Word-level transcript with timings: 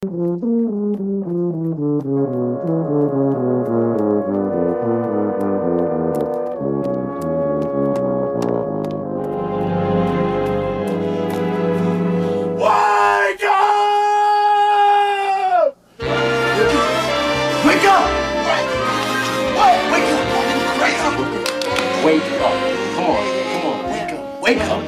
Wake 0.00 0.10
up! 0.10 0.28
Wake 17.64 17.84
up! 17.84 18.06
Wake, 19.58 19.82
wake 19.90 20.10
up! 20.14 20.26
Wake 20.78 21.02
up! 21.02 21.18
Wake 22.04 22.22
up! 22.40 22.54
Come 22.94 23.06
on, 23.10 23.22
come 23.50 23.64
on, 23.66 23.76
wake 23.90 24.12
up! 24.12 24.42
Wake 24.42 24.60
up! 24.60 24.87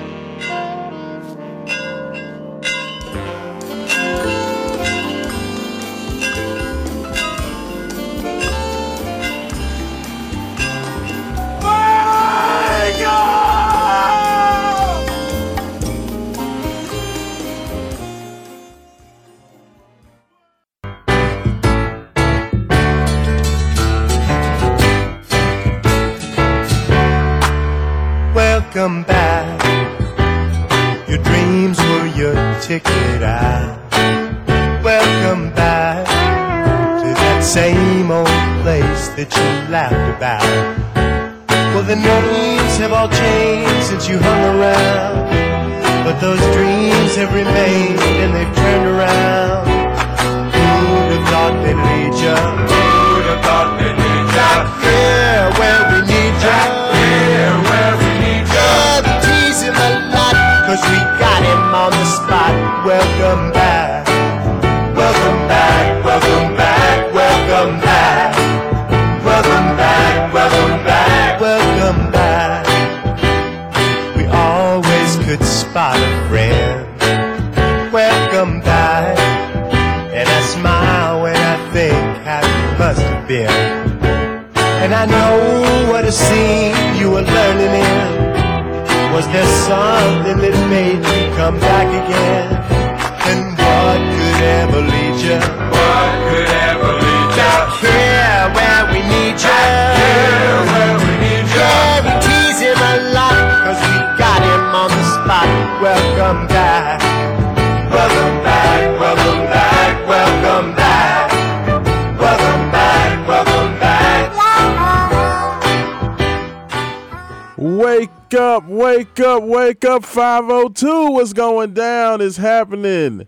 Wake 119.82 119.90
up. 119.90 120.04
502. 120.04 121.10
What's 121.12 121.32
going 121.32 121.72
down 121.72 122.20
is 122.20 122.36
happening. 122.36 123.26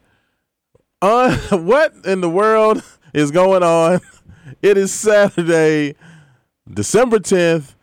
Uh, 1.01 1.37
what 1.51 1.95
in 2.05 2.21
the 2.21 2.31
world 2.31 2.83
is 3.15 3.31
going 3.31 3.63
on? 3.63 4.01
It 4.61 4.77
is 4.77 4.93
Saturday, 4.93 5.97
December 6.73 7.19
10th, 7.19 7.75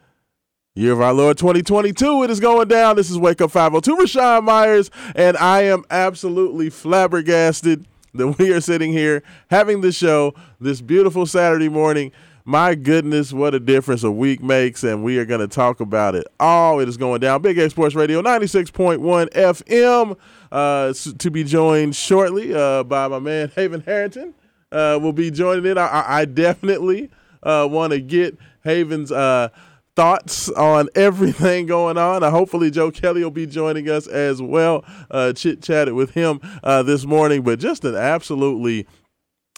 year 0.75 0.93
of 0.93 1.01
our 1.01 1.13
Lord 1.13 1.37
2022. 1.37 2.23
It 2.23 2.29
is 2.29 2.39
going 2.39 2.67
down. 2.67 2.95
This 2.95 3.09
is 3.09 3.17
Wake 3.17 3.41
Up 3.41 3.51
502. 3.51 3.95
Rashawn 3.97 4.43
Myers, 4.43 4.91
and 5.15 5.35
I 5.37 5.63
am 5.63 5.83
absolutely 5.89 6.69
flabbergasted 6.69 7.85
that 8.13 8.27
we 8.37 8.53
are 8.53 8.61
sitting 8.61 8.93
here 8.93 9.23
having 9.49 9.81
the 9.81 9.91
show 9.91 10.33
this 10.61 10.79
beautiful 10.79 11.25
Saturday 11.25 11.69
morning. 11.69 12.11
My 12.49 12.73
goodness, 12.73 13.31
what 13.31 13.53
a 13.53 13.59
difference 13.59 14.01
a 14.03 14.09
week 14.09 14.41
makes, 14.41 14.83
and 14.83 15.03
we 15.03 15.19
are 15.19 15.25
going 15.25 15.39
to 15.39 15.47
talk 15.47 15.81
about 15.81 16.15
it 16.15 16.25
all. 16.39 16.79
It 16.79 16.89
is 16.89 16.97
going 16.97 17.19
down. 17.21 17.43
Big 17.43 17.59
A 17.59 17.69
Sports 17.69 17.93
Radio, 17.93 18.23
96.1 18.23 19.29
FM, 19.29 20.17
uh, 20.51 20.93
to 21.19 21.29
be 21.29 21.43
joined 21.43 21.95
shortly 21.95 22.51
uh, 22.55 22.81
by 22.85 23.07
my 23.07 23.19
man 23.19 23.51
Haven 23.55 23.81
Harrington. 23.81 24.33
Uh, 24.71 24.97
will 24.99 25.13
be 25.13 25.29
joining 25.29 25.63
in. 25.67 25.77
I, 25.77 25.85
I- 25.85 26.19
I 26.21 26.25
definitely 26.25 27.11
uh, 27.43 27.67
want 27.69 27.93
to 27.93 27.99
get 28.01 28.35
Haven's 28.63 29.11
uh, 29.11 29.49
thoughts 29.95 30.49
on 30.49 30.89
everything 30.95 31.67
going 31.67 31.99
on. 31.99 32.23
Uh, 32.23 32.31
hopefully, 32.31 32.71
Joe 32.71 32.89
Kelly 32.89 33.23
will 33.23 33.29
be 33.29 33.45
joining 33.45 33.89
us 33.91 34.07
as 34.07 34.41
well. 34.41 34.83
Uh, 35.11 35.33
Chit 35.33 35.61
chatted 35.61 35.93
with 35.93 36.15
him 36.15 36.39
uh, 36.63 36.81
this 36.81 37.05
morning, 37.05 37.43
but 37.43 37.59
just 37.59 37.85
an 37.85 37.93
absolutely 37.93 38.87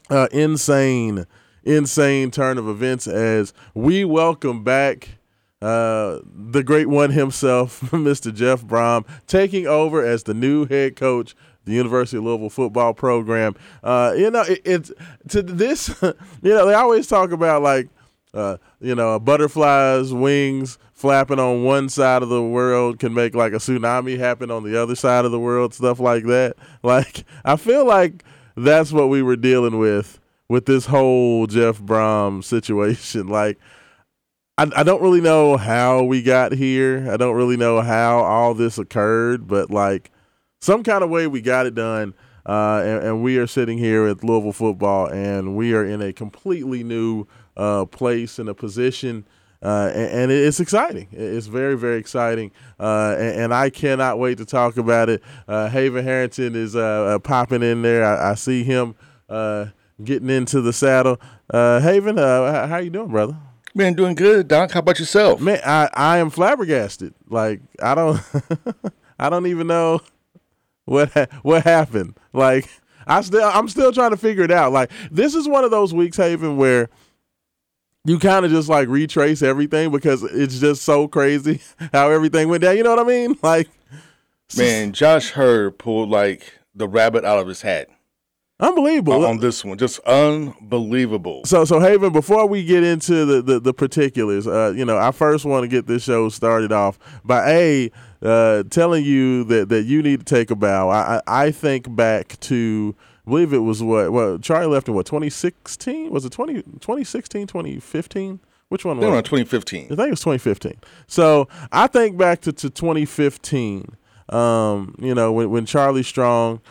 uh, 0.10 0.28
insane, 0.34 1.26
insane 1.64 2.32
turn 2.32 2.58
of 2.58 2.68
events 2.68 3.08
as 3.08 3.54
we 3.74 4.04
welcome 4.04 4.64
back 4.64 5.10
uh, 5.62 6.20
the 6.26 6.64
great 6.64 6.88
one 6.88 7.12
himself, 7.12 7.82
Mr. 7.92 8.34
Jeff 8.34 8.64
Brohm, 8.64 9.06
taking 9.28 9.68
over 9.68 10.04
as 10.04 10.24
the 10.24 10.34
new 10.34 10.66
head 10.66 10.96
coach. 10.96 11.36
The 11.64 11.74
University 11.74 12.18
of 12.18 12.24
Louisville 12.24 12.50
football 12.50 12.96
program. 12.96 13.54
Uh, 13.84 14.16
you 14.18 14.32
know, 14.32 14.42
it, 14.42 14.62
it's 14.66 14.92
to 15.30 15.44
this. 15.44 15.90
You 16.42 16.56
know, 16.56 16.66
they 16.66 16.74
always 16.74 17.06
talk 17.06 17.32
about 17.32 17.62
like, 17.62 17.88
uh, 18.34 18.58
you 18.80 18.96
know, 18.96 19.14
a 19.14 19.20
butterfly's 19.20 20.12
wings 20.12 20.80
flapping 20.92 21.38
on 21.38 21.64
one 21.64 21.88
side 21.88 22.24
of 22.24 22.30
the 22.30 22.42
world 22.42 22.98
can 22.98 23.14
make 23.14 23.36
like 23.36 23.54
a 23.54 23.58
tsunami 23.58 24.18
happen 24.18 24.50
on 24.50 24.64
the 24.64 24.82
other 24.82 24.96
side 24.96 25.24
of 25.24 25.32
the 25.32 25.40
world, 25.40 25.76
stuff 25.76 26.00
like 26.00 26.26
that. 26.26 26.56
Like, 26.84 27.26
I 27.46 27.58
feel 27.58 27.86
like 27.86 28.24
that's 28.58 28.92
what 28.92 29.10
we 29.10 29.22
were 29.22 29.36
dealing 29.36 29.78
with 29.78 30.20
with 30.52 30.66
this 30.66 30.86
whole 30.86 31.48
Jeff 31.48 31.80
Brohm 31.80 32.44
situation. 32.44 33.28
Like, 33.32 33.58
I, 34.58 34.70
I 34.76 34.84
don't 34.84 35.02
really 35.02 35.22
know 35.22 35.56
how 35.56 36.04
we 36.04 36.22
got 36.22 36.52
here. 36.52 37.08
I 37.10 37.16
don't 37.16 37.36
really 37.36 37.56
know 37.56 37.80
how 37.80 38.20
all 38.20 38.54
this 38.54 38.78
occurred, 38.78 39.48
but 39.48 39.72
like 39.72 40.12
some 40.60 40.84
kind 40.84 41.02
of 41.04 41.10
way 41.10 41.28
we 41.28 41.40
got 41.40 41.66
it 41.66 41.74
done. 41.74 42.14
Uh, 42.46 42.82
and, 42.84 43.04
and 43.06 43.24
we 43.24 43.38
are 43.38 43.48
sitting 43.48 43.78
here 43.78 44.06
at 44.08 44.24
Louisville 44.24 44.52
football, 44.52 45.08
and 45.08 45.56
we 45.56 45.74
are 45.74 45.86
in 45.86 46.02
a 46.02 46.12
completely 46.12 46.84
new 46.84 47.26
uh, 47.56 47.86
place 47.86 48.38
and 48.38 48.50
a 48.50 48.54
position. 48.54 49.26
Uh, 49.62 49.92
and, 49.94 50.12
and 50.12 50.32
it's 50.32 50.60
exciting. 50.60 51.08
It's 51.12 51.48
very, 51.48 51.78
very 51.78 51.98
exciting, 51.98 52.52
uh, 52.80 53.16
and, 53.18 53.40
and 53.40 53.54
I 53.54 53.70
cannot 53.70 54.20
wait 54.20 54.40
to 54.40 54.46
talk 54.46 54.76
about 54.76 55.08
it. 55.08 55.24
Uh, 55.48 55.70
Haven 55.70 56.04
Harrington 56.04 56.56
is 56.56 56.76
uh, 56.76 56.80
uh, 57.16 57.20
popping 57.20 57.64
in 57.64 57.82
there. 57.82 58.04
I, 58.04 58.32
I 58.32 58.36
see 58.36 58.64
him 58.64 58.96
uh, 59.30 59.68
getting 60.04 60.30
into 60.30 60.62
the 60.62 60.74
saddle. 60.74 61.20
Uh, 61.50 61.80
Haven, 61.80 62.18
uh, 62.18 62.68
how 62.68 62.78
you 62.78 62.90
doing, 62.90 63.10
brother? 63.10 63.38
Man, 63.74 63.94
doing 63.94 64.16
good, 64.16 64.48
Doc. 64.48 64.72
How 64.72 64.80
about 64.80 65.00
yourself? 65.00 65.40
Man, 65.40 65.62
I, 65.66 65.90
I 65.94 66.18
am 66.18 66.30
flabbergasted. 66.30 67.14
Like 67.30 67.62
I 67.82 67.96
don't 67.96 68.20
I 69.20 69.30
don't 69.30 69.48
even 69.48 69.68
know 69.68 70.02
what 70.86 71.12
ha- 71.14 71.28
what 71.42 71.64
happened. 71.64 72.16
Like 72.34 72.68
I 73.08 73.22
still 73.22 73.44
I'm 73.44 73.70
still 73.70 73.94
trying 73.94 74.12
to 74.12 74.18
figure 74.18 74.44
it 74.44 74.52
out. 74.52 74.74
Like 74.74 74.92
this 75.10 75.36
is 75.36 75.48
one 75.48 75.64
of 75.64 75.72
those 75.72 75.94
weeks, 75.94 76.18
Haven, 76.18 76.58
where 76.58 76.90
you 78.04 78.20
kind 78.20 78.46
of 78.46 78.52
just 78.52 78.68
like 78.68 78.90
retrace 78.90 79.42
everything 79.42 79.92
because 79.92 80.24
it's 80.24 80.60
just 80.60 80.82
so 80.82 81.08
crazy 81.08 81.62
how 81.94 82.10
everything 82.12 82.50
went 82.50 82.64
down. 82.64 82.76
You 82.76 82.84
know 82.84 82.96
what 82.96 83.06
I 83.06 83.08
mean? 83.08 83.38
Like 83.44 83.70
Man, 84.58 84.92
Josh 84.92 85.32
Heird 85.32 85.80
pulled 85.80 86.10
like 86.10 86.60
the 86.76 86.90
rabbit 86.90 87.24
out 87.24 87.40
of 87.40 87.48
his 87.48 87.62
hat 87.62 87.88
unbelievable. 88.62 89.26
on 89.26 89.38
this 89.40 89.66
one. 89.66 89.78
Just 89.78 90.00
unbelievable. 90.00 91.42
So, 91.46 91.66
so 91.66 91.80
Haven, 91.80 92.14
before 92.14 92.48
we 92.48 92.64
get 92.64 92.84
into 92.84 93.26
the 93.26 93.42
the, 93.42 93.60
the 93.60 93.74
particulars, 93.74 94.48
uh, 94.48 94.74
you 94.76 94.86
know, 94.86 94.98
I 94.98 95.12
first 95.12 95.46
want 95.46 95.64
to 95.64 95.68
get 95.68 95.88
this 95.88 96.04
show 96.04 96.30
started 96.30 96.72
off 96.72 97.00
by 97.24 97.52
a 97.52 97.92
uh, 98.22 98.64
telling 98.70 99.04
you 99.04 99.44
that 99.46 99.70
that 99.70 99.84
you 99.84 100.02
need 100.02 100.20
to 100.20 100.26
take 100.26 100.52
a 100.52 100.56
bow. 100.56 100.90
I 100.90 101.18
I 101.28 101.46
I 101.46 101.52
think 101.52 101.94
back 101.96 102.40
to 102.42 102.96
I 103.26 103.30
believe 103.30 103.54
it 103.54 103.60
was 103.60 103.84
what 103.84 104.12
well 104.12 104.38
Charlie 104.38 104.68
left 104.68 104.88
in 104.88 104.94
what 104.94 105.06
2016 105.06 106.12
was 106.12 106.26
it 106.26 106.32
20 106.32 106.62
2016 106.62 107.48
2015 107.48 108.40
which 108.72 108.86
one 108.86 108.98
was 108.98 109.06
in 109.06 109.14
it? 109.14 109.26
2015. 109.26 109.84
I 109.84 109.88
think 109.88 110.00
it 110.00 110.10
was 110.12 110.22
2015. 110.22 110.76
So 111.06 111.50
I 111.74 111.88
think 111.88 112.18
back 112.18 112.40
to, 112.42 112.54
to 112.54 112.70
2015, 112.70 113.98
um, 114.30 114.96
you 114.98 115.14
know, 115.14 115.34
when, 115.34 115.50
when 115.50 115.66
Charlie 115.66 116.04
Strong 116.04 116.62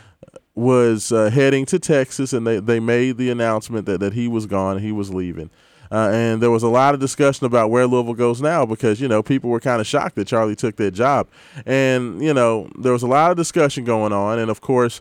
was 0.61 1.11
uh, 1.13 1.31
heading 1.31 1.65
to 1.67 1.79
Texas 1.79 2.33
and 2.33 2.47
they, 2.47 2.61
they 2.61 2.81
made 2.81 3.17
the 3.17 3.31
announcement 3.31 3.87
that, 3.87 4.01
that 4.01 4.13
he 4.13 4.29
was 4.29 4.47
gone, 4.47 4.79
he 4.79 4.93
was 4.93 5.13
leaving. 5.13 5.51
Uh, 5.93 6.09
and 6.13 6.41
there 6.41 6.51
was 6.53 6.63
a 6.63 6.69
lot 6.69 6.95
of 6.95 7.01
discussion 7.01 7.47
about 7.47 7.69
where 7.71 7.85
Louisville 7.87 8.15
goes 8.15 8.41
now 8.41 8.65
because, 8.65 9.01
you 9.01 9.09
know, 9.09 9.23
people 9.25 9.51
were 9.51 9.59
kind 9.59 9.81
of 9.81 9.87
shocked 9.89 10.15
that 10.17 10.29
Charlie 10.29 10.55
took 10.55 10.77
that 10.77 10.93
job. 10.93 11.27
And, 11.67 12.23
you 12.23 12.33
know, 12.33 12.69
there 12.79 12.93
was 12.93 13.03
a 13.03 13.09
lot 13.09 13.33
of 13.33 13.37
discussion 13.37 13.85
going 13.85 14.13
on. 14.13 14.39
And 14.39 14.51
of 14.53 14.61
course, 14.61 15.01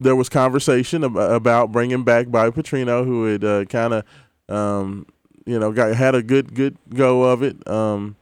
there 0.00 0.14
was 0.14 0.28
conversation 0.28 1.02
ab- 1.02 1.16
about 1.16 1.72
bringing 1.72 2.04
back 2.04 2.30
Bobby 2.30 2.50
Petrino, 2.60 3.04
who 3.06 3.24
had 3.24 3.42
uh, 3.44 3.64
kind 3.64 3.94
of, 3.94 4.04
um, 4.54 5.06
you 5.46 5.58
know, 5.58 5.72
got 5.72 5.94
had 5.94 6.14
a 6.14 6.22
good 6.22 6.54
good 6.54 6.76
go 6.94 7.22
of 7.22 7.42
it. 7.42 7.66
Um, 7.66 8.14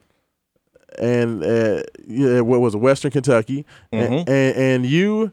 and 0.99 1.43
uh, 1.43 1.83
yeah, 2.07 2.41
what 2.41 2.61
was 2.61 2.75
it, 2.75 2.79
Western 2.79 3.11
Kentucky, 3.11 3.67
A- 3.93 3.97
Mhm. 3.97 4.19
and, 4.29 4.57
and 4.57 4.87
you 4.87 5.33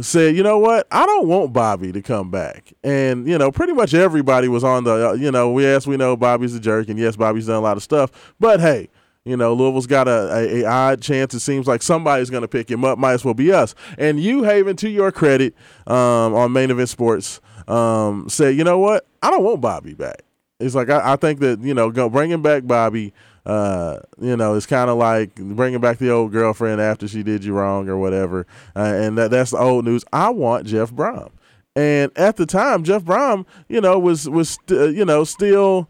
said, 0.00 0.36
you 0.36 0.42
know 0.42 0.58
what, 0.58 0.86
I 0.90 1.04
don't 1.06 1.26
want 1.26 1.52
Bobby 1.52 1.92
to 1.92 2.02
come 2.02 2.30
back, 2.30 2.72
and 2.82 3.26
you 3.26 3.38
know, 3.38 3.50
pretty 3.50 3.72
much 3.72 3.94
everybody 3.94 4.48
was 4.48 4.64
on 4.64 4.84
the, 4.84 5.10
uh, 5.10 5.12
you 5.14 5.30
know, 5.30 5.58
yes, 5.58 5.86
we 5.86 5.96
know 5.96 6.16
Bobby's 6.16 6.54
a 6.54 6.60
jerk, 6.60 6.88
and 6.88 6.98
yes, 6.98 7.16
Bobby's 7.16 7.46
done 7.46 7.56
a 7.56 7.60
lot 7.60 7.76
of 7.76 7.82
stuff, 7.82 8.34
but 8.38 8.60
hey. 8.60 8.88
You 9.22 9.36
know, 9.36 9.52
Louisville's 9.52 9.86
got 9.86 10.08
a, 10.08 10.34
a, 10.34 10.62
a 10.62 10.64
odd 10.64 11.02
chance. 11.02 11.34
It 11.34 11.40
seems 11.40 11.66
like 11.66 11.82
somebody's 11.82 12.30
going 12.30 12.40
to 12.40 12.48
pick 12.48 12.70
him 12.70 12.86
up. 12.86 12.98
Might 12.98 13.12
as 13.12 13.24
well 13.24 13.34
be 13.34 13.52
us. 13.52 13.74
And 13.98 14.18
you, 14.18 14.44
Haven, 14.44 14.76
to 14.76 14.88
your 14.88 15.12
credit, 15.12 15.54
um, 15.86 16.34
on 16.34 16.52
Main 16.52 16.70
Event 16.70 16.88
Sports, 16.88 17.38
um, 17.68 18.30
said, 18.30 18.56
you 18.56 18.64
know 18.64 18.78
what? 18.78 19.06
I 19.22 19.30
don't 19.30 19.44
want 19.44 19.60
Bobby 19.60 19.92
back. 19.92 20.22
It's 20.58 20.74
like 20.74 20.88
I, 20.90 21.12
I 21.12 21.16
think 21.16 21.40
that 21.40 21.60
you 21.60 21.74
know, 21.74 21.90
bringing 22.08 22.40
back 22.42 22.66
Bobby. 22.66 23.12
Uh, 23.50 23.98
you 24.20 24.36
know, 24.36 24.54
it's 24.54 24.64
kind 24.64 24.88
of 24.88 24.96
like 24.96 25.34
bringing 25.34 25.80
back 25.80 25.98
the 25.98 26.08
old 26.08 26.30
girlfriend 26.30 26.80
after 26.80 27.08
she 27.08 27.24
did 27.24 27.44
you 27.44 27.52
wrong 27.52 27.88
or 27.88 27.98
whatever. 27.98 28.46
Uh, 28.76 28.94
and 28.94 29.18
that 29.18 29.32
that's 29.32 29.50
the 29.50 29.58
old 29.58 29.84
news. 29.84 30.04
I 30.12 30.30
want 30.30 30.66
Jeff 30.66 30.92
Brohm. 30.92 31.32
And 31.74 32.12
at 32.16 32.36
the 32.36 32.46
time, 32.46 32.84
Jeff 32.84 33.02
Brohm, 33.02 33.44
you 33.68 33.80
know, 33.80 33.98
was 33.98 34.28
was 34.28 34.50
st- 34.50 34.80
uh, 34.80 34.84
you 34.84 35.04
know 35.04 35.24
still 35.24 35.88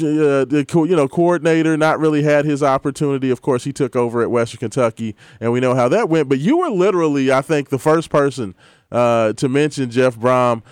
uh, 0.00 0.44
the 0.44 0.66
co- 0.68 0.82
you 0.82 0.96
know 0.96 1.06
coordinator 1.06 1.76
not 1.76 2.00
really 2.00 2.24
had 2.24 2.44
his 2.44 2.64
opportunity. 2.64 3.30
Of 3.30 3.40
course, 3.40 3.62
he 3.62 3.72
took 3.72 3.94
over 3.94 4.22
at 4.22 4.30
Western 4.32 4.58
Kentucky, 4.58 5.14
and 5.40 5.52
we 5.52 5.60
know 5.60 5.76
how 5.76 5.88
that 5.88 6.08
went. 6.08 6.28
But 6.28 6.40
you 6.40 6.56
were 6.56 6.70
literally, 6.70 7.30
I 7.30 7.42
think, 7.42 7.68
the 7.68 7.78
first 7.78 8.10
person 8.10 8.56
uh, 8.90 9.34
to 9.34 9.48
mention 9.48 9.88
Jeff 9.88 10.16
Brohm 10.16 10.64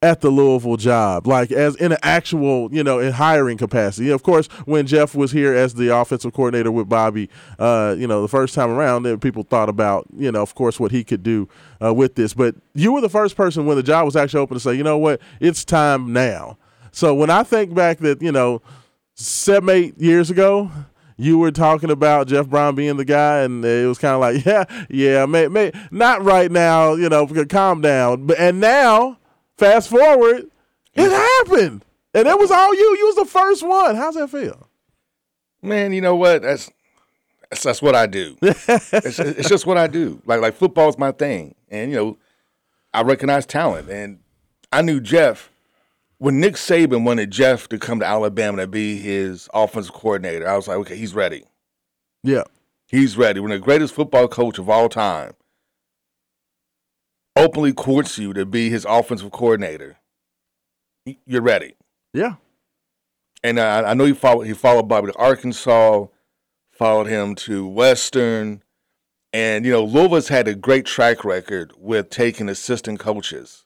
at 0.00 0.20
the 0.20 0.30
Louisville 0.30 0.76
job, 0.76 1.26
like 1.26 1.50
as 1.50 1.74
in 1.76 1.90
an 1.90 1.98
actual, 2.02 2.72
you 2.72 2.84
know, 2.84 3.00
in 3.00 3.12
hiring 3.12 3.58
capacity. 3.58 4.10
Of 4.10 4.22
course, 4.22 4.46
when 4.64 4.86
Jeff 4.86 5.14
was 5.14 5.32
here 5.32 5.52
as 5.54 5.74
the 5.74 5.94
offensive 5.94 6.32
coordinator 6.32 6.70
with 6.70 6.88
Bobby, 6.88 7.28
uh, 7.58 7.96
you 7.98 8.06
know, 8.06 8.22
the 8.22 8.28
first 8.28 8.54
time 8.54 8.70
around, 8.70 9.02
then 9.02 9.18
people 9.18 9.42
thought 9.42 9.68
about, 9.68 10.06
you 10.16 10.30
know, 10.30 10.40
of 10.40 10.54
course, 10.54 10.78
what 10.78 10.92
he 10.92 11.02
could 11.02 11.24
do 11.24 11.48
uh, 11.82 11.92
with 11.92 12.14
this. 12.14 12.32
But 12.32 12.54
you 12.74 12.92
were 12.92 13.00
the 13.00 13.08
first 13.08 13.36
person 13.36 13.66
when 13.66 13.76
the 13.76 13.82
job 13.82 14.04
was 14.04 14.14
actually 14.14 14.40
open 14.40 14.54
to 14.54 14.60
say, 14.60 14.74
you 14.74 14.84
know 14.84 14.98
what, 14.98 15.20
it's 15.40 15.64
time 15.64 16.12
now. 16.12 16.58
So 16.92 17.12
when 17.14 17.30
I 17.30 17.42
think 17.42 17.74
back 17.74 17.98
that, 17.98 18.22
you 18.22 18.30
know, 18.30 18.62
seven, 19.14 19.68
eight 19.68 19.98
years 19.98 20.30
ago, 20.30 20.70
you 21.16 21.38
were 21.38 21.50
talking 21.50 21.90
about 21.90 22.28
Jeff 22.28 22.46
Brohm 22.46 22.76
being 22.76 22.96
the 22.96 23.04
guy, 23.04 23.40
and 23.40 23.64
it 23.64 23.88
was 23.88 23.98
kind 23.98 24.14
of 24.14 24.20
like, 24.20 24.44
yeah, 24.46 24.64
yeah, 24.88 25.26
may, 25.26 25.48
may, 25.48 25.72
not 25.90 26.22
right 26.22 26.50
now, 26.50 26.94
you 26.94 27.08
know, 27.08 27.26
calm 27.46 27.80
down. 27.80 28.26
But 28.26 28.38
and 28.38 28.60
now, 28.60 29.17
fast 29.58 29.90
forward, 29.90 30.50
it 30.94 31.10
happened, 31.10 31.84
and 32.14 32.26
it 32.26 32.38
was 32.38 32.50
all 32.50 32.74
you. 32.74 32.96
You 32.98 33.06
was 33.06 33.16
the 33.16 33.24
first 33.26 33.66
one. 33.66 33.96
How's 33.96 34.14
that 34.14 34.30
feel? 34.30 34.68
Man, 35.60 35.92
you 35.92 36.00
know 36.00 36.16
what? 36.16 36.42
That's 36.42 36.70
that's, 37.50 37.62
that's 37.62 37.82
what 37.82 37.94
I 37.94 38.06
do. 38.06 38.36
it's, 38.42 39.18
it's 39.18 39.48
just 39.48 39.66
what 39.66 39.76
I 39.76 39.86
do. 39.86 40.22
Like 40.24 40.40
like 40.40 40.54
football 40.54 40.88
is 40.88 40.98
my 40.98 41.12
thing, 41.12 41.54
and 41.68 41.90
you 41.90 41.96
know, 41.96 42.18
I 42.94 43.02
recognize 43.02 43.44
talent, 43.44 43.90
and 43.90 44.20
I 44.72 44.82
knew 44.82 45.00
Jeff 45.00 45.50
when 46.18 46.40
Nick 46.40 46.54
Saban 46.54 47.04
wanted 47.04 47.30
Jeff 47.30 47.68
to 47.68 47.78
come 47.78 48.00
to 48.00 48.06
Alabama 48.06 48.62
to 48.62 48.66
be 48.66 48.98
his 48.98 49.48
offensive 49.52 49.92
coordinator. 49.92 50.48
I 50.48 50.56
was 50.56 50.66
like, 50.66 50.78
okay, 50.78 50.96
he's 50.96 51.14
ready. 51.14 51.44
Yeah, 52.24 52.42
He's 52.88 53.18
ready. 53.18 53.38
When 53.38 53.50
the 53.50 53.58
greatest 53.58 53.94
football 53.94 54.28
coach 54.28 54.58
of 54.58 54.70
all 54.70 54.88
time 54.88 55.34
openly 57.38 57.72
courts 57.72 58.18
you 58.18 58.32
to 58.34 58.44
be 58.44 58.68
his 58.70 58.84
offensive 58.88 59.30
coordinator, 59.32 59.98
you're 61.26 61.42
ready. 61.42 61.74
yeah, 62.12 62.34
And 63.42 63.58
I, 63.58 63.90
I 63.90 63.94
know 63.94 64.04
he 64.04 64.12
followed 64.12 64.42
he 64.46 64.52
followed 64.52 64.88
Bobby 64.88 65.12
to 65.12 65.18
Arkansas, 65.18 66.06
followed 66.70 67.06
him 67.06 67.34
to 67.36 67.66
Western, 67.66 68.62
and 69.32 69.64
you 69.64 69.72
know 69.72 69.84
Louisville's 69.84 70.28
had 70.28 70.48
a 70.48 70.54
great 70.54 70.84
track 70.84 71.24
record 71.24 71.72
with 71.78 72.10
taking 72.10 72.48
assistant 72.48 72.98
coaches, 72.98 73.64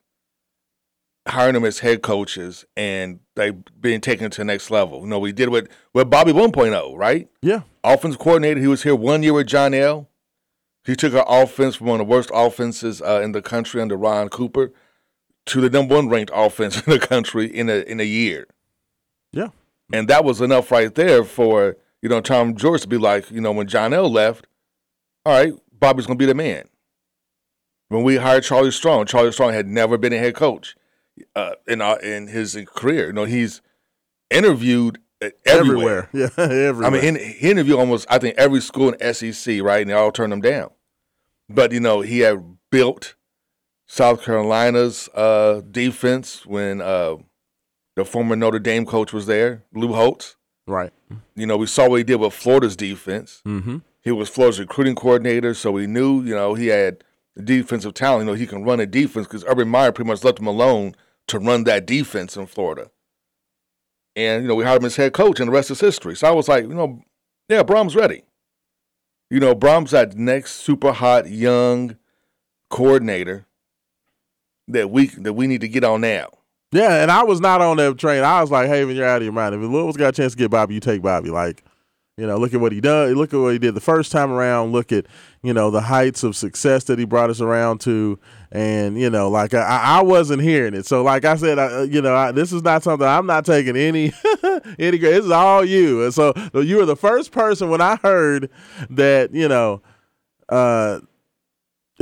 hiring 1.27 1.55
them 1.55 1.65
as 1.65 1.81
head 1.81 2.03
coaches, 2.03 2.65
and 2.77 3.21
they 3.35 3.51
being 3.81 4.01
taken 4.01 4.31
to 4.31 4.39
the 4.39 4.45
next 4.45 4.71
level. 4.71 5.01
You 5.01 5.07
know 5.07 5.19
we 5.19 5.33
did 5.33 5.49
with 5.49 5.69
with 5.95 6.11
Bobby 6.11 6.33
1.0, 6.33 6.97
right? 6.97 7.29
yeah, 7.41 7.63
offensive 7.83 8.21
coordinator. 8.21 8.61
He 8.61 8.67
was 8.69 8.83
here 8.85 8.95
one 8.95 9.23
year 9.23 9.33
with 9.33 9.47
John 9.49 9.75
L. 9.75 10.09
He 10.85 10.97
took 10.97 11.15
our 11.15 11.25
offense 11.29 11.77
from 11.77 11.87
one 11.89 12.01
of 12.01 12.07
the 12.07 12.11
worst 12.11 12.31
offenses 12.35 13.01
uh, 13.01 13.21
in 13.23 13.33
the 13.33 13.43
country 13.43 13.81
under 13.81 13.97
Ron 13.97 14.29
Cooper 14.29 14.73
to 15.47 15.61
the 15.61 15.71
number 15.71 15.95
one 15.95 16.09
ranked 16.09 16.33
offense 16.35 16.83
in 16.83 16.93
the 16.93 16.99
country 16.99 17.47
in 17.47 17.69
a 17.69 17.81
in 17.83 18.01
a 18.01 18.05
year. 18.05 18.47
yeah, 19.33 19.49
And 19.93 20.09
that 20.09 20.25
was 20.25 20.41
enough 20.41 20.71
right 20.71 20.95
there 20.95 21.25
for, 21.25 21.77
you 22.01 22.09
know, 22.09 22.21
Tom 22.21 22.57
Jurich 22.57 22.83
to 22.83 22.89
be 22.89 22.99
like, 22.99 23.31
you 23.31 23.41
know, 23.41 23.53
when 23.53 23.69
John 23.69 23.93
L 23.93 24.11
left, 24.11 24.47
all 25.25 25.33
right, 25.33 25.53
Bobby's 25.73 26.07
going 26.07 26.19
to 26.19 26.23
be 26.23 26.27
the 26.27 26.35
man. 26.35 26.69
When 27.89 28.03
we 28.03 28.17
hired 28.17 28.45
Charlie 28.45 28.71
Strong, 28.71 29.07
Charlie 29.07 29.33
Strong 29.33 29.53
had 29.53 29.67
never 29.67 29.99
been 29.99 30.13
a 30.13 30.19
head 30.19 30.35
coach 30.35 30.77
uh, 31.37 31.53
in 31.67 31.81
our, 31.81 32.01
in 32.01 32.29
his 32.29 32.59
career. 32.75 33.09
You 33.09 33.13
know, 33.13 33.25
he's 33.25 33.61
interviewed 34.31 34.99
everywhere. 35.45 36.09
everywhere. 36.09 36.09
Yeah, 36.39 36.45
everywhere. 36.45 36.87
I 36.87 36.91
mean, 36.91 37.05
in, 37.05 37.17
he 37.17 37.51
interviewed 37.51 37.79
almost, 37.79 38.07
I 38.11 38.19
think, 38.19 38.37
every 38.37 38.61
school 38.61 38.93
in 38.93 39.15
SEC, 39.15 39.63
right? 39.63 39.81
And 39.83 39.91
they 39.91 39.95
all 39.95 40.13
turned 40.13 40.33
him 40.33 40.41
down. 40.41 40.71
But, 41.49 41.73
you 41.73 41.81
know, 41.81 42.01
he 42.01 42.21
had 42.21 42.57
built 42.71 43.15
South 43.87 44.23
Carolina's 44.25 45.09
uh, 45.15 45.61
defense 45.71 46.47
when 46.47 46.81
uh, 46.81 47.17
the 47.97 48.05
former 48.05 48.37
Notre 48.37 48.59
Dame 48.59 48.87
coach 48.87 49.13
was 49.13 49.27
there, 49.27 49.65
Lou 49.75 49.93
Holtz. 49.93 50.37
right. 50.67 50.93
You 51.35 51.47
know, 51.47 51.59
we 51.59 51.67
saw 51.67 51.89
what 51.89 51.97
he 51.97 52.05
did 52.05 52.17
with 52.17 52.33
Florida's 52.33 52.77
defense. 52.77 53.43
Mm-hmm. 53.47 53.79
He 54.03 54.11
was 54.11 54.29
Florida's 54.31 54.61
recruiting 54.61 54.95
coordinator, 54.95 55.53
so 55.55 55.71
we 55.73 55.87
knew, 55.87 56.23
you 56.23 56.35
know, 56.35 56.55
he 56.55 56.69
had 56.69 57.05
defensive 57.43 57.95
talent. 57.95 58.23
You 58.27 58.33
know, 58.33 58.37
he 58.39 58.47
can 58.47 58.65
run 58.65 58.81
a 58.81 58.87
defense 58.87 59.27
because 59.27 59.45
Urban 59.47 59.69
Meyer 59.69 59.93
pretty 59.93 60.09
much 60.09 60.25
left 60.25 60.41
him 60.41 60.47
alone 60.47 60.95
to 61.29 61.39
run 61.39 61.65
that 61.65 61.87
defense 61.87 62.37
in 62.37 62.47
Florida. 62.47 62.91
And, 64.15 64.43
you 64.43 64.49
know, 64.49 64.55
we 64.55 64.65
hired 64.65 64.83
him 64.83 64.87
as 64.87 64.97
head 64.97 65.13
coach, 65.15 65.41
and 65.41 65.49
the 65.49 65.53
rest 65.53 65.71
is 65.71 65.81
history. 65.81 66.17
So 66.17 66.29
I 66.29 66.33
was 66.33 66.49
like, 66.49 66.65
you 66.65 66.75
know, 66.75 67.03
yeah, 67.49 67.63
Brohm's 67.63 67.97
ready. 67.97 68.25
You 69.31 69.41
know, 69.41 69.55
Brohm's 69.55 69.93
that 69.93 70.17
next 70.17 70.57
super 70.57 70.93
hot 70.93 71.31
young 71.31 71.97
coordinator 72.69 73.47
that 74.69 74.91
we 74.91 75.07
that 75.07 75.33
we 75.33 75.47
need 75.47 75.63
to 75.63 75.69
get 75.69 75.85
on 75.85 76.03
now. 76.03 76.29
Yeah, 76.73 77.03
and 77.03 77.11
I 77.11 77.23
was 77.23 77.41
not 77.41 77.61
on 77.61 77.77
that 77.77 77.99
train. 77.99 78.25
I 78.25 78.41
was 78.41 78.51
like, 78.51 78.69
Haven, 78.69 78.97
you're 78.97 79.07
out 79.07 79.19
of 79.19 79.25
your 79.25 79.33
mind. 79.33 79.55
If 79.55 79.61
Louisville's 79.61 79.97
got 79.97 80.09
a 80.09 80.13
chance 80.13 80.33
to 80.33 80.39
get 80.39 80.51
Bobby, 80.51 80.75
you 80.75 80.81
take 80.81 81.03
Bobby. 81.03 81.31
Like, 81.31 81.65
you 82.19 82.27
know, 82.27 82.37
look 82.37 82.53
at 82.53 82.61
what 82.61 82.73
he 82.73 82.81
done. 82.81 83.15
Look 83.15 83.33
at 83.33 83.41
what 83.41 83.55
he 83.55 83.59
did 83.59 83.75
the 83.75 83.81
first 83.81 84.13
time 84.13 84.31
around. 84.31 84.73
Look 84.73 84.93
at, 84.93 85.07
you 85.43 85.55
know, 85.55 85.71
the 85.71 85.81
heights 85.81 86.23
of 86.23 86.37
success 86.37 86.85
that 86.85 86.99
he 86.99 87.07
brought 87.07 87.31
us 87.31 87.41
around 87.41 87.81
to. 87.83 88.19
And, 88.51 89.01
you 89.01 89.09
know, 89.09 89.31
like 89.31 89.55
I, 89.55 89.63
I 89.83 90.03
wasn't 90.03 90.43
hearing 90.43 90.75
it. 90.75 90.85
So, 90.85 91.03
like 91.03 91.25
I 91.25 91.37
said, 91.37 91.59
I, 91.59 91.85
you 91.85 92.03
know, 92.03 92.15
I, 92.15 92.31
this 92.31 92.53
is 92.53 92.63
not 92.63 92.83
something 92.83 93.09
I'm 93.09 93.25
not 93.25 93.47
taking 93.47 93.77
any, 93.77 94.13
any, 94.79 94.99
this 94.99 95.25
is 95.25 95.31
all 95.31 95.65
you. 95.65 96.05
And 96.05 96.13
so 96.13 96.35
you 96.55 96.77
were 96.77 96.87
the 96.87 96.97
first 96.97 97.33
person 97.33 97.71
when 97.71 97.81
I 97.81 97.97
heard 97.97 98.51
that, 98.91 99.33
you 99.33 99.49
know, 99.49 99.81
uh, 100.51 101.01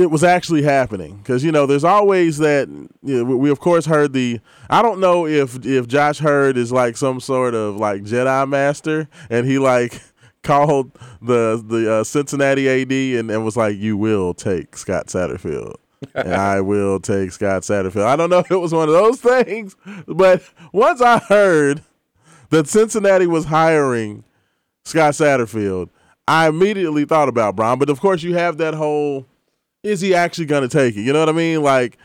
it 0.01 0.11
was 0.11 0.23
actually 0.23 0.63
happening. 0.63 1.17
Because 1.17 1.43
you 1.43 1.51
know 1.51 1.65
there's 1.65 1.83
always 1.83 2.37
that 2.39 2.67
you 3.03 3.17
know, 3.17 3.23
we, 3.23 3.35
we 3.35 3.49
of 3.49 3.59
course 3.59 3.85
heard 3.85 4.13
the 4.13 4.39
i 4.69 4.81
don't 4.81 4.99
know 4.99 5.25
if 5.25 5.65
if 5.65 5.87
josh 5.87 6.19
Heird 6.19 6.57
is 6.57 6.71
like 6.71 6.97
some 6.97 7.19
sort 7.19 7.53
of 7.53 7.77
like 7.77 8.03
jedi 8.03 8.47
master 8.47 9.07
and 9.29 9.47
he 9.47 9.59
like 9.59 10.01
called 10.43 10.91
the 11.21 11.63
the 11.65 11.93
uh, 11.93 12.03
cincinnati 12.03 12.67
ad 12.67 12.91
and, 12.91 13.29
and 13.31 13.45
was 13.45 13.57
like 13.57 13.77
you 13.77 13.97
will 13.97 14.33
take 14.33 14.75
scott 14.77 15.07
satterfield. 15.07 15.75
And 16.15 16.33
i 16.33 16.61
will 16.61 16.99
take 16.99 17.31
scott 17.31 17.63
satterfield. 17.63 18.05
I 18.05 18.15
don't 18.15 18.29
know 18.29 18.39
if 18.39 18.51
it 18.51 18.57
was 18.57 18.73
one 18.73 18.87
of 18.89 18.93
those 18.93 19.19
things 19.19 19.75
but 20.07 20.41
once 20.73 21.01
i 21.01 21.19
heard 21.19 21.83
that 22.49 22.67
cincinnati 22.67 23.27
was 23.27 23.45
hiring 23.45 24.23
scott 24.83 25.13
satterfield 25.13 25.89
i 26.27 26.47
immediately 26.47 27.05
thought 27.05 27.29
about 27.29 27.55
Brohm 27.55 27.79
but 27.79 27.89
of 27.89 27.99
course 27.99 28.23
you 28.23 28.33
have 28.35 28.57
that 28.57 28.73
whole 28.73 29.25
is 29.83 30.01
he 30.01 30.13
actually 30.13 30.45
going 30.45 30.67
to 30.67 30.69
take 30.69 30.95
it? 30.95 31.01
You 31.01 31.13
know 31.13 31.19
what 31.19 31.29
I 31.29 31.33
mean? 31.33 31.61
Like 31.63 31.97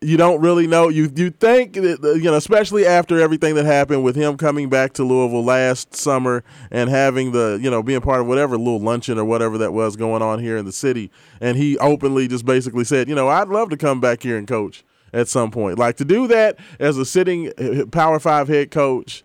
you 0.00 0.16
don't 0.16 0.40
really 0.40 0.66
know. 0.66 0.88
You 0.88 1.10
you 1.14 1.30
think 1.30 1.74
that, 1.74 2.00
you 2.02 2.24
know, 2.24 2.34
especially 2.34 2.86
after 2.86 3.20
everything 3.20 3.54
that 3.56 3.66
happened 3.66 4.02
with 4.02 4.16
him 4.16 4.36
coming 4.36 4.68
back 4.68 4.92
to 4.94 5.04
Louisville 5.04 5.44
last 5.44 5.94
summer 5.94 6.42
and 6.70 6.88
having 6.88 7.32
the 7.32 7.58
you 7.62 7.70
know 7.70 7.82
being 7.82 8.00
part 8.00 8.20
of 8.20 8.26
whatever 8.26 8.56
little 8.56 8.80
luncheon 8.80 9.18
or 9.18 9.24
whatever 9.24 9.58
that 9.58 9.72
was 9.72 9.96
going 9.96 10.22
on 10.22 10.38
here 10.38 10.56
in 10.56 10.64
the 10.64 10.72
city, 10.72 11.10
and 11.40 11.56
he 11.56 11.76
openly 11.78 12.28
just 12.28 12.46
basically 12.46 12.84
said, 12.84 13.08
you 13.08 13.14
know, 13.14 13.28
I'd 13.28 13.48
love 13.48 13.70
to 13.70 13.76
come 13.76 14.00
back 14.00 14.22
here 14.22 14.36
and 14.36 14.48
coach 14.48 14.84
at 15.12 15.28
some 15.28 15.50
point. 15.50 15.78
Like 15.78 15.96
to 15.96 16.04
do 16.04 16.26
that 16.28 16.58
as 16.80 16.96
a 16.96 17.04
sitting 17.04 17.52
uh, 17.58 17.86
Power 17.90 18.18
Five 18.18 18.48
head 18.48 18.70
coach, 18.70 19.22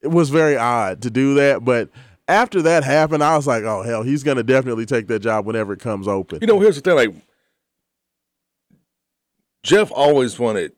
it 0.00 0.08
was 0.08 0.30
very 0.30 0.56
odd 0.56 1.02
to 1.02 1.10
do 1.10 1.34
that, 1.34 1.64
but 1.64 1.90
after 2.28 2.62
that 2.62 2.82
happened, 2.82 3.22
I 3.22 3.36
was 3.36 3.46
like, 3.46 3.64
oh 3.64 3.82
hell, 3.82 4.02
he's 4.02 4.22
gonna 4.22 4.42
definitely 4.42 4.86
take 4.86 5.06
that 5.08 5.20
job 5.20 5.44
whenever 5.44 5.72
it 5.74 5.80
comes 5.80 6.08
open. 6.08 6.38
You 6.40 6.46
know, 6.46 6.60
here's 6.60 6.76
the 6.76 6.80
thing: 6.80 6.96
like 6.96 7.14
Jeff 9.62 9.90
always 9.92 10.38
wanted 10.38 10.72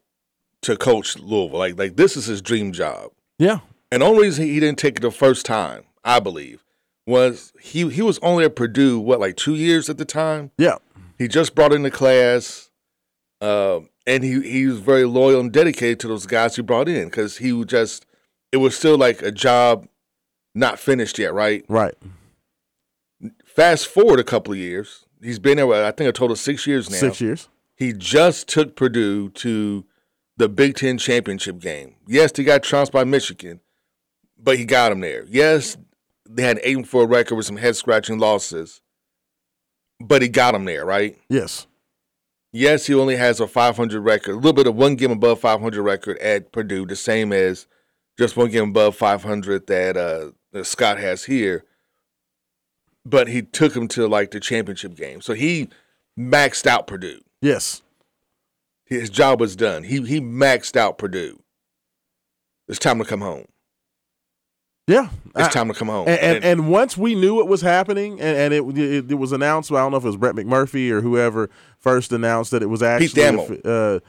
to 0.63 0.77
coach 0.77 1.19
Louisville. 1.19 1.59
Like, 1.59 1.79
like 1.79 1.97
this 1.97 2.17
is 2.17 2.27
his 2.27 2.43
dream 2.43 2.73
job. 2.73 3.11
Yeah, 3.39 3.61
and 3.91 4.03
the 4.03 4.07
only 4.07 4.25
reason 4.25 4.47
he 4.47 4.61
didn't 4.61 4.79
take 4.79 4.97
it 4.97 5.03
the 5.03 5.11
first 5.11 5.47
time, 5.47 5.85
I 6.05 6.21
believe, 6.21 6.65
was 7.07 7.53
he 7.61 7.89
he 7.91 8.03
was 8.03 8.19
only 8.21 8.45
at 8.45 8.57
Purdue 8.57 8.99
what 8.99 9.21
like 9.21 9.37
two 9.37 9.55
years 9.55 9.89
at 9.89 9.99
the 9.99 10.05
time. 10.05 10.51
Yeah, 10.59 10.77
he 11.19 11.29
just 11.29 11.55
brought 11.55 11.73
in 11.73 11.83
the 11.83 11.91
class, 11.91 12.71
uh, 13.41 13.81
and 14.07 14.25
he 14.25 14.41
he 14.43 14.67
was 14.67 14.79
very 14.79 15.05
loyal 15.05 15.41
and 15.41 15.53
dedicated 15.53 16.01
to 16.01 16.09
those 16.09 16.27
guys 16.27 16.57
he 16.57 16.63
brought 16.63 16.89
in 16.89 17.07
because 17.07 17.39
he 17.39 17.65
just 17.65 18.07
it 18.53 18.59
was 18.59 18.77
still 18.77 18.97
like 18.97 19.23
a 19.23 19.33
job 19.33 19.89
not 20.55 20.79
finished 20.79 21.19
yet, 21.19 21.35
right? 21.35 21.65
Right. 21.69 21.95
Fast 23.45 23.87
forward 23.87 24.21
a 24.21 24.25
couple 24.25 24.53
of 24.53 24.59
years, 24.59 25.07
he's 25.23 25.39
been 25.39 25.57
there. 25.57 25.73
I 25.73 25.91
think 25.93 26.09
a 26.09 26.13
total 26.13 26.33
of 26.33 26.39
six 26.39 26.67
years 26.67 26.91
now. 26.91 26.99
Six 26.99 27.21
years. 27.21 27.49
He 27.77 27.93
just 27.93 28.49
took 28.49 28.77
Purdue 28.77 29.31
to 29.31 29.85
the 30.37 30.49
Big 30.49 30.77
Ten 30.77 30.99
championship 30.99 31.59
game. 31.59 31.97
Yes, 32.07 32.33
they 32.33 32.45
got 32.45 32.63
trounced 32.63 32.93
by 32.93 33.05
Michigan, 33.05 33.61
but 34.39 34.59
he 34.59 34.65
got 34.65 34.91
them 34.91 35.01
there. 35.01 35.25
Yes, 35.29 35.77
they 36.29 36.43
had 36.43 36.57
an 36.57 36.63
eight 36.65 36.77
and 36.77 36.89
four 36.89 37.07
record 37.07 37.37
with 37.37 37.47
some 37.47 37.57
head 37.57 37.77
scratching 37.77 38.19
losses, 38.19 38.81
but 40.01 40.23
he 40.23 40.29
got 40.29 40.53
them 40.53 40.65
there, 40.65 40.85
right? 40.85 41.19
Yes. 41.29 41.67
Yes, 42.53 42.87
he 42.87 42.95
only 42.95 43.17
has 43.17 43.41
a 43.41 43.49
500 43.49 44.01
record, 44.01 44.33
a 44.33 44.37
little 44.37 44.53
bit 44.53 44.69
of 44.69 44.77
one 44.77 44.95
game 44.95 45.11
above 45.11 45.41
500 45.41 45.83
record 45.83 46.19
at 46.19 46.53
Purdue, 46.53 46.87
the 46.87 46.95
same 46.95 47.33
as 47.33 47.67
just 48.17 48.37
one 48.37 48.51
game 48.51 48.71
above 48.71 48.95
500 48.95 49.67
that 49.67 49.97
uh, 49.97 50.31
that 50.53 50.65
Scott 50.65 50.99
has 50.99 51.25
here. 51.25 51.65
But 53.05 53.29
he 53.29 53.43
took 53.43 53.77
him 53.77 53.89
to 53.89 54.07
like 54.07 54.31
the 54.31 54.39
championship 54.39 54.95
game, 54.95 55.21
so 55.21 55.35
he 55.35 55.69
maxed 56.19 56.67
out 56.67 56.87
Purdue. 56.87 57.21
Yes, 57.45 57.83
his 58.87 59.11
job 59.11 59.39
was 59.39 59.55
done. 59.55 59.85
He 59.85 60.01
he 60.01 60.19
maxed 60.19 60.77
out 60.77 60.97
Purdue. 60.97 61.43
It's 62.69 62.79
time 62.79 62.99
to 63.01 63.05
come 63.05 63.21
home. 63.21 63.45
Yeah, 64.87 65.11
it's 65.37 65.49
I, 65.49 65.51
time 65.51 65.69
to 65.69 65.75
come 65.75 65.89
home. 65.89 66.09
And, 66.09 66.19
and, 66.21 66.45
and, 66.45 66.69
once 66.71 66.97
we 66.97 67.15
knew 67.15 67.41
it 67.41 67.47
was 67.47 67.61
happening, 67.61 68.19
and, 68.19 68.53
and 68.53 68.55
it, 68.55 68.79
it, 68.79 69.11
it 69.11 69.15
was 69.15 69.33
announced. 69.33 69.71
I 69.71 69.77
don't 69.77 69.91
know 69.91 69.99
if 69.99 70.05
it 70.05 70.07
was 70.07 70.17
Brett 70.17 70.35
McMurphy 70.35 70.91
or 70.91 71.03
whoever 71.03 71.51
first 71.79 72.13
announced 72.13 72.51
that 72.53 72.63
it 72.63 72.67
was 72.67 72.83
actually. 72.83 73.09
Pete 73.09 73.17
Thamel. 73.17 73.61
Uh, 73.65 74.01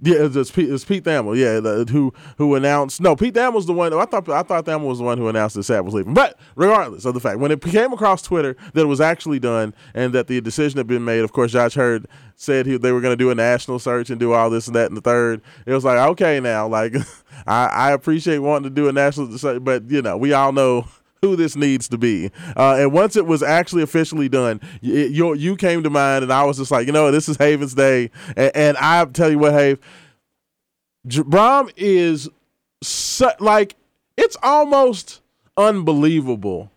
yeah, 0.00 0.28
it's 0.32 0.50
Pete, 0.50 0.70
it's 0.70 0.84
Pete 0.84 1.04
Thamel. 1.04 1.36
Yeah, 1.36 1.60
the, 1.60 1.86
who 1.90 2.12
who 2.36 2.54
announced? 2.54 3.00
No, 3.00 3.16
Pete 3.16 3.34
Thamel 3.34 3.54
was 3.54 3.66
the 3.66 3.72
one. 3.72 3.92
I 3.92 4.04
thought 4.04 4.28
I 4.28 4.42
thought 4.42 4.64
Thamel 4.64 4.86
was 4.86 4.98
the 4.98 5.04
one 5.04 5.18
who 5.18 5.28
announced 5.28 5.56
that 5.56 5.62
Sapp 5.62 5.84
was 5.84 5.94
leaving. 5.94 6.14
But 6.14 6.38
regardless 6.56 7.04
of 7.04 7.14
the 7.14 7.20
fact, 7.20 7.38
when 7.38 7.50
it 7.50 7.60
came 7.60 7.92
across 7.92 8.22
Twitter 8.22 8.56
that 8.72 8.82
it 8.82 8.86
was 8.86 9.00
actually 9.00 9.38
done 9.38 9.74
and 9.94 10.12
that 10.12 10.26
the 10.26 10.40
decision 10.40 10.78
had 10.78 10.86
been 10.86 11.04
made, 11.04 11.20
of 11.20 11.32
course, 11.32 11.52
Josh 11.52 11.76
Heird 11.76 12.06
said 12.36 12.66
he, 12.66 12.76
they 12.76 12.92
were 12.92 13.00
going 13.00 13.12
to 13.12 13.16
do 13.16 13.30
a 13.30 13.34
national 13.34 13.78
search 13.78 14.10
and 14.10 14.18
do 14.18 14.32
all 14.32 14.50
this 14.50 14.66
and 14.66 14.76
that 14.76 14.88
and 14.88 14.96
the 14.96 15.00
third. 15.00 15.40
It 15.66 15.72
was 15.72 15.84
like 15.84 15.98
okay, 16.10 16.40
now 16.40 16.66
like 16.66 16.94
I, 17.46 17.66
I 17.66 17.92
appreciate 17.92 18.38
wanting 18.38 18.70
to 18.70 18.74
do 18.74 18.88
a 18.88 18.92
national 18.92 19.36
search, 19.38 19.62
but 19.62 19.90
you 19.90 20.02
know 20.02 20.16
we 20.16 20.32
all 20.32 20.52
know 20.52 20.86
who 21.24 21.36
this 21.36 21.56
needs 21.56 21.88
to 21.88 21.98
be. 21.98 22.30
Uh, 22.56 22.76
and 22.78 22.92
once 22.92 23.16
it 23.16 23.26
was 23.26 23.42
actually 23.42 23.82
officially 23.82 24.28
done, 24.28 24.60
it, 24.82 25.10
you, 25.10 25.34
you 25.34 25.56
came 25.56 25.82
to 25.82 25.90
mind, 25.90 26.22
and 26.22 26.32
I 26.32 26.44
was 26.44 26.58
just 26.58 26.70
like, 26.70 26.86
you 26.86 26.92
know, 26.92 27.10
this 27.10 27.28
is 27.28 27.36
Haven's 27.36 27.74
day. 27.74 28.10
And, 28.36 28.52
and 28.54 28.76
I 28.76 29.04
tell 29.06 29.30
you 29.30 29.38
what, 29.38 29.52
Have, 29.52 29.78
Brohm 31.06 31.70
is 31.76 32.28
like, 33.40 33.74
it's 34.16 34.36
almost 34.42 35.20
unbelievable 35.56 36.70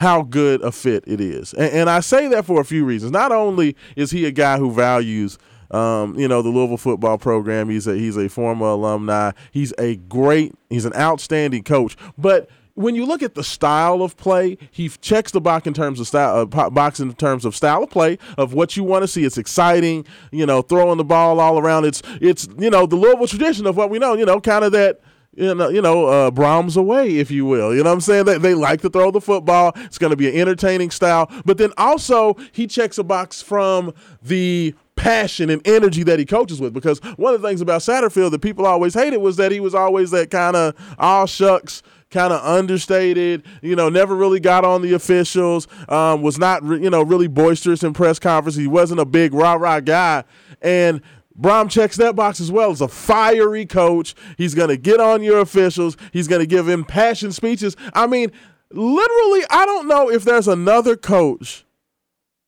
how 0.00 0.22
good 0.22 0.60
a 0.62 0.72
fit 0.72 1.04
it 1.06 1.20
is. 1.20 1.54
And, 1.54 1.72
and, 1.72 1.90
I 1.90 2.00
say 2.00 2.26
that 2.28 2.44
for 2.44 2.60
a 2.60 2.64
few 2.64 2.84
reasons. 2.84 3.12
Not 3.12 3.32
only 3.32 3.76
is 3.96 4.10
he 4.10 4.26
a 4.26 4.30
guy 4.30 4.58
who 4.58 4.72
values 4.72 5.38
um, 5.70 6.16
you 6.16 6.28
know, 6.28 6.40
the 6.40 6.50
Louisville 6.50 6.76
football 6.76 7.18
program. 7.18 7.68
He's 7.68 7.86
a 7.86 7.96
he's 7.96 8.16
a 8.16 8.28
former 8.28 8.66
alumni. 8.66 9.32
He's 9.50 9.72
a 9.78 9.96
great, 9.96 10.54
he's 10.70 10.84
an 10.84 10.94
outstanding 10.94 11.64
coach. 11.64 11.96
But 12.16 12.48
when 12.74 12.94
you 12.94 13.06
look 13.06 13.22
at 13.22 13.34
the 13.34 13.44
style 13.44 14.02
of 14.02 14.16
play, 14.16 14.58
he 14.70 14.88
checks 14.88 15.30
the 15.32 15.40
box 15.40 15.66
in 15.66 15.74
terms 15.74 16.00
of 16.00 16.08
style, 16.08 16.40
uh, 16.40 16.70
box 16.70 17.00
in 17.00 17.12
terms 17.14 17.44
of 17.44 17.54
style 17.54 17.82
of 17.84 17.90
play 17.90 18.18
of 18.36 18.52
what 18.52 18.76
you 18.76 18.84
want 18.84 19.02
to 19.02 19.08
see. 19.08 19.24
It's 19.24 19.38
exciting, 19.38 20.04
you 20.32 20.44
know, 20.44 20.62
throwing 20.62 20.98
the 20.98 21.04
ball 21.04 21.40
all 21.40 21.58
around. 21.58 21.84
It's 21.84 22.02
it's 22.20 22.48
you 22.58 22.70
know 22.70 22.86
the 22.86 22.96
Louisville 22.96 23.26
tradition 23.26 23.66
of 23.66 23.76
what 23.76 23.90
we 23.90 23.98
know, 23.98 24.14
you 24.14 24.26
know, 24.26 24.40
kind 24.40 24.64
of 24.64 24.72
that 24.72 25.00
you 25.36 25.54
know, 25.54 25.68
you 25.68 25.82
know, 25.82 26.06
uh, 26.06 26.30
Brohm's 26.30 26.76
away, 26.76 27.18
if 27.18 27.30
you 27.30 27.44
will. 27.44 27.74
You 27.74 27.82
know 27.82 27.90
what 27.90 27.94
I'm 27.94 28.00
saying? 28.00 28.24
They, 28.24 28.38
they 28.38 28.54
like 28.54 28.80
to 28.82 28.90
throw 28.90 29.10
the 29.10 29.20
football. 29.20 29.72
It's 29.76 29.98
going 29.98 30.10
to 30.10 30.16
be 30.16 30.28
an 30.28 30.36
entertaining 30.36 30.90
style. 30.90 31.30
But 31.44 31.58
then 31.58 31.72
also, 31.76 32.36
he 32.52 32.66
checks 32.66 32.98
a 32.98 33.04
box 33.04 33.42
from 33.42 33.92
the 34.22 34.74
passion 34.96 35.50
and 35.50 35.60
energy 35.66 36.04
that 36.04 36.18
he 36.18 36.24
coaches 36.24 36.60
with. 36.60 36.72
Because 36.72 37.00
one 37.16 37.34
of 37.34 37.42
the 37.42 37.48
things 37.48 37.60
about 37.60 37.80
Satterfield 37.80 38.30
that 38.30 38.42
people 38.42 38.64
always 38.64 38.94
hated 38.94 39.18
was 39.18 39.36
that 39.36 39.50
he 39.50 39.60
was 39.60 39.74
always 39.74 40.10
that 40.12 40.30
kind 40.30 40.54
of 40.54 40.74
all 40.98 41.26
shucks, 41.26 41.82
kind 42.14 42.32
of 42.32 42.42
understated, 42.42 43.42
you 43.60 43.74
know, 43.74 43.88
never 43.88 44.14
really 44.14 44.40
got 44.40 44.64
on 44.64 44.80
the 44.82 44.92
officials, 44.94 45.66
um, 45.88 46.22
was 46.22 46.38
not, 46.38 46.62
re- 46.62 46.80
you 46.82 46.88
know, 46.88 47.02
really 47.02 47.26
boisterous 47.26 47.82
in 47.82 47.92
press 47.92 48.18
conference. 48.18 48.56
He 48.56 48.68
wasn't 48.68 49.00
a 49.00 49.04
big 49.04 49.34
rah 49.34 49.54
rah 49.54 49.80
guy. 49.80 50.22
And 50.62 51.02
Brohm 51.38 51.68
checks 51.68 51.96
that 51.96 52.14
box 52.14 52.40
as 52.40 52.52
well 52.52 52.70
as 52.70 52.80
a 52.80 52.86
fiery 52.86 53.66
coach. 53.66 54.14
He's 54.38 54.54
going 54.54 54.68
to 54.68 54.76
get 54.76 55.00
on 55.00 55.24
your 55.24 55.40
officials. 55.40 55.96
He's 56.12 56.28
going 56.28 56.40
to 56.40 56.46
give 56.46 56.68
impassioned 56.68 57.34
speeches. 57.34 57.76
I 57.92 58.06
mean, 58.06 58.30
literally, 58.70 59.42
I 59.50 59.66
don't 59.66 59.88
know 59.88 60.08
if 60.08 60.22
there's 60.22 60.46
another 60.46 60.96
coach 60.96 61.64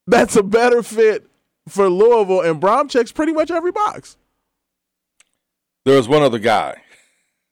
that's 0.07 0.37
a 0.37 0.45
better 0.45 0.85
fit 0.85 1.27
for 1.69 1.91
Louisville, 1.91 2.43
and 2.43 2.61
Brohm 2.61 2.89
checks 2.89 3.11
pretty 3.11 3.33
much 3.33 3.51
every 3.51 3.73
box. 3.73 4.17
There 5.85 5.97
was 5.97 6.07
one 6.07 6.23
other 6.23 6.39
guy. 6.39 6.83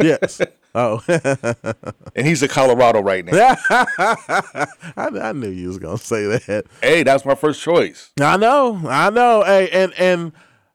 Yes. 0.01 0.41
Oh, 0.75 1.03
and 2.17 2.27
he's 2.27 2.43
in 2.43 2.49
Colorado 2.49 3.01
right 3.01 3.25
now. 3.25 3.57
I, 3.71 4.67
I, 4.97 5.33
knew 5.33 5.49
you 5.49 5.69
was 5.69 5.79
gonna 5.79 5.99
say 5.99 6.27
that. 6.27 6.65
Hey, 6.83 7.05
that's 7.05 7.25
my 7.25 7.37
first 7.37 7.63
choice. 7.63 8.11
I 8.21 8.37
know, 8.37 8.81
I 8.89 9.11
know. 9.11 9.45
Hey, 9.45 9.69
and 9.71 9.93
and 9.95 10.33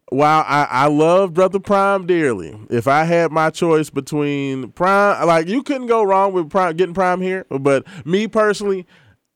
while 0.10 0.46
I, 0.48 0.68
I 0.70 0.88
love 0.88 1.34
Brother 1.34 1.60
Prime 1.60 2.08
dearly, 2.08 2.58
if 2.70 2.88
I 2.88 3.04
had 3.04 3.32
my 3.32 3.50
choice 3.50 3.90
between 3.90 4.72
Prime, 4.72 5.28
like 5.28 5.48
you 5.48 5.64
couldn't 5.64 5.88
go 5.88 6.04
wrong 6.04 6.32
with 6.32 6.50
Prime 6.50 6.78
getting 6.78 6.96
Prime 6.96 7.22
here, 7.22 7.46
but 7.50 7.86
me 8.06 8.28
personally, 8.28 8.88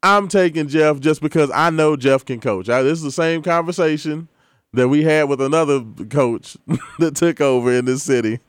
I'm 0.01 0.27
taking 0.27 0.67
Jeff 0.69 0.99
just 0.99 1.21
because 1.21 1.51
I 1.53 1.69
know 1.69 1.95
Jeff 1.95 2.25
can 2.25 2.39
coach. 2.39 2.69
I, 2.69 2.81
this 2.83 2.99
is 2.99 3.03
the 3.03 3.11
same 3.11 3.41
conversation 3.41 4.29
that 4.73 4.87
we 4.87 5.03
had 5.03 5.29
with 5.29 5.41
another 5.41 5.83
coach 6.09 6.57
that 6.99 7.15
took 7.15 7.41
over 7.41 7.71
in 7.71 7.85
this 7.85 8.03
city. 8.03 8.39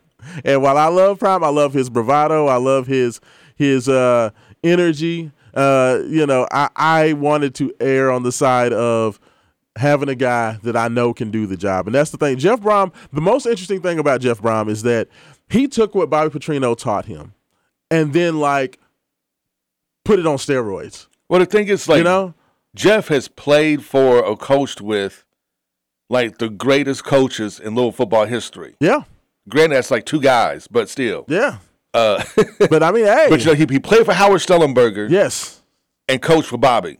And 0.44 0.62
while 0.62 0.78
I 0.78 0.88
love 0.88 1.18
Prime, 1.18 1.44
I 1.44 1.48
love 1.48 1.72
his 1.72 1.90
bravado. 1.90 2.46
I 2.46 2.56
love 2.56 2.86
his 2.86 3.20
his 3.56 3.88
uh, 3.88 4.30
energy. 4.62 5.30
Uh, 5.54 6.00
you 6.06 6.26
know, 6.26 6.48
I, 6.50 6.68
I 6.74 7.12
wanted 7.12 7.54
to 7.56 7.72
err 7.80 8.10
on 8.10 8.24
the 8.24 8.32
side 8.32 8.72
of 8.72 9.20
having 9.76 10.08
a 10.08 10.14
guy 10.14 10.58
that 10.62 10.76
I 10.76 10.88
know 10.88 11.12
can 11.14 11.30
do 11.30 11.46
the 11.46 11.56
job. 11.56 11.86
And 11.86 11.94
that's 11.94 12.10
the 12.10 12.16
thing. 12.16 12.38
Jeff 12.38 12.60
Brohm, 12.60 12.92
the 13.12 13.20
most 13.20 13.46
interesting 13.46 13.80
thing 13.80 13.98
about 13.98 14.20
Jeff 14.20 14.40
Brohm 14.40 14.68
is 14.68 14.82
that 14.82 15.08
he 15.48 15.68
took 15.68 15.94
what 15.94 16.10
Bobby 16.10 16.36
Petrino 16.36 16.76
taught 16.76 17.06
him 17.06 17.34
and 17.90 18.12
then 18.12 18.38
like 18.38 18.78
put 20.04 20.18
it 20.18 20.26
on 20.26 20.36
steroids. 20.36 21.06
Well, 21.28 21.40
the 21.40 21.46
thing 21.46 21.68
is, 21.68 21.88
like, 21.88 21.98
you 21.98 22.04
know, 22.04 22.34
Jeff 22.74 23.08
has 23.08 23.28
played 23.28 23.84
for 23.84 24.22
or 24.22 24.36
coached 24.36 24.80
with 24.80 25.24
like 26.08 26.38
the 26.38 26.48
greatest 26.48 27.04
coaches 27.04 27.58
in 27.58 27.74
little 27.74 27.92
football 27.92 28.26
history. 28.26 28.74
Yeah. 28.80 29.04
Granted, 29.48 29.76
that's 29.76 29.90
like 29.90 30.06
two 30.06 30.20
guys, 30.20 30.66
but 30.68 30.88
still. 30.88 31.24
Yeah. 31.28 31.58
Uh, 31.92 32.22
but 32.70 32.82
I 32.82 32.90
mean, 32.90 33.04
hey. 33.04 33.26
But 33.28 33.40
you 33.40 33.46
know, 33.46 33.54
he, 33.54 33.66
he 33.68 33.78
played 33.78 34.04
for 34.04 34.12
Howard 34.12 34.40
Schnellenberger. 34.40 35.10
Yes. 35.10 35.60
And 36.08 36.20
coached 36.20 36.48
for 36.48 36.58
Bobby. 36.58 36.98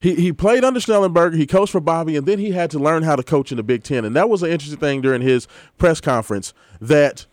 He, 0.00 0.16
he 0.16 0.32
played 0.32 0.64
under 0.64 0.80
Schnellenberger, 0.80 1.36
he 1.36 1.46
coached 1.46 1.70
for 1.70 1.80
Bobby, 1.80 2.16
and 2.16 2.26
then 2.26 2.40
he 2.40 2.50
had 2.50 2.72
to 2.72 2.78
learn 2.78 3.04
how 3.04 3.14
to 3.14 3.22
coach 3.22 3.52
in 3.52 3.56
the 3.56 3.62
Big 3.62 3.84
Ten. 3.84 4.04
And 4.04 4.16
that 4.16 4.28
was 4.28 4.42
an 4.42 4.50
interesting 4.50 4.80
thing 4.80 5.00
during 5.00 5.22
his 5.22 5.46
press 5.78 6.00
conference 6.00 6.52
that 6.80 7.26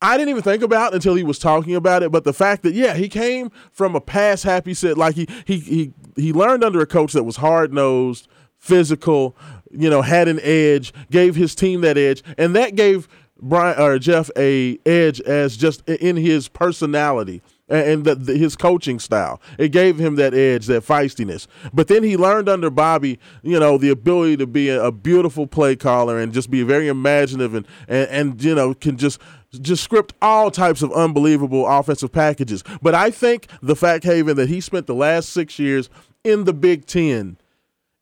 I 0.00 0.16
didn't 0.16 0.30
even 0.30 0.42
think 0.42 0.62
about 0.62 0.94
until 0.94 1.14
he 1.14 1.22
was 1.22 1.38
talking 1.38 1.74
about 1.74 2.02
it. 2.02 2.10
But 2.10 2.24
the 2.24 2.32
fact 2.32 2.62
that 2.62 2.72
yeah, 2.72 2.94
he 2.94 3.10
came 3.10 3.50
from 3.72 3.94
a 3.94 4.00
pass 4.00 4.42
happy 4.42 4.72
set, 4.72 4.96
like 4.96 5.16
he 5.16 5.28
he 5.44 5.58
he 5.58 5.92
he 6.16 6.32
learned 6.32 6.64
under 6.64 6.80
a 6.80 6.86
coach 6.86 7.12
that 7.12 7.24
was 7.24 7.36
hard 7.36 7.74
nosed, 7.74 8.26
physical, 8.58 9.36
you 9.70 9.90
know, 9.90 10.00
had 10.00 10.28
an 10.28 10.40
edge, 10.42 10.94
gave 11.10 11.36
his 11.36 11.54
team 11.54 11.82
that 11.82 11.98
edge, 11.98 12.22
and 12.38 12.56
that 12.56 12.74
gave 12.74 13.06
Brian 13.40 13.78
or 13.78 13.98
Jeff 13.98 14.30
a 14.36 14.78
edge 14.86 15.20
as 15.22 15.56
just 15.56 15.86
in 15.88 16.16
his 16.16 16.48
personality 16.48 17.42
and 17.68 18.04
the, 18.04 18.14
the, 18.14 18.36
his 18.36 18.54
coaching 18.56 18.98
style. 18.98 19.40
It 19.58 19.70
gave 19.70 19.98
him 19.98 20.16
that 20.16 20.34
edge, 20.34 20.66
that 20.66 20.84
feistiness. 20.84 21.46
But 21.72 21.88
then 21.88 22.02
he 22.02 22.16
learned 22.16 22.48
under 22.48 22.70
Bobby, 22.70 23.18
you 23.42 23.58
know, 23.58 23.76
the 23.76 23.90
ability 23.90 24.36
to 24.38 24.46
be 24.46 24.68
a, 24.68 24.84
a 24.84 24.92
beautiful 24.92 25.46
play 25.46 25.74
caller 25.74 26.18
and 26.18 26.32
just 26.32 26.50
be 26.50 26.62
very 26.62 26.88
imaginative 26.88 27.54
and, 27.54 27.66
and, 27.88 28.08
and 28.08 28.44
you 28.44 28.54
know 28.54 28.74
can 28.74 28.96
just 28.96 29.20
just 29.60 29.82
script 29.82 30.14
all 30.20 30.50
types 30.50 30.82
of 30.82 30.92
unbelievable 30.92 31.66
offensive 31.66 32.12
packages. 32.12 32.62
But 32.82 32.94
I 32.94 33.10
think 33.10 33.48
the 33.62 33.76
fact, 33.76 34.04
Haven, 34.04 34.36
that 34.36 34.48
he 34.48 34.60
spent 34.60 34.86
the 34.86 34.94
last 34.94 35.30
six 35.30 35.58
years 35.58 35.88
in 36.24 36.44
the 36.44 36.52
Big 36.52 36.86
Ten 36.86 37.38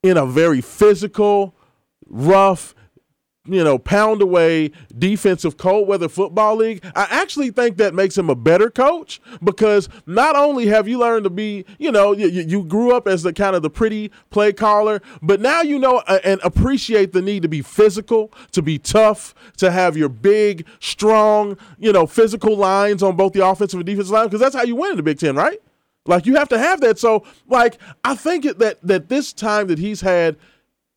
in 0.02 0.16
a 0.16 0.26
very 0.26 0.60
physical, 0.60 1.54
rough, 2.06 2.74
you 3.46 3.62
know, 3.62 3.78
pound 3.78 4.22
away 4.22 4.70
defensive 4.98 5.58
cold 5.58 5.86
weather 5.86 6.08
football 6.08 6.56
league, 6.56 6.82
I 6.94 7.06
actually 7.10 7.50
think 7.50 7.76
that 7.76 7.94
makes 7.94 8.16
him 8.16 8.30
a 8.30 8.34
better 8.34 8.70
coach 8.70 9.20
because 9.42 9.88
not 10.06 10.34
only 10.34 10.66
have 10.66 10.88
you 10.88 10.98
learned 10.98 11.24
to 11.24 11.30
be, 11.30 11.66
you 11.78 11.92
know, 11.92 12.12
you, 12.12 12.28
you 12.28 12.64
grew 12.64 12.96
up 12.96 13.06
as 13.06 13.22
the 13.22 13.34
kind 13.34 13.54
of 13.54 13.62
the 13.62 13.68
pretty 13.68 14.10
play 14.30 14.52
caller, 14.52 15.02
but 15.20 15.40
now 15.40 15.60
you 15.60 15.78
know 15.78 16.02
uh, 16.06 16.20
and 16.24 16.40
appreciate 16.42 17.12
the 17.12 17.20
need 17.20 17.42
to 17.42 17.48
be 17.48 17.60
physical, 17.60 18.32
to 18.52 18.62
be 18.62 18.78
tough, 18.78 19.34
to 19.58 19.70
have 19.70 19.96
your 19.96 20.08
big, 20.08 20.66
strong, 20.80 21.58
you 21.78 21.92
know, 21.92 22.06
physical 22.06 22.56
lines 22.56 23.02
on 23.02 23.14
both 23.14 23.34
the 23.34 23.46
offensive 23.46 23.78
and 23.78 23.86
defensive 23.86 24.12
line 24.12 24.26
because 24.26 24.40
that's 24.40 24.56
how 24.56 24.62
you 24.62 24.76
win 24.76 24.92
in 24.92 24.96
the 24.96 25.02
Big 25.02 25.18
Ten, 25.18 25.36
right? 25.36 25.60
Like 26.06 26.24
you 26.24 26.36
have 26.36 26.48
to 26.48 26.58
have 26.58 26.80
that. 26.80 26.98
So, 26.98 27.24
like, 27.46 27.78
I 28.04 28.14
think 28.14 28.44
that 28.58 28.78
that 28.82 29.08
this 29.08 29.32
time 29.32 29.68
that 29.68 29.78
he's 29.78 30.00
had 30.00 30.36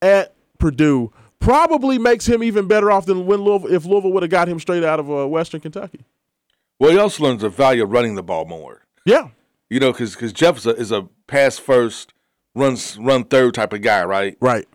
at 0.00 0.34
Purdue 0.58 1.12
probably 1.40 1.98
makes 1.98 2.26
him 2.26 2.42
even 2.42 2.66
better 2.66 2.90
off 2.90 3.06
than 3.06 3.26
when 3.26 3.40
Louisville, 3.40 3.72
if 3.72 3.84
Louisville 3.84 4.12
would 4.12 4.22
have 4.22 4.30
got 4.30 4.48
him 4.48 4.58
straight 4.60 4.84
out 4.84 5.00
of 5.00 5.10
uh, 5.10 5.26
Western 5.26 5.60
Kentucky. 5.60 6.04
Well, 6.78 6.90
he 6.90 6.98
also 6.98 7.24
learns 7.24 7.42
the 7.42 7.48
value 7.48 7.82
of 7.82 7.90
running 7.90 8.14
the 8.14 8.22
ball 8.22 8.44
more. 8.44 8.82
Yeah, 9.04 9.28
you 9.70 9.80
know, 9.80 9.92
because 9.92 10.14
because 10.14 10.32
Jeff 10.32 10.58
is 10.58 10.66
a, 10.66 10.70
is 10.70 10.92
a 10.92 11.08
pass 11.26 11.58
first, 11.58 12.12
runs 12.54 12.98
run 12.98 13.24
third 13.24 13.54
type 13.54 13.72
of 13.72 13.82
guy, 13.82 14.04
right? 14.04 14.36
Right. 14.40 14.66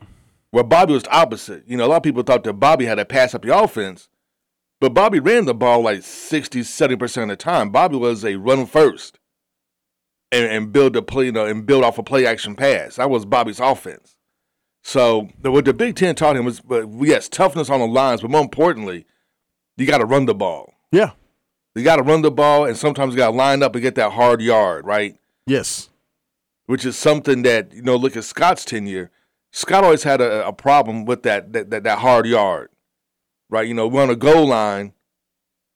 Where 0.51 0.63
Bobby 0.63 0.93
was 0.93 1.03
the 1.03 1.15
opposite. 1.15 1.63
You 1.67 1.77
know, 1.77 1.85
a 1.85 1.87
lot 1.87 1.97
of 1.97 2.03
people 2.03 2.21
thought 2.23 2.43
that 2.43 2.53
Bobby 2.53 2.85
had 2.85 2.95
to 2.95 3.05
pass 3.05 3.33
up 3.33 3.41
the 3.41 3.57
offense, 3.57 4.07
but 4.79 4.93
Bobby 4.93 5.19
ran 5.19 5.45
the 5.45 5.55
ball 5.55 5.81
like 5.81 6.03
60, 6.03 6.63
70 6.63 6.97
percent 6.97 7.31
of 7.31 7.37
the 7.37 7.43
time. 7.43 7.71
Bobby 7.71 7.97
was 7.97 8.23
a 8.23 8.35
run 8.35 8.65
first 8.65 9.19
and, 10.31 10.45
and 10.45 10.73
build 10.73 10.95
a 10.95 11.01
play, 11.01 11.25
you 11.25 11.31
know, 11.31 11.45
and 11.45 11.65
build 11.65 11.83
off 11.83 11.97
a 11.97 12.03
play 12.03 12.25
action 12.25 12.55
pass. 12.55 12.97
That 12.97 13.09
was 13.09 13.25
Bobby's 13.25 13.59
offense. 13.59 14.15
So 14.83 15.29
what 15.41 15.65
the 15.65 15.73
Big 15.73 15.95
Ten 15.95 16.13
taught 16.13 16.35
him 16.35 16.45
was, 16.45 16.59
but 16.59 16.87
yes, 16.99 17.29
toughness 17.29 17.69
on 17.69 17.79
the 17.79 17.87
lines, 17.87 18.21
but 18.21 18.29
more 18.29 18.41
importantly, 18.41 19.05
you 19.77 19.87
got 19.87 19.99
to 19.99 20.05
run 20.05 20.25
the 20.25 20.35
ball. 20.35 20.73
Yeah, 20.91 21.11
you 21.73 21.83
got 21.83 21.95
to 21.95 22.03
run 22.03 22.21
the 22.21 22.31
ball, 22.31 22.65
and 22.65 22.77
sometimes 22.77 23.13
you 23.13 23.17
got 23.17 23.31
to 23.31 23.35
line 23.35 23.63
up 23.63 23.73
and 23.75 23.81
get 23.81 23.95
that 23.95 24.11
hard 24.11 24.41
yard, 24.41 24.85
right? 24.85 25.17
Yes, 25.47 25.89
which 26.65 26.85
is 26.85 26.97
something 26.97 27.43
that 27.43 27.73
you 27.73 27.81
know. 27.81 27.95
Look 27.95 28.17
at 28.17 28.25
Scott's 28.25 28.65
tenure. 28.65 29.09
Scott 29.51 29.85
always 29.85 30.03
had 30.03 30.19
a, 30.19 30.47
a 30.47 30.53
problem 30.53 31.05
with 31.05 31.23
that, 31.23 31.53
that 31.53 31.69
that 31.69 31.83
that 31.83 31.99
hard 31.99 32.27
yard, 32.27 32.69
right? 33.49 33.67
You 33.67 33.73
know, 33.73 33.87
we're 33.87 34.03
on 34.03 34.09
a 34.09 34.15
goal 34.17 34.47
line. 34.47 34.93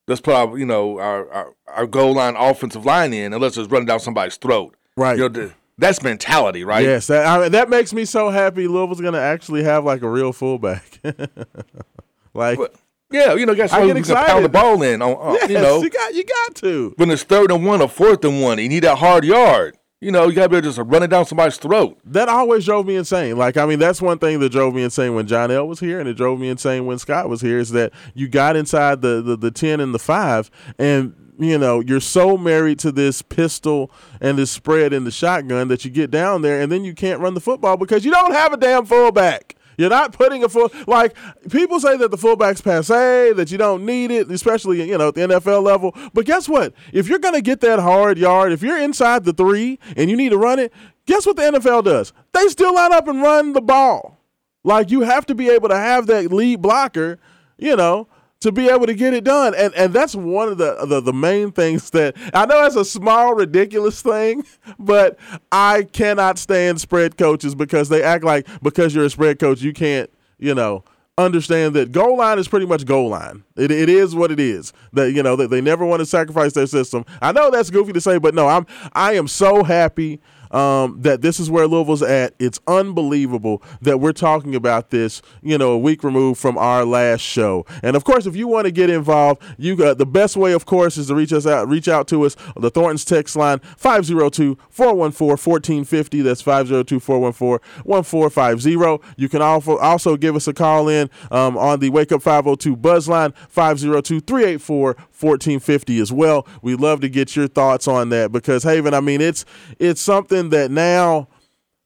Let's 0.07 0.21
put 0.21 0.33
our 0.33 0.57
you 0.57 0.65
know 0.65 0.99
our, 0.99 1.31
our, 1.31 1.53
our 1.67 1.87
goal 1.87 2.13
line 2.13 2.35
offensive 2.35 2.85
line 2.85 3.13
in, 3.13 3.31
and 3.31 3.41
let's 3.41 3.55
just 3.55 3.71
run 3.71 3.85
down 3.85 4.01
somebody's 4.01 4.35
throat. 4.35 4.75
Right. 4.97 5.17
You 5.17 5.23
know, 5.23 5.29
the, 5.29 5.53
that's 5.77 6.01
mentality, 6.01 6.63
right? 6.63 6.84
Yes, 6.84 7.07
that, 7.07 7.25
I 7.25 7.41
mean, 7.41 7.51
that 7.51 7.69
makes 7.69 7.93
me 7.93 8.05
so 8.05 8.29
happy. 8.29 8.67
Louisville's 8.67 9.01
going 9.01 9.13
to 9.13 9.22
actually 9.22 9.63
have 9.63 9.86
like 9.86 10.01
a 10.01 10.10
real 10.10 10.34
fullback. 10.34 11.00
like, 12.34 12.57
but, 12.57 12.75
yeah, 13.12 13.36
you 13.36 13.46
know, 13.46 13.55
guys, 13.55 13.72
I 13.72 13.86
get 13.86 13.98
excited. 13.98 14.27
Pound 14.27 14.46
the 14.46 14.50
ball 14.50 14.81
in. 14.81 15.01
On, 15.01 15.13
on 15.13 15.34
yes, 15.36 15.50
you 15.50 15.55
know, 15.55 15.81
you 15.81 15.89
got 15.89 16.13
you 16.13 16.24
got 16.24 16.55
to. 16.55 16.93
When 16.98 17.12
it's 17.12 17.24
third 17.24 17.51
and 17.51 17.65
one 17.65 17.81
or 17.81 17.88
fourth 17.88 18.25
and 18.25 18.42
one, 18.42 18.57
you 18.57 18.70
need 18.70 18.83
that 18.83 18.98
hard 18.98 19.24
yard. 19.24 19.77
You 20.01 20.11
know, 20.11 20.27
you 20.27 20.35
got 20.35 20.44
to 20.44 20.50
be 20.50 20.57
able 20.57 20.70
to 20.70 20.75
just 20.75 20.92
run 20.92 21.01
it 21.01 21.07
down 21.07 21.25
somebody's 21.25 21.57
throat. 21.57 21.98
That 22.05 22.29
always 22.29 22.66
drove 22.66 22.85
me 22.85 22.98
insane. 22.98 23.35
Like, 23.35 23.57
I 23.57 23.66
mean, 23.66 23.79
that's 23.79 24.00
one 24.00 24.20
thing 24.20 24.40
that 24.42 24.51
drove 24.51 24.75
me 24.75 24.83
insane 24.83 25.16
when 25.16 25.25
John 25.25 25.50
L 25.50 25.68
was 25.68 25.79
here, 25.79 26.00
and 26.00 26.07
it 26.07 26.13
drove 26.13 26.40
me 26.40 26.50
insane 26.50 26.85
when 26.85 27.00
Scott 27.00 27.29
was 27.29 27.42
here. 27.42 27.57
Is 27.59 27.72
that 27.72 27.94
you 28.13 28.27
got 28.27 28.55
inside 28.55 29.01
the 29.01 29.22
the, 29.22 29.37
the 29.37 29.51
ten 29.51 29.79
and 29.79 29.94
the 29.94 30.00
five, 30.00 30.51
and 30.77 31.26
you 31.39 31.57
know, 31.57 31.79
you're 31.79 32.00
so 32.00 32.37
married 32.37 32.79
to 32.79 32.91
this 32.91 33.21
pistol 33.21 33.91
and 34.19 34.37
this 34.37 34.51
spread 34.51 34.93
in 34.93 35.03
the 35.03 35.11
shotgun 35.11 35.67
that 35.67 35.85
you 35.85 35.91
get 35.91 36.11
down 36.11 36.41
there 36.41 36.61
and 36.61 36.71
then 36.71 36.83
you 36.83 36.93
can't 36.93 37.21
run 37.21 37.33
the 37.33 37.41
football 37.41 37.77
because 37.77 38.03
you 38.03 38.11
don't 38.11 38.33
have 38.33 38.53
a 38.53 38.57
damn 38.57 38.85
fullback. 38.85 39.55
You're 39.77 39.91
not 39.91 40.11
putting 40.11 40.43
a 40.43 40.50
full 40.50 40.71
like 40.87 41.15
people 41.51 41.79
say 41.79 41.97
that 41.97 42.09
the 42.09 42.17
fullback's 42.17 42.61
passe, 42.61 43.33
that 43.33 43.51
you 43.51 43.59
don't 43.59 43.85
need 43.85 44.09
it, 44.09 44.29
especially 44.31 44.81
you 44.81 44.97
know 44.97 45.09
at 45.09 45.15
the 45.15 45.21
NFL 45.21 45.61
level. 45.61 45.95
But 46.13 46.25
guess 46.25 46.50
what? 46.50 46.73
If 46.91 47.07
you're 47.07 47.19
gonna 47.19 47.41
get 47.41 47.61
that 47.61 47.77
hard 47.79 48.17
yard, 48.17 48.51
if 48.51 48.63
you're 48.63 48.79
inside 48.79 49.23
the 49.23 49.33
three 49.33 49.77
and 49.95 50.09
you 50.09 50.17
need 50.17 50.29
to 50.29 50.37
run 50.37 50.57
it, 50.57 50.73
guess 51.05 51.27
what 51.27 51.35
the 51.35 51.43
NFL 51.43 51.83
does? 51.83 52.11
They 52.33 52.47
still 52.47 52.73
line 52.73 52.91
up 52.91 53.07
and 53.07 53.21
run 53.21 53.53
the 53.53 53.61
ball. 53.61 54.17
Like 54.63 54.89
you 54.89 55.01
have 55.01 55.27
to 55.27 55.35
be 55.35 55.50
able 55.50 55.69
to 55.69 55.77
have 55.77 56.07
that 56.07 56.31
lead 56.31 56.61
blocker, 56.61 57.19
you 57.57 57.75
know, 57.75 58.07
to 58.41 58.51
be 58.51 58.69
able 58.69 58.85
to 58.85 58.93
get 58.93 59.13
it 59.13 59.23
done. 59.23 59.53
And 59.55 59.73
and 59.75 59.93
that's 59.93 60.15
one 60.15 60.50
of 60.50 60.57
the, 60.57 60.85
the, 60.85 61.01
the 61.01 61.13
main 61.13 61.51
things 61.51 61.89
that 61.91 62.15
I 62.33 62.45
know 62.45 62.65
it's 62.65 62.75
a 62.75 62.85
small, 62.85 63.33
ridiculous 63.33 64.01
thing, 64.01 64.43
but 64.79 65.17
I 65.51 65.83
cannot 65.83 66.37
stand 66.37 66.79
spread 66.81 67.17
coaches 67.17 67.55
because 67.55 67.89
they 67.89 68.03
act 68.03 68.23
like 68.23 68.47
because 68.61 68.93
you're 68.93 69.05
a 69.05 69.09
spread 69.09 69.39
coach, 69.39 69.61
you 69.61 69.73
can't, 69.73 70.09
you 70.37 70.53
know, 70.53 70.83
understand 71.17 71.75
that 71.75 71.91
goal 71.91 72.17
line 72.17 72.37
is 72.37 72.47
pretty 72.47 72.67
much 72.67 72.85
goal 72.85 73.09
line. 73.09 73.43
It, 73.55 73.71
it 73.71 73.89
is 73.89 74.13
what 74.13 74.31
it 74.31 74.39
is. 74.39 74.71
That 74.93 75.11
you 75.11 75.23
know 75.23 75.35
that 75.35 75.50
they 75.50 75.61
never 75.61 75.85
want 75.85 76.01
to 76.01 76.05
sacrifice 76.05 76.53
their 76.53 76.67
system. 76.67 77.05
I 77.21 77.31
know 77.31 77.50
that's 77.50 77.69
goofy 77.69 77.93
to 77.93 78.01
say, 78.01 78.19
but 78.19 78.35
no, 78.35 78.47
I'm 78.47 78.67
I 78.93 79.13
am 79.13 79.27
so 79.27 79.63
happy 79.63 80.21
um, 80.51 81.01
that 81.01 81.22
this 81.22 81.40
is 81.40 81.50
where 81.50 81.66
Louisville's 81.68 82.01
at. 82.01 82.33
It's 82.40 82.60
unbelievable 82.68 83.62
that 83.81 84.00
we're 84.00 84.14
talking 84.14 84.55
about 84.55 84.90
this, 84.90 85.22
you 85.42 85.57
know, 85.57 85.72
a 85.72 85.77
week 85.77 86.03
removed 86.03 86.40
from 86.40 86.57
our 86.57 86.86
last 86.86 87.22
show. 87.22 87.66
And 87.83 87.96
of 87.96 88.03
course, 88.03 88.25
if 88.25 88.36
you 88.36 88.48
want 88.48 88.66
to 88.66 88.72
get 88.72 88.90
involved, 88.90 89.42
you 89.57 89.75
got 89.75 89.98
the 89.98 90.05
best 90.05 90.38
way, 90.38 90.53
of 90.53 90.66
course, 90.66 90.98
is 90.98 91.07
to 91.07 91.16
reach 91.16 91.33
us 91.33 91.48
out, 91.48 91.68
reach 91.68 91.88
out 91.88 92.07
to 92.10 92.25
us 92.25 92.36
on 92.55 92.62
the 92.62 92.70
Thornton's 92.70 93.05
text 93.05 93.36
line 93.36 93.57
502-414-1450. 93.60 96.24
That's 96.24 96.44
502-414-1450. 96.44 99.03
You 99.18 99.29
can 99.29 99.42
also 99.42 100.18
give 100.18 100.36
us 100.36 100.48
a 100.48 100.53
call 100.53 100.88
in 100.90 101.10
um, 101.31 101.57
on 101.57 101.79
the 101.79 101.90
Wake 101.90 102.12
Up 102.12 102.22
502 102.22 102.75
Buzz 102.75 103.10
line 103.10 103.33
502-384-1450 103.53 106.01
as 106.01 106.12
well. 106.12 106.46
We'd 106.62 106.79
love 106.79 107.01
to 107.01 107.10
get 107.10 107.36
your 107.36 107.48
thoughts 107.48 107.88
on 107.88 108.10
that 108.10 108.31
because 108.31 108.62
Haven, 108.64 108.94
I 108.94 109.00
mean, 109.00 109.22
it's 109.22 109.44
it's 109.79 110.01
something 110.01 110.36
something 110.37 110.50
that 110.57 110.71
now 110.71 111.27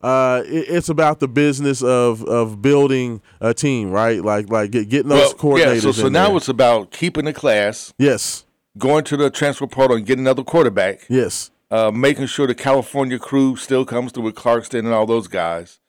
uh, 0.02 0.44
it, 0.46 0.66
it's 0.70 0.90
about 0.90 1.20
the 1.20 1.28
business 1.28 1.82
of 1.82 2.24
of 2.26 2.62
building 2.62 3.22
a 3.40 3.54
team, 3.54 3.92
right? 3.92 4.24
Like 4.24 4.50
like 4.50 4.72
get, 4.72 4.90
getting 4.90 5.10
those 5.10 5.34
well, 5.34 5.58
coordinators. 5.58 5.76
Yeah, 5.76 5.80
so, 5.80 5.92
so 5.92 6.10
now 6.10 6.30
there. 6.30 6.38
it's 6.38 6.50
about 6.50 6.92
keeping 6.92 7.26
the 7.26 7.34
class. 7.34 7.94
Yes. 7.98 8.46
Going 8.78 9.04
to 9.06 9.18
the 9.18 9.30
transfer 9.30 9.68
portal 9.68 9.98
and 9.98 10.06
getting 10.06 10.24
another 10.24 10.44
quarterback. 10.44 11.02
Yes. 11.10 11.52
Uh, 11.70 11.92
making 11.92 12.26
sure 12.26 12.48
the 12.48 12.56
California 12.56 13.20
crew 13.20 13.56
still 13.56 13.86
comes 13.86 14.12
through 14.12 14.24
with 14.24 14.36
Clarkson 14.36 14.86
and 14.86 14.94
all 14.94 15.06
those 15.06 15.28
guys. 15.28 15.80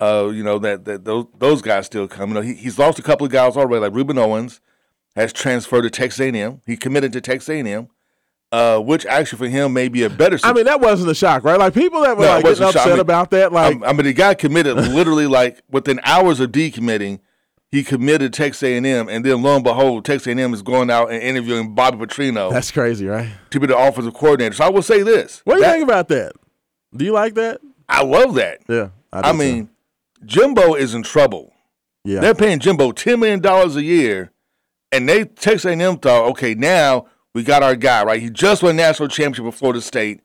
Uh, 0.00 0.30
you 0.34 0.42
know 0.42 0.58
that, 0.58 0.84
that 0.84 1.04
those 1.04 1.26
those 1.38 1.62
guys 1.62 1.86
still 1.86 2.08
come. 2.08 2.30
You 2.30 2.34
know 2.34 2.40
he, 2.40 2.54
he's 2.54 2.78
lost 2.78 2.98
a 2.98 3.02
couple 3.02 3.24
of 3.24 3.32
guys 3.32 3.56
already, 3.56 3.80
like 3.80 3.92
Rueben 3.92 4.18
Owens 4.18 4.60
has 5.16 5.32
transferred 5.32 5.82
to 5.82 5.90
Texas 5.90 6.20
A&M. 6.20 6.60
He 6.66 6.76
committed 6.76 7.12
to 7.12 7.20
Texas 7.20 7.48
A&M 7.48 7.88
uh, 8.54 8.78
which 8.78 9.04
actually 9.06 9.38
for 9.38 9.48
him 9.48 9.72
may 9.72 9.88
be 9.88 10.04
a 10.04 10.08
better. 10.08 10.38
Situation. 10.38 10.48
I 10.48 10.52
mean, 10.56 10.64
that 10.66 10.80
wasn't 10.80 11.10
a 11.10 11.14
shock, 11.14 11.42
right? 11.42 11.58
Like 11.58 11.74
people 11.74 12.02
that 12.02 12.16
were 12.16 12.24
no, 12.24 12.34
like 12.34 12.44
getting 12.44 12.62
upset 12.62 12.86
I 12.86 12.90
mean, 12.90 13.00
about 13.00 13.30
that. 13.30 13.52
Like, 13.52 13.82
I, 13.84 13.92
mean, 13.92 14.04
the 14.04 14.12
guy 14.12 14.34
committed 14.34 14.76
literally 14.76 15.26
like 15.26 15.60
within 15.68 15.98
hours 16.04 16.38
of 16.38 16.52
decommitting, 16.52 17.18
he 17.72 17.82
committed 17.82 18.32
Texas 18.32 18.62
A&M, 18.62 19.08
and 19.08 19.24
then 19.24 19.42
lo 19.42 19.56
and 19.56 19.64
behold, 19.64 20.04
Texas 20.04 20.28
A&M 20.28 20.54
is 20.54 20.62
going 20.62 20.88
out 20.88 21.10
and 21.10 21.20
interviewing 21.20 21.74
Bobby 21.74 21.98
Petrino. 21.98 22.52
That's 22.52 22.70
crazy, 22.70 23.06
right? 23.06 23.28
To 23.50 23.58
be 23.58 23.66
the 23.66 23.76
offensive 23.76 24.14
coordinator. 24.14 24.54
So 24.54 24.64
I 24.64 24.68
will 24.68 24.82
say 24.82 25.02
this: 25.02 25.40
What 25.42 25.56
do 25.56 25.60
you 25.60 25.66
think 25.66 25.82
about 25.82 26.06
that? 26.08 26.34
Do 26.96 27.04
you 27.04 27.12
like 27.12 27.34
that? 27.34 27.60
I 27.88 28.04
love 28.04 28.36
that. 28.36 28.60
Yeah, 28.68 28.90
I, 29.12 29.30
I 29.30 29.32
mean, 29.32 29.68
Jimbo 30.24 30.74
is 30.74 30.94
in 30.94 31.02
trouble. 31.02 31.52
Yeah, 32.04 32.20
they're 32.20 32.36
paying 32.36 32.60
Jimbo 32.60 32.92
ten 32.92 33.18
million 33.18 33.40
dollars 33.40 33.74
a 33.74 33.82
year, 33.82 34.30
and 34.92 35.08
they 35.08 35.24
Texas 35.24 35.64
A&M 35.64 35.98
thought, 35.98 36.26
okay, 36.30 36.54
now 36.54 37.06
we 37.34 37.42
got 37.42 37.62
our 37.62 37.74
guy, 37.76 38.04
right? 38.04 38.20
He 38.20 38.30
just 38.30 38.62
won 38.62 38.70
a 38.70 38.74
national 38.74 39.08
championship 39.08 39.44
with 39.44 39.54
Florida 39.56 39.80
State. 39.80 40.20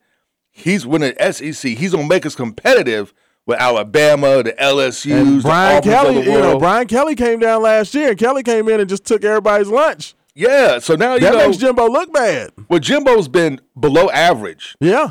He's 0.50 0.86
winning 0.86 1.14
SEC. 1.32 1.76
He's 1.76 1.92
gonna 1.92 2.06
make 2.08 2.24
us 2.26 2.34
competitive 2.34 3.12
with 3.46 3.58
Alabama, 3.60 4.42
the 4.42 4.52
LSU, 4.52 5.20
and 5.20 5.42
Brian 5.42 5.82
Kelly. 5.82 6.16
You 6.24 6.40
know, 6.40 6.58
Brian 6.58 6.86
Kelly 6.86 7.14
came 7.14 7.38
down 7.40 7.62
last 7.62 7.94
year. 7.94 8.10
and 8.10 8.18
Kelly 8.18 8.42
came 8.42 8.68
in 8.68 8.80
and 8.80 8.88
just 8.88 9.04
took 9.04 9.24
everybody's 9.24 9.68
lunch. 9.68 10.14
Yeah, 10.34 10.78
so 10.78 10.94
now 10.94 11.14
you 11.14 11.20
that 11.20 11.32
know, 11.34 11.46
makes 11.46 11.56
Jimbo 11.58 11.88
look 11.88 12.12
bad. 12.12 12.50
Well, 12.68 12.78
Jimbo's 12.78 13.28
been 13.28 13.60
below 13.78 14.08
average. 14.10 14.76
Yeah, 14.80 15.10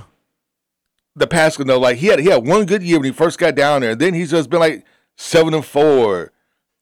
the 1.16 1.28
past, 1.28 1.60
you 1.60 1.66
know, 1.66 1.78
like 1.80 1.98
he 1.98 2.08
had 2.08 2.20
he 2.20 2.30
had 2.30 2.48
one 2.48 2.66
good 2.66 2.82
year 2.84 2.98
when 2.98 3.06
he 3.06 3.12
first 3.12 3.38
got 3.38 3.56
down 3.56 3.82
there, 3.82 3.92
and 3.92 4.00
then 4.02 4.14
he's 4.14 4.32
just 4.32 4.50
been 4.50 4.60
like 4.62 4.86
seven 5.18 5.54
and 5.54 5.66
four, 5.66 6.32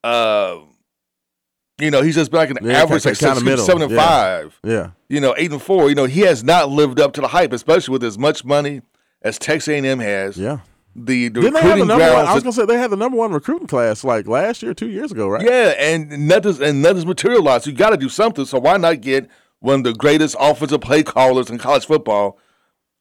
Uh, 0.04 0.58
you 1.80 1.92
know, 1.92 2.02
he's 2.02 2.16
just 2.16 2.32
been 2.32 2.40
like 2.40 2.50
an 2.50 2.58
Yeah, 2.62 2.82
average, 2.82 3.06
like 3.06 3.18
kinda 3.18 3.36
six, 3.36 3.46
middle. 3.46 3.66
seven 3.66 3.82
and 3.84 3.92
Yeah. 3.92 3.98
five. 4.08 4.60
Yeah. 4.64 4.88
You 5.10 5.20
know, 5.22 5.34
eight 5.38 5.52
and 5.52 5.62
four. 5.62 5.90
You 5.90 5.96
know, 5.96 6.06
he 6.06 6.22
has 6.22 6.44
not 6.44 6.70
lived 6.70 7.00
up 7.00 7.14
to 7.14 7.22
the 7.22 7.28
hype, 7.28 7.54
especially 7.54 7.92
with 7.94 8.04
as 8.04 8.18
much 8.18 8.44
money 8.44 8.82
as 9.22 9.38
Texas 9.38 9.68
A&M 9.70 10.00
has. 10.00 10.38
Yeah. 10.38 10.60
The, 10.96 11.28
the 11.28 11.42
Didn't 11.42 11.54
they 11.54 11.60
have 11.62 11.78
the 11.78 11.84
recruiting 11.84 11.88
number 11.88 12.14
one? 12.16 12.26
I 12.26 12.34
was 12.34 12.42
gonna 12.44 12.54
say 12.54 12.66
they 12.66 12.80
had 12.80 12.90
the 12.90 12.96
number 12.98 13.18
one 13.18 13.32
recruiting 13.32 13.68
class 13.68 14.04
like 14.04 14.28
last 14.28 14.64
year, 14.64 14.74
two 14.74 14.90
years 14.90 15.12
ago, 15.12 15.28
right? 15.28 15.44
Yeah, 15.46 15.74
and 15.78 16.28
nothing's 16.28 16.60
and 16.60 16.82
nothing's 16.82 17.06
materialized. 17.06 17.68
You 17.68 17.74
got 17.74 17.92
to 17.92 17.98
do 17.98 18.10
something. 18.10 18.46
So 18.46 18.58
why 18.60 18.78
not 18.78 19.02
get 19.02 19.30
one 19.60 19.76
of 19.80 19.84
the 19.84 19.94
greatest 19.94 20.36
offensive 20.40 20.82
play 20.82 21.04
callers 21.04 21.52
in 21.52 21.60
college 21.60 21.86
football, 21.86 22.40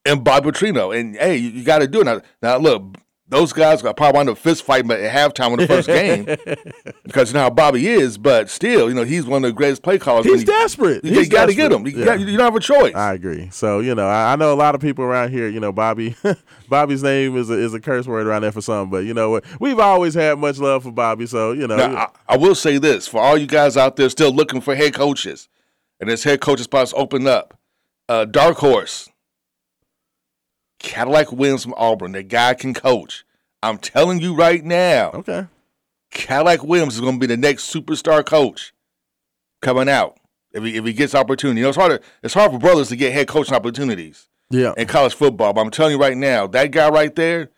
and 0.05 0.23
Bob 0.23 0.43
Petrino? 0.45 0.95
And 0.95 1.15
hey, 1.15 1.37
you, 1.37 1.49
you 1.49 1.63
got 1.63 1.79
to 1.79 1.87
do 1.87 2.01
it 2.01 2.03
now. 2.03 2.21
Now 2.43 2.57
look, 2.57 2.83
those 3.29 3.51
guys 3.51 3.81
got 3.81 3.97
probably 3.97 4.17
wind 4.17 4.29
up 4.29 4.37
fist 4.37 4.63
fighting 4.63 4.89
at 4.91 4.99
halftime 5.11 5.51
in 5.53 5.59
the 5.59 5.67
first 5.67 5.87
game 5.87 6.23
because 7.03 7.29
you 7.29 7.33
know 7.33 7.41
how 7.41 7.49
Bobby 7.49 7.85
is. 7.87 8.17
But 8.17 8.49
still, 8.49 8.87
you 8.87 8.95
know 8.95 9.03
he's 9.03 9.25
one 9.25 9.43
of 9.43 9.49
the 9.49 9.53
greatest 9.53 9.83
play 9.83 9.99
callers. 9.99 10.25
He's 10.25 10.41
you- 10.41 10.45
desperate. 10.47 11.03
You, 11.03 11.13
He's 11.13 11.27
got 11.29 11.47
to 11.47 11.53
get 11.53 11.71
him. 11.71 11.85
You, 11.85 11.97
Yeah. 11.97 12.05
got, 12.05 12.19
you 12.21 12.25
don't 12.37 12.39
have 12.39 12.55
a 12.55 12.59
choice. 12.59 12.95
I 12.95 13.13
agree. 13.13 13.49
So 13.51 13.79
you 13.79 13.95
know, 13.95 14.07
I, 14.07 14.33
I 14.33 14.35
know 14.37 14.53
a 14.53 14.55
lot 14.55 14.75
of 14.75 14.81
people 14.81 15.03
around 15.03 15.31
here. 15.31 15.49
You 15.49 15.59
know, 15.59 15.71
Bobby, 15.71 16.15
Bobby's 16.69 17.03
name 17.03 17.35
is 17.37 17.49
a, 17.49 17.53
is 17.53 17.73
a 17.73 17.79
curse 17.79 18.07
word 18.07 18.27
around 18.27 18.43
there 18.43 18.51
for 18.51 18.61
some, 18.61 18.89
but 18.89 19.03
you 19.05 19.13
know 19.13 19.29
what? 19.31 19.43
We've 19.59 19.79
always 19.79 20.13
had 20.13 20.39
much 20.39 20.57
love 20.59 20.83
for 20.83 20.91
Bobby. 20.91 21.25
So 21.27 21.51
you 21.51 21.67
know, 21.67 21.75
Now, 21.77 21.95
I, 22.29 22.33
I 22.35 22.37
will 22.37 22.55
say 22.55 22.77
this 22.77 23.07
for 23.07 23.19
all 23.21 23.37
you 23.37 23.47
guys 23.47 23.75
out 23.77 23.95
there 23.97 24.09
still 24.09 24.31
looking 24.31 24.61
for 24.61 24.75
head 24.75 24.93
coaches, 24.93 25.49
and 25.99 26.09
this 26.09 26.23
head 26.23 26.39
coaching 26.39 26.63
spots 26.63 26.93
open 26.95 27.27
up. 27.27 27.57
Uh, 28.09 28.23
Dark 28.23 28.55
Horse, 28.57 29.09
Cadillac 30.79 31.31
Williams 31.31 31.63
from 31.63 31.73
Auburn. 31.77 32.11
That 32.13 32.27
guy 32.27 32.53
can 32.53 32.73
coach. 32.73 33.25
I'm 33.63 33.77
telling 33.77 34.19
you 34.19 34.35
right 34.35 34.63
now, 34.63 35.11
okay, 35.11 35.47
Cadillac 36.11 36.63
Williams 36.63 36.95
is 36.95 37.01
going 37.01 37.15
to 37.15 37.19
be 37.19 37.27
the 37.27 37.37
next 37.37 37.73
superstar 37.73 38.25
coach 38.25 38.73
coming 39.61 39.89
out 39.89 40.17
if 40.51 40.63
he 40.63 40.75
if 40.75 40.85
he 40.85 40.93
gets 40.93 41.15
opportunity. 41.15 41.59
You 41.59 41.63
know, 41.63 41.69
it's 41.69 41.77
hard. 41.77 42.01
To, 42.01 42.07
it's 42.23 42.33
hard 42.33 42.51
for 42.51 42.59
brothers 42.59 42.89
to 42.89 42.95
get 42.95 43.13
head 43.13 43.27
coaching 43.27 43.55
opportunities 43.55 44.27
yeah. 44.49 44.73
in 44.77 44.87
college 44.87 45.13
football. 45.13 45.53
But 45.53 45.61
I'm 45.61 45.71
telling 45.71 45.93
you 45.93 45.99
right 45.99 46.17
now, 46.17 46.47
that 46.47 46.71
guy 46.71 46.89
right 46.89 47.15
there 47.15 47.49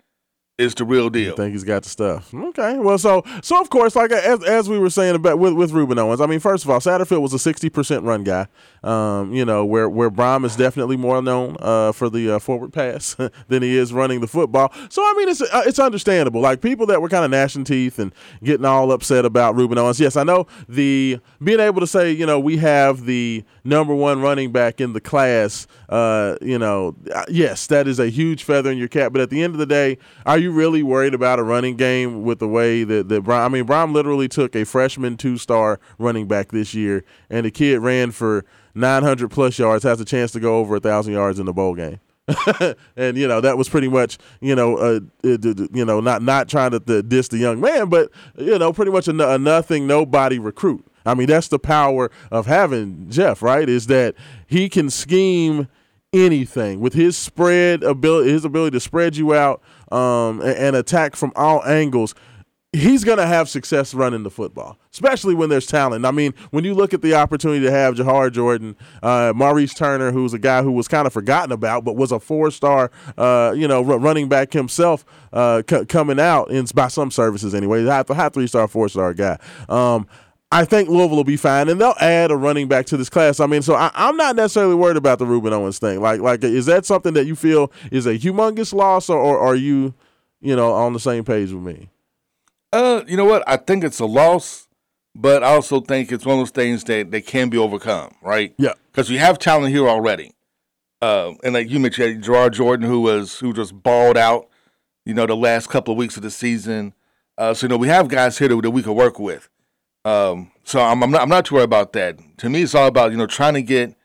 is 0.59 0.75
the 0.75 0.83
real 0.83 1.09
deal. 1.09 1.33
I 1.33 1.35
think 1.37 1.53
he's 1.53 1.63
got 1.63 1.83
the 1.83 1.89
stuff. 1.89 2.33
Okay, 2.33 2.77
well, 2.77 2.97
so 2.97 3.23
so 3.41 3.59
of 3.61 3.69
course, 3.69 3.95
like 3.95 4.11
as 4.11 4.43
as 4.43 4.69
we 4.69 4.77
were 4.77 4.89
saying 4.89 5.15
about 5.15 5.39
with 5.39 5.53
with 5.53 5.71
Rueben 5.71 5.97
Owens, 5.97 6.19
I 6.19 6.25
mean, 6.25 6.41
first 6.41 6.65
of 6.65 6.69
all, 6.69 6.79
Satterfield 6.79 7.21
was 7.21 7.33
a 7.33 7.39
sixty 7.39 7.69
percent 7.69 8.03
run 8.03 8.23
guy. 8.23 8.47
Um, 8.83 9.33
you 9.33 9.45
know, 9.45 9.65
where 9.65 9.89
where 9.89 10.11
Brohm 10.11 10.45
is 10.45 10.55
definitely 10.55 10.97
more 10.97 11.21
known 11.21 11.55
uh, 11.59 11.93
for 11.93 12.09
the 12.09 12.35
uh, 12.35 12.39
forward 12.39 12.73
pass 12.73 13.15
than 13.47 13.63
he 13.63 13.77
is 13.77 13.93
running 13.93 14.19
the 14.19 14.27
football. 14.27 14.73
So 14.89 15.01
I 15.01 15.13
mean, 15.17 15.29
it's 15.29 15.41
uh, 15.41 15.63
it's 15.65 15.79
understandable. 15.79 16.41
Like 16.41 16.61
people 16.61 16.85
that 16.87 17.01
were 17.01 17.09
kind 17.09 17.23
of 17.23 17.31
gnashing 17.31 17.63
teeth 17.63 17.97
and 17.97 18.13
getting 18.43 18.65
all 18.65 18.91
upset 18.91 19.23
about 19.23 19.55
Rueben 19.55 19.77
Owens. 19.77 19.99
Yes, 19.99 20.17
I 20.17 20.23
know 20.23 20.45
the 20.67 21.19
being 21.41 21.61
able 21.61 21.79
to 21.79 21.87
say, 21.87 22.11
you 22.11 22.25
know, 22.25 22.39
we 22.39 22.57
have 22.57 23.05
the 23.05 23.45
number 23.63 23.95
one 23.95 24.21
running 24.21 24.51
back 24.51 24.81
in 24.81 24.91
the 24.91 25.01
class. 25.01 25.67
Uh, 25.87 26.35
you 26.41 26.59
know, 26.59 26.95
uh, 27.15 27.23
yes, 27.29 27.67
that 27.67 27.87
is 27.87 27.99
a 27.99 28.09
huge 28.09 28.43
feather 28.43 28.71
in 28.71 28.77
your 28.77 28.87
cap. 28.89 29.13
But 29.13 29.21
at 29.21 29.29
the 29.29 29.41
end 29.41 29.53
of 29.53 29.59
the 29.59 29.65
day, 29.65 29.97
are 30.25 30.37
you 30.37 30.48
really 30.49 30.83
worried 30.83 31.13
about 31.13 31.39
a 31.39 31.43
running 31.43 31.75
game 31.75 32.23
with 32.23 32.39
the 32.39 32.47
way 32.47 32.83
that 32.83 33.09
that 33.09 33.23
Brohm? 33.23 33.45
I 33.45 33.47
mean, 33.49 33.65
Brohm 33.65 33.93
literally 33.93 34.27
took 34.27 34.55
a 34.55 34.65
freshman 34.65 35.17
two 35.17 35.37
star 35.37 35.79
running 35.97 36.27
back 36.27 36.51
this 36.51 36.73
year, 36.73 37.03
and 37.29 37.45
the 37.45 37.51
kid 37.51 37.79
ran 37.79 38.11
for 38.11 38.45
900 38.75 39.29
plus 39.29 39.57
yards, 39.59 39.83
has 39.83 39.99
a 39.99 40.05
chance 40.05 40.31
to 40.31 40.39
go 40.39 40.57
over 40.59 40.77
a 40.77 40.79
thousand 40.79 41.13
yards 41.13 41.39
in 41.39 41.45
the 41.45 41.53
bowl 41.53 41.75
game. 41.75 41.99
and 42.95 43.17
you 43.17 43.27
know 43.27 43.41
that 43.41 43.57
was 43.57 43.67
pretty 43.67 43.87
much 43.87 44.19
you 44.39 44.53
know 44.53 44.77
uh, 44.77 44.99
you 45.23 45.85
know 45.85 45.99
not 45.99 46.21
not 46.21 46.47
trying 46.47 46.71
to, 46.71 46.79
to 46.79 47.01
diss 47.01 47.27
the 47.29 47.37
young 47.37 47.59
man, 47.59 47.89
but 47.89 48.11
you 48.37 48.57
know 48.59 48.71
pretty 48.71 48.91
much 48.91 49.07
a, 49.07 49.33
a 49.33 49.37
nothing 49.37 49.87
nobody 49.87 50.37
recruit. 50.37 50.85
I 51.05 51.15
mean 51.15 51.27
that's 51.27 51.47
the 51.47 51.59
power 51.59 52.11
of 52.31 52.45
having 52.45 53.09
Jeff, 53.09 53.41
right? 53.41 53.67
Is 53.67 53.87
that 53.87 54.15
he 54.45 54.69
can 54.69 54.89
scheme 54.89 55.67
anything 56.13 56.79
with 56.79 56.93
his 56.93 57.15
spread 57.17 57.83
ability, 57.83 58.31
his 58.31 58.45
ability 58.45 58.75
to 58.75 58.79
spread 58.79 59.15
you 59.15 59.33
out 59.33 59.61
um, 59.91 60.41
and, 60.41 60.57
and 60.57 60.75
attack 60.75 61.15
from 61.15 61.31
all 61.35 61.63
angles 61.65 62.15
he's 62.71 63.03
going 63.03 63.17
to 63.17 63.25
have 63.25 63.49
success 63.49 63.93
running 63.93 64.23
the 64.23 64.29
football, 64.29 64.77
especially 64.93 65.33
when 65.33 65.49
there's 65.49 65.65
talent. 65.65 66.05
I 66.05 66.11
mean, 66.11 66.33
when 66.51 66.63
you 66.63 66.73
look 66.75 66.93
at 66.93 67.01
the 67.01 67.15
opportunity 67.15 67.61
to 67.65 67.71
have 67.71 67.95
Jawhar 67.95 68.31
Jordan, 68.31 68.75
uh, 69.01 69.33
Maurice 69.35 69.73
Turner, 69.73 70.11
who's 70.11 70.33
a 70.33 70.39
guy 70.39 70.61
who 70.61 70.71
was 70.71 70.87
kind 70.87 71.07
of 71.07 71.13
forgotten 71.13 71.51
about, 71.51 71.83
but 71.83 71.95
was 71.95 72.11
a 72.11 72.19
four-star, 72.19 72.91
uh, 73.17 73.53
you 73.55 73.67
know, 73.67 73.79
r- 73.79 73.97
running 73.97 74.29
back 74.29 74.53
himself, 74.53 75.03
uh, 75.33 75.63
c- 75.67 75.85
coming 75.85 76.19
out 76.19 76.51
in 76.51 76.65
by 76.75 76.87
some 76.87 77.09
services 77.09 77.55
anyway, 77.55 77.83
high, 77.85 78.03
high 78.07 78.29
three-star, 78.29 78.67
four-star 78.67 79.13
guy. 79.15 79.39
Um, 79.67 80.07
I 80.51 80.65
think 80.65 80.89
Louisville 80.89 81.17
will 81.17 81.23
be 81.23 81.37
fine, 81.37 81.69
and 81.69 81.79
they'll 81.79 81.93
add 81.99 82.31
a 82.31 82.35
running 82.35 82.67
back 82.67 82.87
to 82.87 82.97
this 82.97 83.09
class. 83.09 83.39
I 83.39 83.45
mean, 83.45 83.61
so 83.61 83.75
I, 83.75 83.91
I'm 83.93 84.17
not 84.17 84.35
necessarily 84.35 84.73
worried 84.73 84.97
about 84.97 85.19
the 85.19 85.25
Rueben 85.25 85.51
Owens 85.51 85.77
thing. 85.77 86.01
Like, 86.01 86.21
like, 86.21 86.43
is 86.43 86.65
that 86.65 86.85
something 86.85 87.13
that 87.13 87.27
you 87.27 87.35
feel 87.35 87.71
is 87.91 88.07
a 88.07 88.17
humongous 88.17 88.73
loss, 88.73 89.09
or, 89.09 89.19
or 89.19 89.37
are 89.37 89.55
you, 89.55 89.93
you 90.41 90.55
know, 90.55 90.73
on 90.73 90.93
the 90.93 90.99
same 90.99 91.23
page 91.23 91.51
with 91.51 91.61
me? 91.61 91.89
Uh, 92.73 93.03
you 93.07 93.15
know 93.15 93.25
what? 93.25 93.43
I 93.47 93.57
think 93.57 93.83
it's 93.83 93.99
a 93.99 94.07
loss, 94.07 94.67
but 95.13 95.43
I 95.43 95.49
also 95.49 95.81
think 95.81 96.11
it's 96.11 96.25
one 96.25 96.39
of 96.39 96.41
those 96.41 96.51
things 96.51 96.83
that, 96.85 97.11
that 97.11 97.27
can 97.27 97.49
be 97.49 97.57
overcome, 97.57 98.15
right? 98.21 98.53
Yeah. 98.57 98.73
Because 98.91 99.09
we 99.09 99.17
have 99.17 99.37
talent 99.37 99.71
here 99.71 99.87
already. 99.87 100.33
Uh, 101.01 101.33
and 101.43 101.53
like 101.53 101.69
you 101.69 101.79
mentioned, 101.79 102.23
Gerard 102.23 102.53
Jordan, 102.53 102.87
who 102.87 103.01
was 103.01 103.39
who 103.39 103.53
just 103.53 103.83
balled 103.83 104.17
out, 104.17 104.49
you 105.05 105.13
know, 105.13 105.25
the 105.25 105.35
last 105.35 105.69
couple 105.69 105.91
of 105.93 105.97
weeks 105.97 106.17
of 106.17 106.23
the 106.23 106.31
season. 106.31 106.93
Uh, 107.37 107.53
so 107.53 107.65
you 107.65 107.69
know, 107.69 107.77
we 107.77 107.87
have 107.87 108.09
guys 108.09 108.37
here 108.37 108.49
that, 108.49 108.61
that 108.61 108.71
we 108.71 108.83
could 108.83 108.93
work 108.93 109.17
with. 109.19 109.47
Um, 110.05 110.51
so 110.63 110.79
I'm, 110.81 111.03
I'm 111.03 111.11
not 111.11 111.21
I'm 111.21 111.29
not 111.29 111.45
too 111.45 111.55
worried 111.55 111.65
about 111.65 111.93
that. 111.93 112.17
To 112.37 112.49
me, 112.49 112.63
it's 112.63 112.75
all 112.75 112.87
about 112.87 113.11
you 113.11 113.17
know 113.17 113.27
trying 113.27 113.53
to 113.55 113.61
get 113.61 113.95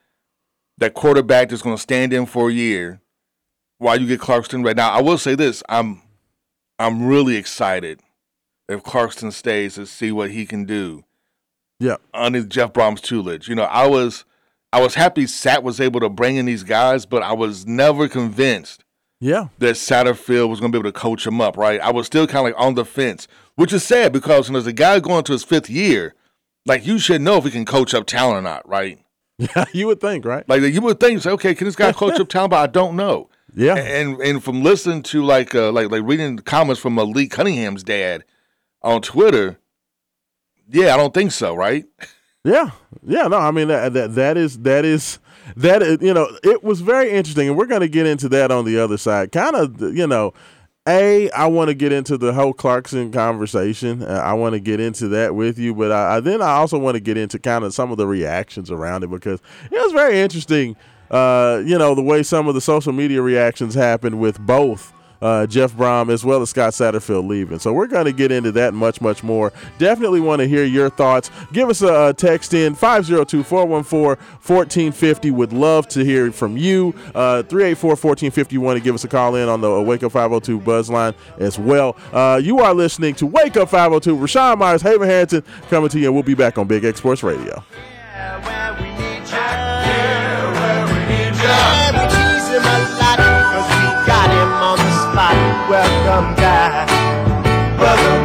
that 0.78 0.94
quarterback 0.94 1.48
that's 1.48 1.62
going 1.62 1.76
to 1.76 1.80
stand 1.82 2.12
in 2.12 2.26
for 2.26 2.50
a 2.50 2.52
year 2.52 3.00
while 3.78 4.00
you 4.00 4.06
get 4.06 4.20
Clarkson 4.20 4.62
right 4.62 4.76
now. 4.76 4.90
I 4.90 5.00
will 5.02 5.18
say 5.18 5.34
this: 5.34 5.62
I'm 5.68 6.02
I'm 6.78 7.06
really 7.06 7.36
excited 7.36 8.00
if 8.68 8.82
Clarkson 8.82 9.30
stays 9.30 9.74
to 9.76 9.86
see 9.86 10.10
what 10.10 10.30
he 10.30 10.46
can 10.46 10.64
do 10.64 11.04
Yeah. 11.78 11.96
under 12.12 12.42
Jeff 12.44 12.72
Brohm's 12.72 13.00
tutelage. 13.00 13.46
You 13.48 13.54
know, 13.54 13.64
I 13.64 13.86
was 13.86 14.24
I 14.72 14.80
was 14.80 14.94
happy 14.96 15.26
Sat 15.26 15.62
was 15.62 15.80
able 15.80 16.00
to 16.00 16.08
bring 16.08 16.36
in 16.36 16.46
these 16.46 16.64
guys, 16.64 17.06
but 17.06 17.22
I 17.22 17.34
was 17.34 17.66
never 17.66 18.08
convinced 18.08 18.82
Yeah. 19.20 19.48
that 19.58 19.76
Satterfield 19.76 20.48
was 20.48 20.58
going 20.60 20.72
to 20.72 20.76
be 20.76 20.80
able 20.80 20.92
to 20.92 20.98
coach 20.98 21.24
him 21.26 21.40
up. 21.40 21.56
Right? 21.56 21.80
I 21.80 21.92
was 21.92 22.06
still 22.06 22.26
kind 22.26 22.48
of 22.48 22.52
like 22.54 22.60
on 22.66 22.74
the 22.74 22.84
fence, 22.84 23.28
which 23.56 23.72
is 23.72 23.84
sad 23.84 24.12
because 24.12 24.48
you 24.48 24.52
know, 24.52 24.58
as 24.58 24.66
a 24.66 24.72
guy 24.72 25.00
going 25.00 25.24
to 25.24 25.32
his 25.32 25.44
fifth 25.44 25.70
year, 25.70 26.14
like 26.66 26.86
you 26.86 26.98
should 26.98 27.20
know 27.20 27.36
if 27.38 27.44
he 27.44 27.50
can 27.50 27.64
coach 27.64 27.94
up 27.94 28.06
talent 28.06 28.38
or 28.38 28.42
not, 28.42 28.68
right? 28.68 28.98
Yeah, 29.36 29.64
you 29.72 29.88
would 29.88 30.00
think, 30.00 30.24
right? 30.24 30.48
Like 30.48 30.62
you 30.62 30.80
would 30.80 31.00
think, 31.00 31.20
say, 31.20 31.30
okay, 31.30 31.56
can 31.56 31.64
this 31.64 31.74
guy 31.74 31.90
coach 31.92 32.20
up 32.20 32.28
talent? 32.28 32.52
But 32.52 32.60
I 32.60 32.66
don't 32.68 32.94
know. 32.94 33.30
Yeah. 33.52 33.74
And 33.74 34.20
and 34.20 34.42
from 34.42 34.62
listening 34.62 35.02
to 35.04 35.24
like 35.24 35.56
uh, 35.56 35.72
like 35.72 35.90
like 35.90 36.02
reading 36.04 36.38
comments 36.38 36.80
from 36.80 36.94
Malik 36.94 37.32
Cunningham's 37.32 37.82
dad 37.82 38.22
on 38.82 39.02
Twitter, 39.02 39.58
yeah, 40.68 40.94
I 40.94 40.96
don't 40.96 41.12
think 41.12 41.32
so, 41.32 41.54
right? 41.54 41.84
Yeah, 42.44 42.70
yeah. 43.04 43.26
No, 43.26 43.38
I 43.38 43.50
mean 43.50 43.68
that 43.68 43.92
that, 43.94 44.14
that 44.14 44.36
is 44.36 44.58
that 44.60 44.84
is 44.84 45.18
that 45.56 45.82
is, 45.82 45.98
you 46.00 46.14
know 46.14 46.28
it 46.42 46.62
was 46.62 46.80
very 46.80 47.10
interesting, 47.10 47.48
and 47.48 47.56
we're 47.56 47.66
going 47.66 47.80
to 47.80 47.88
get 47.88 48.06
into 48.06 48.28
that 48.30 48.50
on 48.50 48.64
the 48.64 48.78
other 48.78 48.98
side. 48.98 49.32
Kind 49.32 49.56
of, 49.56 49.80
you 49.96 50.06
know, 50.06 50.32
a 50.86 51.30
I 51.30 51.46
want 51.46 51.68
to 51.68 51.74
get 51.74 51.92
into 51.92 52.18
the 52.18 52.32
whole 52.32 52.52
Clarkson 52.52 53.10
conversation. 53.10 54.02
Uh, 54.02 54.20
I 54.24 54.34
want 54.34 54.54
to 54.54 54.60
get 54.60 54.80
into 54.80 55.08
that 55.08 55.34
with 55.34 55.58
you, 55.58 55.74
but 55.74 55.90
I, 55.92 56.16
I 56.16 56.20
then 56.20 56.42
I 56.42 56.52
also 56.52 56.78
want 56.78 56.94
to 56.94 57.00
get 57.00 57.16
into 57.16 57.38
kind 57.38 57.64
of 57.64 57.72
some 57.72 57.90
of 57.90 57.96
the 57.96 58.06
reactions 58.06 58.70
around 58.70 59.04
it 59.04 59.10
because 59.10 59.40
it 59.70 59.78
was 59.78 59.92
very 59.92 60.20
interesting. 60.20 60.76
Uh, 61.10 61.62
you 61.64 61.78
know, 61.78 61.94
the 61.94 62.02
way 62.02 62.22
some 62.22 62.48
of 62.48 62.54
the 62.54 62.60
social 62.60 62.92
media 62.92 63.22
reactions 63.22 63.74
happened 63.74 64.18
with 64.18 64.38
both 64.40 64.92
uh, 65.24 65.46
Jeff 65.46 65.72
Brohm 65.72 66.12
as 66.12 66.22
well 66.24 66.42
as 66.42 66.50
Scott 66.50 66.74
Satterfield 66.74 67.26
leaving. 67.26 67.58
So 67.58 67.72
we're 67.72 67.86
going 67.86 68.04
to 68.04 68.12
get 68.12 68.30
into 68.30 68.52
that 68.52 68.74
much, 68.74 69.00
much 69.00 69.24
more. 69.24 69.54
Definitely 69.78 70.20
want 70.20 70.40
to 70.40 70.46
hear 70.46 70.64
your 70.64 70.90
thoughts. 70.90 71.30
Give 71.52 71.70
us 71.70 71.80
a, 71.80 72.08
a 72.08 72.12
text 72.12 72.52
in 72.52 72.76
502-414-1450. 72.76 75.32
Would 75.32 75.54
love 75.54 75.88
to 75.88 76.04
hear 76.04 76.30
from 76.30 76.58
you. 76.58 76.94
Uh, 77.14 77.42
384-1450. 77.46 78.58
Want 78.58 78.76
to 78.76 78.84
give 78.84 78.94
us 78.94 79.04
a 79.04 79.08
call 79.08 79.34
in 79.36 79.48
on 79.48 79.62
the 79.62 79.80
Wake 79.80 80.02
Up 80.02 80.12
502 80.12 80.60
buzz 80.60 80.90
line 80.90 81.14
as 81.38 81.58
well. 81.58 81.96
Uh, 82.12 82.38
you 82.42 82.58
are 82.58 82.74
listening 82.74 83.14
to 83.14 83.24
Wake 83.26 83.56
Up 83.56 83.70
502. 83.70 84.16
Rashawn 84.16 84.58
Myers, 84.58 84.82
Haven 84.82 85.08
Harrington 85.08 85.42
coming 85.70 85.88
to 85.88 85.98
you. 85.98 86.08
And 86.08 86.14
we'll 86.14 86.22
be 86.22 86.34
back 86.34 86.58
on 86.58 86.66
Big 86.66 86.84
X 86.84 86.98
Sports 86.98 87.22
Radio. 87.22 87.64
Every 88.14 88.54
Welcome 95.68 96.34
back. 96.36 96.88
Welcome 97.78 98.23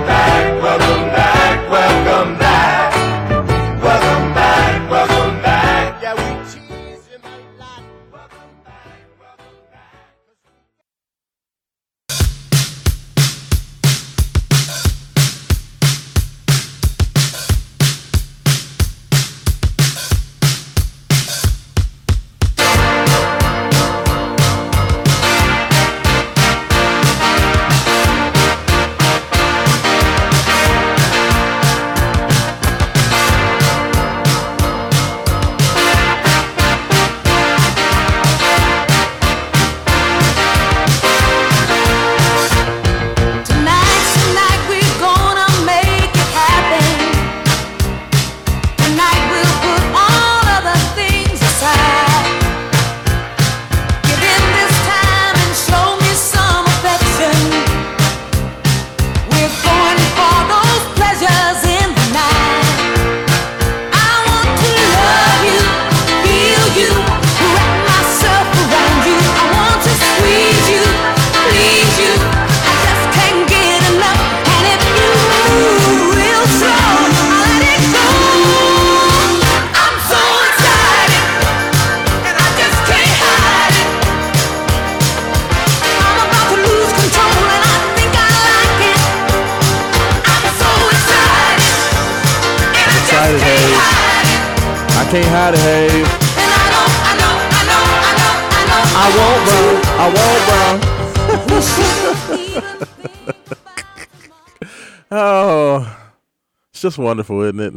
just 106.90 106.98
wonderful, 106.98 107.44
isn't 107.44 107.60
it? 107.60 107.74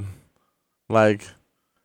Like 0.89 1.27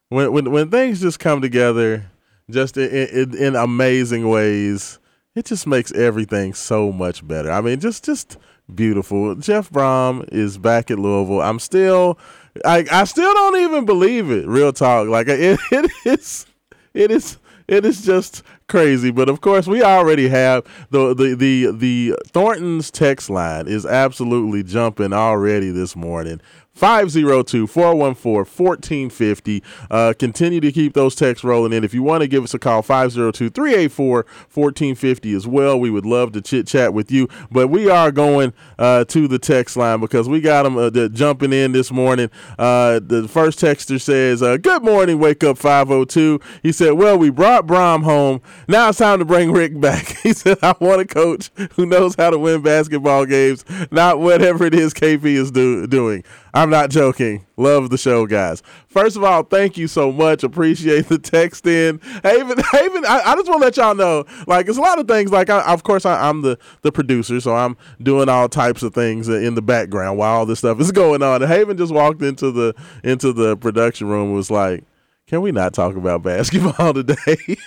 when 0.07 0.31
when 0.31 0.49
when 0.49 0.71
things 0.71 1.01
just 1.01 1.19
come 1.19 1.41
together, 1.41 2.09
just 2.49 2.77
in, 2.77 2.89
in, 2.89 3.37
in 3.37 3.55
amazing 3.57 4.29
ways, 4.29 4.99
it 5.35 5.45
just 5.45 5.67
makes 5.67 5.91
everything 5.91 6.53
so 6.53 6.91
much 6.93 7.27
better. 7.27 7.51
I 7.51 7.59
mean, 7.59 7.81
just 7.81 8.05
just 8.05 8.37
beautiful. 8.73 9.35
Jeff 9.35 9.69
Brohm 9.69 10.27
is 10.31 10.57
back 10.57 10.89
at 10.89 10.99
Louisville. 10.99 11.41
I'm 11.41 11.59
still, 11.59 12.17
I 12.63 12.85
I 12.89 13.03
still 13.03 13.33
don't 13.33 13.57
even 13.57 13.83
believe 13.83 14.31
it. 14.31 14.47
Real 14.47 14.71
talk, 14.71 15.09
like 15.09 15.27
it, 15.27 15.59
it 15.71 15.91
is, 16.05 16.45
it 16.93 17.11
is 17.11 17.39
it 17.67 17.85
is 17.85 18.05
just 18.05 18.43
crazy. 18.67 19.11
But 19.11 19.27
of 19.27 19.41
course, 19.41 19.67
we 19.67 19.83
already 19.83 20.29
have 20.29 20.65
the 20.89 21.13
the 21.13 21.35
the 21.35 21.71
the 21.71 22.15
Thornton's 22.27 22.89
text 22.89 23.29
line 23.29 23.67
is 23.67 23.85
absolutely 23.85 24.63
jumping 24.63 25.11
already 25.11 25.71
this 25.71 25.95
morning. 25.95 26.39
502-414-1450. 26.77 29.63
Uh, 29.89 30.13
continue 30.17 30.59
to 30.59 30.71
keep 30.71 30.93
those 30.93 31.15
texts 31.15 31.43
rolling 31.43 31.73
in. 31.73 31.83
If 31.83 31.93
you 31.93 32.03
want 32.03 32.21
to 32.21 32.27
give 32.27 32.43
us 32.43 32.53
a 32.53 32.59
call, 32.59 32.83
502-384-1450 32.83 35.35
as 35.35 35.47
well. 35.47 35.79
We 35.79 35.89
would 35.89 36.05
love 36.05 36.33
to 36.33 36.41
chit 36.41 36.67
chat 36.67 36.93
with 36.93 37.11
you. 37.11 37.27
But 37.51 37.67
we 37.67 37.89
are 37.89 38.11
going 38.11 38.53
uh, 38.77 39.05
to 39.05 39.27
the 39.27 39.39
text 39.39 39.75
line 39.77 39.99
because 39.99 40.29
we 40.29 40.41
got 40.41 40.63
them 40.63 40.77
uh, 40.77 40.89
jumping 41.09 41.53
in 41.53 41.71
this 41.71 41.91
morning. 41.91 42.29
Uh, 42.57 42.99
the 43.03 43.27
first 43.27 43.59
texter 43.59 43.99
says, 43.99 44.43
uh, 44.43 44.57
good 44.57 44.83
morning, 44.83 45.19
wake 45.19 45.43
up 45.43 45.57
502. 45.57 46.39
He 46.61 46.71
said, 46.71 46.91
well, 46.91 47.17
we 47.17 47.29
brought 47.29 47.67
Brohm 47.67 48.03
home. 48.03 48.41
Now 48.67 48.89
it's 48.89 48.99
time 48.99 49.19
to 49.19 49.25
bring 49.25 49.51
Rick 49.51 49.79
back. 49.79 50.15
He 50.27 50.33
said, 50.33 50.57
I 50.61 50.75
want 50.81 50.99
a 50.99 51.05
coach 51.05 51.49
who 51.75 51.85
knows 51.85 52.15
how 52.15 52.31
to 52.31 52.37
win 52.37 52.61
basketball 52.61 53.25
games, 53.25 53.63
not 53.91 54.19
whatever 54.19 54.65
it 54.65 54.73
is 54.73 54.93
KP 54.93 55.23
is 55.23 55.51
do- 55.51 55.87
doing. 55.87 56.25
I'm 56.57 56.71
not 56.71 56.89
joking. 56.89 57.45
Love 57.55 57.91
the 57.91 57.99
show, 57.99 58.25
guys. 58.25 58.63
First 58.87 59.15
of 59.15 59.23
all, 59.23 59.43
thank 59.43 59.77
you 59.77 59.87
so 59.87 60.11
much. 60.11 60.43
Appreciate 60.43 61.07
the 61.07 61.19
text 61.19 61.67
in. 61.67 61.99
Haven, 62.23 62.57
Haven, 62.71 63.05
I, 63.07 63.21
I 63.25 63.35
just 63.35 63.47
want 63.47 63.61
to 63.61 63.65
let 63.65 63.77
y'all 63.77 63.93
know, 63.93 64.25
like, 64.47 64.67
it's 64.67 64.79
a 64.79 64.81
lot 64.81 64.97
of 64.97 65.07
things. 65.07 65.31
Like, 65.31 65.51
I, 65.51 65.61
of 65.71 65.83
course, 65.83 66.03
I, 66.03 66.27
am 66.27 66.41
the, 66.41 66.57
the 66.81 66.91
producer, 66.91 67.39
so 67.41 67.55
I'm 67.55 67.77
doing 68.01 68.27
all 68.27 68.49
types 68.49 68.81
of 68.81 68.95
things 68.95 69.29
in 69.29 69.53
the 69.53 69.61
background 69.61 70.17
while 70.17 70.35
all 70.35 70.45
this 70.47 70.57
stuff 70.57 70.79
is 70.81 70.91
going 71.03 71.21
on. 71.21 71.43
And 71.43 71.51
Haven 71.51 71.77
just 71.77 71.93
walked 71.93 72.23
into 72.23 72.51
the 72.51 72.73
into 73.03 73.33
the 73.33 73.55
production 73.55 74.07
room 74.07 74.33
was 74.33 74.49
like, 74.49 74.83
can 75.27 75.41
we 75.41 75.51
not 75.51 75.75
talk 75.75 75.95
about 75.95 76.23
basketball 76.23 76.93
today? 76.95 77.57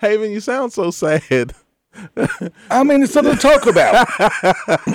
Haven, 0.00 0.32
you 0.32 0.40
sound 0.40 0.72
so 0.72 0.90
sad. 0.90 1.54
I 2.70 2.84
mean, 2.84 3.02
it's 3.02 3.12
something 3.12 3.34
to 3.34 3.40
talk 3.40 3.66
about. 3.66 4.06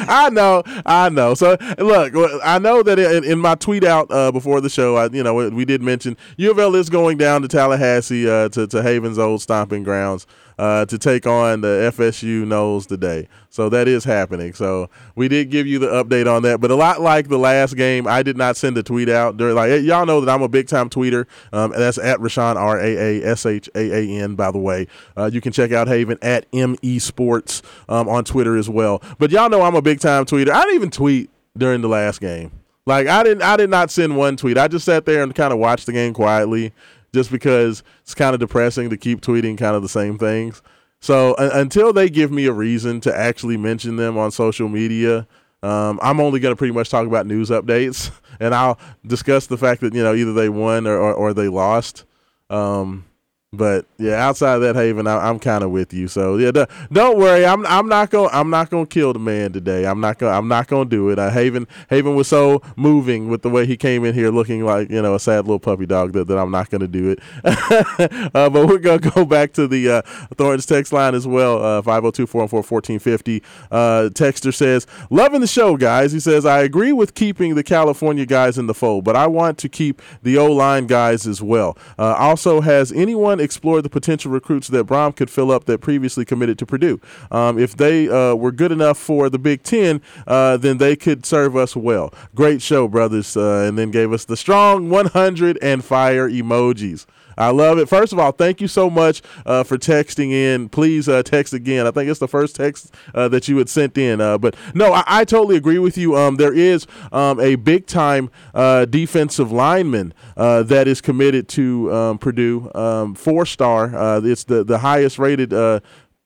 I 0.10 0.30
know, 0.32 0.64
I 0.86 1.10
know. 1.10 1.34
So 1.36 1.58
look, 1.78 2.14
I 2.44 2.60
know 2.60 2.84
that 2.84 2.98
in, 3.00 3.24
in 3.24 3.40
my 3.40 3.56
tweet 3.56 3.84
out 3.84 4.08
uh, 4.12 4.32
before 4.32 4.62
the 4.62 4.70
show, 4.70 4.96
I, 4.96 5.10
you 5.10 5.24
know, 5.24 5.34
we 5.50 5.66
did 5.66 5.82
mention 5.82 6.18
U 6.38 6.52
of 6.52 6.60
L 6.60 6.76
is 6.76 6.90
going 6.90 7.18
down 7.18 7.42
to 7.44 7.48
Tallahassee 7.48 8.30
uh, 8.30 8.50
to 8.50 8.68
to 8.68 8.82
Haven's 8.82 9.20
old 9.20 9.42
stomping 9.42 9.84
grounds 9.84 10.26
uh, 10.58 10.86
to 10.86 10.98
take 10.98 11.28
on 11.28 11.62
the 11.62 11.92
FSU 11.96 12.46
Noles 12.46 12.88
today. 12.88 13.28
So 13.50 13.70
that 13.70 13.88
is 13.88 14.04
happening. 14.04 14.54
So 14.54 14.90
we 15.16 15.28
did 15.28 15.50
give 15.50 15.68
you 15.68 15.80
the 15.80 15.88
update 15.88 16.32
on 16.32 16.44
that. 16.44 16.60
But 16.60 16.72
a 16.72 16.76
lot 16.76 17.02
like 17.02 17.28
the 17.28 17.38
last 17.38 17.76
game, 17.76 18.08
I 18.08 18.24
did 18.24 18.38
not 18.38 18.58
send 18.58 18.78
a 18.78 18.84
tweet 18.84 19.10
out. 19.10 19.38
During, 19.38 19.56
like 19.56 19.84
y'all 19.84 20.06
know 20.06 20.22
that 20.22 20.32
I'm 20.32 20.42
a 20.42 20.50
big 20.50 20.68
time 20.68 20.90
tweeter. 20.90 21.26
Um, 21.54 21.74
that's 21.76 21.98
at 21.98 22.20
Rashawn 22.20 22.56
R 22.56 22.80
A 22.80 22.98
A 22.98 23.24
S 23.26 23.46
H 23.46 23.70
A 23.76 23.92
A 23.92 24.24
N. 24.24 24.36
By 24.36 24.52
the 24.52 24.60
way, 24.60 24.88
uh, 25.16 25.30
you 25.32 25.42
can 25.42 25.52
check 25.52 25.72
out 25.72 25.88
Haven 25.88 26.18
at 26.22 26.46
M 26.54 26.76
E 26.82 27.00
Sports 27.00 27.62
um, 27.90 28.10
on 28.10 28.24
Twitter 28.24 28.58
as 28.58 28.70
well. 28.70 29.02
But 29.20 29.32
y'all 29.32 29.50
know 29.50 29.62
I'm 29.62 29.76
a 29.76 29.82
big 29.82 30.00
time 30.00 30.26
tweeter. 30.26 30.50
I 30.50 30.62
didn't 30.62 30.76
even 30.76 30.92
tweet 30.92 31.30
during 31.58 31.82
the 31.82 31.88
last 31.88 32.22
game. 32.22 32.52
Like 32.86 33.08
I 33.08 33.22
didn't, 33.24 33.42
I 33.42 33.58
did 33.58 33.70
not 33.70 33.92
send 33.92 34.16
one 34.16 34.38
tweet. 34.38 34.58
I 34.58 34.70
just 34.70 34.86
sat 34.86 35.06
there 35.06 35.22
and 35.22 35.36
kind 35.36 35.52
of 35.52 35.60
watched 35.60 35.88
the 35.88 35.92
game 35.92 36.14
quietly 36.14 36.72
just 37.14 37.32
because 37.32 37.84
it's 38.02 38.14
kind 38.14 38.34
of 38.34 38.40
depressing 38.40 38.90
to 38.90 38.98
keep 38.98 39.22
tweeting 39.22 39.58
kind 39.58 39.76
of 39.76 39.82
the 39.82 39.90
same 39.90 40.18
things. 40.18 40.62
So 41.00 41.34
uh, 41.36 41.52
until 41.54 41.94
they 41.94 42.10
give 42.10 42.32
me 42.32 42.46
a 42.46 42.54
reason 42.54 43.02
to 43.02 43.16
actually 43.16 43.58
mention 43.58 43.98
them 43.98 44.18
on 44.18 44.32
social 44.32 44.68
media, 44.68 45.28
um, 45.64 46.00
I'm 46.02 46.20
only 46.20 46.40
going 46.40 46.54
to 46.54 46.58
pretty 46.58 46.74
much 46.74 46.90
talk 46.90 47.08
about 47.08 47.26
news 47.26 47.50
updates, 47.50 48.12
and 48.40 48.54
I'll 48.54 48.80
discuss 49.06 49.48
the 49.48 49.58
fact 49.58 49.82
that 49.82 49.94
you 49.94 50.04
know 50.04 50.14
either 50.14 50.34
they 50.34 50.50
won 50.50 50.88
or 50.88 50.98
or, 50.98 51.14
or 51.14 51.34
they 51.34 51.48
lost. 51.48 52.06
Um, 52.50 53.06
but 53.54 53.86
yeah, 53.98 54.16
outside 54.28 54.56
of 54.56 54.62
that 54.62 54.76
Haven, 54.76 55.08
I, 55.08 55.30
am 55.30 55.40
kind 55.40 55.64
of 55.64 55.72
with 55.72 55.94
you. 55.94 56.10
So 56.10 56.36
yeah, 56.36 56.52
don't 56.92 57.18
worry. 57.18 57.46
I'm 57.46 57.66
I'm 57.66 57.88
not 57.88 58.10
gonna 58.10 58.28
I'm 58.34 58.50
not 58.50 58.70
gonna 58.70 58.86
kill 58.86 59.14
the 59.14 59.20
man 59.20 59.54
today. 59.54 59.86
I'm 59.86 60.02
not 60.02 60.18
gonna 60.18 60.38
I'm 60.38 60.50
not 60.50 60.68
gonna 60.68 60.90
do 60.90 61.10
it. 61.10 61.18
Uh, 61.18 61.30
Haven 61.30 61.66
Haven 61.90 62.14
was 62.14 62.28
so 62.28 62.62
moving 62.76 63.30
with 63.30 63.44
the 63.44 63.50
way 63.50 63.66
he 63.66 63.78
came 63.78 64.04
in 64.04 64.14
here 64.14 64.32
looking 64.32 64.66
like 64.66 64.90
you 64.90 65.02
know 65.02 65.16
a 65.16 65.20
sad 65.20 65.46
little 65.46 65.60
puppy 65.60 65.86
dog 65.86 66.12
that, 66.12 66.28
that 66.28 66.38
I'm 66.38 66.52
not 66.52 66.70
gonna 66.70 66.90
do 66.90 67.10
it. 67.10 67.20
uh, 68.36 68.50
but 68.50 68.68
we're 68.68 68.80
gonna 68.80 69.00
go 69.16 69.24
back 69.24 69.54
to 69.54 69.66
the 69.66 69.90
uh, 69.90 70.02
Thornton's 70.36 70.66
text 70.66 70.92
line 70.92 71.16
as 71.16 71.26
well. 71.26 71.64
Uh, 71.64 71.82
five 71.82 72.04
zero 72.04 72.12
two 72.12 72.28
four 72.28 72.46
four 72.50 72.64
fourteen 72.64 73.00
fifty. 73.00 73.42
Uh, 73.72 74.10
texter 74.12 74.54
says, 74.54 74.86
"Loving 75.10 75.40
the 75.40 75.48
show, 75.48 75.78
guys." 75.78 76.12
He 76.12 76.20
says, 76.20 76.46
"I 76.46 76.60
agree 76.64 76.92
with 76.92 77.14
keeping 77.14 77.56
the 77.56 77.64
California 77.64 78.26
guys 78.26 78.58
in 78.58 78.68
the 78.68 78.74
fold, 78.74 79.06
but 79.06 79.16
I 79.16 79.28
want 79.28 79.58
to 79.60 79.70
keep 79.70 80.02
the 80.22 80.38
O 80.38 80.52
line 80.52 80.86
guys 80.86 81.26
as 81.26 81.42
well. 81.42 81.78
Uh, 81.98 82.14
also, 82.16 82.60
has 82.60 82.92
anyone 82.92 83.37
explore 83.40 83.82
the 83.82 83.90
potential 83.90 84.32
recruits 84.32 84.68
that 84.70 84.86
Brohm 84.86 85.16
could 85.16 85.30
fill 85.30 85.52
up 85.52 85.66
that 85.66 85.80
previously 85.80 86.26
committed 86.26 86.58
to 86.60 86.66
Purdue. 86.66 87.00
Um, 87.32 87.58
if 87.58 87.76
they 87.76 88.10
uh, 88.10 88.36
were 88.36 88.52
good 88.52 88.72
enough 88.72 88.98
for 88.98 89.30
the 89.30 89.40
Big 89.40 89.64
Ten, 89.64 90.02
uh, 90.26 90.58
then 90.58 90.78
they 90.78 90.96
could 90.96 91.26
serve 91.26 91.56
us 91.56 91.76
well. 91.76 92.14
Great 92.36 92.62
show, 92.62 92.88
brothers. 92.88 93.36
Uh, 93.36 93.66
and 93.68 93.78
then 93.78 93.92
gave 93.92 94.14
us 94.14 94.26
the 94.26 94.38
strong 94.38 94.90
100 94.90 95.58
and 95.62 95.84
fire 95.84 96.30
emojis. 96.30 97.06
I 97.38 97.52
love 97.52 97.78
it. 97.78 97.88
First 97.88 98.14
of 98.14 98.20
all, 98.20 98.32
thank 98.32 98.62
you 98.62 98.68
so 98.68 98.90
much 98.90 99.22
uh, 99.46 99.64
for 99.64 99.78
texting 99.78 100.32
in. 100.32 100.70
Please 100.70 101.08
uh, 101.08 101.24
text 101.24 101.54
again. 101.54 101.86
I 101.86 101.92
think 101.92 102.10
it's 102.10 102.20
the 102.20 102.28
first 102.28 102.56
text 102.56 102.94
uh, 103.14 103.28
that 103.30 103.48
you 103.48 103.58
had 103.58 103.70
sent 103.70 103.98
in. 103.98 104.20
Uh, 104.22 104.38
but 104.38 104.56
no, 104.74 104.94
I, 104.94 105.04
I, 105.06 105.26
totally 105.26 105.56
agree 105.56 105.80
with 105.80 105.98
you. 105.98 106.16
Um, 106.16 106.38
there 106.38 106.54
is 106.54 106.88
um, 107.12 107.40
a 107.40 107.56
big 107.56 107.86
time 107.86 108.30
uh, 108.54 108.86
defensive 108.86 109.52
lineman 109.52 110.14
uh, 110.36 110.64
that 110.64 110.88
is 110.88 111.02
committed 111.02 111.48
to 111.50 111.94
um, 111.94 112.18
Purdue, 112.18 112.72
um, 112.74 113.14
four 113.14 113.46
star. 113.46 113.92
it's 114.26 114.46
the, 114.46 114.64
the 114.64 114.80
highest 114.80 115.20
rated 115.20 115.54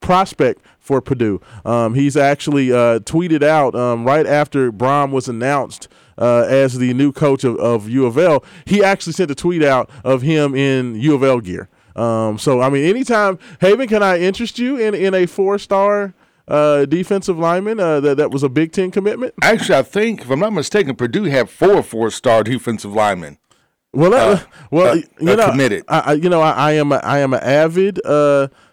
prospect 0.02 0.62
for 0.80 1.00
Purdue. 1.00 1.40
Um, 1.64 1.94
he's 1.94 2.18
actually 2.18 2.74
uh, 2.74 3.00
tweeted 3.00 3.44
out 3.44 3.76
um, 3.76 4.04
right 4.04 4.26
after 4.26 4.72
Brohm 4.72 5.12
was 5.12 5.30
announced 5.30 5.88
uh, 6.22 6.46
as 6.48 6.78
the 6.78 6.94
new 6.94 7.12
coach 7.12 7.44
of, 7.44 7.58
of 7.58 7.90
U 7.90 8.06
of 8.06 8.18
L. 8.18 8.46
He 8.66 8.84
actually 8.84 9.14
sent 9.14 9.32
a 9.32 9.36
tweet 9.36 9.64
out 9.64 9.90
of 10.04 10.22
him 10.22 10.56
in 10.56 10.96
U 10.96 11.16
of 11.16 11.24
L 11.24 11.42
gear. 11.42 11.68
Um, 11.96 12.38
so 12.38 12.62
I 12.62 12.70
mean, 12.70 12.86
anytime 12.86 13.40
Haven, 13.60 13.88
can 13.90 14.04
I 14.04 14.20
interest 14.20 14.60
you 14.60 14.78
in 14.78 14.94
in 14.94 15.14
a 15.14 15.26
four 15.26 15.58
star? 15.58 16.14
Uh, 16.48 16.84
defensive 16.86 17.38
lineman 17.38 17.80
uh, 17.80 18.02
that 18.02 18.18
that 18.18 18.30
was 18.30 18.44
a 18.44 18.50
Big 18.50 18.74
Ten 18.74 18.92
commitment. 18.92 19.34
Actually, 19.42 19.78
I 19.78 19.84
think 19.84 20.22
if 20.22 20.30
I'm 20.30 20.40
not 20.40 20.52
mistaken, 20.52 20.96
Purdue 20.96 21.26
had 21.26 21.50
four 21.50 21.82
four 21.82 22.12
star 22.12 22.44
defensive 22.44 22.92
linemen. 22.92 23.38
Well, 23.94 24.14
uh, 24.14 24.42
well, 24.70 24.98
uh, 24.98 25.02
you 25.20 25.36
know, 25.36 25.52
committed. 25.52 25.86
I, 25.88 26.14
you 26.14 26.30
know, 26.30 26.42
I, 26.42 26.52
I 26.52 26.72
am 26.74 26.92
a, 26.92 26.96
I 26.98 27.20
am 27.20 27.34
an 27.34 27.42
avid 27.42 28.02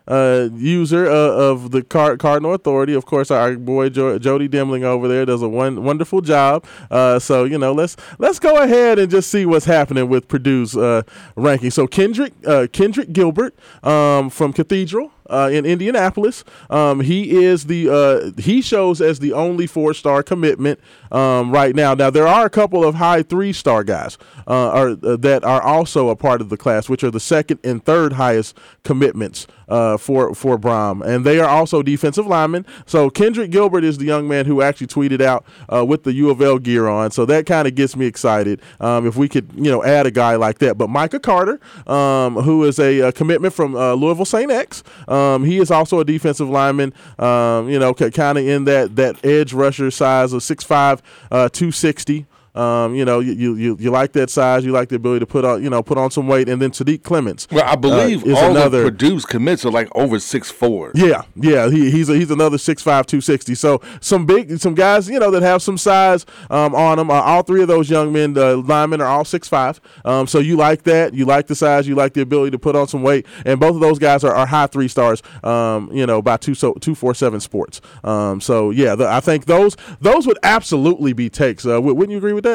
uh, 0.08 0.48
user 0.54 1.06
uh, 1.06 1.12
of 1.12 1.70
the 1.70 1.82
Card- 1.82 2.18
Cardinal 2.18 2.54
Authority. 2.54 2.94
Of 2.94 3.06
course, 3.06 3.30
our 3.30 3.54
boy 3.56 3.90
jo- 3.90 4.18
Jody 4.18 4.48
Demling 4.48 4.82
over 4.82 5.06
there 5.06 5.24
does 5.24 5.42
a 5.42 5.48
one- 5.48 5.84
wonderful 5.84 6.20
job. 6.20 6.64
Uh, 6.90 7.18
so 7.18 7.44
you 7.44 7.58
know, 7.58 7.72
let's 7.72 7.96
let's 8.18 8.38
go 8.38 8.56
ahead 8.56 8.98
and 8.98 9.10
just 9.10 9.30
see 9.30 9.46
what's 9.46 9.66
happening 9.66 10.08
with 10.08 10.26
Purdue's 10.28 10.76
uh, 10.76 11.02
ranking. 11.36 11.70
So 11.70 11.86
Kendrick 11.86 12.32
uh, 12.46 12.66
Kendrick 12.72 13.12
Gilbert 13.12 13.54
um, 13.82 14.30
from 14.30 14.52
Cathedral 14.52 15.12
uh, 15.28 15.50
in 15.52 15.66
Indianapolis. 15.66 16.44
Um, 16.70 17.00
he 17.00 17.44
is 17.44 17.66
the 17.66 17.88
uh, 17.90 18.40
he 18.40 18.62
shows 18.62 19.00
as 19.00 19.18
the 19.18 19.32
only 19.32 19.66
four 19.66 19.94
star 19.94 20.22
commitment 20.22 20.80
um, 21.12 21.50
right 21.50 21.74
now. 21.74 21.94
Now 21.94 22.10
there 22.10 22.26
are 22.26 22.46
a 22.46 22.50
couple 22.50 22.84
of 22.84 22.96
high 22.96 23.22
three 23.22 23.52
star 23.52 23.84
guys 23.84 24.18
uh, 24.46 24.70
are, 24.70 24.88
uh, 25.02 25.16
that 25.16 25.44
are 25.44 25.62
also 25.62 26.08
a 26.08 26.16
part 26.16 26.40
of 26.40 26.48
the 26.48 26.56
class, 26.56 26.88
which 26.88 27.04
are 27.04 27.10
the 27.10 27.20
second 27.20 27.60
and 27.64 27.84
third 27.84 28.14
highest 28.14 28.56
commitments 28.84 29.46
uh, 29.68 29.96
for 29.96 30.34
for 30.34 30.58
Brohm, 30.58 31.04
and 31.04 31.24
they 31.24 31.38
are 31.40 31.48
also 31.48 31.82
defensive 31.82 32.26
linemen. 32.26 32.66
So 32.86 33.10
Kendrick 33.10 33.50
Gilbert 33.50 33.84
is 33.84 33.98
the 33.98 34.04
young 34.04 34.28
man 34.28 34.46
who 34.46 34.62
actually 34.62 34.88
tweeted 34.88 35.20
out 35.20 35.44
uh, 35.68 35.84
with 35.84 36.04
the 36.04 36.12
U 36.14 36.30
of 36.30 36.40
L 36.40 36.58
gear 36.58 36.88
on. 36.88 37.10
So 37.10 37.24
that 37.26 37.46
kind 37.46 37.68
of 37.68 37.74
gets 37.74 37.96
me 37.96 38.06
excited 38.06 38.60
um, 38.80 39.06
if 39.06 39.16
we 39.16 39.28
could 39.28 39.50
you 39.54 39.70
know 39.70 39.84
add 39.84 40.06
a 40.06 40.10
guy 40.10 40.36
like 40.36 40.58
that. 40.58 40.78
But 40.78 40.90
Micah 40.90 41.20
Carter, 41.20 41.60
um, 41.86 42.36
who 42.36 42.64
is 42.64 42.78
a, 42.78 43.00
a 43.00 43.12
commitment 43.12 43.54
from 43.54 43.74
Louisville 43.74 44.24
St. 44.24 44.50
X. 44.50 44.82
Um, 45.06 45.44
he 45.44 45.58
is 45.58 45.70
also 45.70 46.00
a 46.00 46.04
defensive 46.04 46.48
lineman. 46.48 46.92
Um, 47.18 47.68
you 47.68 47.78
know, 47.78 47.94
kind 47.94 48.38
of 48.38 48.46
in 48.46 48.64
that 48.64 48.96
that 48.96 49.24
edge 49.24 49.52
rusher 49.52 49.90
size 49.90 50.32
of 50.32 50.40
6'5", 50.42 51.00
uh, 51.30 51.48
260. 51.48 52.26
Um, 52.58 52.94
you 52.94 53.04
know, 53.04 53.20
you, 53.20 53.54
you 53.54 53.76
you 53.78 53.90
like 53.90 54.12
that 54.12 54.30
size, 54.30 54.64
you 54.64 54.72
like 54.72 54.88
the 54.88 54.96
ability 54.96 55.20
to 55.20 55.26
put 55.26 55.44
on 55.44 55.62
you 55.62 55.70
know 55.70 55.82
put 55.82 55.96
on 55.98 56.10
some 56.10 56.26
weight, 56.26 56.48
and 56.48 56.60
then 56.60 56.70
Sadiq 56.72 57.02
Clements. 57.02 57.46
Well, 57.50 57.64
I 57.64 57.76
believe 57.76 58.24
uh, 58.26 58.30
is 58.30 58.38
all 58.38 58.50
another- 58.50 58.82
the 58.84 58.90
Purdue's 58.90 59.24
commits 59.24 59.64
are 59.64 59.70
like 59.70 59.88
over 59.94 60.18
six 60.18 60.50
four. 60.50 60.90
Yeah, 60.94 61.22
yeah, 61.36 61.70
he, 61.70 61.90
he's 61.90 62.08
a, 62.08 62.14
he's 62.14 62.30
another 62.30 62.56
6'5", 62.56 62.82
260. 62.84 63.54
So 63.54 63.80
some 64.00 64.26
big, 64.26 64.58
some 64.58 64.74
guys, 64.74 65.08
you 65.08 65.18
know, 65.18 65.30
that 65.30 65.42
have 65.42 65.62
some 65.62 65.78
size 65.78 66.26
um, 66.50 66.74
on 66.74 66.98
them. 66.98 67.10
Uh, 67.10 67.14
all 67.14 67.42
three 67.42 67.62
of 67.62 67.68
those 67.68 67.88
young 67.88 68.12
men, 68.12 68.32
the 68.34 68.56
linemen, 68.56 69.00
are 69.00 69.06
all 69.06 69.24
6'5". 69.24 69.78
Um, 70.04 70.26
so 70.26 70.38
you 70.40 70.56
like 70.56 70.82
that. 70.84 71.14
You 71.14 71.24
like 71.24 71.46
the 71.46 71.54
size. 71.54 71.86
You 71.86 71.94
like 71.94 72.14
the 72.14 72.22
ability 72.22 72.50
to 72.52 72.58
put 72.58 72.74
on 72.74 72.88
some 72.88 73.02
weight. 73.02 73.26
And 73.44 73.60
both 73.60 73.74
of 73.74 73.80
those 73.80 73.98
guys 73.98 74.24
are, 74.24 74.34
are 74.34 74.46
high 74.46 74.66
three 74.66 74.88
stars. 74.88 75.22
Um, 75.44 75.90
you 75.92 76.06
know, 76.06 76.20
by 76.22 76.36
two 76.36 76.54
so 76.54 76.72
two 76.74 76.94
four 76.94 77.14
seven 77.14 77.38
sports. 77.40 77.80
Um, 78.02 78.40
so 78.40 78.70
yeah, 78.70 78.94
the, 78.96 79.06
I 79.08 79.20
think 79.20 79.44
those 79.44 79.76
those 80.00 80.26
would 80.26 80.38
absolutely 80.42 81.12
be 81.12 81.28
takes. 81.30 81.64
Uh, 81.66 81.80
wouldn't 81.80 82.10
you 82.10 82.18
agree 82.18 82.32
with 82.32 82.44
that? 82.44 82.47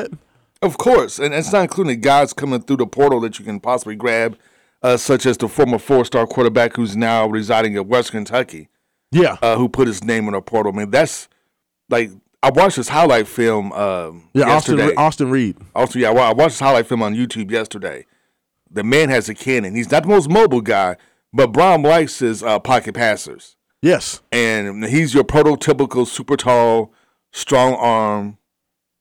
Of 0.62 0.78
course, 0.78 1.20
and 1.20 1.34
it's 1.34 1.52
not 1.52 1.64
including 1.64 2.00
guys 2.00 2.32
coming 2.32 2.62
through 2.62 2.78
the 2.78 2.88
portal 2.88 3.20
that 3.22 3.38
you 3.38 3.44
can 3.44 3.60
possibly 3.60 3.96
grab, 3.96 4.38
uh, 4.82 4.96
such 4.96 5.26
as 5.26 5.38
the 5.38 5.50
former 5.50 5.78
four-star 5.78 6.26
quarterback 6.26 6.76
who's 6.76 6.96
now 6.96 7.28
residing 7.28 7.76
at 7.76 7.86
West 7.86 8.12
Kentucky, 8.12 8.70
Yeah, 9.12 9.38
uh, 9.42 9.58
who 9.58 9.68
put 9.68 9.88
his 9.88 10.04
name 10.04 10.28
in 10.28 10.34
the 10.34 10.42
portal. 10.42 10.72
I 10.74 10.78
mean, 10.78 10.90
that's 10.92 11.28
like 11.90 12.12
I 12.42 12.50
watched 12.50 12.78
this 12.78 12.90
highlight 12.90 13.28
film 13.28 13.72
um, 13.74 14.30
yeah. 14.34 14.46
Austin 14.46 14.78
yesterday. 14.78 14.88
Re- 14.88 14.96
Austin 14.96 15.30
Reed. 15.30 15.58
Also, 15.76 16.00
yeah, 16.00 16.12
well, 16.12 16.30
I 16.30 16.34
watched 16.34 16.56
this 16.56 16.60
highlight 16.60 16.88
film 16.88 17.02
on 17.02 17.16
YouTube 17.16 17.52
yesterday. 17.52 18.06
The 18.70 18.84
man 18.84 19.10
has 19.10 19.30
a 19.30 19.34
cannon. 19.34 19.76
He's 19.76 19.92
not 19.92 20.04
the 20.04 20.10
most 20.10 20.30
mobile 20.30 20.62
guy, 20.62 20.98
but 21.32 21.52
Brohm 21.52 21.86
likes 21.86 22.20
his 22.20 22.42
uh, 22.42 22.60
pocket 22.60 22.96
passers. 22.96 23.56
Yes. 23.82 24.22
And 24.32 24.86
he's 24.86 25.14
your 25.14 25.24
prototypical 25.24 26.08
super 26.08 26.38
tall, 26.38 26.94
strong 27.32 27.76
arm 27.76 28.38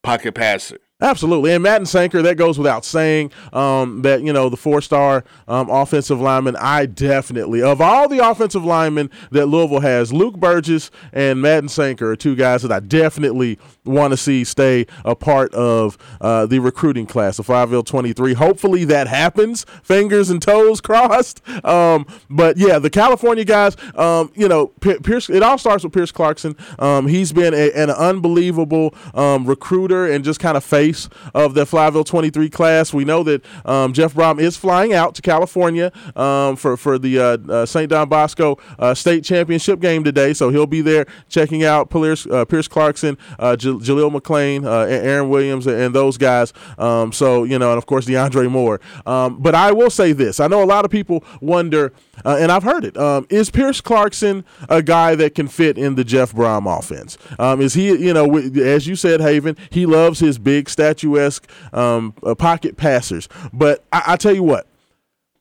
pocket 0.02 0.34
passer. 0.34 0.78
Absolutely, 1.02 1.52
and 1.52 1.64
Madden 1.64 1.84
Sanker. 1.84 2.22
That 2.22 2.36
goes 2.36 2.58
without 2.58 2.84
saying. 2.84 3.32
Um, 3.52 4.02
that 4.02 4.22
you 4.22 4.32
know 4.32 4.48
the 4.48 4.56
four-star 4.56 5.24
um, 5.48 5.68
offensive 5.68 6.20
lineman. 6.20 6.54
I 6.56 6.86
definitely, 6.86 7.60
of 7.60 7.80
all 7.80 8.08
the 8.08 8.24
offensive 8.24 8.64
linemen 8.64 9.10
that 9.32 9.46
Louisville 9.46 9.80
has, 9.80 10.12
Luke 10.12 10.36
Burgess 10.36 10.92
and 11.12 11.42
Madden 11.42 11.68
Sanker 11.68 12.12
are 12.12 12.16
two 12.16 12.36
guys 12.36 12.62
that 12.62 12.70
I 12.70 12.78
definitely 12.78 13.58
want 13.84 14.12
to 14.12 14.16
see 14.16 14.44
stay 14.44 14.86
a 15.04 15.16
part 15.16 15.52
of 15.54 15.98
uh, 16.20 16.46
the 16.46 16.60
recruiting 16.60 17.06
class 17.06 17.40
of 17.40 17.48
Flyville 17.48 17.84
23. 17.84 18.34
Hopefully 18.34 18.84
that 18.84 19.08
happens. 19.08 19.66
Fingers 19.82 20.30
and 20.30 20.40
toes 20.40 20.80
crossed. 20.92 21.42
Um, 21.64 22.06
but 22.30 22.56
yeah, 22.56 22.78
the 22.78 22.90
California 22.90 23.44
guys. 23.44 23.76
Um, 23.96 24.30
you 24.36 24.48
know, 24.48 24.68
Pierce, 24.68 25.28
it 25.28 25.42
all 25.42 25.58
starts 25.58 25.82
with 25.82 25.92
Pierce 25.92 26.12
Clarkson. 26.12 26.56
Um, 26.78 27.08
he's 27.08 27.32
been 27.32 27.54
a, 27.54 27.72
an 27.72 27.90
unbelievable 27.90 28.94
um, 29.14 29.46
recruiter 29.46 30.06
and 30.06 30.24
just 30.24 30.38
kind 30.38 30.56
of 30.56 30.62
face 30.62 30.91
of 31.34 31.54
the 31.54 31.64
Flyville 31.64 32.04
23 32.04 32.50
class. 32.50 32.92
We 32.92 33.04
know 33.04 33.22
that 33.22 33.44
um, 33.64 33.92
Jeff 33.92 34.14
Brohm 34.14 34.40
is 34.40 34.56
flying 34.56 34.92
out 34.92 35.14
to 35.16 35.22
California 35.22 35.92
um, 36.16 36.56
for 36.56 36.76
for 36.76 36.98
the 36.98 37.18
uh, 37.18 37.38
uh, 37.48 37.66
St. 37.66 37.88
Don 37.88 38.08
Bosco 38.08 38.58
uh, 38.78 38.94
state 38.94 39.24
championship 39.24 39.80
game 39.80 40.04
today, 40.04 40.32
so 40.32 40.50
he'll 40.50 40.66
be 40.66 40.80
there 40.80 41.06
checking 41.28 41.64
out 41.64 41.90
Pierce, 41.90 42.26
uh, 42.26 42.44
Pierce 42.44 42.68
Clarkson, 42.68 43.16
uh, 43.38 43.56
J- 43.56 43.70
Jaleel 43.70 44.12
McClain, 44.12 44.64
uh, 44.64 44.86
Aaron 44.88 45.28
Williams, 45.28 45.66
and, 45.66 45.92
those 45.92 46.16
guys. 46.16 46.54
Um, 46.78 47.12
so 47.12 47.44
you 47.44 47.58
know, 47.58 47.70
and 47.70 47.78
of 47.78 47.84
course 47.84 48.06
DeAndre 48.06 48.50
Moore. 48.50 48.80
Um, 49.04 49.38
but 49.40 49.54
I 49.54 49.72
will 49.72 49.90
say 49.90 50.12
this: 50.12 50.40
I 50.40 50.46
know 50.46 50.62
a 50.62 50.64
lot 50.64 50.84
of 50.86 50.90
people 50.90 51.22
wonder, 51.40 51.92
and 52.24 52.50
I've 52.50 52.62
heard 52.62 52.84
it. 52.84 52.96
Um, 52.96 53.26
is 53.28 53.50
Pierce 53.50 53.80
Clarkson 53.80 54.44
a 54.68 54.82
guy 54.82 55.14
that 55.16 55.34
can 55.34 55.48
fit 55.48 55.76
in 55.76 55.96
the 55.96 56.04
Jeff 56.04 56.32
Brohm 56.32 56.66
offense? 56.78 57.18
Um, 57.38 57.60
is 57.60 57.74
he, 57.74 57.88
you 57.88 58.14
know, 58.14 58.36
as 58.38 58.86
you 58.86 58.96
said, 58.96 59.20
Haven, 59.20 59.56
he 59.70 59.86
loves 59.86 60.20
his 60.20 60.38
big 60.38 60.68
statuesque 60.82 61.48
um, 61.72 62.14
uh, 62.22 62.34
pocket 62.34 62.76
passers. 62.76 63.28
But 63.52 63.84
I, 63.92 64.02
I 64.08 64.16
tell 64.16 64.34
you 64.34 64.42
what, 64.42 64.66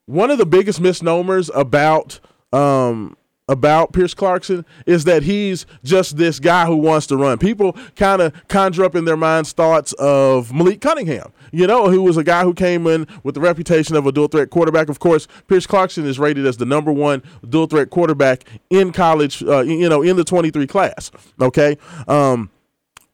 one 0.06 0.30
of 0.30 0.38
the 0.38 0.46
biggest 0.46 0.80
misnomers 0.80 1.50
about 1.54 2.20
um, 2.54 3.18
about 3.48 3.92
Pierce 3.92 4.14
Clarkson 4.14 4.66
is 4.86 5.04
that 5.06 5.24
he's 5.24 5.66
just 5.84 6.16
this 6.16 6.40
guy 6.40 6.66
who 6.66 6.78
wants 6.78 7.08
to 7.08 7.18
run. 7.18 7.38
People 7.38 7.76
kind 7.96 8.22
of 8.22 8.48
conjure 8.48 8.86
up 8.86 8.96
in 8.96 9.04
their 9.04 9.18
minds 9.18 9.52
thoughts 9.52 9.94
of 9.94 10.54
Malik 10.54 10.80
Cunningham, 10.80 11.34
you 11.52 11.68
know, 11.68 11.90
who 11.90 12.02
was 12.02 12.18
a 12.18 12.24
guy 12.24 12.44
who 12.44 12.54
came 12.54 12.88
in 12.88 13.08
with 13.24 13.36
the 13.36 13.42
reputation 13.42 13.96
of 13.96 14.06
a 14.06 14.12
dual 14.12 14.28
threat 14.28 14.52
quarterback. 14.52 14.90
Of 14.90 15.00
course, 15.00 15.28
Pierce 15.48 15.68
Clarkson 15.68 16.06
is 16.06 16.18
rated 16.18 16.46
as 16.46 16.58
the 16.58 16.66
number 16.66 16.92
one 16.94 17.24
dual 17.50 17.68
threat 17.68 17.90
quarterback 17.90 18.46
in 18.70 18.94
college, 18.94 19.44
uh, 19.44 19.62
you 19.62 19.90
know, 19.90 20.02
in 20.02 20.16
the 20.16 20.24
23 20.24 20.66
class. 20.68 21.12
Okay. 21.42 21.78
Um, 22.08 22.50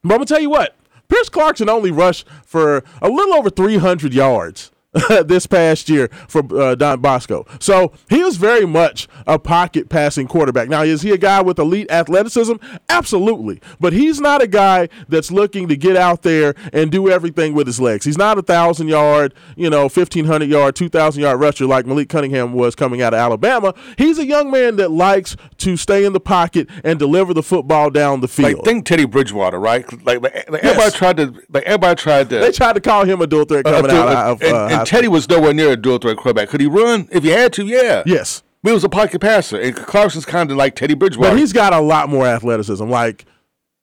but 0.03 0.13
I'm 0.13 0.19
gonna 0.19 0.25
tell 0.25 0.39
you 0.39 0.49
what, 0.49 0.76
Pierce 1.09 1.29
Clarkson 1.29 1.69
only 1.69 1.91
rushed 1.91 2.27
for 2.45 2.83
a 3.01 3.09
little 3.09 3.35
over 3.35 3.49
300 3.49 4.13
yards. 4.13 4.71
this 5.25 5.45
past 5.45 5.89
year 5.89 6.09
for 6.27 6.43
uh, 6.59 6.75
Don 6.75 7.01
Bosco. 7.01 7.45
So 7.59 7.91
he 8.09 8.23
was 8.23 8.37
very 8.37 8.65
much 8.65 9.07
a 9.25 9.37
pocket 9.37 9.89
passing 9.89 10.27
quarterback. 10.27 10.69
Now, 10.69 10.83
is 10.83 11.01
he 11.01 11.11
a 11.11 11.17
guy 11.17 11.41
with 11.41 11.59
elite 11.59 11.91
athleticism? 11.91 12.53
Absolutely. 12.89 13.59
But 13.79 13.93
he's 13.93 14.21
not 14.21 14.41
a 14.41 14.47
guy 14.47 14.87
that's 15.09 15.29
looking 15.29 15.67
to 15.67 15.75
get 15.75 15.97
out 15.97 16.21
there 16.21 16.55
and 16.71 16.91
do 16.91 17.09
everything 17.09 17.53
with 17.53 17.67
his 17.67 17.81
legs. 17.81 18.05
He's 18.05 18.17
not 18.17 18.37
a 18.37 18.41
1,000 18.41 18.87
yard, 18.87 19.33
you 19.55 19.69
know, 19.69 19.83
1,500 19.83 20.49
yard, 20.49 20.75
2,000 20.75 21.21
yard 21.21 21.39
rusher 21.39 21.65
like 21.65 21.85
Malik 21.85 22.07
Cunningham 22.09 22.53
was 22.53 22.73
coming 22.73 23.01
out 23.01 23.13
of 23.13 23.19
Alabama. 23.19 23.73
He's 23.97 24.17
a 24.19 24.25
young 24.25 24.49
man 24.49 24.77
that 24.77 24.91
likes 24.91 25.35
to 25.57 25.75
stay 25.75 26.05
in 26.05 26.13
the 26.13 26.19
pocket 26.19 26.69
and 26.83 26.97
deliver 26.97 27.33
the 27.33 27.43
football 27.43 27.89
down 27.89 28.21
the 28.21 28.27
field. 28.27 28.53
Like 28.53 28.63
think 28.63 28.85
Teddy 28.85 29.05
Bridgewater, 29.05 29.59
right? 29.59 29.85
Like, 30.05 30.21
like, 30.21 30.49
like 30.49 30.63
everybody 30.63 30.91
tried 30.91 31.17
to, 31.17 31.33
like 31.49 31.63
everybody 31.63 31.95
tried 32.01 32.29
to. 32.29 32.39
they 32.39 32.51
tried 32.51 32.73
to 32.73 32.81
call 32.81 33.03
him 33.03 33.21
a 33.21 33.27
dual 33.27 33.43
threat 33.43 33.67
uh, 33.67 33.71
coming 33.71 33.91
do- 33.91 33.97
out 33.97 34.31
of 34.31 34.41
and, 34.41 34.55
uh, 34.55 34.76
and 34.79 34.87
Teddy 34.87 35.07
was 35.07 35.27
nowhere 35.29 35.53
near 35.53 35.71
a 35.71 35.77
dual 35.77 35.97
threat 35.97 36.17
quarterback. 36.17 36.49
Could 36.49 36.61
he 36.61 36.67
run 36.67 37.07
if 37.11 37.23
he 37.23 37.29
had 37.29 37.53
to? 37.53 37.65
Yeah. 37.65 38.03
Yes. 38.05 38.43
But 38.63 38.71
he 38.71 38.73
was 38.73 38.83
a 38.83 38.89
pocket 38.89 39.21
passer, 39.21 39.59
and 39.59 39.75
Clarkson's 39.75 40.25
kind 40.25 40.49
of 40.49 40.57
like 40.57 40.75
Teddy 40.75 40.95
Bridgewater. 40.95 41.31
But 41.31 41.39
he's 41.39 41.53
got 41.53 41.73
a 41.73 41.79
lot 41.79 42.09
more 42.09 42.25
athleticism. 42.25 42.89
Like 42.89 43.25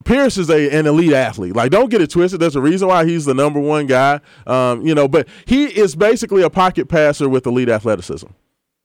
Pierce 0.04 0.36
is 0.36 0.50
a 0.50 0.70
an 0.70 0.86
elite 0.86 1.12
athlete. 1.12 1.56
Like 1.56 1.70
don't 1.70 1.90
get 1.90 2.00
it 2.00 2.10
twisted. 2.10 2.40
There's 2.40 2.56
a 2.56 2.60
reason 2.60 2.88
why 2.88 3.06
he's 3.06 3.24
the 3.24 3.34
number 3.34 3.60
one 3.60 3.86
guy. 3.86 4.20
Um, 4.46 4.86
you 4.86 4.94
know, 4.94 5.08
but 5.08 5.28
he 5.46 5.64
is 5.66 5.96
basically 5.96 6.42
a 6.42 6.50
pocket 6.50 6.88
passer 6.88 7.28
with 7.28 7.46
elite 7.46 7.68
athleticism. 7.68 8.26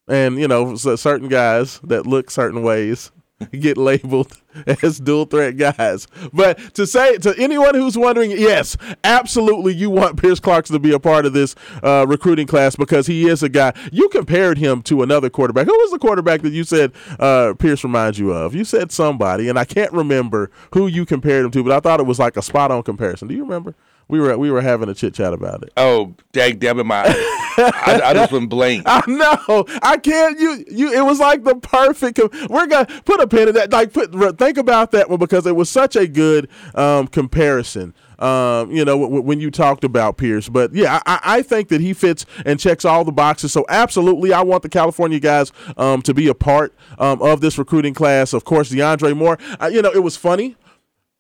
And 0.07 0.39
you 0.39 0.47
know, 0.47 0.75
certain 0.75 1.27
guys 1.27 1.79
that 1.83 2.07
look 2.07 2.31
certain 2.31 2.63
ways 2.63 3.11
get 3.51 3.77
labeled 3.77 4.37
as 4.83 4.99
dual 4.99 5.25
threat 5.25 5.57
guys. 5.57 6.07
But 6.33 6.73
to 6.75 6.85
say 6.85 7.17
to 7.17 7.33
anyone 7.37 7.75
who's 7.75 7.97
wondering, 7.97 8.31
yes, 8.31 8.75
absolutely, 9.03 9.73
you 9.73 9.89
want 9.89 10.21
Pierce 10.21 10.39
Clarkson 10.39 10.73
to 10.73 10.79
be 10.79 10.91
a 10.91 10.99
part 10.99 11.25
of 11.25 11.33
this 11.33 11.55
uh, 11.83 12.05
recruiting 12.07 12.47
class 12.47 12.75
because 12.75 13.07
he 13.07 13.27
is 13.27 13.43
a 13.43 13.49
guy. 13.49 13.73
You 13.91 14.09
compared 14.09 14.57
him 14.57 14.81
to 14.83 15.03
another 15.03 15.29
quarterback. 15.29 15.67
Who 15.67 15.73
was 15.73 15.91
the 15.91 15.99
quarterback 15.99 16.41
that 16.41 16.53
you 16.53 16.63
said 16.63 16.91
uh, 17.19 17.53
Pierce 17.57 17.83
reminds 17.83 18.19
you 18.19 18.31
of? 18.31 18.53
You 18.53 18.65
said 18.65 18.91
somebody, 18.91 19.49
and 19.49 19.57
I 19.57 19.65
can't 19.65 19.93
remember 19.93 20.51
who 20.73 20.87
you 20.87 21.05
compared 21.05 21.45
him 21.45 21.51
to, 21.51 21.63
but 21.63 21.71
I 21.71 21.79
thought 21.79 21.99
it 21.99 22.05
was 22.05 22.19
like 22.19 22.37
a 22.37 22.41
spot 22.41 22.71
on 22.71 22.83
comparison. 22.83 23.27
Do 23.27 23.35
you 23.35 23.43
remember? 23.43 23.75
We 24.09 24.19
were 24.19 24.35
we 24.39 24.49
were 24.49 24.61
having 24.61 24.89
a 24.89 24.95
chit 24.95 25.13
chat 25.13 25.33
about 25.33 25.61
it. 25.61 25.71
oh, 25.77 26.15
dag 26.31 26.59
damn 26.59 26.79
it, 26.79 26.83
my! 26.83 27.03
I, 27.05 28.01
I 28.05 28.13
just 28.15 28.31
went 28.31 28.49
blank. 28.49 28.83
I 28.87 29.03
know. 29.07 29.65
I 29.83 29.97
can't. 29.97 30.39
You. 30.39 30.65
You. 30.67 30.93
It 30.93 31.05
was 31.05 31.19
like 31.19 31.43
the 31.43 31.55
perfect. 31.55 32.19
We're 32.49 32.65
gonna 32.65 32.87
put 33.05 33.21
a 33.21 33.27
pin 33.27 33.49
in 33.49 33.53
that. 33.53 33.71
Like, 33.71 33.93
put 33.93 34.11
think 34.39 34.57
about 34.57 34.91
that 34.91 35.11
one 35.11 35.19
because 35.19 35.45
it 35.45 35.55
was 35.55 35.69
such 35.69 35.95
a 35.95 36.07
good 36.07 36.49
um, 36.73 37.05
comparison. 37.07 37.93
Um, 38.17 38.71
you 38.71 38.83
know, 38.83 38.99
w- 38.99 39.21
when 39.21 39.39
you 39.39 39.51
talked 39.51 39.83
about 39.83 40.17
Pierce, 40.17 40.49
but 40.49 40.73
yeah, 40.73 41.01
I, 41.05 41.19
I 41.23 41.41
think 41.41 41.69
that 41.69 41.79
he 41.79 41.93
fits 41.93 42.25
and 42.45 42.59
checks 42.59 42.83
all 42.83 43.05
the 43.05 43.11
boxes. 43.13 43.53
So 43.53 43.63
absolutely, 43.69 44.33
I 44.33 44.41
want 44.41 44.63
the 44.63 44.69
California 44.69 45.19
guys 45.19 45.53
um, 45.77 46.01
to 46.01 46.13
be 46.15 46.27
a 46.27 46.33
part 46.33 46.73
um, 46.97 47.21
of 47.21 47.41
this 47.41 47.57
recruiting 47.57 47.93
class. 47.93 48.33
Of 48.33 48.43
course, 48.43 48.71
DeAndre 48.71 49.15
Moore. 49.15 49.37
Uh, 49.61 49.69
you 49.71 49.81
know, 49.81 49.91
it 49.91 50.03
was 50.03 50.17
funny 50.17 50.57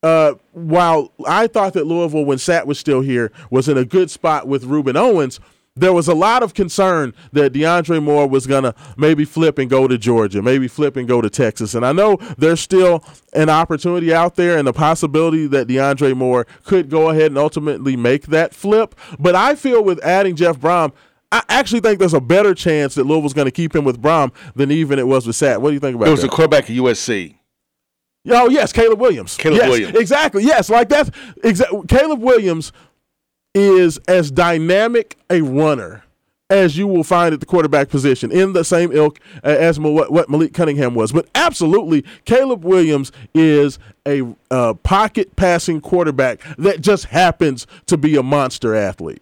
uh, 0.03 0.33
while 0.53 1.11
I 1.27 1.47
thought 1.47 1.73
that 1.73 1.85
Louisville, 1.85 2.25
when 2.25 2.37
Sat 2.37 2.67
was 2.67 2.79
still 2.79 3.01
here, 3.01 3.31
was 3.49 3.67
in 3.67 3.77
a 3.77 3.85
good 3.85 4.09
spot 4.09 4.47
with 4.47 4.63
Rueben 4.63 4.95
Owens, 4.95 5.39
there 5.75 5.93
was 5.93 6.07
a 6.07 6.13
lot 6.13 6.43
of 6.43 6.53
concern 6.53 7.13
that 7.31 7.53
DeAndre 7.53 8.03
Moore 8.03 8.27
was 8.27 8.45
going 8.45 8.63
to 8.63 8.75
maybe 8.97 9.23
flip 9.23 9.57
and 9.57 9.69
go 9.69 9.87
to 9.87 9.97
Georgia, 9.97 10.41
maybe 10.41 10.67
flip 10.67 10.97
and 10.97 11.07
go 11.07 11.21
to 11.21 11.29
Texas. 11.29 11.73
And 11.73 11.85
I 11.85 11.93
know 11.93 12.17
there's 12.37 12.59
still 12.59 13.03
an 13.33 13.49
opportunity 13.49 14.13
out 14.13 14.35
there 14.35 14.57
and 14.57 14.67
the 14.67 14.73
possibility 14.73 15.47
that 15.47 15.67
DeAndre 15.67 16.15
Moore 16.15 16.45
could 16.63 16.89
go 16.89 17.09
ahead 17.09 17.27
and 17.27 17.37
ultimately 17.37 17.95
make 17.95 18.27
that 18.27 18.53
flip. 18.53 18.95
But 19.19 19.35
I 19.35 19.55
feel 19.55 19.83
with 19.83 20.03
adding 20.03 20.35
Jeff 20.35 20.59
Brohm, 20.59 20.91
I 21.31 21.43
actually 21.47 21.81
think 21.81 21.99
there's 21.99 22.13
a 22.13 22.21
better 22.21 22.55
chance 22.55 22.95
that 22.95 23.05
Louisville's 23.05 23.33
going 23.33 23.45
to 23.45 23.51
keep 23.51 23.75
him 23.75 23.85
with 23.85 24.01
Brohm 24.01 24.33
than 24.55 24.71
even 24.71 24.97
it 24.99 25.07
was 25.07 25.27
with 25.27 25.35
Sat. 25.35 25.61
What 25.61 25.69
do 25.69 25.73
you 25.75 25.79
think 25.79 25.95
about 25.95 26.05
that? 26.05 26.09
It 26.09 26.13
was 26.13 26.21
that? 26.21 26.27
a 26.27 26.35
quarterback 26.35 26.69
at 26.69 26.75
USC. 26.75 27.35
Oh 28.27 28.49
yes, 28.49 28.73
Caleb 28.73 28.99
Williams. 28.99 29.37
Caleb 29.37 29.57
Yes, 29.57 29.69
Williams. 29.69 29.97
Exactly. 29.97 30.43
Yes, 30.43 30.69
like 30.69 30.89
that's 30.89 31.09
exactly. 31.43 31.81
Caleb 31.87 32.21
Williams 32.21 32.71
is 33.55 33.97
as 34.07 34.29
dynamic 34.31 35.17
a 35.29 35.41
runner 35.41 36.03
as 36.49 36.77
you 36.77 36.87
will 36.87 37.03
find 37.03 37.33
at 37.33 37.39
the 37.39 37.45
quarterback 37.45 37.89
position 37.89 38.31
in 38.31 38.53
the 38.53 38.63
same 38.63 38.91
ilk 38.91 39.19
as 39.43 39.79
what, 39.79 40.11
what 40.11 40.29
Malik 40.29 40.53
Cunningham 40.53 40.95
was. 40.95 41.11
But 41.11 41.27
absolutely, 41.35 42.03
Caleb 42.25 42.65
Williams 42.65 43.11
is 43.33 43.77
a 44.07 44.23
uh, 44.49 44.73
pocket 44.75 45.35
passing 45.35 45.79
quarterback 45.79 46.41
that 46.57 46.81
just 46.81 47.05
happens 47.05 47.67
to 47.85 47.97
be 47.97 48.15
a 48.15 48.23
monster 48.23 48.75
athlete. 48.75 49.21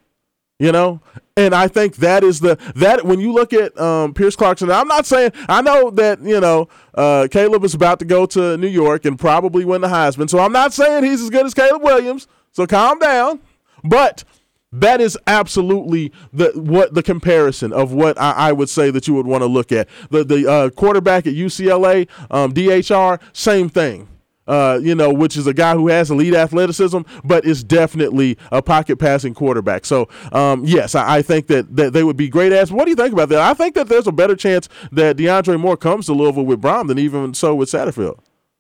You 0.60 0.72
know, 0.72 1.02
and 1.36 1.54
I 1.54 1.68
think 1.68 1.98
that 1.98 2.24
is 2.24 2.40
the 2.40 2.58
that 2.76 3.06
when 3.06 3.20
you 3.20 3.32
look 3.32 3.54
at 3.54 3.80
um, 3.80 4.16
Pierce 4.16 4.36
Clarkson, 4.36 4.72
I'm 4.72 4.88
not 4.88 5.06
saying 5.06 5.32
I 5.48 5.62
know 5.62 5.92
that 5.92 6.20
you 6.22 6.40
know 6.40 6.68
uh, 6.96 7.28
Caleb 7.30 7.64
is 7.64 7.76
about 7.76 8.00
to 8.00 8.06
go 8.06 8.26
to 8.26 8.58
New 8.58 8.68
York 8.68 9.06
and 9.06 9.20
probably 9.20 9.64
win 9.64 9.82
the 9.82 9.88
Heisman, 9.88 10.30
so 10.30 10.40
I'm 10.40 10.52
not 10.52 10.74
saying 10.74 11.04
he's 11.04 11.22
as 11.22 11.30
good 11.30 11.46
as 11.46 11.54
Caleb 11.54 11.84
Williams. 11.84 12.28
So 12.54 12.66
calm 12.66 12.98
down, 12.98 13.40
but 13.84 14.24
that 14.72 15.00
is 15.00 15.16
absolutely 15.28 16.12
the 16.34 16.52
what 16.56 16.96
the 16.96 17.04
comparison 17.04 17.72
of 17.72 17.94
what 17.94 18.20
I, 18.20 18.32
I 18.32 18.52
would 18.52 18.70
say 18.70 18.90
that 18.90 19.08
you 19.08 19.14
would 19.14 19.28
want 19.28 19.44
to 19.44 19.48
look 19.48 19.72
at. 19.72 19.88
The 20.10 20.24
the 20.24 20.50
uh, 20.50 20.70
quarterback 20.72 21.28
at 21.28 21.34
UCLA, 21.34 22.08
um, 22.32 22.52
DTR, 22.52 23.22
same 23.32 23.70
thing. 23.70 24.08
Uh, 24.48 24.80
you 24.82 24.96
know, 24.96 25.12
which 25.12 25.36
is 25.36 25.46
a 25.46 25.54
guy 25.54 25.74
who 25.74 25.90
has 25.90 26.10
elite 26.10 26.34
athleticism, 26.34 27.00
but 27.24 27.44
is 27.46 27.64
definitely 27.64 28.38
a 28.52 28.62
pocket 28.62 28.98
passing 28.98 29.34
quarterback. 29.34 29.86
So, 29.86 30.08
um, 30.32 30.64
yes, 30.64 30.96
I, 30.96 31.18
I, 31.18 31.22
think 31.22 31.48
that, 31.48 31.76
that 31.76 31.92
they 31.92 32.04
would 32.04 32.16
be 32.16 32.30
great 32.30 32.54
ass. 32.54 32.72
What 32.72 32.86
do 32.86 32.92
you 32.92 32.96
think 32.96 33.12
about 33.12 33.28
that? 33.30 33.40
I 33.40 33.54
think 33.54 33.76
that 33.76 33.90
there's 33.90 34.08
a 34.08 34.12
better 34.12 34.36
chance 34.36 34.70
that 34.94 35.18
DeAndre 35.18 35.60
Moore 35.60 35.76
comes 35.76 36.06
to 36.06 36.14
Louisville 36.14 36.46
with 36.46 36.62
Brohm 36.62 36.88
than 36.88 36.98
even 36.98 37.34
so 37.34 37.56
with 37.56 37.70
Satterfield. 37.70 38.20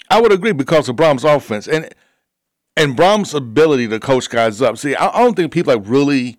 I 0.10 0.22
would 0.22 0.32
agree 0.32 0.52
because 0.54 0.90
of 0.90 0.96
Brohm's 0.96 1.24
offense 1.24 1.68
and 1.68 1.94
and 2.76 2.96
Brohm's 2.96 3.34
ability 3.34 3.88
to 3.88 4.00
coach 4.00 4.30
guys 4.30 4.62
up. 4.62 4.78
See, 4.78 4.96
I, 4.96 5.08
I 5.08 5.24
don't 5.24 5.36
think 5.36 5.52
people 5.52 5.76
like 5.76 5.84
really, 5.88 6.38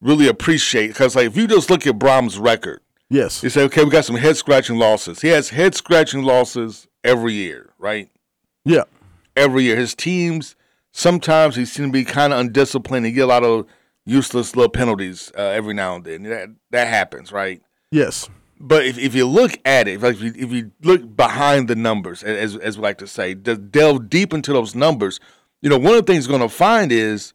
really 0.00 0.28
appreciate 0.28 0.88
because 0.88 1.16
like 1.16 1.26
if 1.26 1.36
you 1.36 1.46
just 1.46 1.68
look 1.68 1.86
at 1.86 1.98
Brohm's 1.98 2.38
record, 2.38 2.80
yes, 3.10 3.42
you 3.42 3.50
say 3.50 3.62
okay, 3.64 3.84
we 3.84 3.90
got 3.90 4.04
some 4.04 4.16
head 4.16 4.36
scratching 4.36 4.78
losses. 4.78 5.20
He 5.20 5.28
has 5.28 5.50
head 5.50 5.74
scratching 5.74 6.22
losses 6.22 6.86
every 7.04 7.34
year, 7.34 7.70
right? 7.78 8.08
Yeah. 8.64 8.84
Every 9.36 9.64
year. 9.64 9.76
His 9.76 9.94
teams, 9.94 10.56
sometimes 10.92 11.56
he 11.56 11.64
seems 11.64 11.88
to 11.88 11.92
be 11.92 12.04
kind 12.04 12.32
of 12.32 12.40
undisciplined. 12.40 13.06
He 13.06 13.12
get 13.12 13.24
a 13.24 13.26
lot 13.26 13.44
of 13.44 13.66
useless 14.04 14.56
little 14.56 14.70
penalties 14.70 15.32
uh, 15.36 15.42
every 15.42 15.74
now 15.74 15.96
and 15.96 16.04
then. 16.04 16.22
That, 16.24 16.48
that 16.70 16.88
happens, 16.88 17.32
right? 17.32 17.62
Yes. 17.90 18.28
But 18.60 18.86
if, 18.86 18.96
if 18.98 19.14
you 19.14 19.26
look 19.26 19.58
at 19.64 19.88
it, 19.88 20.02
if 20.02 20.22
you, 20.22 20.32
if 20.36 20.52
you 20.52 20.70
look 20.82 21.16
behind 21.16 21.68
the 21.68 21.74
numbers, 21.74 22.22
as, 22.22 22.56
as 22.56 22.78
we 22.78 22.82
like 22.82 22.98
to 22.98 23.06
say, 23.06 23.34
delve 23.34 24.08
deep 24.08 24.32
into 24.32 24.52
those 24.52 24.74
numbers, 24.74 25.18
you 25.60 25.68
know, 25.68 25.78
one 25.78 25.94
of 25.94 26.06
the 26.06 26.12
things 26.12 26.26
you're 26.26 26.38
going 26.38 26.48
to 26.48 26.54
find 26.54 26.92
is, 26.92 27.34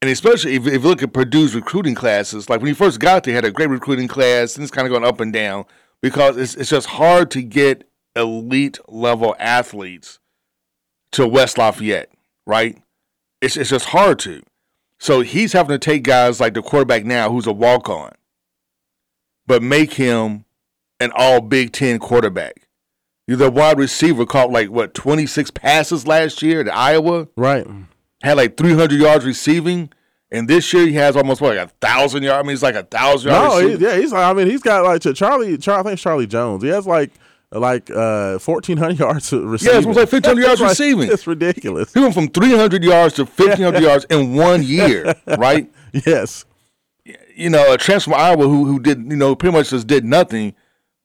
and 0.00 0.10
especially 0.10 0.54
if, 0.54 0.66
if 0.66 0.82
you 0.82 0.88
look 0.88 1.02
at 1.02 1.12
Purdue's 1.12 1.54
recruiting 1.54 1.94
classes, 1.94 2.48
like 2.48 2.60
when 2.60 2.68
he 2.68 2.74
first 2.74 3.00
got 3.00 3.24
there, 3.24 3.32
he 3.32 3.34
had 3.34 3.44
a 3.44 3.50
great 3.50 3.70
recruiting 3.70 4.06
class, 4.06 4.54
and 4.54 4.62
it's 4.62 4.70
kind 4.70 4.86
of 4.86 4.92
going 4.92 5.04
up 5.04 5.20
and 5.20 5.32
down 5.32 5.64
because 6.00 6.36
it's, 6.36 6.54
it's 6.54 6.70
just 6.70 6.86
hard 6.86 7.30
to 7.32 7.42
get 7.42 7.88
elite 8.14 8.78
level 8.88 9.34
athletes 9.38 10.20
to 11.16 11.26
West 11.26 11.58
Lafayette, 11.58 12.10
right? 12.46 12.78
It's 13.40 13.56
it's 13.56 13.70
just 13.70 13.86
hard 13.86 14.18
to. 14.20 14.42
So 14.98 15.20
he's 15.20 15.52
having 15.52 15.74
to 15.74 15.78
take 15.78 16.02
guys 16.02 16.40
like 16.40 16.54
the 16.54 16.62
quarterback 16.62 17.04
now, 17.04 17.30
who's 17.30 17.46
a 17.46 17.52
walk 17.52 17.88
on, 17.88 18.12
but 19.46 19.62
make 19.62 19.94
him 19.94 20.44
an 21.00 21.12
all 21.14 21.40
Big 21.40 21.72
Ten 21.72 21.98
quarterback. 21.98 22.66
You 23.26 23.36
The 23.36 23.50
wide 23.50 23.78
receiver 23.78 24.24
caught 24.24 24.50
like 24.50 24.70
what 24.70 24.94
twenty 24.94 25.26
six 25.26 25.50
passes 25.50 26.06
last 26.06 26.42
year 26.42 26.60
at 26.60 26.68
Iowa, 26.68 27.28
right? 27.36 27.66
Had 28.22 28.36
like 28.36 28.56
three 28.56 28.74
hundred 28.74 29.00
yards 29.00 29.24
receiving. 29.24 29.90
And 30.32 30.48
this 30.48 30.72
year 30.72 30.86
he 30.86 30.94
has 30.94 31.16
almost 31.16 31.40
what, 31.40 31.56
like 31.56 31.68
a 31.68 31.72
thousand 31.80 32.24
yards. 32.24 32.40
I 32.40 32.42
mean, 32.42 32.50
he's 32.50 32.62
like 32.62 32.74
a 32.74 32.82
thousand 32.82 33.30
yards. 33.30 33.54
No, 33.54 33.68
he, 33.68 33.76
yeah, 33.76 33.96
he's. 33.96 34.12
Like 34.12 34.24
I 34.24 34.32
mean, 34.32 34.48
he's 34.48 34.60
got 34.60 34.84
like 34.84 35.00
to 35.02 35.14
Charlie. 35.14 35.56
Charlie, 35.56 35.80
I 35.80 35.82
think 35.84 35.92
it's 35.94 36.02
Charlie 36.02 36.26
Jones. 36.26 36.64
He 36.64 36.68
has 36.70 36.86
like 36.86 37.12
like 37.58 37.90
uh, 37.90 38.38
1,400 38.38 38.98
yards 38.98 39.32
receiving. 39.32 39.74
Yeah, 39.74 39.80
it 39.80 39.86
was 39.86 39.96
like 39.96 40.12
1,500 40.12 40.42
yards 40.42 40.60
like, 40.60 40.70
receiving. 40.70 41.10
It's 41.10 41.26
ridiculous. 41.26 41.92
He 41.92 42.00
went 42.00 42.14
from 42.14 42.28
300 42.28 42.84
yards 42.84 43.14
to 43.14 43.24
1,500 43.24 43.82
yards 43.82 44.04
in 44.10 44.34
one 44.34 44.62
year, 44.62 45.14
right? 45.38 45.70
Yes. 46.06 46.44
You 47.34 47.50
know, 47.50 47.72
a 47.72 47.78
transfer 47.78 48.10
from 48.10 48.20
Iowa 48.20 48.48
who 48.48 48.64
who 48.64 48.80
did 48.80 49.10
you 49.10 49.16
know 49.16 49.36
pretty 49.36 49.56
much 49.56 49.70
just 49.70 49.86
did 49.86 50.04
nothing, 50.04 50.54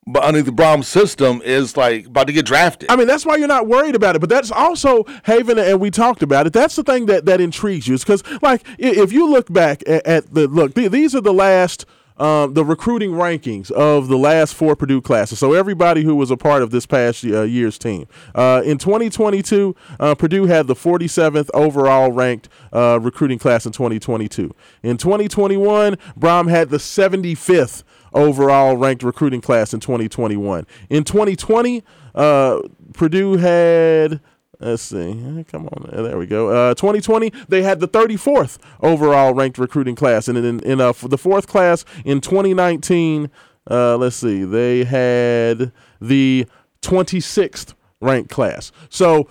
but 0.06 0.24
under 0.24 0.42
the 0.42 0.50
Brohm 0.50 0.82
system 0.82 1.40
is 1.44 1.76
like 1.76 2.06
about 2.06 2.26
to 2.26 2.32
get 2.32 2.46
drafted. 2.46 2.90
I 2.90 2.96
mean, 2.96 3.06
that's 3.06 3.24
why 3.24 3.36
you're 3.36 3.46
not 3.46 3.68
worried 3.68 3.94
about 3.94 4.16
it. 4.16 4.18
But 4.18 4.30
that's 4.30 4.50
also 4.50 5.04
Haven, 5.24 5.58
and 5.58 5.80
we 5.80 5.90
talked 5.90 6.22
about 6.22 6.46
it. 6.46 6.52
That's 6.52 6.74
the 6.74 6.82
thing 6.82 7.06
that 7.06 7.26
that 7.26 7.40
intrigues 7.40 7.86
you, 7.86 7.98
because 7.98 8.24
like 8.40 8.62
if 8.78 9.12
you 9.12 9.30
look 9.30 9.52
back 9.52 9.82
at, 9.86 10.06
at 10.06 10.34
the 10.34 10.48
look, 10.48 10.74
these 10.74 11.14
are 11.14 11.20
the 11.20 11.34
last 11.34 11.86
um, 12.22 12.54
the 12.54 12.64
recruiting 12.64 13.10
rankings 13.10 13.68
of 13.72 14.06
the 14.06 14.16
last 14.16 14.54
four 14.54 14.76
Purdue 14.76 15.00
classes. 15.00 15.40
So 15.40 15.54
everybody 15.54 16.04
who 16.04 16.14
was 16.14 16.30
a 16.30 16.36
part 16.36 16.62
of 16.62 16.70
this 16.70 16.86
past 16.86 17.24
uh, 17.24 17.42
year's 17.42 17.78
team. 17.78 18.06
Uh, 18.32 18.62
in 18.64 18.78
2022, 18.78 19.74
uh, 19.98 20.14
Purdue 20.14 20.46
had 20.46 20.68
the 20.68 20.76
47th 20.76 21.50
overall 21.52 22.12
ranked 22.12 22.48
uh, 22.72 23.00
recruiting 23.02 23.40
class 23.40 23.66
in 23.66 23.72
2022. 23.72 24.54
In 24.84 24.96
2021, 24.98 25.96
Brohm 26.16 26.48
had 26.48 26.70
the 26.70 26.76
75th 26.76 27.82
overall 28.14 28.76
ranked 28.76 29.02
recruiting 29.02 29.40
class 29.40 29.74
in 29.74 29.80
2021. 29.80 30.64
In 30.90 31.02
2020, 31.02 31.82
uh, 32.14 32.60
Purdue 32.92 33.36
had 33.36 34.20
Let's 34.62 34.82
see. 34.82 35.44
Come 35.50 35.66
on. 35.68 35.90
There 35.92 36.18
we 36.18 36.26
go. 36.26 36.48
Uh, 36.48 36.74
2020, 36.74 37.32
they 37.48 37.62
had 37.62 37.80
the 37.80 37.88
34th 37.88 38.58
overall 38.80 39.34
ranked 39.34 39.58
recruiting 39.58 39.94
class. 39.96 40.28
And 40.28 40.38
in, 40.38 40.60
in 40.60 40.80
uh, 40.80 40.92
the 40.92 41.18
fourth 41.18 41.46
class 41.46 41.84
in 42.04 42.20
2019, 42.20 43.30
uh, 43.70 43.96
let's 43.96 44.16
see, 44.16 44.44
they 44.44 44.84
had 44.84 45.72
the 46.00 46.46
26th 46.82 47.74
ranked 48.00 48.30
class. 48.30 48.72
So 48.88 49.28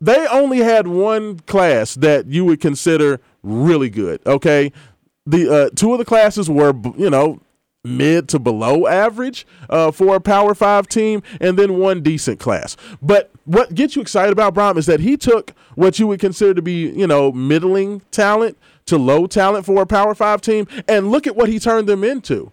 they 0.00 0.26
only 0.28 0.58
had 0.58 0.86
one 0.86 1.40
class 1.40 1.94
that 1.96 2.26
you 2.26 2.44
would 2.44 2.60
consider 2.60 3.20
really 3.42 3.90
good. 3.90 4.20
Okay. 4.26 4.72
The 5.26 5.52
uh, 5.52 5.70
two 5.74 5.92
of 5.92 5.98
the 5.98 6.04
classes 6.04 6.48
were, 6.48 6.72
you 6.96 7.10
know, 7.10 7.40
mid 7.86 8.28
to 8.28 8.38
below 8.38 8.86
average 8.86 9.46
uh, 9.70 9.90
for 9.90 10.16
a 10.16 10.20
Power 10.20 10.54
Five 10.54 10.88
team, 10.88 11.22
and 11.40 11.58
then 11.58 11.78
one 11.78 12.02
decent 12.02 12.40
class. 12.40 12.76
But 13.00 13.30
what 13.44 13.74
gets 13.74 13.96
you 13.96 14.02
excited 14.02 14.32
about 14.32 14.54
Brohm 14.54 14.76
is 14.76 14.86
that 14.86 15.00
he 15.00 15.16
took 15.16 15.52
what 15.74 15.98
you 15.98 16.06
would 16.08 16.20
consider 16.20 16.54
to 16.54 16.62
be, 16.62 16.88
you 16.90 17.06
know, 17.06 17.32
middling 17.32 18.02
talent 18.10 18.58
to 18.86 18.98
low 18.98 19.26
talent 19.26 19.66
for 19.66 19.82
a 19.82 19.86
Power 19.86 20.14
Five 20.14 20.40
team, 20.40 20.66
and 20.88 21.10
look 21.10 21.26
at 21.26 21.36
what 21.36 21.48
he 21.48 21.58
turned 21.58 21.88
them 21.88 22.04
into. 22.04 22.52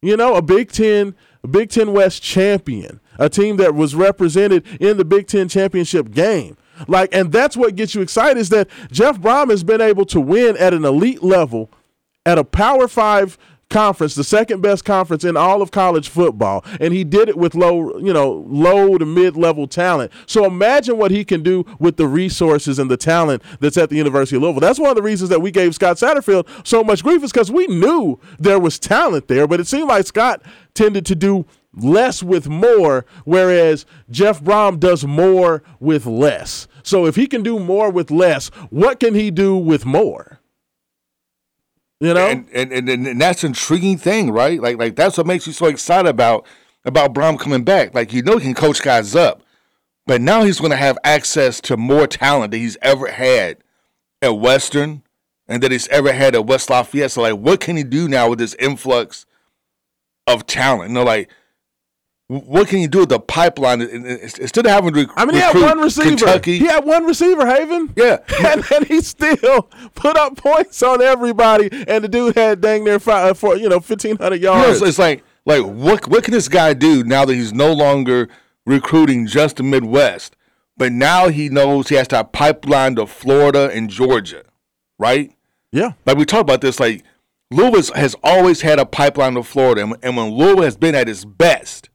You 0.00 0.16
know, 0.16 0.36
a 0.36 0.42
Big 0.42 0.70
Ten, 0.70 1.14
a 1.42 1.48
Big 1.48 1.70
Ten 1.70 1.92
West 1.92 2.22
champion, 2.22 3.00
a 3.18 3.28
team 3.28 3.56
that 3.56 3.74
was 3.74 3.94
represented 3.94 4.64
in 4.80 4.96
the 4.96 5.04
Big 5.04 5.26
Ten 5.26 5.48
championship 5.48 6.12
game. 6.12 6.56
Like, 6.86 7.12
and 7.12 7.32
that's 7.32 7.56
what 7.56 7.74
gets 7.74 7.94
you 7.94 8.02
excited 8.02 8.38
is 8.38 8.50
that 8.50 8.68
Jeff 8.92 9.18
Brohm 9.18 9.50
has 9.50 9.64
been 9.64 9.80
able 9.80 10.04
to 10.06 10.20
win 10.20 10.56
at 10.56 10.72
an 10.72 10.84
elite 10.84 11.22
level 11.22 11.70
at 12.24 12.38
a 12.38 12.44
Power 12.44 12.86
Five 12.86 13.38
conference, 13.70 14.14
the 14.14 14.24
second 14.24 14.62
best 14.62 14.84
conference 14.84 15.24
in 15.24 15.36
all 15.36 15.60
of 15.60 15.70
college 15.70 16.08
football, 16.08 16.64
and 16.80 16.94
he 16.94 17.04
did 17.04 17.28
it 17.28 17.36
with 17.36 17.54
low, 17.54 17.98
you 17.98 18.12
know, 18.12 18.44
low 18.48 18.96
to 18.98 19.04
mid-level 19.04 19.66
talent. 19.66 20.10
So 20.26 20.44
imagine 20.44 20.96
what 20.96 21.10
he 21.10 21.24
can 21.24 21.42
do 21.42 21.64
with 21.78 21.96
the 21.96 22.06
resources 22.06 22.78
and 22.78 22.90
the 22.90 22.96
talent 22.96 23.42
that's 23.60 23.76
at 23.76 23.90
the 23.90 23.96
University 23.96 24.36
of 24.36 24.42
Louisville. 24.42 24.60
That's 24.60 24.78
one 24.78 24.90
of 24.90 24.96
the 24.96 25.02
reasons 25.02 25.30
that 25.30 25.42
we 25.42 25.50
gave 25.50 25.74
Scott 25.74 25.96
Satterfield 25.96 26.48
so 26.66 26.82
much 26.82 27.02
grief 27.02 27.22
is 27.22 27.32
because 27.32 27.50
we 27.50 27.66
knew 27.66 28.18
there 28.38 28.58
was 28.58 28.78
talent 28.78 29.28
there, 29.28 29.46
but 29.46 29.60
it 29.60 29.66
seemed 29.66 29.88
like 29.88 30.06
Scott 30.06 30.42
tended 30.74 31.04
to 31.06 31.14
do 31.14 31.44
less 31.74 32.22
with 32.22 32.48
more, 32.48 33.04
whereas 33.24 33.84
Jeff 34.10 34.40
Brohm 34.42 34.80
does 34.80 35.04
more 35.04 35.62
with 35.78 36.06
less. 36.06 36.66
So 36.82 37.04
if 37.04 37.16
he 37.16 37.26
can 37.26 37.42
do 37.42 37.58
more 37.58 37.90
with 37.90 38.10
less, 38.10 38.48
what 38.70 38.98
can 38.98 39.14
he 39.14 39.30
do 39.30 39.56
with 39.56 39.84
more? 39.84 40.37
You 42.00 42.14
know, 42.14 42.28
and, 42.28 42.48
and 42.52 42.72
and, 42.72 43.06
and 43.06 43.20
that's 43.20 43.42
an 43.42 43.48
intriguing 43.48 43.98
thing, 43.98 44.30
right? 44.30 44.60
Like 44.60 44.78
like 44.78 44.94
that's 44.94 45.18
what 45.18 45.26
makes 45.26 45.46
you 45.46 45.52
so 45.52 45.66
excited 45.66 46.08
about 46.08 46.46
about 46.84 47.12
Brohm 47.12 47.38
coming 47.38 47.64
back. 47.64 47.92
Like 47.94 48.12
you 48.12 48.22
know 48.22 48.38
he 48.38 48.44
can 48.44 48.54
coach 48.54 48.80
guys 48.82 49.16
up, 49.16 49.42
but 50.06 50.20
now 50.20 50.44
he's 50.44 50.60
going 50.60 50.70
to 50.70 50.76
have 50.76 50.96
access 51.02 51.60
to 51.62 51.76
more 51.76 52.06
talent 52.06 52.52
that 52.52 52.58
he's 52.58 52.78
ever 52.82 53.08
had 53.08 53.58
at 54.22 54.38
Western 54.38 55.02
and 55.48 55.62
that 55.62 55.72
he's 55.72 55.88
ever 55.88 56.12
had 56.12 56.36
at 56.36 56.46
West 56.46 56.70
Lafayette. 56.70 57.10
So 57.10 57.22
like, 57.22 57.34
what 57.34 57.60
can 57.60 57.76
he 57.76 57.82
do 57.82 58.06
now 58.06 58.30
with 58.30 58.38
this 58.38 58.54
influx 58.60 59.26
of 60.26 60.46
talent? 60.46 60.90
You 60.90 60.94
know, 60.94 61.04
like 61.04 61.28
what 62.28 62.68
can 62.68 62.80
you 62.80 62.88
do 62.88 63.00
with 63.00 63.08
the 63.08 63.18
pipeline 63.18 63.80
instead 63.80 64.66
of 64.66 64.70
having 64.70 64.92
to? 64.92 65.10
I 65.16 65.24
mean, 65.24 65.36
he 65.36 65.40
had 65.40 65.56
one 65.56 65.80
receiver. 65.80 66.08
Kentucky. 66.10 66.58
He 66.58 66.66
had 66.66 66.84
one 66.84 67.06
receiver, 67.06 67.46
Haven. 67.46 67.94
Yeah, 67.96 68.18
and 68.44 68.62
then 68.64 68.84
he 68.84 69.00
still 69.00 69.62
put 69.94 70.18
up 70.18 70.36
points 70.36 70.82
on 70.82 71.00
everybody. 71.00 71.70
And 71.88 72.04
the 72.04 72.08
dude 72.08 72.36
had 72.36 72.60
dang 72.60 72.84
near 72.84 72.98
five, 72.98 73.30
uh, 73.30 73.34
for 73.34 73.56
you 73.56 73.70
know 73.70 73.80
fifteen 73.80 74.18
hundred 74.18 74.42
yards. 74.42 74.78
You 74.78 74.84
know, 74.84 74.88
it's 74.88 74.98
like 74.98 75.24
like 75.46 75.62
what 75.62 76.06
what 76.06 76.22
can 76.22 76.34
this 76.34 76.48
guy 76.48 76.74
do 76.74 77.02
now 77.02 77.24
that 77.24 77.34
he's 77.34 77.54
no 77.54 77.72
longer 77.72 78.28
recruiting 78.66 79.26
just 79.26 79.56
the 79.56 79.62
Midwest, 79.62 80.36
but 80.76 80.92
now 80.92 81.28
he 81.28 81.48
knows 81.48 81.88
he 81.88 81.94
has 81.94 82.08
to 82.08 82.16
have 82.16 82.32
pipeline 82.32 82.96
to 82.96 83.06
Florida 83.06 83.70
and 83.72 83.88
Georgia, 83.88 84.42
right? 84.98 85.32
Yeah, 85.72 85.92
like 86.04 86.18
we 86.18 86.26
talked 86.26 86.42
about 86.42 86.60
this. 86.60 86.78
Like 86.78 87.04
Louisville 87.50 87.94
has 87.94 88.14
always 88.22 88.60
had 88.60 88.78
a 88.78 88.84
pipeline 88.84 89.32
to 89.34 89.42
Florida, 89.42 89.82
and, 89.82 89.96
and 90.02 90.14
when 90.14 90.28
Louisville 90.28 90.64
has 90.64 90.76
been 90.76 90.94
at 90.94 91.08
its 91.08 91.24
best, 91.24 91.87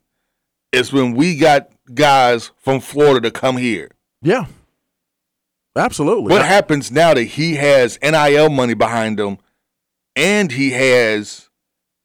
it's 0.74 0.92
when 0.92 1.14
we 1.14 1.38
got 1.38 1.70
guys 1.94 2.52
from 2.58 2.80
Florida 2.80 3.22
to 3.22 3.32
come 3.32 3.58
here. 3.58 3.92
Yeah. 4.22 4.46
Absolutely. 5.76 6.32
What 6.32 6.46
happens 6.46 6.92
now 6.92 7.14
that 7.14 7.24
he 7.24 7.56
has 7.56 7.98
NIL 8.02 8.50
money 8.50 8.74
behind 8.74 9.20
him 9.20 9.38
and 10.16 10.52
he 10.52 10.72
has 10.72 11.50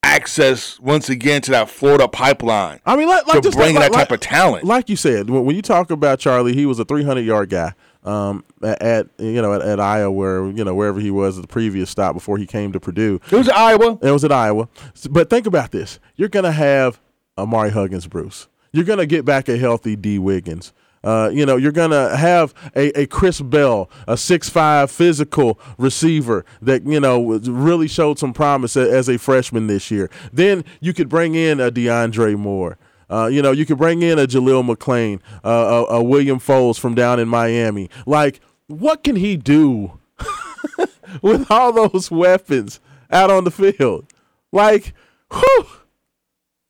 access 0.03 0.79
once 0.81 1.11
again 1.11 1.43
to 1.43 1.51
that 1.51 1.69
Florida 1.69 2.09
pipeline 2.09 2.81
I 2.87 2.97
mean, 2.97 3.09
like, 3.09 3.27
like 3.27 3.37
to 3.37 3.43
just 3.43 3.59
bring 3.59 3.75
like, 3.75 3.91
that 3.91 3.97
type 3.99 4.11
like- 4.11 4.21
of 4.21 4.21
talent? 4.21 4.65
like 4.65 4.89
you 4.89 4.97
said, 4.97 5.29
when, 5.29 5.45
when 5.45 5.57
you 5.57 5.63
talk 5.63 5.91
about 5.91 6.19
Charlie, 6.19 6.55
he 6.55 6.67
was 6.67 6.79
a 6.79 6.85
300 6.85 7.21
yard 7.23 7.51
guy 7.51 7.75
um, 8.05 8.45
at, 8.63 8.81
at 8.81 9.07
you 9.19 9.43
know 9.43 9.53
at, 9.53 9.61
at 9.61 9.81
Iowa, 9.81 10.11
where 10.11 10.47
you 10.51 10.65
know 10.65 10.75
wherever 10.75 11.01
he 11.01 11.11
was 11.11 11.37
at 11.37 11.43
the 11.43 11.49
previous 11.49 11.91
stop 11.91 12.15
before 12.15 12.39
he 12.39 12.47
came 12.47 12.73
to 12.73 12.81
Purdue. 12.81 13.21
it 13.31 13.37
was 13.37 13.49
at 13.49 13.57
Iowa. 13.57 13.99
It 14.01 14.11
was 14.13 14.25
at 14.25 14.33
Iowa. 14.33 14.69
But 15.11 15.29
think 15.29 15.47
about 15.47 15.73
this: 15.73 15.99
you're 16.17 16.29
gonna 16.29 16.53
have 16.53 17.01
Ahmari 17.37 17.71
Huggins-Bruce. 17.73 18.49
You're 18.73 18.85
gonna 18.85 19.07
get 19.07 19.25
back 19.25 19.49
a 19.49 19.57
healthy 19.57 19.97
Dee 19.97 20.19
Wiggins. 20.19 20.73
Uh, 21.05 21.31
you 21.33 21.47
know, 21.47 21.57
you're 21.57 21.73
gonna 21.73 22.17
have 22.17 22.53
a, 22.75 23.01
a 23.01 23.07
Chris 23.07 23.41
Bell, 23.41 23.89
a 24.07 24.17
six-five 24.17 24.91
physical 24.91 25.59
receiver 25.79 26.45
that 26.61 26.85
you 26.85 27.01
know 27.01 27.39
really 27.39 27.89
showed 27.89 28.19
some 28.19 28.33
promise 28.33 28.77
as 28.77 29.09
a 29.09 29.19
freshman 29.19 29.69
this 29.69 29.91
year. 29.91 30.11
Then 30.33 30.65
you 30.81 30.93
could 30.93 31.09
bring 31.09 31.35
in 31.35 31.61
a 31.61 31.71
DeAndre 31.71 32.37
Moore. 32.37 32.79
Uh, 33.11 33.27
you 33.27 33.41
know, 33.41 33.53
you 33.53 33.65
could 33.65 33.79
bring 33.79 34.03
in 34.03 34.19
a 34.19 34.27
Jaleel 34.27 34.65
McLean, 34.65 35.23
uh, 35.43 35.87
a, 35.89 35.95
a 35.95 36.03
William 36.03 36.39
Foles 36.39 36.79
from 36.79 36.95
down 36.95 37.19
in 37.19 37.27
Miami. 37.27 37.89
Like, 38.05 38.41
what 38.67 39.03
can 39.03 39.17
he 39.17 39.37
do 39.37 39.99
with 41.23 41.51
all 41.51 41.73
those 41.73 42.11
weapons 42.11 42.81
out 43.11 43.31
on 43.31 43.45
the 43.45 43.51
field? 43.51 44.13
Like, 44.53 44.93
whew, 45.33 45.67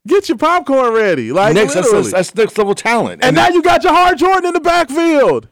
get 0.08 0.28
your 0.28 0.38
popcorn 0.38 0.92
ready. 0.94 1.30
Like, 1.32 1.54
Next, 1.54 1.74
that's, 1.74 1.86
literally. 1.86 2.10
that's, 2.10 2.30
that's 2.30 2.34
next 2.34 2.58
level 2.58 2.74
talent. 2.74 3.22
and 3.24 3.36
now 3.36 3.48
you 3.48 3.62
got 3.62 3.84
your 3.84 3.92
Jawhar 3.92 4.16
Jordan 4.16 4.46
in 4.46 4.54
the 4.54 4.60
backfield. 4.60 5.48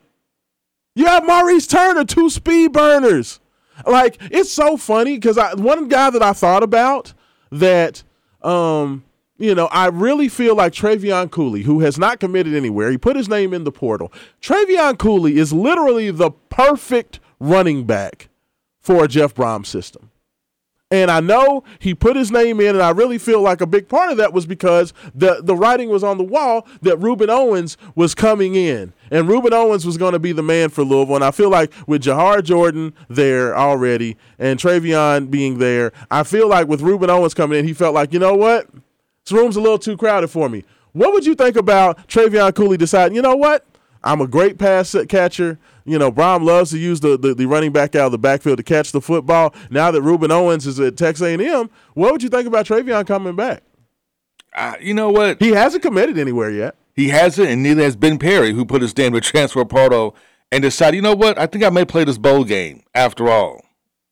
You 0.94 1.06
have 1.06 1.26
Maurice 1.26 1.66
Turner, 1.66 2.04
two 2.04 2.30
speed 2.30 2.72
burners. 2.72 3.38
Like, 3.86 4.16
it's 4.20 4.50
so 4.50 4.76
funny 4.76 5.16
because 5.16 5.36
I 5.36 5.54
one 5.54 5.88
guy 5.88 6.10
that 6.10 6.22
I 6.22 6.32
thought 6.32 6.62
about 6.62 7.12
that 7.52 8.02
um 8.42 9.04
you 9.38 9.54
know, 9.54 9.66
I 9.66 9.88
really 9.88 10.28
feel 10.28 10.54
like 10.54 10.72
Trevion 10.72 11.30
Cooley, 11.30 11.62
who 11.62 11.80
has 11.80 11.98
not 11.98 12.20
committed 12.20 12.54
anywhere, 12.54 12.90
he 12.90 12.96
put 12.96 13.16
his 13.16 13.28
name 13.28 13.52
in 13.52 13.64
the 13.64 13.72
portal. 13.72 14.10
Trevion 14.40 14.96
Cooley 14.98 15.36
is 15.36 15.52
literally 15.52 16.10
the 16.10 16.30
perfect 16.30 17.20
running 17.38 17.84
back 17.84 18.30
for 18.80 19.04
a 19.04 19.08
Jeff 19.08 19.34
Brohm 19.34 19.66
system. 19.66 20.10
And 20.92 21.10
I 21.10 21.18
know 21.18 21.64
he 21.80 21.96
put 21.96 22.14
his 22.14 22.30
name 22.30 22.60
in, 22.60 22.76
and 22.76 22.82
I 22.82 22.90
really 22.90 23.18
feel 23.18 23.42
like 23.42 23.60
a 23.60 23.66
big 23.66 23.88
part 23.88 24.12
of 24.12 24.18
that 24.18 24.32
was 24.32 24.46
because 24.46 24.92
the, 25.16 25.40
the 25.42 25.56
writing 25.56 25.88
was 25.88 26.04
on 26.04 26.16
the 26.16 26.22
wall 26.22 26.64
that 26.82 27.00
Rueben 27.00 27.28
Owens 27.28 27.76
was 27.96 28.14
coming 28.14 28.54
in. 28.54 28.92
And 29.10 29.28
Rueben 29.28 29.50
Owens 29.50 29.84
was 29.84 29.96
going 29.96 30.12
to 30.12 30.20
be 30.20 30.30
the 30.30 30.44
man 30.44 30.68
for 30.68 30.84
Louisville. 30.84 31.16
And 31.16 31.24
I 31.24 31.32
feel 31.32 31.50
like 31.50 31.72
with 31.88 32.04
Jawhar 32.04 32.44
Jordan 32.44 32.94
there 33.08 33.56
already 33.56 34.16
and 34.38 34.60
Trevion 34.60 35.28
being 35.28 35.58
there, 35.58 35.90
I 36.08 36.22
feel 36.22 36.48
like 36.48 36.68
with 36.68 36.82
Rueben 36.82 37.08
Owens 37.08 37.34
coming 37.34 37.58
in, 37.58 37.64
he 37.64 37.72
felt 37.72 37.92
like, 37.92 38.12
you 38.12 38.20
know 38.20 38.36
what? 38.36 38.68
This 39.24 39.32
room's 39.32 39.56
a 39.56 39.60
little 39.60 39.80
too 39.80 39.96
crowded 39.96 40.28
for 40.28 40.48
me. 40.48 40.64
What 40.92 41.12
would 41.12 41.26
you 41.26 41.34
think 41.34 41.56
about 41.56 42.06
Trevion 42.06 42.54
Cooley 42.54 42.76
deciding, 42.76 43.16
you 43.16 43.22
know 43.22 43.34
what? 43.34 43.66
I'm 44.04 44.20
a 44.20 44.28
great 44.28 44.56
pass 44.56 44.94
catcher. 45.08 45.58
You 45.86 45.98
know, 45.98 46.10
Brohm 46.10 46.42
loves 46.44 46.70
to 46.72 46.78
use 46.78 47.00
the, 47.00 47.16
the, 47.16 47.34
the 47.34 47.46
running 47.46 47.72
back 47.72 47.94
out 47.94 48.06
of 48.06 48.12
the 48.12 48.18
backfield 48.18 48.58
to 48.58 48.62
catch 48.62 48.92
the 48.92 49.00
football. 49.00 49.54
Now 49.70 49.90
that 49.90 50.02
Rueben 50.02 50.30
Owens 50.30 50.66
is 50.66 50.80
at 50.80 50.96
Texas 50.96 51.26
A&M, 51.26 51.70
what 51.94 52.12
would 52.12 52.22
you 52.22 52.28
think 52.28 52.46
about 52.46 52.66
Trevion 52.66 53.06
coming 53.06 53.36
back? 53.36 53.62
Uh, 54.54 54.74
you 54.80 54.94
know 54.94 55.10
what? 55.10 55.40
He 55.40 55.50
hasn't 55.50 55.82
committed 55.82 56.18
anywhere 56.18 56.50
yet. 56.50 56.74
He 56.94 57.10
hasn't, 57.10 57.48
and 57.48 57.62
neither 57.62 57.82
has 57.82 57.94
Ben 57.94 58.18
Perry, 58.18 58.52
who 58.52 58.64
put 58.64 58.82
his 58.82 58.96
name 58.96 59.12
to 59.12 59.20
transfer 59.20 59.64
portal 59.64 60.16
and 60.50 60.62
decided, 60.62 60.96
you 60.96 61.02
know 61.02 61.14
what? 61.14 61.38
I 61.38 61.46
think 61.46 61.62
I 61.62 61.70
may 61.70 61.84
play 61.84 62.04
this 62.04 62.18
bowl 62.18 62.42
game 62.44 62.82
after 62.94 63.28
all. 63.28 63.60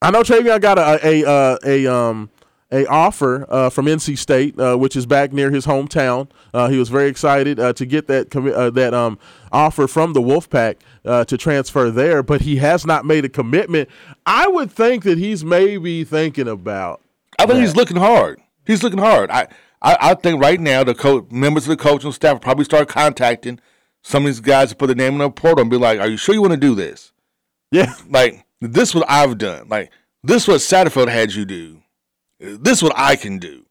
I 0.03 0.11
know 0.11 0.23
Trevion 0.23 0.61
got 0.61 0.79
a 0.79 1.01
a 1.03 1.25
uh, 1.27 1.57
a 1.65 1.87
um 1.87 2.29
a 2.75 2.87
offer 2.87 3.47
uh, 3.49 3.71
from 3.71 3.87
NC 3.87 4.19
State, 4.19 4.59
uh, 4.59 4.77
which 4.77 4.97
is 4.97 5.07
back 5.07 5.33
near 5.33 5.51
his 5.51 5.65
hometown. 5.65 6.29
Uh, 6.53 6.69
he 6.69 6.77
was 6.77 6.89
very 6.89 7.09
excited 7.09 7.61
uh, 7.61 7.73
to 7.75 7.87
get 7.87 8.09
that 8.09 8.35
uh, 8.35 8.71
that 8.71 8.93
um 8.93 9.19
offer 9.53 9.87
from 9.87 10.13
the 10.13 10.21
Wolfpack 10.21 10.77
uh, 11.05 11.25
to 11.25 11.39
transfer 11.39 11.91
there, 11.91 12.23
but 12.23 12.41
he 12.43 12.57
has 12.57 12.85
not 12.85 13.05
made 13.05 13.25
a 13.25 13.29
commitment. 13.29 13.89
I 14.27 14.49
would 14.49 14.73
think 14.73 15.05
that 15.05 15.17
he's 15.19 15.45
maybe 15.45 16.03
thinking 16.05 16.49
about. 16.49 17.01
I 17.39 17.47
think 17.47 17.61
he's 17.61 17.77
looking 17.77 17.97
hard. 17.97 18.41
He's 18.67 18.83
looking 18.83 18.99
hard. 18.99 19.31
I, 19.31 19.47
I, 19.81 19.97
I 20.01 20.15
think 20.15 20.43
right 20.43 20.61
now 20.61 20.83
the 20.83 20.95
co- 20.95 21.27
members 21.31 21.65
of 21.65 21.69
the 21.71 21.77
coaching 21.77 22.11
staff 22.13 22.35
will 22.35 22.41
probably 22.41 22.65
start 22.65 22.89
contacting 22.89 23.61
some 24.03 24.25
of 24.25 24.27
these 24.27 24.41
guys 24.41 24.71
to 24.71 24.77
put 24.77 24.87
their 24.87 24.97
name 24.97 25.13
in 25.13 25.19
the 25.19 25.31
portal 25.31 25.63
and 25.63 25.71
be 25.71 25.77
like, 25.77 26.01
"Are 26.01 26.09
you 26.09 26.17
sure 26.17 26.35
you 26.35 26.41
want 26.41 26.55
to 26.55 26.59
do 26.61 26.75
this? 26.75 27.13
Yeah, 27.71 27.93
Like 28.09 28.45
this 28.61 28.91
is 28.91 28.95
what 28.95 29.09
I've 29.09 29.39
done. 29.39 29.69
Like 29.69 29.91
this 30.23 30.43
is 30.43 30.49
what 30.49 30.61
Satterfield 30.61 31.09
had 31.09 31.35
you 31.35 31.45
do. 31.45 31.83
This 32.39 32.79
is 32.79 32.83
what 32.83 32.97
I 32.97 33.17
can 33.17 33.39
do." 33.39 33.65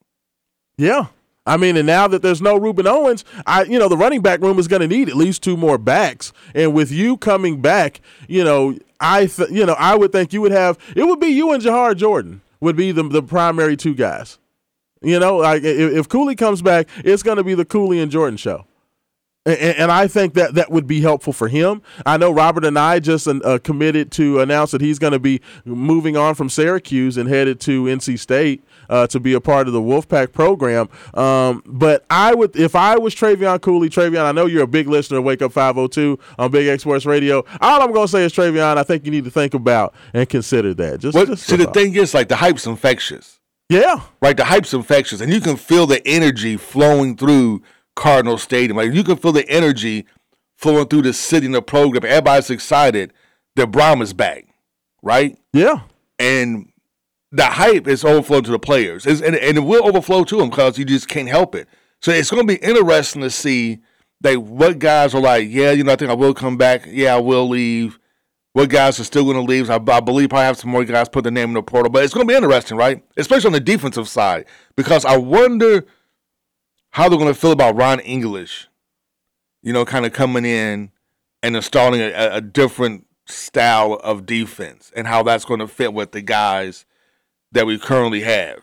yeah. 0.78 1.08
I 1.46 1.58
mean, 1.58 1.76
and 1.76 1.86
now 1.86 2.08
that 2.08 2.22
there's 2.22 2.42
no 2.42 2.58
Rueben 2.58 2.88
Owens, 2.88 3.26
I 3.46 3.64
you 3.64 3.78
know 3.78 3.90
the 3.90 3.98
running 3.98 4.22
back 4.22 4.40
room 4.40 4.60
is 4.60 4.70
going 4.70 4.82
to 4.82 4.88
need 4.88 5.10
at 5.10 5.16
least 5.16 5.44
two 5.44 5.58
more 5.58 5.78
backs, 5.78 6.32
and 6.56 6.74
with 6.74 6.90
you 6.90 7.18
coming 7.18 7.60
back, 7.62 8.00
you 8.30 8.46
know 8.46 8.78
I 9.02 9.26
th- 9.26 9.50
you 9.50 9.66
know 9.66 9.76
I 9.78 9.96
would 9.96 10.14
think 10.14 10.32
you 10.32 10.42
would 10.42 10.54
have 10.54 10.78
it 10.96 11.04
would 11.04 11.20
be 11.20 11.28
you 11.28 11.52
and 11.52 11.62
Jawhar 11.62 11.98
Jordan 11.98 12.42
would 12.62 12.78
be 12.78 12.94
the 12.94 13.04
the 13.04 13.22
primary 13.22 13.76
two 13.76 13.94
guys. 13.94 14.40
You 15.02 15.20
know, 15.20 15.36
like 15.36 15.64
if 15.66 16.08
Cooley 16.08 16.36
comes 16.38 16.62
back, 16.62 16.88
it's 17.04 17.24
going 17.24 17.36
to 17.36 17.44
be 17.44 17.56
the 17.56 17.66
Cooley 17.66 18.00
and 18.00 18.10
Jordan 18.10 18.38
show. 18.38 18.66
And, 19.46 19.58
and 19.60 19.92
I 19.92 20.08
think 20.08 20.36
that 20.36 20.56
that 20.56 20.72
would 20.72 20.88
be 20.88 21.02
helpful 21.02 21.34
for 21.34 21.50
him. 21.50 21.82
I 22.06 22.18
know 22.18 22.32
Robert 22.32 22.64
Anae 22.64 23.02
just 23.02 23.28
uh, 23.28 23.60
committed 23.60 24.12
to 24.14 24.40
announce 24.40 24.72
that 24.72 24.82
he's 24.82 25.00
going 25.00 25.14
to 25.14 25.20
be 25.20 25.42
moving 25.66 26.16
on 26.16 26.36
from 26.36 26.50
Syracuse 26.50 27.18
and 27.18 27.28
headed 27.28 27.60
to 27.62 27.84
NC 27.84 28.20
State 28.20 28.64
uh, 28.90 29.08
to 29.08 29.20
be 29.20 29.34
a 29.34 29.42
part 29.42 29.68
of 29.68 29.74
the 29.74 29.82
Wolfpack 29.82 30.32
program. 30.32 30.88
Um, 31.14 31.62
but 31.66 32.06
I 32.10 32.34
would, 32.34 32.56
if 32.56 32.76
I 32.76 32.98
was 32.98 33.14
Trevion 33.14 33.60
Cooley, 33.62 33.90
Trevion, 33.90 34.24
I 34.24 34.32
know 34.32 34.46
you're 34.46 34.64
a 34.64 34.68
big 34.68 34.88
listener 34.88 35.18
of 35.18 35.26
Wake 35.26 35.42
Up 35.42 35.52
502 35.52 36.18
on 36.40 36.52
Big 36.52 36.68
X 36.68 36.84
Sports 36.84 37.06
Radio. 37.06 37.44
All 37.60 37.82
I'm 37.82 37.92
going 37.92 38.06
to 38.06 38.12
say 38.12 38.24
is, 38.24 38.34
Trevion, 38.34 38.78
I 38.78 38.84
think 38.84 39.04
you 39.04 39.12
need 39.12 39.26
to 39.26 39.32
think 39.32 39.54
about 39.54 39.94
and 40.14 40.28
consider 40.28 40.74
that. 40.76 41.00
Just, 41.02 41.16
What, 41.16 41.28
just 41.28 41.44
see, 41.46 41.58
the 41.58 41.68
thing 41.68 41.96
is, 41.96 42.14
like 42.14 42.30
the 42.30 42.38
hype's 42.38 42.66
infectious. 42.66 43.40
yeah, 43.68 44.02
right? 44.22 44.38
The 44.38 44.44
hype's 44.44 44.74
infectious, 44.74 45.20
and 45.20 45.34
you 45.34 45.42
can 45.42 45.58
feel 45.58 45.86
the 45.86 46.06
energy 46.08 46.56
flowing 46.56 47.18
through 47.18 47.62
Cardinal 47.96 48.38
Stadium. 48.38 48.78
Like 48.78 48.94
you 48.94 49.04
can 49.04 49.18
feel 49.18 49.32
the 49.32 49.48
energy 49.50 50.06
flowing 50.58 50.88
through 50.88 51.04
the 51.04 51.14
city 51.14 51.46
and 51.46 51.56
the 51.56 51.62
program. 51.62 52.04
Everybody's 52.06 52.50
excited 52.50 53.14
that 53.56 53.72
Brohm 53.72 54.02
is 54.02 54.14
back, 54.14 54.48
right? 55.02 55.38
yeah, 55.52 55.82
And 56.20 56.72
the 57.32 57.46
hype 57.46 57.88
is 57.88 58.04
overflowing 58.06 58.44
to 58.44 58.52
the 58.52 58.60
players, 58.60 59.06
It's- 59.06 59.22
and, 59.22 59.36
and 59.36 59.58
it 59.58 59.62
will 59.62 59.86
overflow 59.88 60.24
to 60.24 60.38
them 60.38 60.50
because 60.50 60.78
you 60.78 60.86
just 60.86 61.08
can't 61.08 61.28
help 61.28 61.56
it. 61.56 61.68
So 62.02 62.12
it's 62.12 62.30
going 62.30 62.46
to 62.48 62.54
be 62.58 62.64
interesting 62.64 63.22
to 63.22 63.30
see 63.30 63.80
like 64.24 64.38
what 64.38 64.80
guys 64.80 65.14
are 65.16 65.22
like. 65.22 65.48
Yeah, 65.50 65.72
you 65.72 65.84
know, 65.84 65.94
I 65.94 65.96
think 65.96 66.12
I 66.12 66.16
will 66.16 66.34
come 66.34 66.58
back. 66.58 66.86
Yeah, 66.88 67.16
I 67.16 67.20
will 67.20 67.48
leave. 67.50 68.00
What 68.54 68.70
guys 68.70 69.00
are 69.00 69.04
still 69.04 69.24
going 69.24 69.36
to 69.36 69.42
leave? 69.42 69.70
I, 69.72 69.76
I 69.76 70.00
believe 70.00 70.30
probably 70.30 70.46
have 70.46 70.58
some 70.58 70.70
more 70.70 70.84
guys 70.86 71.10
put 71.10 71.24
their 71.24 71.32
name 71.32 71.50
in 71.50 71.54
the 71.56 71.64
portal, 71.64 71.90
but 71.92 72.04
it's 72.04 72.14
going 72.14 72.28
to 72.28 72.32
be 72.32 72.36
interesting, 72.38 72.78
right? 72.78 73.04
Especially 73.18 73.48
on 73.48 73.54
the 73.54 73.60
defensive 73.60 74.08
side, 74.08 74.46
because 74.76 75.06
I 75.06 75.18
wonder 75.18 75.86
how 76.94 77.10
they're 77.10 77.18
going 77.20 77.34
to 77.34 77.40
feel 77.40 77.52
about 77.52 77.76
Ron 77.76 78.00
English. 78.00 78.68
You 79.62 79.72
know, 79.74 79.86
kind 79.86 80.06
of 80.06 80.12
coming 80.14 80.46
in 80.46 80.92
and 81.42 81.56
installing 81.56 82.02
a, 82.02 82.12
a- 82.14 82.42
different 82.42 83.06
style 83.28 83.94
of 83.94 84.26
defense, 84.26 84.92
and 84.96 85.08
how 85.08 85.24
that's 85.24 85.46
going 85.46 85.60
to 85.62 85.68
fit 85.68 85.94
with 85.94 86.12
the 86.12 86.22
guys 86.22 86.86
that 87.54 87.66
we 87.66 87.78
currently 87.80 88.22
have. 88.22 88.60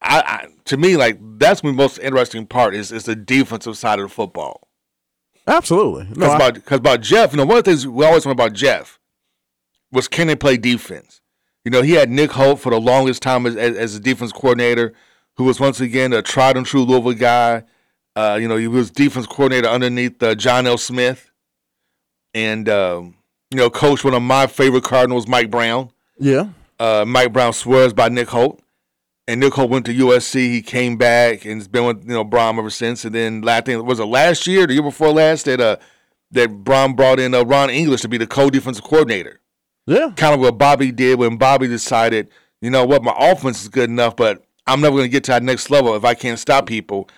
I, 0.00 0.20
I 0.20 0.46
to 0.66 0.76
me, 0.76 0.96
like 0.96 1.18
that's 1.38 1.62
the 1.62 1.72
most 1.72 1.98
interesting 1.98 2.46
part 2.46 2.74
is 2.76 2.92
is 2.92 3.04
the 3.04 3.16
defensive 3.16 3.76
side 3.76 3.98
of 3.98 4.04
the 4.08 4.14
football. 4.14 4.68
absolutely. 5.48 6.04
No, 6.04 6.10
Because 6.14 6.30
I- 6.30 6.36
about 6.36 6.54
because 6.54 6.78
about 6.78 7.00
Jeff, 7.00 7.32
you 7.32 7.38
know, 7.38 7.46
one 7.46 7.58
of 7.58 7.64
the 7.64 7.70
things 7.72 7.86
we 7.86 8.04
always 8.04 8.22
talk 8.24 8.32
about 8.32 8.52
Jeff 8.52 8.98
was 9.90 10.06
can 10.08 10.26
they 10.28 10.36
play 10.36 10.56
defense? 10.56 11.20
You 11.64 11.70
know, 11.70 11.82
he 11.82 11.92
had 11.92 12.10
Nick 12.10 12.32
Holt 12.32 12.60
for 12.60 12.70
the 12.70 12.80
longest 12.80 13.22
time 13.22 13.46
as, 13.46 13.56
as, 13.56 13.76
as 13.76 13.94
a 13.96 14.00
defense 14.00 14.30
coordinator, 14.32 14.92
who 15.36 15.44
was 15.44 15.58
once 15.60 15.80
again 15.80 16.12
a 16.12 16.22
tried 16.22 16.56
and 16.56 16.66
true 16.66 16.82
Louisville 16.84 17.12
guy. 17.12 17.64
Uh, 18.16 18.38
you 18.40 18.46
know, 18.46 18.56
he 18.56 18.68
was 18.68 18.90
defense 18.90 19.26
coordinator 19.26 19.68
underneath 19.68 20.22
uh, 20.22 20.34
John 20.34 20.66
L. 20.66 20.78
Smith, 20.78 21.30
and 22.32 22.68
um, 22.68 23.16
you 23.50 23.58
know, 23.58 23.70
coached 23.70 24.04
one 24.04 24.14
of 24.14 24.22
my 24.22 24.46
favorite 24.46 24.84
Cardinals, 24.84 25.26
Mike 25.26 25.50
Brown. 25.50 25.90
yeah, 26.18 26.48
Uh, 26.78 27.04
Mike 27.06 27.32
Brown 27.32 27.52
swears 27.52 27.92
by 27.92 28.08
Nick 28.08 28.28
Holt, 28.28 28.60
and 29.26 29.40
Nick 29.40 29.54
Holt 29.54 29.70
went 29.70 29.86
to 29.86 29.94
USC. 29.94 30.34
He 30.34 30.62
came 30.62 30.96
back 30.96 31.44
and 31.44 31.54
has 31.56 31.68
been 31.68 31.84
with 31.86 32.02
you 32.02 32.14
know 32.14 32.24
Brohm 32.24 32.58
ever 32.58 32.70
since. 32.70 33.04
And 33.04 33.14
then 33.14 33.48
I 33.48 33.60
think 33.60 33.84
was 33.84 33.98
it 34.00 34.04
last 34.04 34.46
year, 34.46 34.66
the 34.66 34.74
year 34.74 34.82
before 34.82 35.10
last, 35.10 35.46
that 35.46 35.60
uh 35.60 35.76
that 36.30 36.50
Brohm 36.64 36.96
brought 36.96 37.18
in 37.20 37.34
uh, 37.34 37.44
Ron 37.44 37.70
English 37.70 38.00
to 38.02 38.08
be 38.08 38.18
the 38.18 38.26
co-defensive 38.26 38.84
coordinator 38.84 39.40
yeah, 39.86 40.10
kind 40.16 40.34
of 40.34 40.40
what 40.40 40.58
Bobby 40.58 40.90
did 40.90 41.18
when 41.18 41.36
Bobby 41.36 41.68
decided, 41.68 42.28
you 42.60 42.70
know 42.70 42.84
what, 42.84 43.02
my 43.04 43.14
offense 43.16 43.62
is 43.62 43.68
good 43.68 43.90
enough, 43.90 44.16
but 44.16 44.43
I'm 44.66 44.80
never 44.80 44.96
going 44.96 45.04
to 45.04 45.12
get 45.12 45.24
to 45.24 45.32
that 45.32 45.42
next 45.42 45.70
level 45.70 45.94
if 45.94 46.04
I 46.04 46.14
can't 46.14 46.38
stop 46.38 46.66
people. 46.66 47.08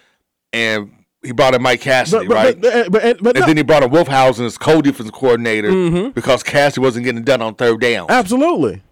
And 0.52 0.92
he 1.22 1.32
brought 1.32 1.54
in 1.54 1.62
Mike 1.62 1.80
Cassidy, 1.80 2.26
But, 2.26 2.34
right? 2.34 2.60
but, 2.60 2.92
but, 2.92 3.04
and 3.04 3.22
no, 3.22 3.32
then 3.32 3.56
he 3.56 3.62
brought 3.62 3.82
in 3.82 3.90
Wolfhausen 3.90 4.46
as 4.46 4.56
co-defense 4.58 5.10
coordinator 5.10 5.70
mm-hmm. 5.70 6.10
because 6.10 6.42
Cassidy 6.42 6.80
wasn't 6.80 7.04
getting 7.04 7.20
it 7.20 7.24
done 7.24 7.42
on 7.42 7.54
third 7.54 7.80
down. 7.80 8.06
Absolutely. 8.08 8.82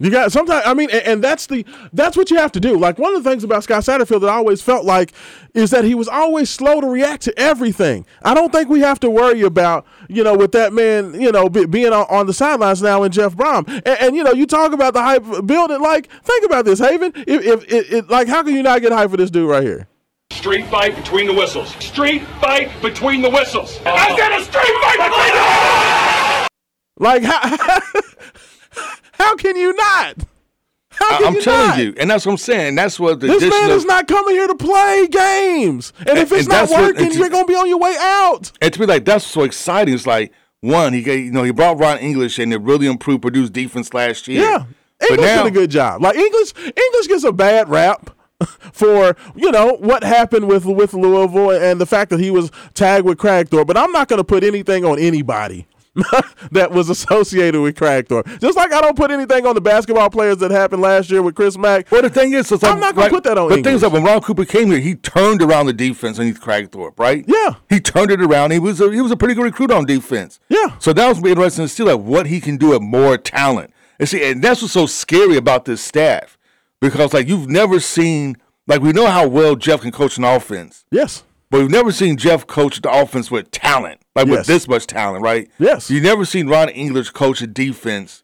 You 0.00 0.10
got 0.10 0.32
sometimes. 0.32 0.62
I 0.64 0.72
mean, 0.72 0.88
and, 0.90 1.02
and 1.02 1.24
that's 1.24 1.46
the 1.46 1.64
that's 1.92 2.16
what 2.16 2.30
you 2.30 2.38
have 2.38 2.50
to 2.52 2.60
do. 2.60 2.78
Like 2.78 2.98
one 2.98 3.14
of 3.14 3.22
the 3.22 3.28
things 3.28 3.44
about 3.44 3.64
Scott 3.64 3.82
Satterfield 3.82 4.22
that 4.22 4.30
I 4.30 4.34
always 4.34 4.62
felt 4.62 4.86
like 4.86 5.12
is 5.52 5.70
that 5.70 5.84
he 5.84 5.94
was 5.94 6.08
always 6.08 6.48
slow 6.48 6.80
to 6.80 6.86
react 6.86 7.22
to 7.24 7.38
everything. 7.38 8.06
I 8.22 8.32
don't 8.32 8.50
think 8.50 8.70
we 8.70 8.80
have 8.80 8.98
to 9.00 9.10
worry 9.10 9.42
about 9.42 9.84
you 10.08 10.24
know 10.24 10.34
with 10.34 10.52
that 10.52 10.72
man 10.72 11.20
you 11.20 11.30
know 11.30 11.50
be, 11.50 11.66
being 11.66 11.92
on, 11.92 12.06
on 12.08 12.26
the 12.26 12.32
sidelines 12.32 12.80
now 12.80 13.02
in 13.02 13.12
Jeff 13.12 13.36
Brohm. 13.36 13.68
And, 13.68 13.86
and 13.86 14.16
you 14.16 14.24
know 14.24 14.32
you 14.32 14.46
talk 14.46 14.72
about 14.72 14.94
the 14.94 15.02
hype 15.02 15.46
building. 15.46 15.82
Like 15.82 16.08
think 16.24 16.46
about 16.46 16.64
this, 16.64 16.78
Haven. 16.78 17.12
If, 17.14 17.44
if 17.44 17.64
it, 17.70 17.92
it, 17.92 18.08
like 18.10 18.26
how 18.26 18.42
can 18.42 18.54
you 18.54 18.62
not 18.62 18.80
get 18.80 18.92
hype 18.92 19.10
for 19.10 19.18
this 19.18 19.30
dude 19.30 19.50
right 19.50 19.62
here? 19.62 19.86
Street 20.32 20.66
fight 20.68 20.96
between 20.96 21.26
the 21.26 21.34
whistles. 21.34 21.74
Street 21.84 22.22
fight 22.40 22.70
between 22.80 23.20
the 23.20 23.28
whistles. 23.28 23.78
I 23.84 24.16
said 24.16 24.32
a 24.32 24.42
street 24.44 24.74
fight 24.80 24.96
between 24.96 25.32
the 26.38 26.48
Like 27.04 27.22
how 27.22 27.80
how 29.20 29.36
can 29.36 29.56
you 29.56 29.72
not? 29.74 30.14
How 30.92 31.24
I'm 31.26 31.34
you 31.34 31.42
telling 31.42 31.68
not? 31.68 31.78
you, 31.78 31.94
and 31.98 32.10
that's 32.10 32.26
what 32.26 32.32
I'm 32.32 32.38
saying. 32.38 32.74
That's 32.74 32.98
what 32.98 33.20
the 33.20 33.28
This 33.28 33.42
man 33.48 33.70
is 33.70 33.84
not 33.84 34.08
coming 34.08 34.34
here 34.34 34.48
to 34.48 34.54
play 34.56 35.06
games. 35.08 35.92
And 36.00 36.18
if 36.18 36.32
it's 36.32 36.40
and 36.40 36.48
not 36.48 36.54
that's 36.68 36.72
what- 36.72 36.96
working, 36.96 37.12
you're 37.12 37.28
going 37.28 37.44
to 37.46 37.48
be 37.48 37.54
on 37.54 37.68
your 37.68 37.78
way 37.78 37.96
out. 37.98 38.50
And 38.60 38.72
to 38.72 38.80
me, 38.80 38.86
like 38.86 39.04
that's 39.04 39.24
so 39.24 39.42
exciting. 39.44 39.94
It's 39.94 40.06
like 40.06 40.32
one, 40.60 40.92
he 40.92 41.02
gave, 41.02 41.24
you 41.24 41.30
know 41.32 41.42
he 41.44 41.52
brought 41.52 41.78
Ron 41.78 41.98
English 41.98 42.38
and 42.38 42.52
it 42.52 42.60
really 42.60 42.86
improved 42.86 43.22
Purdue's 43.22 43.50
defense 43.50 43.94
last 43.94 44.26
year. 44.28 44.42
Yeah. 44.42 44.64
but 44.98 45.10
English 45.12 45.26
now 45.26 45.42
did 45.44 45.52
a 45.52 45.54
good 45.54 45.70
job. 45.70 46.02
Like 46.02 46.16
English 46.16 46.52
English 46.58 47.06
gets 47.06 47.24
a 47.24 47.32
bad 47.32 47.68
rap 47.68 48.10
for, 48.72 49.16
you 49.36 49.50
know, 49.52 49.74
what 49.80 50.02
happened 50.02 50.48
with 50.48 50.64
with 50.66 50.92
Louisville 50.92 51.50
and 51.52 51.80
the 51.80 51.86
fact 51.86 52.10
that 52.10 52.20
he 52.20 52.30
was 52.30 52.50
tagged 52.74 53.06
with 53.06 53.16
Kragthorpe, 53.18 53.66
but 53.68 53.76
I'm 53.78 53.92
not 53.92 54.08
going 54.08 54.18
to 54.18 54.24
put 54.24 54.42
anything 54.44 54.84
on 54.84 54.98
anybody. 54.98 55.66
that 56.52 56.70
was 56.70 56.88
associated 56.88 57.60
with 57.60 57.74
Kragthorpe. 57.76 58.40
Just 58.40 58.56
like 58.56 58.72
I 58.72 58.80
don't 58.80 58.96
put 58.96 59.10
anything 59.10 59.44
on 59.46 59.54
the 59.54 59.60
basketball 59.60 60.08
players 60.10 60.38
that 60.38 60.50
happened 60.50 60.82
last 60.82 61.10
year 61.10 61.20
with 61.22 61.34
Chris 61.34 61.58
Mack. 61.58 61.90
Well, 61.90 62.02
the 62.02 62.10
thing 62.10 62.32
is, 62.32 62.50
I'm 62.62 62.78
not 62.80 62.94
gonna 62.94 63.10
put 63.10 63.24
that 63.24 63.36
on 63.38 63.48
The 63.48 63.62
thing 63.62 63.74
is, 63.74 63.80
that 63.80 63.90
when 63.92 64.04
Ron 64.04 64.20
Cooper 64.20 64.44
came 64.44 64.70
here, 64.70 64.78
he 64.80 64.94
turned 64.94 65.42
around 65.42 65.66
the 65.66 65.72
defense 65.72 66.18
and 66.18 66.28
underneath 66.28 66.40
Kragthorpe, 66.72 66.98
right? 66.98 67.24
Yeah. 67.26 67.54
he 67.68 67.80
turned 67.80 68.10
it 68.10 68.20
around. 68.22 68.52
He 68.52 68.58
was 68.58 68.80
a, 68.80 68.90
he 68.92 69.00
was 69.00 69.10
a 69.10 69.16
pretty 69.16 69.34
good 69.34 69.44
recruit 69.44 69.70
on 69.70 69.84
defense. 69.84 70.38
Yeah. 70.48 70.76
So 70.78 70.92
that 70.92 71.08
was 71.08 71.20
be 71.20 71.30
interesting 71.30 71.64
to 71.64 71.68
see 71.68 71.82
like 71.82 72.00
what 72.00 72.26
he 72.26 72.40
can 72.40 72.56
do 72.56 72.68
with 72.70 72.82
more 72.82 73.18
talent. 73.18 73.72
And 73.98 74.08
see, 74.08 74.24
and 74.30 74.42
that's 74.42 74.62
what's 74.62 74.72
so 74.72 74.86
scary 74.86 75.36
about 75.36 75.64
this 75.64 75.80
staff 75.82 76.38
because 76.80 77.12
like 77.12 77.28
you've 77.28 77.48
never 77.48 77.80
seen 77.80 78.36
like 78.66 78.80
we 78.80 78.92
know 78.92 79.06
how 79.06 79.26
well 79.26 79.56
Jeff 79.56 79.80
can 79.82 79.90
coach 79.90 80.16
an 80.18 80.24
offense, 80.24 80.84
Yes. 80.90 81.24
but 81.50 81.60
we've 81.60 81.70
never 81.70 81.90
seen 81.92 82.16
Jeff 82.16 82.46
coach 82.46 82.80
the 82.80 82.90
offense 82.90 83.30
with 83.30 83.50
talent, 83.50 84.00
like 84.16 84.26
Yes. 84.26 84.38
with 84.38 84.46
this 84.46 84.68
much 84.68 84.86
talent, 84.86 85.22
right? 85.22 85.48
Yes. 85.58 85.90
You've 85.90 86.02
never 86.02 86.24
seen 86.24 86.48
Ron 86.48 86.68
English 86.68 87.10
coach 87.10 87.40
a 87.42 87.46
defense 87.46 88.22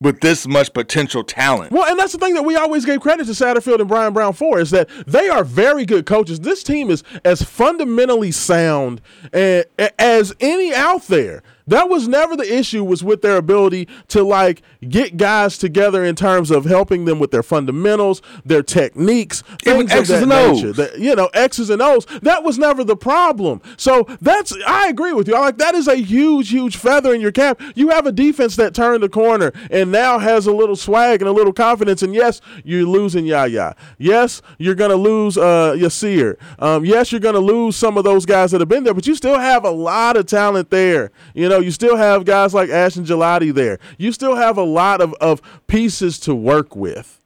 with 0.00 0.20
this 0.20 0.46
much 0.46 0.74
potential 0.74 1.24
talent. 1.24 1.72
Well, 1.72 1.86
and 1.88 1.98
that's 1.98 2.12
the 2.12 2.18
thing 2.18 2.34
that 2.34 2.42
we 2.42 2.54
always 2.54 2.84
gave 2.84 3.00
credit 3.00 3.24
to 3.26 3.32
Satterfield 3.32 3.78
and 3.80 3.88
Brian 3.88 4.12
Brown 4.12 4.34
for 4.34 4.58
is 4.60 4.70
that 4.72 4.88
they 5.06 5.28
are 5.30 5.42
very 5.42 5.86
good 5.86 6.04
coaches. 6.04 6.40
This 6.40 6.62
team 6.62 6.90
is 6.90 7.02
as 7.24 7.40
fundamentally 7.42 8.30
sound 8.30 9.00
eh, 9.32 9.62
a- 9.78 10.00
as 10.00 10.34
any 10.40 10.74
out 10.74 11.06
there. 11.06 11.42
That 11.66 11.88
was 11.88 12.06
never 12.08 12.36
the 12.36 12.52
issue 12.52 12.84
was 12.84 13.02
with 13.02 13.22
their 13.22 13.36
ability 13.36 13.88
to 14.08 14.22
like 14.22 14.62
get 14.88 15.16
guys 15.16 15.58
together 15.58 16.04
in 16.04 16.14
terms 16.14 16.50
of 16.50 16.64
helping 16.64 17.04
them 17.06 17.18
with 17.18 17.30
their 17.32 17.42
fundamentals, 17.42 18.22
their 18.44 18.62
techniques, 18.62 19.42
things 19.62 19.92
of 19.92 19.98
X's 19.98 20.08
that 20.08 20.22
and 20.22 20.30
nature. 20.54 20.68
O's. 20.68 20.76
That- 20.76 20.98
you 20.98 21.14
know, 21.16 21.26
X's 21.34 21.70
and 21.70 21.82
O's. 21.82 22.06
That 22.22 22.44
was 22.44 22.58
never 22.58 22.84
the 22.84 22.96
problem. 22.96 23.60
So 23.76 24.06
that's 24.20 24.54
I 24.66 24.88
agree 24.88 25.12
with 25.12 25.28
you. 25.28 25.34
I 25.34 25.40
like 25.40 25.58
that 25.58 25.74
is 25.74 25.88
a 25.88 25.96
huge, 25.96 26.50
huge 26.50 26.76
feather 26.76 27.12
in 27.14 27.20
your 27.20 27.32
cap. 27.32 27.60
You 27.74 27.88
have 27.90 28.06
a 28.06 28.12
defense 28.12 28.56
that 28.56 28.74
turned 28.74 29.02
the 29.02 29.08
corner 29.08 29.52
and 29.70 29.90
now 29.90 30.18
has 30.18 30.46
a 30.46 30.52
little 30.52 30.76
swag 30.76 31.20
and 31.20 31.28
a 31.28 31.32
little 31.32 31.52
confidence. 31.52 32.02
And 32.02 32.14
yes, 32.14 32.40
you're 32.64 32.84
losing 32.86 33.26
Yaya. 33.26 33.74
Yes, 33.98 34.40
you're 34.58 34.74
gonna 34.74 34.94
lose 34.96 35.36
uh 35.36 35.74
Yasir. 35.76 36.36
Um, 36.58 36.84
yes, 36.84 37.10
you're 37.12 37.20
gonna 37.20 37.38
lose 37.40 37.76
some 37.76 37.98
of 37.98 38.04
those 38.04 38.24
guys 38.24 38.52
that 38.52 38.60
have 38.60 38.68
been 38.68 38.84
there, 38.84 38.94
but 38.94 39.06
you 39.06 39.14
still 39.14 39.38
have 39.38 39.64
a 39.64 39.70
lot 39.70 40.16
of 40.16 40.26
talent 40.26 40.70
there. 40.70 41.10
You 41.34 41.48
know, 41.48 41.55
you 41.58 41.70
still 41.70 41.96
have 41.96 42.24
guys 42.24 42.54
like 42.54 42.70
Ashton 42.70 43.04
Gillotte 43.04 43.54
there. 43.54 43.78
You 43.98 44.12
still 44.12 44.36
have 44.36 44.58
a 44.58 44.62
lot 44.62 45.00
of, 45.00 45.14
of 45.14 45.40
pieces 45.66 46.18
to 46.20 46.34
work 46.34 46.76
with. 46.76 47.20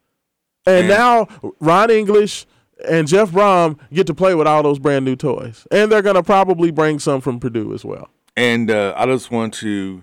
And 0.67 0.89
now 0.89 1.27
Ron 1.59 1.91
English 1.91 2.47
and 2.87 3.09
Jeff 3.09 3.31
Brohm 3.31 3.79
get 3.93 4.07
to 4.07 4.15
play 4.15 4.35
with 4.35 4.47
all 4.47 4.63
those 4.63 4.79
brand 4.79 5.05
new 5.05 5.17
toys. 5.17 5.67
And 5.71 5.91
they're 5.91 6.03
going 6.03 6.17
to 6.17 6.23
probably 6.23 6.71
bring 6.71 6.99
some 6.99 7.21
from 7.21 7.41
Purdue 7.41 7.75
as 7.75 7.85
well. 7.85 8.11
And 8.37 8.71
uh, 8.71 8.95
I 8.97 9.07
just 9.07 9.31
want 9.31 9.55
to 9.55 10.03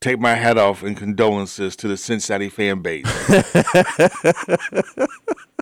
take 0.00 0.20
my 0.20 0.34
hat 0.34 0.58
off 0.58 0.82
in 0.82 0.94
condolences 0.94 1.76
to 1.76 1.88
the 1.88 1.96
Cincinnati 1.96 2.48
fan 2.48 2.82
base. 2.82 3.06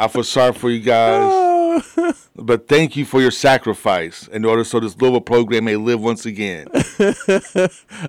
I 0.00 0.08
feel 0.08 0.24
sorry 0.24 0.54
for 0.54 0.70
you 0.70 0.80
guys, 0.80 1.84
but 2.36 2.66
thank 2.68 2.96
you 2.96 3.04
for 3.04 3.20
your 3.20 3.30
sacrifice 3.30 4.26
in 4.28 4.46
order 4.46 4.64
so 4.64 4.80
this 4.80 4.96
Louisville 4.96 5.20
program 5.20 5.64
may 5.64 5.76
live 5.76 6.00
once 6.00 6.24
again. 6.26 6.66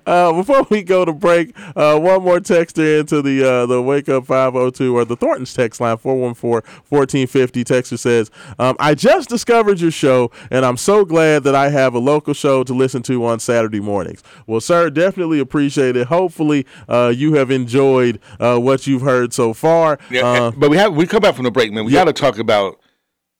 Uh, 0.06 0.32
before 0.32 0.66
we 0.70 0.82
go 0.82 1.04
to 1.04 1.12
break, 1.12 1.52
uh, 1.76 1.98
one 1.98 2.22
more 2.22 2.40
texter 2.40 3.00
into 3.00 3.20
the 3.22 3.44
uh, 3.46 3.66
the 3.66 3.80
Wake 3.80 4.08
Up 4.08 4.26
502 4.26 4.96
or 4.96 5.04
the 5.04 5.16
Thornton's 5.16 5.52
text 5.52 5.80
line 5.80 5.96
414-1450. 5.98 7.64
Texter 7.64 7.98
says, 7.98 8.30
um, 8.58 8.74
I 8.80 8.94
just 8.94 9.28
discovered 9.28 9.80
your 9.80 9.90
show 9.90 10.30
and 10.50 10.64
I'm 10.64 10.76
so 10.76 11.04
glad 11.04 11.44
that 11.44 11.54
I 11.54 11.68
have 11.68 11.94
a 11.94 11.98
local 11.98 12.32
show 12.34 12.64
to 12.64 12.72
listen 12.74 13.02
to 13.04 13.24
on 13.26 13.38
Saturday 13.38 13.80
mornings. 13.80 14.22
Well, 14.46 14.60
sir, 14.60 14.88
definitely 14.90 15.40
appreciate 15.40 15.96
it. 15.96 16.06
Hopefully 16.06 16.66
uh, 16.88 17.12
you 17.14 17.34
have 17.34 17.50
enjoyed 17.50 18.18
uh, 18.40 18.58
what 18.58 18.86
you've 18.86 19.02
heard 19.02 19.32
so 19.34 19.52
far. 19.52 19.98
Yeah, 20.10 20.26
Uh, 20.26 20.50
but 20.52 20.70
we 20.70 20.76
have 20.78 20.94
we 20.94 21.06
come 21.06 21.20
back 21.20 21.34
from 21.34 21.44
the 21.44 21.50
break, 21.50 21.72
man. 21.72 21.81
We 21.86 21.92
got 21.92 22.04
to 22.04 22.12
talk 22.12 22.38
about 22.38 22.80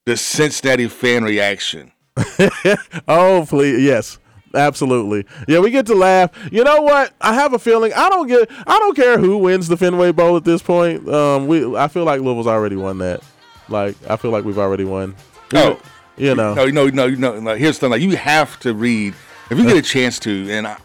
the 0.06 0.16
Cincinnati 0.16 0.88
fan 0.88 1.24
reaction. 1.24 1.92
Oh, 3.08 3.46
please, 3.48 3.82
yes. 3.82 4.18
Absolutely. 4.54 5.24
Yeah, 5.48 5.60
we 5.60 5.70
get 5.70 5.86
to 5.86 5.94
laugh. 5.94 6.30
You 6.52 6.62
know 6.62 6.82
what? 6.82 7.14
I 7.20 7.32
have 7.34 7.54
a 7.54 7.58
feeling 7.58 7.92
I 7.94 8.08
don't 8.10 8.26
get 8.26 8.50
I 8.50 8.78
don't 8.78 8.94
care 8.94 9.18
who 9.18 9.38
wins 9.38 9.66
the 9.66 9.78
Fenway 9.78 10.12
Bowl 10.12 10.36
at 10.36 10.44
this 10.44 10.60
point. 10.60 11.08
Um 11.08 11.46
we 11.46 11.74
I 11.74 11.88
feel 11.88 12.04
like 12.04 12.20
Louisville's 12.20 12.46
already 12.46 12.76
won 12.76 12.98
that. 12.98 13.22
Like 13.68 13.96
I 14.08 14.16
feel 14.16 14.30
like 14.30 14.44
we've 14.44 14.58
already 14.58 14.84
won. 14.84 15.16
Oh. 15.54 15.80
You 16.18 16.34
know. 16.34 16.54
No, 16.54 16.66
no, 16.66 16.88
no, 16.88 17.08
no. 17.08 17.32
Like, 17.38 17.58
here's 17.58 17.78
the 17.78 17.80
thing: 17.80 17.90
like 17.90 18.02
you 18.02 18.16
have 18.16 18.60
to 18.60 18.74
read 18.74 19.14
if 19.50 19.58
you 19.58 19.64
get 19.64 19.76
a 19.76 19.82
chance 19.96 20.18
to, 20.20 20.50
and 20.50 20.66
I, 20.66 20.76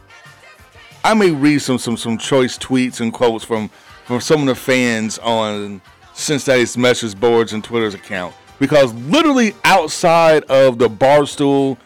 I 1.03 1.13
may 1.13 1.31
read 1.31 1.59
some 1.59 1.77
some 1.77 1.97
some 1.97 2.17
choice 2.17 2.57
tweets 2.57 3.01
and 3.01 3.11
quotes 3.11 3.43
from 3.43 3.69
from 4.05 4.21
some 4.21 4.41
of 4.41 4.47
the 4.47 4.55
fans 4.55 5.19
on 5.19 5.81
Cincinnati's 6.17 6.77
message 6.77 7.17
boards 7.19 7.53
and 7.53 7.63
Twitter's 7.63 7.93
account 7.93 8.33
because 8.59 8.93
literally 8.93 9.53
outside 9.63 10.43
of 10.45 10.79
the 10.79 10.89
Barstool, 10.89 11.77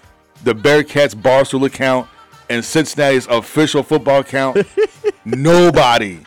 the 0.44 0.54
Bearcats 0.54 1.14
Barstool 1.14 1.66
account, 1.66 2.08
and 2.50 2.64
Cincinnati's 2.64 3.28
official 3.28 3.84
football 3.84 4.22
account, 4.22 4.66
nobody 5.26 6.20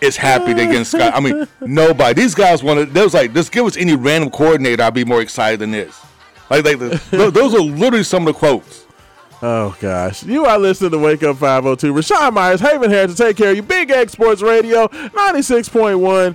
is 0.00 0.16
happy 0.16 0.52
they 0.52 0.66
getting 0.66 0.84
Scott. 0.84 1.14
I 1.14 1.20
mean, 1.20 1.46
nobody. 1.60 2.20
These 2.20 2.34
guys 2.34 2.62
wanted. 2.62 2.94
They 2.94 3.02
was 3.02 3.14
like, 3.14 3.34
just 3.34 3.50
give 3.50 3.64
us 3.66 3.76
any 3.76 3.96
random 3.96 4.30
coordinator. 4.30 4.82
I'd 4.82 4.94
be 4.94 5.04
more 5.04 5.20
excited 5.20 5.60
than 5.60 5.70
this. 5.72 5.98
Like, 6.50 6.64
like 6.64 6.78
the, 6.78 7.00
those 7.34 7.54
are 7.54 7.60
literally 7.60 8.04
some 8.04 8.26
of 8.26 8.34
the 8.34 8.38
quotes. 8.38 8.86
Oh 9.40 9.76
gosh. 9.80 10.24
You 10.24 10.46
are 10.46 10.58
listening 10.58 10.90
to 10.90 10.98
Wake 10.98 11.22
Up 11.22 11.36
502. 11.36 11.92
Rashawn 11.94 12.32
Myers, 12.32 12.60
Haven 12.60 12.90
here 12.90 13.06
to 13.06 13.14
take 13.14 13.36
care 13.36 13.50
of 13.50 13.56
you. 13.56 13.62
Big 13.62 13.90
X 13.90 14.12
Sports 14.12 14.42
Radio 14.42 14.88
96.1. 14.88 16.34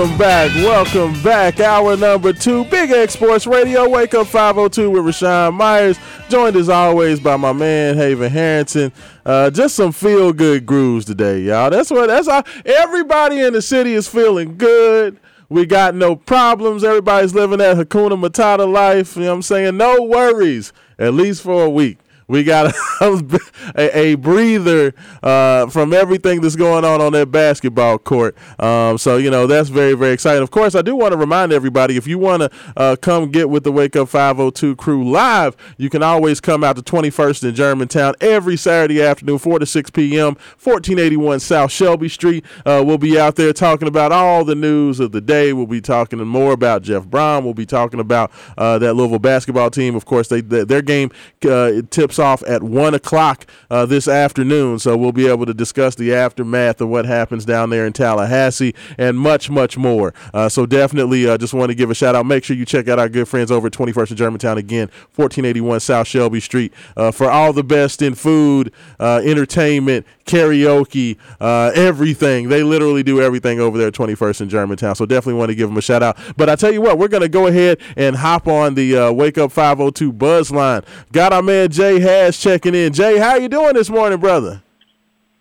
Welcome 0.00 0.16
back. 0.16 0.54
Welcome 0.54 1.22
back. 1.22 1.60
Hour 1.60 1.94
number 1.94 2.32
two, 2.32 2.64
Big 2.64 2.90
X 2.90 3.12
Sports 3.12 3.46
Radio. 3.46 3.86
Wake 3.86 4.14
up 4.14 4.28
502 4.28 4.90
with 4.90 5.02
Rashawn 5.02 5.52
Myers. 5.52 5.98
Joined 6.30 6.56
as 6.56 6.70
always 6.70 7.20
by 7.20 7.36
my 7.36 7.52
man 7.52 7.98
Haven 7.98 8.32
Harrington. 8.32 8.92
Uh, 9.26 9.50
just 9.50 9.76
some 9.76 9.92
feel 9.92 10.32
good 10.32 10.64
grooves 10.64 11.04
today, 11.04 11.40
y'all. 11.40 11.68
That's 11.68 11.90
what 11.90 12.06
that's 12.06 12.28
all. 12.28 12.42
Everybody 12.64 13.40
in 13.40 13.52
the 13.52 13.60
city 13.60 13.92
is 13.92 14.08
feeling 14.08 14.56
good. 14.56 15.20
We 15.50 15.66
got 15.66 15.94
no 15.94 16.16
problems. 16.16 16.82
Everybody's 16.82 17.34
living 17.34 17.58
that 17.58 17.76
Hakuna 17.76 18.18
Matata 18.18 18.66
life. 18.72 19.16
You 19.16 19.24
know 19.24 19.28
what 19.28 19.34
I'm 19.34 19.42
saying? 19.42 19.76
No 19.76 20.00
worries, 20.00 20.72
at 20.98 21.12
least 21.12 21.42
for 21.42 21.62
a 21.64 21.68
week. 21.68 21.98
We 22.30 22.44
got 22.44 22.72
a, 23.00 23.98
a, 23.98 24.14
breather 24.14 24.94
uh, 25.20 25.66
from 25.66 25.92
everything 25.92 26.40
that's 26.40 26.54
going 26.54 26.84
on 26.84 27.00
on 27.00 27.12
that 27.14 27.32
basketball 27.32 27.98
court. 27.98 28.36
Um, 28.60 28.98
so, 28.98 29.16
you 29.16 29.32
know, 29.32 29.48
that's 29.48 29.68
very, 29.68 29.94
very 29.94 30.12
exciting. 30.12 30.44
Of 30.44 30.52
course, 30.52 30.76
I 30.76 30.82
do 30.82 30.94
want 30.94 31.10
to 31.10 31.18
remind 31.18 31.52
everybody 31.52 31.96
if 31.96 32.06
you 32.06 32.20
want 32.20 32.42
to 32.42 32.50
uh, 32.76 32.94
come 33.02 33.32
get 33.32 33.50
with 33.50 33.64
the 33.64 33.72
Wake 33.72 33.96
Up 33.96 34.08
502 34.08 34.76
crew 34.76 35.10
live, 35.10 35.56
you 35.76 35.90
can 35.90 36.04
always 36.04 36.40
come 36.40 36.62
out 36.62 36.76
to 36.76 36.82
21st 36.82 37.48
in 37.48 37.54
Germantown 37.56 38.14
every 38.20 38.56
Saturday 38.56 39.02
afternoon, 39.02 39.38
4 39.38 39.58
to 39.58 39.66
6 39.66 39.90
p.m., 39.90 40.36
1481 40.62 41.40
South 41.40 41.72
Shelby 41.72 42.08
Street. 42.08 42.44
Uh, 42.64 42.84
we'll 42.86 42.96
be 42.96 43.18
out 43.18 43.34
there 43.34 43.52
talking 43.52 43.88
about 43.88 44.12
all 44.12 44.44
the 44.44 44.54
news 44.54 45.00
of 45.00 45.10
the 45.10 45.20
day. 45.20 45.52
We'll 45.52 45.66
be 45.66 45.80
talking 45.80 46.20
more 46.20 46.52
about 46.52 46.82
Jeff 46.82 47.06
Brohm. 47.06 47.42
We'll 47.42 47.54
be 47.54 47.66
talking 47.66 47.98
about 47.98 48.30
uh, 48.56 48.78
that 48.78 48.94
Louisville 48.94 49.18
basketball 49.18 49.70
team. 49.70 49.96
Of 49.96 50.04
course, 50.04 50.28
they, 50.28 50.42
their 50.42 50.82
game 50.82 51.10
uh, 51.44 51.82
tips 51.90 52.19
off 52.20 52.42
at 52.46 52.62
1 52.62 52.94
o'clock 52.94 53.46
uh, 53.70 53.86
this 53.86 54.06
afternoon. 54.06 54.78
So 54.78 54.96
we'll 54.96 55.12
be 55.12 55.26
able 55.26 55.46
to 55.46 55.54
discuss 55.54 55.94
the 55.94 56.14
aftermath 56.14 56.80
of 56.80 56.88
what 56.88 57.06
happens 57.06 57.44
down 57.44 57.70
there 57.70 57.86
in 57.86 57.92
Tallahassee 57.92 58.74
and 58.98 59.18
much, 59.18 59.50
much 59.50 59.76
more. 59.76 60.14
Uh, 60.32 60.48
so 60.48 60.66
definitely 60.66 61.26
uh, 61.26 61.38
just 61.38 61.54
want 61.54 61.70
to 61.70 61.74
give 61.74 61.90
a 61.90 61.94
shout 61.94 62.14
out. 62.14 62.26
Make 62.26 62.44
sure 62.44 62.56
you 62.56 62.64
check 62.64 62.88
out 62.88 62.98
our 62.98 63.08
good 63.08 63.26
friends 63.26 63.50
over 63.50 63.66
at 63.66 63.72
21st 63.72 64.12
in 64.12 64.16
Germantown 64.16 64.58
again, 64.58 64.88
1481 65.16 65.80
South 65.80 66.06
Shelby 66.06 66.40
Street, 66.40 66.72
uh, 66.96 67.10
for 67.10 67.30
all 67.30 67.52
the 67.52 67.64
best 67.64 68.02
in 68.02 68.14
food, 68.14 68.72
uh, 68.98 69.20
entertainment, 69.24 70.06
karaoke, 70.30 71.16
uh, 71.40 71.72
everything. 71.74 72.48
They 72.48 72.62
literally 72.62 73.02
do 73.02 73.20
everything 73.20 73.60
over 73.60 73.76
there 73.76 73.88
at 73.88 73.94
21st 73.94 74.42
in 74.42 74.48
Germantown. 74.48 74.94
So 74.94 75.06
definitely 75.06 75.38
want 75.38 75.50
to 75.50 75.54
give 75.54 75.68
them 75.68 75.76
a 75.76 75.82
shout 75.82 76.02
out. 76.02 76.16
But 76.36 76.48
I 76.48 76.56
tell 76.56 76.72
you 76.72 76.80
what, 76.80 76.98
we're 76.98 77.08
going 77.08 77.22
to 77.22 77.28
go 77.28 77.46
ahead 77.48 77.78
and 77.96 78.16
hop 78.16 78.46
on 78.46 78.74
the 78.74 78.96
uh, 78.96 79.12
Wake 79.12 79.38
Up 79.38 79.52
502 79.52 80.12
buzz 80.12 80.50
line. 80.50 80.82
Got 81.12 81.32
our 81.32 81.42
man 81.42 81.70
Jay 81.70 82.00
Hash 82.00 82.38
checking 82.40 82.74
in. 82.74 82.92
Jay, 82.92 83.18
how 83.18 83.34
you 83.36 83.48
doing 83.48 83.74
this 83.74 83.90
morning, 83.90 84.20
brother? 84.20 84.62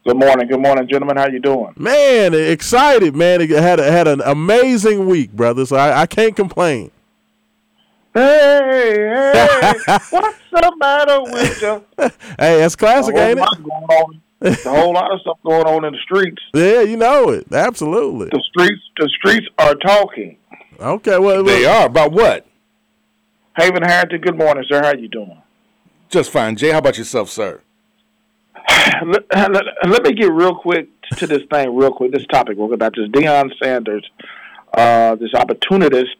Good 0.06 0.18
morning, 0.18 0.48
good 0.48 0.62
morning, 0.62 0.88
gentlemen. 0.88 1.18
How 1.18 1.28
you 1.28 1.40
doing? 1.40 1.74
Man, 1.78 2.34
excited, 2.34 3.16
man. 3.16 3.42
It 3.42 3.50
had 3.50 3.80
had 3.80 4.08
an 4.08 4.22
amazing 4.26 5.08
week, 5.08 5.32
brother. 5.34 5.66
So 5.66 5.76
I, 5.76 6.02
I 6.02 6.06
can't 6.08 6.36
complain. 6.36 6.90
Hey, 8.14 9.32
hey, 9.34 9.74
what's 10.10 10.38
the 10.52 10.74
matter 10.78 11.22
with 11.22 11.62
you? 11.62 11.86
hey, 12.40 12.58
that's 12.58 12.76
classic, 12.76 13.16
ain't 13.16 13.40
it? 13.40 14.20
Going 14.42 14.54
on. 14.54 14.56
There's 14.56 14.66
a 14.66 14.70
whole 14.70 14.94
lot 14.94 15.12
of 15.14 15.22
stuff 15.22 15.38
going 15.44 15.68
on 15.68 15.86
in 15.86 15.94
the 15.94 16.00
streets. 16.00 16.42
Yeah, 16.54 16.82
you 16.82 16.98
know 16.98 17.30
it. 17.30 17.52
Absolutely. 17.52 18.28
The 18.32 18.44
streets, 18.50 18.82
the 18.98 19.10
streets 19.18 19.48
are 19.58 19.76
talking. 19.76 20.38
Okay, 20.80 21.20
well, 21.20 21.44
they 21.44 21.66
are 21.66 21.86
about 21.88 22.12
what? 22.12 22.46
Haven 23.58 23.84
Harrington. 23.84 24.22
Good 24.22 24.38
morning, 24.38 24.64
sir. 24.68 24.82
How 24.82 24.94
you 24.94 25.08
doing? 25.08 25.42
Just 26.10 26.32
fine, 26.32 26.56
Jay. 26.56 26.72
How 26.72 26.80
about 26.80 26.98
yourself, 26.98 27.30
sir? 27.30 27.62
let, 29.06 29.24
let, 29.32 29.64
let, 29.88 30.04
me 30.04 30.14
get 30.14 30.32
real 30.32 30.56
quick 30.56 30.90
to 31.18 31.28
this 31.28 31.44
thing, 31.52 31.76
real 31.76 31.92
quick. 31.92 32.12
This 32.12 32.26
topic, 32.28 32.58
real 32.58 32.68
quick 32.68 32.76
about 32.76 32.96
this 32.96 33.10
Deion 33.10 33.52
Sanders, 33.62 34.10
uh, 34.74 35.16
this 35.16 35.34
opportunist, 35.34 36.16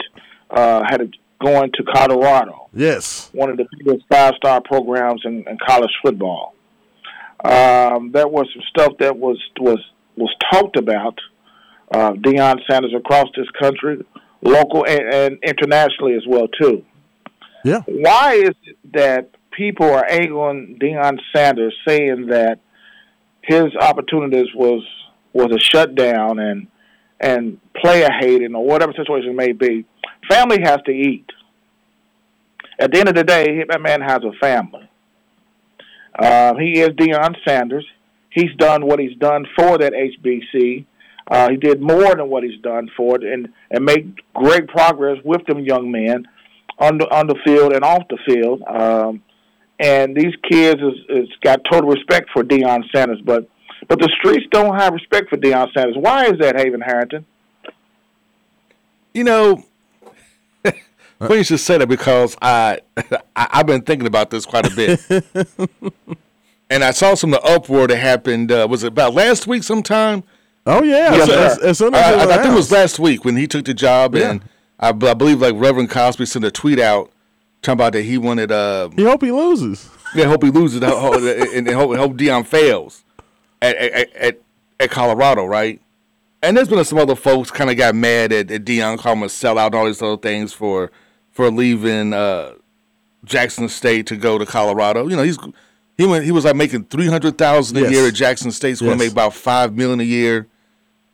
uh, 0.50 0.84
had 0.88 1.02
a, 1.02 1.10
going 1.44 1.72
to 1.74 1.84
Colorado. 1.84 2.70
Yes, 2.74 3.30
one 3.34 3.50
of 3.50 3.58
the 3.58 3.66
biggest 3.78 4.06
five-star 4.10 4.62
programs 4.62 5.22
in, 5.26 5.46
in 5.48 5.58
college 5.66 5.92
football. 6.04 6.54
Um, 7.44 8.12
there 8.12 8.28
was 8.28 8.48
some 8.54 8.64
stuff 8.70 8.98
that 9.00 9.18
was 9.18 9.38
was 9.60 9.80
was 10.16 10.34
talked 10.52 10.78
about. 10.78 11.18
Uh, 11.92 12.12
Deion 12.12 12.60
Sanders 12.70 12.94
across 12.96 13.28
this 13.36 13.50
country, 13.60 14.06
local 14.42 14.86
and, 14.86 15.14
and 15.14 15.38
internationally 15.44 16.16
as 16.16 16.24
well 16.28 16.48
too. 16.48 16.86
Yeah. 17.64 17.82
Why 17.88 18.36
is 18.36 18.56
it 18.64 18.78
that 18.94 19.30
people 19.52 19.88
are 19.88 20.06
angling 20.10 20.78
Deion 20.82 21.20
Sanders, 21.36 21.76
saying 21.88 22.28
that 22.28 22.60
his 23.42 23.76
opportunities 23.80 24.48
was 24.54 24.84
was 25.34 25.52
a 25.52 25.60
shutdown 25.60 26.40
and 26.40 26.68
and 27.20 27.60
player 27.74 28.10
hating 28.20 28.56
or 28.56 28.66
whatever 28.66 28.94
situation 28.94 29.36
may 29.36 29.54
be? 29.54 29.86
Family 30.30 30.60
has 30.62 30.80
to 30.86 30.92
eat. 30.92 31.26
At 32.80 32.92
the 32.92 33.00
end 33.00 33.10
of 33.10 33.16
the 33.16 33.24
day, 33.24 33.64
that 33.70 33.82
man 33.82 34.02
has 34.02 34.20
a 34.24 34.32
family. 34.40 34.89
Uh, 36.18 36.56
he 36.56 36.80
is 36.80 36.90
Deion 36.90 37.36
Sanders. 37.48 37.86
He's 38.30 38.54
done 38.58 38.86
what 38.86 39.00
he's 39.00 39.18
done 39.18 39.46
for 39.56 39.78
that 39.78 39.94
HBC. 39.94 40.86
Uh, 41.30 41.50
he 41.50 41.58
did 41.58 41.82
more 41.82 42.16
than 42.16 42.30
what 42.30 42.44
he's 42.44 42.60
done 42.62 42.90
for 42.98 43.16
it, 43.16 43.24
and 43.24 43.50
and 43.72 43.86
made 43.86 44.16
great 44.34 44.68
progress 44.68 45.18
with 45.24 45.46
them 45.46 45.60
young 45.60 45.92
men 45.92 46.28
on 46.80 46.98
the 46.98 47.06
on 47.14 47.28
the 47.28 47.36
field 47.46 47.74
and 47.74 47.84
off 47.84 48.04
the 48.10 48.18
field. 48.26 48.64
Um, 48.68 49.22
and 49.80 50.16
these 50.16 50.34
kids 50.50 50.82
is, 50.82 50.96
is 51.10 51.30
got 51.42 51.62
total 51.70 51.90
respect 51.90 52.30
for 52.34 52.44
Deion 52.44 52.84
Sanders, 52.94 53.22
but 53.24 53.48
but 53.88 54.00
the 54.00 54.10
streets 54.20 54.46
don't 54.52 54.76
have 54.76 54.94
respect 54.94 55.30
for 55.30 55.38
Deion 55.38 55.72
Sanders. 55.74 55.96
Why 55.98 56.26
is 56.26 56.40
that, 56.40 56.58
Haven 56.58 56.82
Harrington? 56.82 57.26
You 59.14 59.24
know, 59.24 59.64
funny 61.28 61.38
you 61.40 61.44
should 61.44 61.60
say 61.60 61.78
that 61.78 61.88
because 61.88 62.36
I, 62.42 62.80
I 63.36 63.48
have 63.52 63.68
been 63.68 63.82
thinking 63.82 64.08
about 64.08 64.30
this 64.30 64.46
quite 64.46 64.72
a 64.72 64.76
bit, 64.76 65.94
and 66.70 66.84
I 66.84 66.92
saw 66.92 67.14
some 67.14 67.34
of 67.34 67.42
the 67.42 67.50
uproar 67.50 67.88
that 67.88 67.98
happened. 67.98 68.52
Uh, 68.52 68.68
was 68.70 68.84
it 68.84 68.88
about 68.88 69.14
last 69.14 69.48
week 69.48 69.64
sometime? 69.64 70.24
Oh 70.66 70.84
yeah, 70.84 71.16
yes, 71.16 71.30
as, 71.30 71.60
as, 71.60 71.78
soon 71.78 71.96
as 71.96 72.02
I, 72.02 72.20
I, 72.20 72.36
I 72.36 72.42
think 72.42 72.54
it 72.54 72.56
was 72.56 72.72
last 72.72 73.00
week 73.00 73.26
when 73.26 73.36
he 73.36 73.48
took 73.48 73.66
the 73.66 73.74
job, 73.74 74.16
yeah. 74.16 74.32
and 74.32 74.44
I, 74.80 74.90
I, 74.90 75.14
believe 75.14 75.42
like 75.42 75.56
Reverend 75.58 75.90
Cosby 75.90 76.26
sent 76.26 76.46
a 76.46 76.52
tweet 76.52 76.80
out 76.80 77.12
talking 77.62 77.78
about 77.78 77.94
that 77.94 78.04
he 78.04 78.18
wanted. 78.18 78.52
Uh, 78.52 78.90
he 78.96 79.04
hope 79.04 79.24
he 79.24 79.32
loses. 79.32 79.90
Yeah, 80.16 80.26
hope 80.26 80.44
he 80.44 80.50
loses, 80.50 80.82
and, 80.82 81.68
and 81.68 81.70
hope, 81.70 81.96
hope 81.96 82.14
Deion 82.14 82.46
fails 82.46 83.04
at, 83.62 83.76
at 83.76 84.16
at, 84.16 84.42
at 84.80 84.92
Colorado, 84.92 85.46
right? 85.46 85.82
And 86.42 86.56
there's 86.56 86.70
been 86.70 86.84
some 86.86 87.00
other 87.00 87.16
folks 87.16 87.52
kind 87.52 87.70
of 87.70 87.76
got 87.76 87.96
mad 87.96 88.32
at, 88.32 88.50
at 88.50 88.64
Deion, 88.64 88.98
calling 88.98 89.20
him 89.20 89.24
a 89.24 89.28
sellout, 89.28 89.68
and 89.68 89.76
all 89.76 89.86
these 89.86 90.02
other 90.02 90.18
things 90.18 90.54
for 90.54 90.92
for 91.32 91.52
leaving 91.52 92.14
uh, 92.14 92.54
Jackson 93.26 93.70
State 93.70 94.08
to 94.08 94.18
go 94.18 94.38
to 94.38 94.46
Colorado. 94.46 95.08
You 95.08 95.16
know, 95.16 95.24
he's 95.24 95.38
he 95.98 96.06
went 96.06 96.26
he 96.26 96.32
was 96.32 96.46
like 96.46 96.56
making 96.56 96.86
three 96.86 97.08
hundred 97.08 97.38
thousand 97.38 97.78
a 97.78 97.82
yes. 97.82 97.92
year 97.92 98.08
at 98.08 98.14
Jackson 98.14 98.52
State. 98.52 98.70
He's 98.70 98.82
yes. 98.82 98.88
going 98.88 98.98
to 98.98 99.06
make 99.06 99.12
about 99.12 99.34
five 99.34 99.76
million 99.76 100.00
a 100.00 100.04
year 100.04 100.48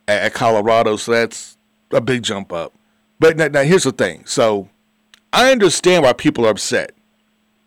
at, 0.07 0.24
at, 0.24 0.34
Colorado, 0.34 0.95
so 0.95 1.11
that's 1.11 1.57
a 1.91 2.01
big 2.01 2.24
jump 2.24 2.53
up. 2.53 2.74
But 3.20 3.38
now, 3.38 3.47
now 3.47 3.63
here's 3.63 3.84
the 3.84 3.91
thing. 3.91 4.26
So 4.26 4.70
I 5.34 5.51
understand 5.51 6.03
why 6.03 6.13
people 6.13 6.45
are 6.45 6.51
upset 6.51 6.91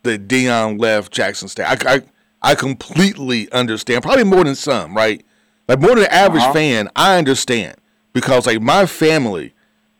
that 0.03 0.27
Deion 0.27 0.79
left 0.79 1.11
Jackson 1.11 1.47
State. 1.47 1.65
I, 1.65 1.95
I, 1.95 2.01
I 2.41 2.55
completely 2.55 3.51
understand, 3.51 4.03
probably 4.03 4.23
more 4.23 4.43
than 4.43 4.55
some, 4.55 4.95
right? 4.95 5.23
Like 5.67 5.79
more 5.79 5.89
than 5.89 5.99
the 5.99 6.13
average 6.13 6.43
uh-huh. 6.43 6.53
fan, 6.53 6.89
I 6.95 7.17
understand 7.17 7.75
because 8.13 8.47
like 8.47 8.61
my 8.61 8.85
family, 8.85 9.53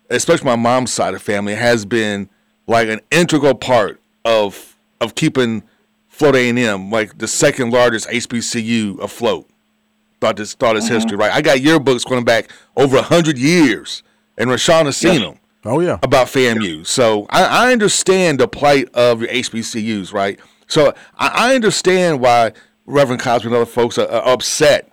especially 0.10 0.45
my 0.45 0.56
mom's 0.56 0.91
side 0.91 1.14
of 1.14 1.22
family, 1.22 1.56
has 1.56 1.86
been 1.86 2.30
like 2.70 2.88
an 2.88 3.02
integral 3.12 3.56
part 3.56 4.00
of 4.24 4.78
of 5.02 5.16
keeping 5.16 5.64
Florida 6.08 6.40
A&M 6.40 6.92
like 6.92 7.18
the 7.18 7.28
second 7.28 7.72
largest 7.72 8.08
HBCU 8.10 9.00
afloat 9.00 9.50
throughout 10.20 10.38
this 10.38 10.54
throughout 10.54 10.78
its 10.78 10.86
mm-hmm. 10.86 10.96
history. 10.96 11.18
Right, 11.18 11.32
I 11.32 11.42
got 11.42 11.58
yearbooks 11.58 12.08
going 12.08 12.24
back 12.24 12.50
over 12.78 13.02
hundred 13.02 13.38
years, 13.38 14.04
and 14.38 14.50
Rashawn 14.50 14.86
has 14.86 14.98
seen 14.98 15.22
yes. 15.22 15.22
them. 15.24 15.40
Oh 15.66 15.80
yeah, 15.80 16.00
about 16.04 16.28
FAMU. 16.28 16.86
So 16.86 17.26
I, 17.30 17.44
I, 17.44 17.72
understand 17.74 18.40
the 18.40 18.48
plight 18.48 18.88
of 18.94 19.22
your 19.22 19.30
HBCUs, 19.30 20.14
right? 20.14 20.40
So 20.68 20.94
I, 21.18 21.50
I 21.50 21.56
understand 21.56 22.22
why 22.22 22.54
Reverend 22.86 23.22
Cosby 23.22 23.48
and 23.48 23.56
other 23.56 23.66
folks 23.66 23.98
are, 23.98 24.08
are 24.08 24.34
upset 24.34 24.90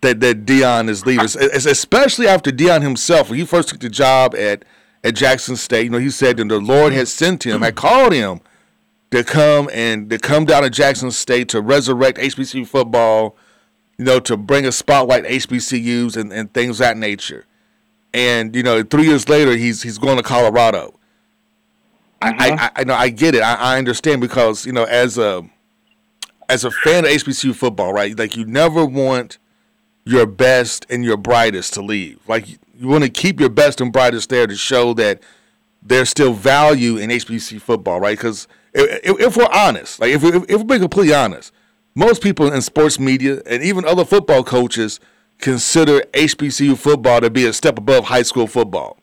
that 0.00 0.20
that 0.20 0.46
Deion 0.46 0.88
is 0.88 1.04
leaving, 1.04 1.26
especially 1.26 2.26
after 2.28 2.50
Deion 2.50 2.82
himself 2.82 3.28
when 3.28 3.38
he 3.38 3.44
first 3.44 3.68
took 3.68 3.80
the 3.80 3.90
job 3.90 4.34
at 4.34 4.64
at 5.04 5.14
Jackson 5.14 5.56
State. 5.56 5.84
You 5.84 5.90
know, 5.90 5.98
he 5.98 6.10
said 6.10 6.36
that 6.36 6.48
the 6.48 6.60
Lord 6.60 6.92
had 6.92 7.08
sent 7.08 7.44
him, 7.44 7.62
had 7.62 7.76
called 7.76 8.12
him 8.12 8.40
to 9.10 9.24
come 9.24 9.70
and 9.72 10.10
to 10.10 10.18
come 10.18 10.44
down 10.44 10.62
to 10.62 10.70
Jackson 10.70 11.10
State 11.10 11.48
to 11.50 11.60
resurrect 11.60 12.18
HBCU 12.18 12.66
football. 12.66 13.36
You 13.98 14.04
know, 14.04 14.20
to 14.20 14.36
bring 14.36 14.64
a 14.64 14.70
spotlight 14.70 15.24
HBCUs 15.24 16.16
and, 16.16 16.32
and 16.32 16.52
things 16.54 16.78
of 16.78 16.86
that 16.86 16.96
nature 16.96 17.46
and 18.14 18.56
you 18.56 18.62
know, 18.62 18.82
three 18.82 19.06
years 19.06 19.28
later, 19.28 19.56
he's 19.56 19.82
he's 19.82 19.98
going 19.98 20.16
to 20.16 20.22
Colorado. 20.22 20.94
Uh-huh. 22.20 22.34
I, 22.36 22.50
I, 22.50 22.70
I 22.76 22.84
know 22.84 22.94
I 22.94 23.10
get 23.10 23.34
it. 23.34 23.42
I, 23.42 23.54
I 23.54 23.78
understand 23.78 24.20
because 24.20 24.66
you 24.66 24.72
know, 24.72 24.84
as 24.84 25.18
a 25.18 25.48
as 26.48 26.64
a 26.64 26.70
fan 26.70 27.04
of 27.04 27.10
HBCU 27.10 27.54
football, 27.54 27.92
right? 27.92 28.18
Like 28.18 28.36
you 28.36 28.44
never 28.44 28.84
want 28.84 29.38
your 30.04 30.26
best 30.26 30.86
and 30.88 31.04
your 31.04 31.16
brightest 31.16 31.74
to 31.74 31.82
leave. 31.82 32.18
Like 32.26 32.58
you 32.78 32.88
want 32.88 33.02
to 33.04 33.10
keep 33.10 33.40
your 33.40 33.48
best 33.48 33.80
and 33.80 33.92
brightest 33.92 34.28
there 34.28 34.46
to 34.46 34.54
show 34.54 34.94
that 34.94 35.20
there's 35.82 36.08
still 36.08 36.32
value 36.32 36.96
in 36.96 37.10
HBC 37.10 37.60
football, 37.60 38.00
right? 38.00 38.16
Because 38.16 38.46
if, 38.72 39.20
if, 39.20 39.36
we're 39.36 39.48
honest, 39.52 40.00
like 40.00 40.12
if, 40.12 40.22
we, 40.22 40.30
if 40.48 40.62
we're 40.62 40.78
completely 40.78 41.14
honest, 41.14 41.52
most 41.94 42.22
people 42.22 42.52
in 42.52 42.62
sports 42.62 43.00
media 43.00 43.42
and 43.46 43.62
even 43.62 43.84
other 43.84 44.04
football 44.04 44.44
coaches 44.44 45.00
consider 45.38 46.00
HBCU 46.12 46.76
football 46.76 47.20
to 47.20 47.30
be 47.30 47.46
a 47.46 47.52
step 47.52 47.78
above 47.78 48.04
high 48.04 48.22
school 48.22 48.46
football. 48.46 48.98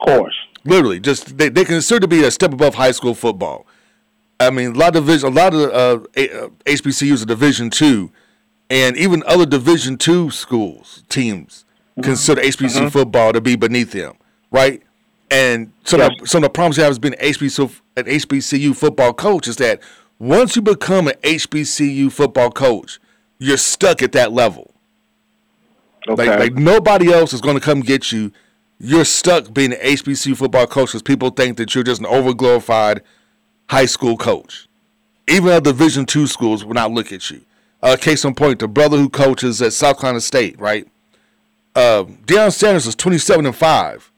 Of 0.00 0.06
course. 0.06 0.34
Literally, 0.64 1.00
just 1.00 1.38
they, 1.38 1.48
they 1.48 1.64
consider 1.64 2.00
to 2.00 2.08
be 2.08 2.24
a 2.24 2.30
step 2.30 2.52
above 2.52 2.74
high 2.74 2.92
school 2.92 3.14
football. 3.14 3.66
I 4.40 4.50
mean, 4.50 4.74
a 4.74 4.78
lot 4.78 4.96
of 4.96 5.04
division, 5.04 5.28
a 5.28 5.34
lot 5.34 5.54
of 5.54 5.70
uh, 5.72 6.48
HBCUs 6.64 7.22
are 7.22 7.26
Division 7.26 7.70
two, 7.70 8.10
and 8.68 8.96
even 8.96 9.22
other 9.26 9.46
Division 9.46 9.96
two 9.96 10.30
schools 10.30 11.04
teams. 11.08 11.64
Consider 12.02 12.40
HBCU 12.40 12.70
mm-hmm. 12.70 12.88
football 12.88 13.32
to 13.32 13.40
be 13.40 13.56
beneath 13.56 13.92
them, 13.92 14.14
right? 14.50 14.82
And 15.30 15.72
so 15.84 15.96
yes. 15.96 16.10
the, 16.20 16.26
some 16.26 16.38
of 16.44 16.48
the 16.48 16.50
problems 16.50 16.76
you 16.76 16.82
have 16.82 16.90
as 16.90 16.98
being 16.98 17.14
an 17.14 17.20
HBCU, 17.20 17.80
an 17.96 18.04
HBCU 18.04 18.76
football 18.76 19.12
coach 19.12 19.48
is 19.48 19.56
that 19.56 19.80
once 20.18 20.56
you 20.56 20.62
become 20.62 21.08
an 21.08 21.14
HBCU 21.22 22.10
football 22.12 22.50
coach, 22.50 23.00
you're 23.38 23.56
stuck 23.56 24.02
at 24.02 24.12
that 24.12 24.32
level. 24.32 24.72
Okay. 26.08 26.28
Like, 26.28 26.38
like 26.38 26.54
nobody 26.54 27.12
else 27.12 27.32
is 27.32 27.40
going 27.40 27.56
to 27.56 27.60
come 27.60 27.80
get 27.80 28.12
you. 28.12 28.32
You're 28.78 29.04
stuck 29.04 29.52
being 29.54 29.72
an 29.72 29.78
HBCU 29.78 30.36
football 30.36 30.66
coach 30.66 30.88
because 30.88 31.02
people 31.02 31.30
think 31.30 31.56
that 31.56 31.74
you're 31.74 31.84
just 31.84 32.00
an 32.00 32.06
overglorified 32.06 33.00
high 33.68 33.86
school 33.86 34.16
coach. 34.16 34.68
Even 35.26 35.50
other 35.50 35.72
Division 35.72 36.04
two 36.04 36.26
schools 36.26 36.64
will 36.64 36.74
not 36.74 36.90
look 36.90 37.12
at 37.12 37.30
you. 37.30 37.40
Uh, 37.82 37.96
case 37.98 38.24
in 38.24 38.34
point, 38.34 38.58
the 38.58 38.68
brother 38.68 38.96
who 38.96 39.08
coaches 39.08 39.60
at 39.62 39.72
South 39.72 39.98
Carolina 39.98 40.20
State, 40.20 40.58
right? 40.60 40.86
Uh, 41.74 42.04
Deion 42.26 42.52
Sanders 42.52 42.86
is 42.86 42.94
27 42.94 43.46
and 43.46 43.56
5. 43.56 44.12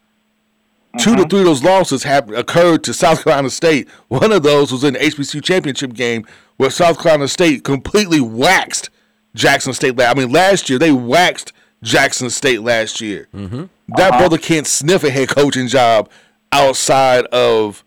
Two 0.99 1.15
to 1.15 1.23
mm-hmm. 1.23 1.29
three 1.29 1.41
of 1.41 1.47
those 1.47 1.63
losses 1.63 2.05
have 2.05 2.31
occurred 2.31 2.83
to 2.85 2.95
South 2.95 3.23
Carolina 3.23 3.51
State. 3.51 3.89
One 4.09 4.33
of 4.33 4.43
those 4.43 4.73
was 4.73 4.83
in 4.83 4.95
the 4.95 5.01
HBCU 5.01 5.43
championship 5.43 5.93
game 5.93 6.27
where 6.57 6.71
South 6.71 6.99
Carolina 6.99 7.29
State 7.29 7.65
completely 7.65 8.21
waxed 8.21 8.89
Jackson 9.35 9.75
State. 9.75 10.01
I 10.01 10.15
mean, 10.15 10.33
last 10.33 10.71
year 10.71 10.79
they 10.79 10.93
waxed 10.93 11.53
Jackson 11.83 12.31
State 12.31 12.63
last 12.63 13.01
year. 13.01 13.29
Mm-hmm. 13.35 13.65
That 13.97 14.11
uh-huh. 14.11 14.19
brother 14.19 14.39
can't 14.39 14.67
sniff 14.67 15.05
a 15.05 15.11
head 15.11 15.29
coaching 15.29 15.69
job 15.69 16.11
outside 16.53 17.27
of. 17.27 17.85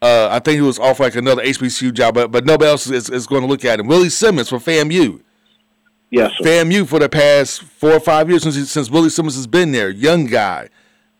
Uh, 0.00 0.28
I 0.30 0.38
think 0.38 0.56
he 0.56 0.60
was 0.60 0.78
off 0.78 1.00
like 1.00 1.14
another 1.14 1.42
HBCU 1.42 1.92
job, 1.94 2.14
but, 2.14 2.30
but 2.30 2.44
nobody 2.44 2.68
else 2.68 2.86
is, 2.86 3.08
is 3.08 3.26
going 3.26 3.40
to 3.40 3.48
look 3.48 3.64
at 3.64 3.80
him. 3.80 3.86
Willie 3.86 4.10
Simmons 4.10 4.50
for 4.50 4.58
FAMU. 4.58 5.22
Yes, 6.14 6.30
sir. 6.38 6.44
FAMU 6.44 6.86
for 6.86 7.00
the 7.00 7.08
past 7.08 7.62
four 7.62 7.90
or 7.90 7.98
five 7.98 8.30
years 8.30 8.44
since 8.44 8.70
since 8.70 8.88
Willie 8.88 9.10
Simmons 9.10 9.34
has 9.34 9.48
been 9.48 9.72
there, 9.72 9.90
young 9.90 10.26
guy. 10.26 10.68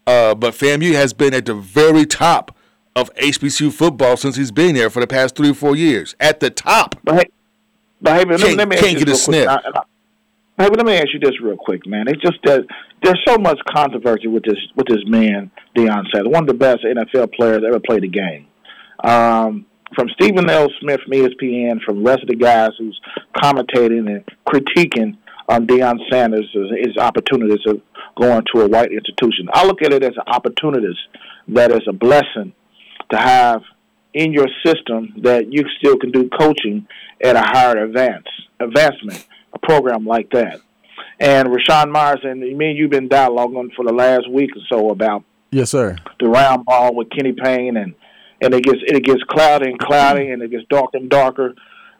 Uh, 0.06 0.36
but 0.36 0.54
FAMU 0.54 0.92
has 0.92 1.12
been 1.12 1.34
at 1.34 1.46
the 1.46 1.54
very 1.54 2.06
top 2.06 2.56
of 2.94 3.12
HBCU 3.14 3.72
football 3.72 4.16
since 4.16 4.36
he's 4.36 4.52
been 4.52 4.76
there 4.76 4.90
for 4.90 5.00
the 5.00 5.08
past 5.08 5.34
three 5.34 5.50
or 5.50 5.54
four 5.54 5.74
years. 5.74 6.14
At 6.20 6.38
the 6.38 6.48
top. 6.48 6.94
But 7.02 7.16
hey, 7.16 7.24
but 8.00 8.18
hey 8.18 8.24
man, 8.24 8.38
can't, 8.38 8.56
let 8.56 8.68
me 8.68 8.76
can't 8.76 8.96
get 8.96 9.08
a 9.08 9.16
sniff. 9.16 9.48
I, 9.48 9.54
I, 9.54 9.82
hey, 10.58 10.68
but 10.68 10.76
let 10.76 10.86
me 10.86 10.94
ask 10.94 11.08
you 11.12 11.18
this 11.18 11.40
real 11.40 11.56
quick, 11.56 11.88
man. 11.88 12.06
It's 12.06 12.22
just 12.22 12.38
that 12.44 12.64
there's 13.02 13.20
so 13.26 13.36
much 13.36 13.58
controversy 13.68 14.28
with 14.28 14.44
this 14.44 14.58
with 14.76 14.86
this 14.86 15.02
man, 15.06 15.50
Deion 15.76 16.04
Sanders, 16.12 16.32
one 16.32 16.44
of 16.44 16.46
the 16.46 16.54
best 16.54 16.84
NFL 16.84 17.32
players 17.32 17.64
ever 17.66 17.80
played 17.80 18.04
the 18.04 18.08
game. 18.08 18.46
Um, 19.02 19.66
from 19.94 20.08
Stephen 20.10 20.48
A. 20.48 20.68
Smith 20.80 21.00
from 21.02 21.12
ESPN, 21.12 21.82
from 21.82 21.98
the 21.98 22.10
rest 22.10 22.22
of 22.22 22.28
the 22.28 22.36
guys 22.36 22.70
who's 22.78 23.00
commentating 23.36 24.08
and 24.08 24.24
critiquing 24.46 25.16
on 25.48 25.66
Deion 25.66 25.98
Sanders' 26.10 26.48
his 26.52 26.96
opportunities 26.96 27.64
of 27.66 27.80
going 28.16 28.44
to 28.54 28.62
a 28.62 28.68
white 28.68 28.92
institution. 28.92 29.48
I 29.52 29.66
look 29.66 29.82
at 29.82 29.92
it 29.92 30.02
as 30.02 30.16
an 30.16 30.24
opportunity 30.26 30.94
that 31.48 31.70
is 31.70 31.82
a 31.88 31.92
blessing 31.92 32.52
to 33.10 33.18
have 33.18 33.62
in 34.12 34.32
your 34.32 34.46
system 34.64 35.12
that 35.22 35.52
you 35.52 35.64
still 35.78 35.98
can 35.98 36.10
do 36.10 36.28
coaching 36.38 36.86
at 37.22 37.36
a 37.36 37.40
higher 37.40 37.84
advance 37.84 38.26
advancement, 38.60 39.26
a 39.52 39.58
program 39.58 40.06
like 40.06 40.30
that. 40.30 40.60
And 41.20 41.48
Rashawn 41.48 41.90
Myers 41.90 42.20
and 42.22 42.40
me 42.40 42.70
and 42.70 42.78
you've 42.78 42.90
been 42.90 43.08
dialoguing 43.08 43.74
for 43.74 43.84
the 43.84 43.92
last 43.92 44.30
week 44.30 44.50
or 44.56 44.62
so 44.68 44.90
about 44.90 45.24
yes, 45.50 45.70
sir, 45.70 45.96
the 46.20 46.28
round 46.28 46.64
ball 46.64 46.94
with 46.94 47.10
Kenny 47.10 47.32
Payne 47.32 47.76
and 47.76 47.94
and 48.44 48.54
it 48.54 48.62
gets 48.62 48.78
it 48.82 49.02
gets 49.04 49.22
cloudy 49.24 49.70
and 49.70 49.78
cloudy 49.78 50.30
and 50.30 50.42
it 50.42 50.50
gets 50.50 50.64
darker 50.68 50.96
and 50.96 51.08
darker 51.08 51.54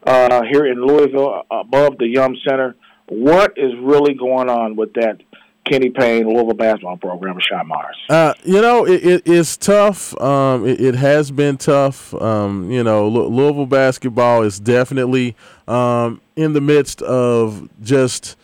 uh, 0.07 0.43
here 0.51 0.67
in 0.67 0.85
Louisville 0.85 1.43
above 1.51 1.99
the 1.99 2.07
Yum 2.07 2.37
Center. 2.47 2.75
What 3.09 3.55
is 3.57 3.73
really 3.81 4.15
going 4.15 4.49
on 4.49 4.77
with 4.77 4.95
that 4.95 5.21
Kenny 5.65 5.91
Payne 5.91 6.27
Louisville 6.27 6.55
basketball 6.55 6.97
program, 6.99 7.39
Sean 7.41 7.67
Myers? 7.67 7.97
Uh, 8.09 8.35
you 8.45 8.61
know, 8.61 8.87
it, 8.87 9.05
it, 9.05 9.23
it's 9.25 9.57
tough. 9.57 10.19
Um, 10.21 10.67
it, 10.67 10.81
it, 10.81 10.95
has 10.95 11.31
been 11.31 11.57
tough. 11.57 12.15
Um, 12.15 12.71
you 12.71 12.85
know, 12.85 13.09
Louisville 13.09 13.67
basketball 13.67 14.43
is 14.43 14.61
definitely 14.61 15.37
um, 15.67 16.21
in 16.37 16.53
the 16.53 16.61
midst 16.61 17.01
of 17.03 17.69
just 17.83 18.37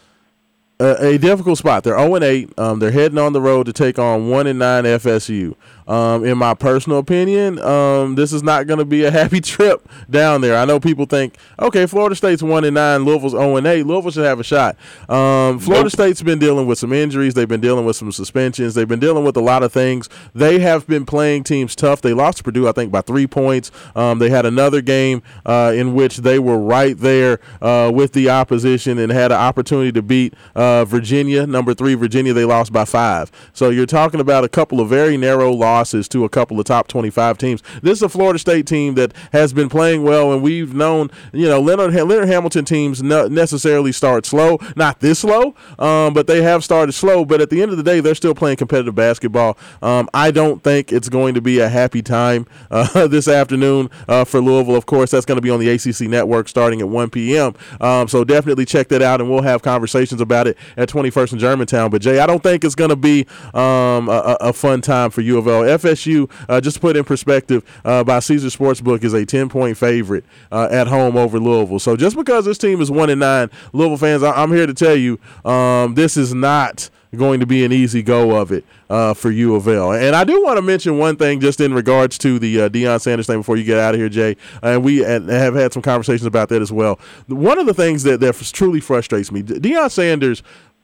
a, 0.81 1.09
a 1.09 1.19
difficult 1.19 1.59
spot. 1.59 1.85
They're 1.85 1.99
0 1.99 2.15
and 2.17 2.25
8. 2.25 2.59
Um, 2.59 2.79
they're 2.79 2.91
heading 2.91 3.19
on 3.19 3.33
the 3.33 3.41
road 3.41 3.67
to 3.67 3.73
take 3.73 3.99
on 3.99 4.31
1 4.31 4.47
and 4.47 4.59
9 4.59 4.85
FSU. 4.85 5.55
Um, 5.91 6.25
in 6.25 6.39
my 6.39 6.55
personal 6.55 6.99
opinion, 6.99 7.59
um, 7.59 8.15
this 8.15 8.33
is 8.33 8.45
not 8.45 8.69
going 8.69 8.79
to 8.79 8.85
be 8.85 9.03
a 9.05 9.11
happy 9.11 9.41
trip 9.41 9.89
down 10.09 10.41
there. 10.41 10.57
I 10.57 10.65
know 10.65 10.79
people 10.79 11.05
think, 11.05 11.37
okay, 11.59 11.85
Florida 11.87 12.15
State's 12.15 12.45
one 12.45 12.63
and 12.65 12.75
nine, 12.75 13.05
Louisville's 13.05 13.33
zero 13.33 13.57
and 13.57 13.67
eight. 13.67 13.85
Louisville 13.85 14.13
should 14.13 14.25
have 14.25 14.39
a 14.39 14.45
shot. 14.45 14.77
Um, 15.09 15.59
Florida 15.59 15.87
nope. 15.87 15.93
State's 15.93 16.23
been 16.23 16.39
dealing 16.39 16.69
with 16.69 16.79
some 16.79 16.93
injuries. 16.93 17.35
They've 17.35 17.49
been 17.49 17.61
dealing 17.61 17.87
with 17.87 17.97
some 17.97 18.13
suspensions. 18.13 18.75
They've 18.75 18.87
been 18.87 19.01
dealing 19.01 19.25
with 19.25 19.37
a 19.37 19.41
lot 19.41 19.65
of 19.65 19.73
things. 19.73 20.09
They 20.33 20.61
have 20.61 20.87
been 20.87 21.05
playing 21.05 21.43
teams 21.43 21.75
tough. 21.75 22.03
They 22.03 22.15
lost 22.15 22.39
to 22.39 22.45
Purdue, 22.45 22.69
I 22.69 22.73
think, 22.73 22.93
by 22.93 23.01
three 23.01 23.27
points. 23.27 23.73
Um, 23.97 24.21
they 24.21 24.31
had 24.31 24.47
another 24.47 24.83
game 24.83 25.25
uh, 25.45 25.73
in 25.75 25.95
which 25.95 26.19
they 26.19 26.39
were 26.39 26.59
right 26.59 26.97
there 26.97 27.41
uh, 27.61 27.91
with 27.93 28.13
the 28.13 28.31
opposition 28.31 28.97
and 29.01 29.11
had 29.11 29.33
an 29.33 29.39
opportunity 29.39 29.91
to 29.91 30.03
beat 30.03 30.35
uh, 30.55 30.85
Virginia, 30.85 31.49
number 31.49 31.75
three 31.75 31.95
Virginia. 31.95 32.33
They 32.33 32.45
lost 32.45 32.73
by 32.73 32.85
five. 32.85 33.33
So 33.53 33.71
you're 33.71 33.87
talking 33.87 34.21
about 34.21 34.45
a 34.45 34.49
couple 34.49 34.81
of 34.81 34.89
very 34.89 35.17
narrow 35.17 35.51
losses 35.51 35.80
losses 35.81 36.09
to 36.09 36.25
a 36.25 36.29
couple 36.29 36.61
of 36.61 36.67
top 36.67 36.89
25 36.89 37.39
teams. 37.39 37.63
This 37.83 37.99
is 37.99 38.03
a 38.03 38.09
Florida 38.11 38.39
State 38.39 38.67
team 38.67 38.97
that 38.97 39.15
has 39.33 39.55
been 39.55 39.71
playing 39.71 40.03
well, 40.03 40.31
and 40.31 40.43
we've 40.43 40.75
known, 40.75 41.11
you 41.33 41.49
know, 41.49 41.59
Leonard, 41.59 41.95
Leonard 41.95 42.29
Hamilton 42.29 42.67
teams 42.67 43.03
necessarily 43.03 43.93
start 43.93 44.27
slow, 44.27 44.59
not 44.77 45.01
this 45.01 45.21
slow, 45.21 45.55
um, 45.79 46.13
but 46.13 46.27
they 46.27 46.43
have 46.43 46.63
started 46.63 46.93
slow. 46.93 47.25
But 47.25 47.41
at 47.41 47.49
the 47.49 47.63
end 47.63 47.71
of 47.71 47.79
the 47.79 47.83
day, 47.83 48.01
they're 48.01 48.15
still 48.15 48.35
playing 48.35 48.59
competitive 48.59 48.95
basketball. 48.95 49.57
Um, 49.81 50.11
I 50.13 50.31
don't 50.31 50.63
think 50.63 50.93
it's 50.93 51.09
going 51.09 51.33
to 51.35 51.41
be 51.41 51.61
a 51.61 51.69
happy 51.71 52.03
time 52.03 52.47
uh, 52.71 53.07
this 53.09 53.27
afternoon 53.27 53.89
uh, 54.07 54.25
for 54.25 54.41
Louisville. 54.41 54.77
Of 54.77 54.85
course, 54.85 55.11
that's 55.11 55.25
going 55.25 55.37
to 55.37 55.43
be 55.43 55.51
on 55.51 55.61
the 55.61 55.71
ACC 55.71 56.11
network 56.11 56.49
starting 56.49 56.81
at 56.81 56.89
1 56.89 57.09
p.m. 57.09 57.55
Um, 57.81 58.07
so 58.07 58.23
definitely 58.23 58.67
check 58.67 58.89
that 58.89 59.01
out, 59.01 59.23
and 59.23 59.31
we'll 59.31 59.43
have 59.43 59.63
conversations 59.63 60.21
about 60.21 60.47
it 60.47 60.59
at 60.77 60.91
21st 60.91 61.33
and 61.33 61.41
Germantown. 61.41 61.89
But 61.91 62.03
Jay, 62.03 62.19
I 62.19 62.27
don't 62.27 62.43
think 62.43 62.65
it's 62.65 62.75
going 62.75 62.91
to 62.91 62.97
be 62.97 63.27
um, 63.55 64.11
a, 64.11 64.37
a, 64.41 64.53
fun 64.53 64.81
time 64.81 65.11
for 65.11 65.21
U 65.23 65.39
of 65.39 65.47
L. 65.47 65.65
FSU, 65.79 66.31
uh, 66.49 66.61
just 66.61 66.77
to 66.77 66.81
put 66.81 66.97
in 66.97 67.05
perspective, 67.05 67.65
uh, 67.85 68.05
by 68.05 68.19
Caesar 68.21 68.49
Sportsbook 68.49 69.05
is 69.05 69.13
a 69.13 69.25
10 69.25 69.49
point 69.49 69.77
favorite 69.77 70.25
uh, 70.51 70.69
at 70.71 70.87
home 70.87 71.17
over 71.17 71.39
Louisville. 71.39 71.79
So 71.79 71.97
just 71.97 72.17
because 72.17 72.45
this 72.45 72.59
team 72.59 72.81
is 72.81 72.91
1 72.91 73.11
and 73.11 73.21
9, 73.21 73.51
Louisville 73.73 73.97
fans, 73.99 74.23
I- 74.23 74.43
am 74.43 74.53
here 74.53 74.67
to 74.67 74.75
tell 74.75 74.97
you 74.97 75.19
um, 75.45 75.95
this 75.95 76.17
is 76.17 76.35
not 76.35 76.91
going 77.17 77.41
to 77.41 77.47
be 77.47 77.65
an 77.65 77.73
easy 77.73 78.03
go 78.03 78.37
of 78.37 78.53
it 78.53 78.65
uh, 78.89 79.15
for 79.15 79.31
U 79.31 79.57
of 79.57 79.67
L. 79.67 79.93
And 79.93 80.15
I 80.15 80.25
do 80.25 80.43
want 80.45 80.59
to 80.59 80.63
mention 80.63 80.99
one 80.99 81.17
thing 81.17 81.41
just 81.41 81.61
in 81.61 81.75
regards 81.75 82.17
to 82.19 82.39
the 82.39 82.63
uh, 82.63 82.69
Deion 82.69 83.01
Sanders 83.01 83.27
thing 83.27 83.41
before 83.41 83.57
you 83.57 83.65
get 83.65 83.79
out 83.79 83.95
of 83.95 84.01
here, 84.01 84.09
Jay. 84.09 84.37
And 84.63 84.85
we 84.85 84.99
have 84.99 85.27
had 85.55 85.73
some 85.73 85.83
conversations 85.83 86.27
about 86.27 86.49
that 86.51 86.63
as 86.63 86.71
well. 86.71 87.01
One 87.27 87.59
of 87.59 87.67
the 87.67 87.75
things 87.75 88.05
that, 88.05 88.21
that 88.21 88.37
truly 88.53 88.81
frustrates 88.81 89.33
me, 89.33 89.43
Deion 89.43 89.91
Sanders 89.91 90.43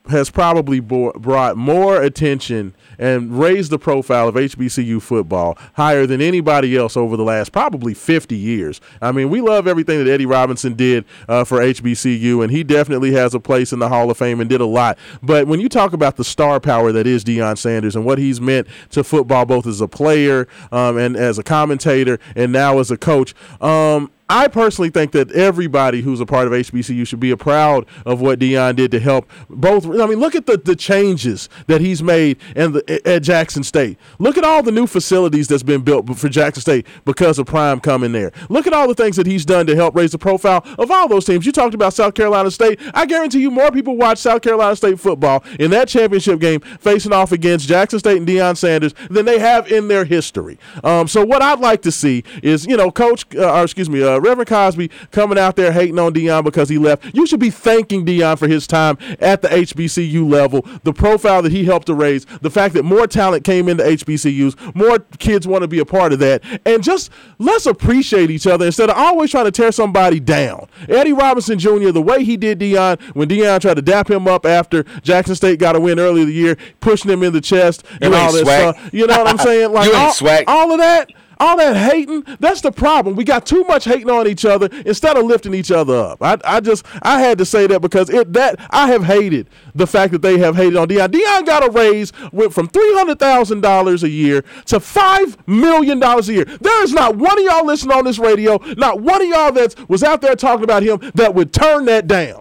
has 0.08 0.30
probably 0.30 0.80
brought 0.80 1.56
more 1.56 2.02
attention 2.02 2.74
and 2.98 3.38
raised 3.38 3.70
the 3.70 3.78
profile 3.78 4.28
of 4.28 4.34
HBCU 4.34 5.00
football 5.02 5.58
higher 5.74 6.06
than 6.06 6.20
anybody 6.20 6.76
else 6.76 6.96
over 6.96 7.16
the 7.16 7.22
last 7.22 7.52
probably 7.52 7.94
50 7.94 8.36
years. 8.36 8.80
I 9.02 9.12
mean, 9.12 9.30
we 9.30 9.40
love 9.40 9.66
everything 9.66 10.02
that 10.02 10.10
Eddie 10.10 10.26
Robinson 10.26 10.74
did 10.74 11.04
uh, 11.28 11.44
for 11.44 11.58
HBCU, 11.58 12.42
and 12.42 12.50
he 12.50 12.64
definitely 12.64 13.12
has 13.12 13.34
a 13.34 13.40
place 13.40 13.72
in 13.72 13.78
the 13.78 13.88
Hall 13.88 14.10
of 14.10 14.16
Fame 14.16 14.40
and 14.40 14.48
did 14.48 14.60
a 14.60 14.66
lot. 14.66 14.98
But 15.22 15.46
when 15.46 15.60
you 15.60 15.68
talk 15.68 15.92
about 15.92 16.16
the 16.16 16.24
star 16.24 16.60
power 16.60 16.92
that 16.92 17.06
is 17.06 17.24
Deion 17.24 17.58
Sanders 17.58 17.96
and 17.96 18.04
what 18.04 18.18
he's 18.18 18.40
meant 18.40 18.66
to 18.90 19.04
football, 19.04 19.44
both 19.44 19.66
as 19.66 19.80
a 19.80 19.88
player 19.88 20.48
um, 20.72 20.96
and 20.96 21.16
as 21.16 21.38
a 21.38 21.42
commentator 21.42 22.18
and 22.34 22.52
now 22.52 22.78
as 22.78 22.90
a 22.90 22.96
coach, 22.96 23.34
um, 23.60 24.10
I 24.28 24.48
personally 24.48 24.90
think 24.90 25.12
that 25.12 25.30
everybody 25.32 26.02
who's 26.02 26.20
a 26.20 26.26
part 26.26 26.48
of 26.48 26.52
HBCU 26.52 27.06
should 27.06 27.20
be 27.20 27.34
proud 27.36 27.86
of 28.04 28.20
what 28.20 28.40
Deion 28.40 28.74
did 28.74 28.90
to 28.90 28.98
help 28.98 29.30
both. 29.48 29.86
I 29.86 30.06
mean, 30.06 30.18
look 30.18 30.34
at 30.34 30.46
the, 30.46 30.56
the 30.56 30.74
changes 30.74 31.48
that 31.68 31.80
he's 31.80 32.02
made 32.02 32.38
and 32.56 32.76
at 33.06 33.22
Jackson 33.22 33.62
State. 33.62 33.98
Look 34.18 34.36
at 34.36 34.42
all 34.42 34.64
the 34.64 34.72
new 34.72 34.88
facilities 34.88 35.46
that's 35.46 35.62
been 35.62 35.82
built 35.82 36.18
for 36.18 36.28
Jackson 36.28 36.60
State 36.60 36.86
because 37.04 37.38
of 37.38 37.46
Prime 37.46 37.78
coming 37.78 38.10
there. 38.10 38.32
Look 38.48 38.66
at 38.66 38.72
all 38.72 38.88
the 38.88 38.94
things 38.94 39.14
that 39.16 39.26
he's 39.26 39.44
done 39.44 39.66
to 39.68 39.76
help 39.76 39.94
raise 39.94 40.10
the 40.10 40.18
profile 40.18 40.66
of 40.76 40.90
all 40.90 41.06
those 41.06 41.24
teams. 41.24 41.46
You 41.46 41.52
talked 41.52 41.74
about 41.74 41.94
South 41.94 42.14
Carolina 42.14 42.50
State. 42.50 42.80
I 42.94 43.06
guarantee 43.06 43.40
you 43.40 43.52
more 43.52 43.70
people 43.70 43.96
watch 43.96 44.18
South 44.18 44.42
Carolina 44.42 44.74
State 44.74 44.98
football 44.98 45.44
in 45.60 45.70
that 45.70 45.86
championship 45.86 46.40
game 46.40 46.60
facing 46.80 47.12
off 47.12 47.30
against 47.30 47.68
Jackson 47.68 48.00
State 48.00 48.18
and 48.18 48.26
Deion 48.26 48.56
Sanders 48.56 48.92
than 49.08 49.24
they 49.24 49.38
have 49.38 49.70
in 49.70 49.86
their 49.86 50.04
history. 50.04 50.58
Um, 50.82 51.06
so 51.06 51.24
what 51.24 51.42
I'd 51.42 51.60
like 51.60 51.82
to 51.82 51.92
see 51.92 52.24
is, 52.42 52.66
you 52.66 52.76
know, 52.76 52.90
Coach, 52.90 53.24
uh, 53.36 53.60
or 53.60 53.62
excuse 53.62 53.88
me, 53.88 54.02
uh, 54.02 54.15
Uh, 54.16 54.20
Reverend 54.20 54.48
Cosby 54.48 54.90
coming 55.10 55.38
out 55.38 55.56
there 55.56 55.72
hating 55.72 55.98
on 55.98 56.12
Deion 56.14 56.44
because 56.44 56.68
he 56.68 56.78
left. 56.78 57.14
You 57.14 57.26
should 57.26 57.40
be 57.40 57.50
thanking 57.50 58.04
Deion 58.04 58.38
for 58.38 58.48
his 58.48 58.66
time 58.66 58.98
at 59.20 59.42
the 59.42 59.48
HBCU 59.48 60.28
level, 60.28 60.66
the 60.84 60.92
profile 60.92 61.42
that 61.42 61.52
he 61.52 61.64
helped 61.64 61.86
to 61.86 61.94
raise, 61.94 62.24
the 62.40 62.50
fact 62.50 62.74
that 62.74 62.84
more 62.84 63.06
talent 63.06 63.44
came 63.44 63.68
into 63.68 63.84
HBCUs, 63.84 64.74
more 64.74 64.98
kids 65.18 65.46
want 65.46 65.62
to 65.62 65.68
be 65.68 65.78
a 65.78 65.84
part 65.84 66.12
of 66.12 66.18
that, 66.20 66.42
and 66.64 66.82
just 66.82 67.10
let's 67.38 67.66
appreciate 67.66 68.30
each 68.30 68.46
other 68.46 68.66
instead 68.66 68.90
of 68.90 68.96
always 68.96 69.30
trying 69.30 69.44
to 69.44 69.50
tear 69.50 69.72
somebody 69.72 70.20
down. 70.20 70.66
Eddie 70.88 71.12
Robinson 71.12 71.58
Jr., 71.58 71.90
the 71.90 72.02
way 72.02 72.24
he 72.24 72.36
did 72.36 72.58
Deion 72.58 73.00
when 73.14 73.28
Deion 73.28 73.60
tried 73.60 73.74
to 73.74 73.82
dap 73.82 74.10
him 74.10 74.26
up 74.26 74.46
after 74.46 74.82
Jackson 75.02 75.34
State 75.34 75.58
got 75.58 75.76
a 75.76 75.80
win 75.80 75.98
earlier 75.98 76.24
the 76.24 76.32
year, 76.32 76.56
pushing 76.80 77.10
him 77.10 77.22
in 77.22 77.32
the 77.32 77.40
chest 77.40 77.84
and 78.00 78.14
all 78.14 78.32
that 78.32 78.44
swag. 78.44 78.74
stuff. 78.76 78.94
You 78.94 79.06
know 79.06 79.18
what 79.18 79.28
I'm 79.28 79.38
saying? 79.38 79.56
Like 79.76 79.92
all, 79.92 80.12
all 80.46 80.72
of 80.72 80.78
that. 80.78 81.10
All 81.38 81.56
that 81.58 81.76
hating, 81.76 82.24
that's 82.40 82.60
the 82.60 82.72
problem. 82.72 83.16
We 83.16 83.24
got 83.24 83.44
too 83.44 83.64
much 83.64 83.84
hating 83.84 84.08
on 84.10 84.26
each 84.26 84.44
other 84.44 84.68
instead 84.86 85.16
of 85.16 85.24
lifting 85.24 85.54
each 85.54 85.70
other 85.70 85.94
up. 85.94 86.22
I, 86.22 86.38
I 86.44 86.60
just 86.60 86.86
I 87.02 87.20
had 87.20 87.38
to 87.38 87.44
say 87.44 87.66
that 87.66 87.80
because 87.80 88.08
it 88.10 88.32
that 88.32 88.56
I 88.70 88.88
have 88.88 89.04
hated 89.04 89.48
the 89.74 89.86
fact 89.86 90.12
that 90.12 90.22
they 90.22 90.38
have 90.38 90.56
hated 90.56 90.76
on 90.76 90.88
Deion. 90.88 91.08
Deion 91.08 91.46
got 91.46 91.66
a 91.66 91.70
raise 91.70 92.12
went 92.32 92.54
from 92.54 92.68
three 92.68 92.94
hundred 92.94 93.18
thousand 93.18 93.60
dollars 93.60 94.02
a 94.02 94.08
year 94.08 94.44
to 94.66 94.80
five 94.80 95.36
million 95.46 95.98
dollars 95.98 96.28
a 96.28 96.34
year. 96.34 96.44
There 96.44 96.82
is 96.84 96.92
not 96.92 97.16
one 97.16 97.38
of 97.38 97.44
y'all 97.44 97.66
listening 97.66 97.96
on 97.96 98.04
this 98.04 98.18
radio, 98.18 98.58
not 98.76 99.00
one 99.00 99.20
of 99.20 99.28
y'all 99.28 99.52
that 99.52 99.74
was 99.88 100.02
out 100.02 100.20
there 100.22 100.36
talking 100.36 100.64
about 100.64 100.82
him 100.82 100.98
that 101.14 101.34
would 101.34 101.52
turn 101.52 101.84
that 101.86 102.06
down. 102.06 102.40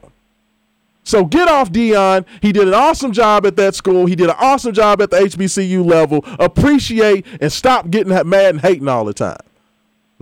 So 1.05 1.23
get 1.23 1.47
off 1.47 1.71
Deion. 1.71 2.25
He 2.41 2.51
did 2.51 2.67
an 2.67 2.73
awesome 2.73 3.11
job 3.13 3.45
at 3.45 3.55
that 3.57 3.75
school. 3.75 4.07
He 4.07 4.15
did 4.15 4.27
an 4.29 4.35
awesome 4.39 4.73
job 4.73 5.01
at 5.01 5.11
the 5.11 5.17
HBCU 5.17 5.85
level. 5.85 6.25
Appreciate 6.39 7.25
and 7.39 7.51
stop 7.51 7.89
getting 7.91 8.11
that 8.11 8.25
mad 8.25 8.55
and 8.55 8.61
hating 8.61 8.87
all 8.87 9.05
the 9.05 9.13
time. 9.13 9.37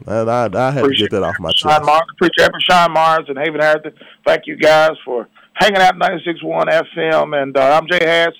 And 0.05 0.29
I, 0.29 0.49
I 0.53 0.71
had 0.71 0.83
to 0.83 0.93
get 0.93 1.11
that 1.11 1.23
off 1.23 1.35
my 1.39 1.51
chest. 1.51 1.83
Mars, 1.85 2.01
appreciate 2.15 2.51
Sean 2.69 2.91
Mars 2.91 3.25
and 3.29 3.37
Haven 3.37 3.61
Harrison. 3.61 3.93
Thank 4.25 4.45
you 4.45 4.57
guys 4.57 4.91
for 5.05 5.27
hanging 5.53 5.77
out 5.77 5.95
96.1 5.95 6.83
FM. 6.97 7.41
And 7.41 7.55
uh, 7.55 7.79
I'm 7.79 7.87
Jay 7.89 8.03
Harris. 8.05 8.35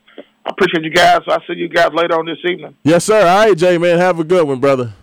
I 0.45 0.49
appreciate 0.49 0.83
you 0.83 0.91
guys. 0.91 1.19
I'll 1.27 1.39
see 1.47 1.53
you 1.53 1.69
guys 1.69 1.89
later 1.93 2.19
on 2.19 2.25
this 2.25 2.39
evening. 2.43 2.75
Yes, 2.83 3.05
sir. 3.05 3.19
All 3.19 3.47
right, 3.47 3.57
Jay, 3.57 3.77
man. 3.77 3.97
Have 3.99 4.19
a 4.19 4.23
good 4.25 4.45
one, 4.45 4.59
brother. 4.59 4.93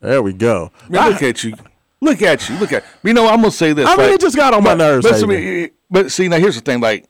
There 0.00 0.22
we 0.22 0.32
go. 0.32 0.72
Man, 0.88 1.12
look 1.12 1.22
at 1.22 1.44
you. 1.44 1.54
Look 2.00 2.22
at 2.22 2.48
you. 2.48 2.56
Look 2.56 2.72
at 2.72 2.84
you 3.02 3.12
know. 3.12 3.26
I'm 3.28 3.36
gonna 3.40 3.50
say 3.50 3.72
this. 3.72 3.86
I 3.86 3.90
mean, 3.96 4.06
right? 4.06 4.14
it 4.14 4.20
just 4.20 4.36
got 4.36 4.54
on 4.54 4.62
my 4.62 4.74
nerves. 4.74 5.04
But, 5.08 5.20
but, 5.26 5.36
Haven. 5.36 5.70
but 5.90 6.12
see, 6.12 6.28
now 6.28 6.38
here's 6.38 6.54
the 6.54 6.60
thing. 6.60 6.80
Like, 6.80 7.06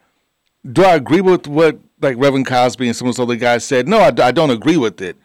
do 0.70 0.82
I 0.84 0.94
agree 0.94 1.20
with 1.20 1.46
what 1.46 1.78
like 2.00 2.16
Reverend 2.16 2.46
Cosby 2.46 2.86
and 2.86 2.96
some 2.96 3.08
of 3.08 3.16
those 3.16 3.22
other 3.22 3.36
guys 3.36 3.64
said? 3.64 3.86
No, 3.88 3.98
I, 3.98 4.06
I 4.22 4.32
don't 4.32 4.50
agree 4.50 4.76
with 4.76 5.00
it. 5.02 5.16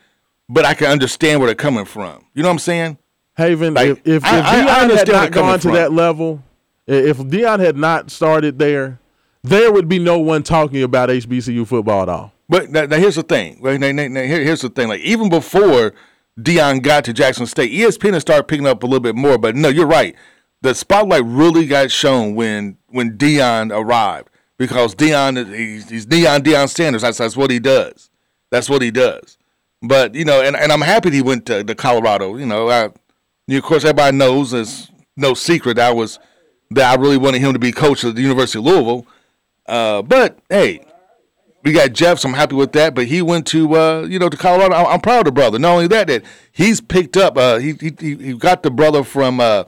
But 0.49 0.65
I 0.65 0.73
can 0.73 0.87
understand 0.91 1.39
where 1.39 1.47
they're 1.47 1.55
coming 1.55 1.85
from. 1.85 2.25
You 2.33 2.43
know 2.43 2.49
what 2.49 2.53
I'm 2.53 2.59
saying? 2.59 2.97
Haven, 3.37 3.73
Like, 3.73 3.89
if, 3.89 3.99
if, 3.99 4.15
if 4.17 4.25
I- 4.25 4.39
I- 4.39 4.41
I 4.41 4.87
Deion 4.87 4.97
had 4.97 5.07
not 5.07 5.31
gone 5.31 5.53
to 5.59 5.61
from. 5.61 5.73
that 5.73 5.91
level, 5.93 6.43
if 6.85 7.17
Deion 7.17 7.59
had 7.59 7.77
not 7.77 8.11
started 8.11 8.59
there, 8.59 8.99
there 9.43 9.71
would 9.71 9.87
be 9.87 9.97
no 9.97 10.19
one 10.19 10.43
talking 10.43 10.83
about 10.83 11.09
HBCU 11.09 11.65
football 11.65 12.03
at 12.03 12.09
all. 12.09 12.33
But 12.49 12.69
now, 12.69 12.85
now 12.85 12.97
here's 12.97 13.15
the 13.15 13.23
thing. 13.23 13.57
Now, 13.61 13.75
now, 13.77 13.91
now, 13.91 14.21
here- 14.21 14.43
here's 14.43 14.61
the 14.61 14.69
thing. 14.69 14.89
Like 14.89 15.01
even 15.01 15.29
before 15.29 15.93
Deion 16.39 16.81
got 16.81 17.05
to 17.05 17.13
Jackson 17.13 17.45
State, 17.45 17.71
ESPN 17.71 18.19
started 18.19 18.47
picking 18.47 18.67
up 18.67 18.83
a 18.83 18.85
little 18.85 18.99
bit 18.99 19.15
more. 19.15 19.37
But 19.37 19.55
no, 19.55 19.69
you're 19.69 19.85
right. 19.85 20.15
The 20.61 20.73
spotlight 20.73 21.23
really 21.25 21.65
got 21.65 21.91
shown 21.91 22.35
when 22.35 22.77
when 22.87 23.17
Deion 23.17 23.71
arrived 23.75 24.29
because 24.57 24.95
Deion 24.95 25.53
he's, 25.53 25.89
he's 25.89 26.05
Deion 26.05 26.39
Deion 26.39 26.69
Sanders. 26.69 27.01
That's 27.01 27.17
that's 27.17 27.37
what 27.37 27.51
he 27.51 27.59
does. 27.59 28.09
That's 28.49 28.69
what 28.69 28.81
he 28.81 28.91
does. 28.91 29.37
But 29.81 30.15
you 30.15 30.25
know, 30.25 30.41
and, 30.41 30.55
and 30.55 30.71
I'm 30.71 30.81
happy 30.81 31.11
he 31.11 31.21
went 31.21 31.45
to, 31.47 31.63
to 31.63 31.75
Colorado. 31.75 32.37
You 32.37 32.45
know, 32.45 32.69
I, 32.69 32.89
of 33.55 33.63
course 33.63 33.83
everybody 33.83 34.15
knows 34.15 34.53
it's 34.53 34.89
no 35.17 35.33
secret 35.33 35.77
I 35.77 35.91
was 35.91 36.17
that 36.71 36.97
I 36.97 37.01
really 37.01 37.17
wanted 37.17 37.41
him 37.41 37.53
to 37.53 37.59
be 37.59 37.71
coach 37.71 38.03
at 38.03 38.15
the 38.15 38.21
University 38.21 38.59
of 38.59 38.65
Louisville. 38.65 39.05
Uh, 39.67 40.01
but 40.01 40.39
hey, 40.49 40.85
we 41.63 41.71
got 41.71 41.93
Jeff, 41.93 42.19
so 42.19 42.29
I'm 42.29 42.35
happy 42.35 42.55
with 42.55 42.73
that. 42.73 42.93
But 42.93 43.05
he 43.07 43.21
went 43.21 43.47
to 43.47 43.75
uh, 43.75 44.01
you 44.01 44.19
know 44.19 44.29
to 44.29 44.37
Colorado. 44.37 44.75
I'm, 44.75 44.85
I'm 44.87 45.01
proud 45.01 45.19
of 45.19 45.25
the 45.25 45.31
brother. 45.31 45.59
Not 45.59 45.71
only 45.73 45.87
that, 45.87 46.07
that 46.07 46.23
he's 46.51 46.81
picked 46.81 47.17
up. 47.17 47.37
Uh, 47.37 47.57
he, 47.57 47.73
he 47.73 48.15
he 48.15 48.33
got 48.33 48.63
the 48.63 48.71
brother 48.71 49.03
from 49.03 49.39
uh, 49.39 49.63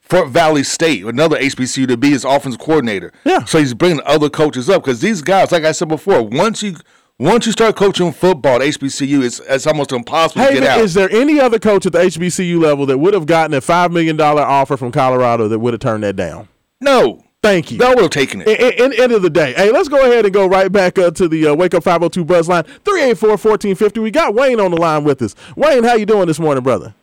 Fort 0.00 0.28
Valley 0.28 0.62
State, 0.62 1.04
another 1.04 1.38
HBCU, 1.38 1.88
to 1.88 1.96
be 1.96 2.10
his 2.10 2.24
offensive 2.24 2.60
coordinator. 2.60 3.12
Yeah. 3.24 3.44
So 3.44 3.58
he's 3.58 3.74
bringing 3.74 4.00
other 4.04 4.28
coaches 4.30 4.68
up 4.68 4.84
because 4.84 5.00
these 5.00 5.22
guys, 5.22 5.52
like 5.52 5.64
I 5.64 5.72
said 5.72 5.88
before, 5.88 6.22
once 6.22 6.62
you 6.62 6.76
once 7.18 7.46
you 7.46 7.52
start 7.52 7.76
coaching 7.76 8.12
football 8.12 8.56
at 8.56 8.62
HBCU, 8.62 9.22
it's 9.22 9.40
it's 9.40 9.66
almost 9.66 9.92
impossible 9.92 10.42
to 10.42 10.48
Haven, 10.48 10.62
get 10.64 10.70
out. 10.78 10.80
is 10.80 10.94
there 10.94 11.10
any 11.10 11.38
other 11.40 11.58
coach 11.58 11.86
at 11.86 11.92
the 11.92 12.00
HBCU 12.00 12.60
level 12.60 12.84
that 12.86 12.98
would 12.98 13.14
have 13.14 13.26
gotten 13.26 13.54
a 13.54 13.60
$5 13.60 13.92
million 13.92 14.20
offer 14.20 14.76
from 14.76 14.90
Colorado 14.90 15.46
that 15.48 15.58
would 15.58 15.72
have 15.72 15.80
turned 15.80 16.02
that 16.02 16.16
down? 16.16 16.48
no, 16.80 17.22
Thank 17.42 17.72
you. 17.72 17.78
That 17.78 17.96
would 17.96 18.02
have 18.02 18.10
taken 18.10 18.42
it. 18.42 18.48
In, 18.48 18.92
in, 18.92 19.00
end 19.00 19.12
of 19.12 19.22
the 19.22 19.30
day, 19.30 19.52
hey, 19.54 19.72
let's 19.72 19.88
go 19.88 20.00
ahead 20.00 20.24
and 20.24 20.32
go 20.32 20.46
right 20.46 20.70
back 20.70 20.96
uh, 20.96 21.10
to 21.10 21.26
the 21.26 21.48
uh, 21.48 21.54
Wake 21.54 21.74
Up 21.74 21.82
502 21.82 22.24
Buzz 22.24 22.48
line, 22.48 22.62
384-1450. 22.84 24.00
We 24.00 24.12
got 24.12 24.32
Wayne 24.34 24.60
on 24.60 24.70
the 24.70 24.76
line 24.76 25.02
with 25.02 25.20
us. 25.22 25.34
Wayne, 25.56 25.82
how 25.82 25.94
you 25.94 26.06
doing 26.06 26.28
this 26.28 26.38
morning, 26.38 26.62
brother? 26.62 26.94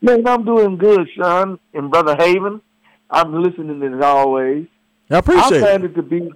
Man, 0.00 0.24
I'm 0.26 0.44
doing 0.44 0.76
good, 0.76 1.08
Sean 1.16 1.58
and 1.74 1.90
Brother 1.90 2.16
Haven. 2.16 2.60
I'm 3.10 3.42
listening 3.42 3.82
as 3.82 4.00
always. 4.04 4.66
I 5.10 5.18
appreciate. 5.18 5.62
I 5.62 5.72
find 5.72 5.84
it. 5.84 5.90
it 5.90 5.94
to 5.94 6.02
be, 6.02 6.30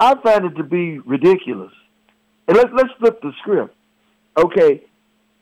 I 0.00 0.14
find 0.16 0.44
it 0.44 0.56
to 0.56 0.64
be 0.64 0.98
ridiculous. 0.98 1.72
And 2.48 2.56
let's 2.56 2.70
let's 2.74 2.90
flip 2.98 3.20
the 3.22 3.32
script. 3.40 3.74
Okay, 4.36 4.82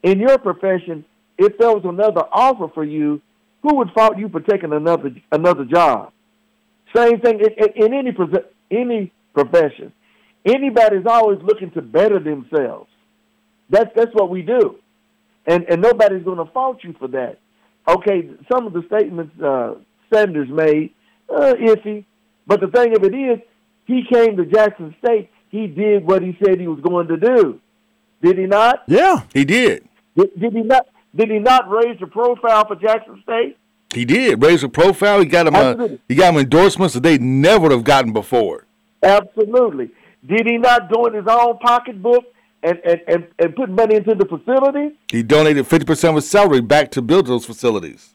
in 0.03 0.19
your 0.19 0.37
profession, 0.37 1.03
if 1.37 1.57
there 1.57 1.71
was 1.71 1.83
another 1.83 2.21
offer 2.31 2.69
for 2.73 2.83
you, 2.83 3.21
who 3.63 3.75
would 3.75 3.91
fault 3.91 4.17
you 4.17 4.29
for 4.29 4.39
taking 4.39 4.71
another 4.71 5.13
another 5.31 5.65
job? 5.65 6.11
Same 6.95 7.19
thing 7.19 7.39
in, 7.39 7.51
in, 7.57 7.85
in 7.85 7.93
any 7.93 8.11
profe- 8.11 8.45
any 8.71 9.11
profession. 9.33 9.91
Anybody's 10.45 11.05
always 11.05 11.39
looking 11.41 11.71
to 11.71 11.81
better 11.81 12.19
themselves. 12.19 12.89
That's 13.69 13.89
that's 13.95 14.13
what 14.13 14.29
we 14.29 14.41
do, 14.41 14.77
and 15.47 15.65
and 15.69 15.81
nobody's 15.81 16.23
going 16.23 16.37
to 16.37 16.51
fault 16.51 16.83
you 16.83 16.93
for 16.99 17.07
that. 17.09 17.39
Okay, 17.87 18.29
some 18.51 18.67
of 18.67 18.73
the 18.73 18.83
statements 18.87 19.39
uh, 19.41 19.75
Sanders 20.13 20.49
made 20.49 20.93
uh, 21.29 21.53
iffy, 21.53 22.05
but 22.45 22.61
the 22.61 22.67
thing 22.67 22.95
of 22.95 23.03
it 23.03 23.15
is, 23.15 23.39
he 23.85 24.03
came 24.11 24.37
to 24.37 24.45
Jackson 24.45 24.95
State. 25.03 25.29
He 25.49 25.67
did 25.67 26.05
what 26.05 26.21
he 26.21 26.37
said 26.43 26.59
he 26.59 26.67
was 26.67 26.79
going 26.81 27.07
to 27.07 27.17
do. 27.17 27.59
Did 28.21 28.37
he 28.37 28.45
not? 28.45 28.83
Yeah. 28.87 29.23
He 29.33 29.45
did. 29.45 29.87
Did, 30.15 30.39
did 30.39 30.53
he 30.53 30.61
not? 30.61 30.87
Did 31.15 31.29
he 31.29 31.39
not 31.39 31.69
raise 31.69 31.99
the 31.99 32.07
profile 32.07 32.65
for 32.67 32.75
Jackson 32.75 33.21
State? 33.23 33.57
He 33.93 34.05
did. 34.05 34.41
raise 34.41 34.63
a 34.63 34.69
profile. 34.69 35.19
He 35.19 35.25
got 35.25 35.47
him. 35.47 35.55
Absolutely. 35.55 35.99
he 36.07 36.15
got 36.15 36.33
him 36.33 36.39
endorsements 36.39 36.93
that 36.93 37.03
they 37.03 37.17
never 37.17 37.63
would 37.63 37.71
have 37.71 37.83
gotten 37.83 38.13
before. 38.13 38.65
Absolutely. 39.01 39.91
Did 40.25 40.47
he 40.47 40.57
not 40.57 40.91
go 40.91 41.05
in 41.05 41.13
his 41.13 41.25
own 41.27 41.57
pocketbook 41.59 42.23
and, 42.63 42.79
and, 42.85 43.01
and, 43.07 43.27
and 43.39 43.55
put 43.55 43.69
money 43.69 43.95
into 43.95 44.15
the 44.15 44.25
facility? 44.25 44.95
He 45.09 45.23
donated 45.23 45.67
fifty 45.67 45.85
percent 45.85 46.11
of 46.11 46.15
his 46.15 46.29
salary 46.29 46.61
back 46.61 46.91
to 46.91 47.01
build 47.01 47.27
those 47.27 47.45
facilities. 47.45 48.11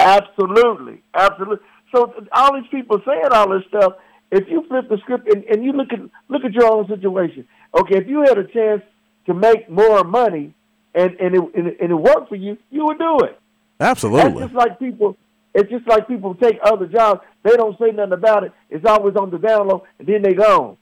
Absolutely, 0.00 1.02
absolutely. 1.14 1.64
So 1.94 2.12
all 2.32 2.54
these 2.54 2.68
people 2.70 3.00
saying 3.06 3.28
all 3.30 3.50
this 3.50 3.62
stuff. 3.68 3.94
If 4.30 4.48
you 4.48 4.64
flip 4.66 4.88
the 4.88 4.96
script 4.98 5.28
and, 5.28 5.44
and 5.44 5.62
you 5.62 5.72
look 5.72 5.92
at 5.92 6.00
look 6.28 6.44
at 6.44 6.54
your 6.54 6.72
own 6.72 6.88
situation, 6.88 7.46
okay, 7.74 7.98
if 7.98 8.08
you 8.08 8.20
had 8.20 8.38
a 8.38 8.44
chance 8.44 8.82
to 9.26 9.34
make 9.34 9.68
more 9.68 10.02
money 10.04 10.54
and 10.94 11.10
and 11.20 11.34
it, 11.34 11.42
and 11.54 11.66
it, 11.68 11.76
and 11.80 11.90
it 11.90 11.94
worked 11.94 12.30
for 12.30 12.36
you, 12.36 12.56
you 12.70 12.86
would 12.86 12.98
do 12.98 13.18
it. 13.24 13.38
That's 13.82 14.04
Absolutely. 14.04 14.42
just 14.44 14.54
like 14.54 14.78
people. 14.78 15.16
It's 15.54 15.70
just 15.70 15.86
like 15.86 16.08
people 16.08 16.34
take 16.34 16.58
other 16.64 16.86
jobs. 16.86 17.20
They 17.42 17.50
don't 17.56 17.78
say 17.78 17.90
nothing 17.90 18.12
about 18.14 18.44
it. 18.44 18.52
It's 18.70 18.84
always 18.86 19.16
on 19.16 19.30
the 19.30 19.38
down 19.38 19.68
low, 19.68 19.84
and 19.98 20.08
then 20.08 20.22
they 20.22 20.32
gone. 20.34 20.76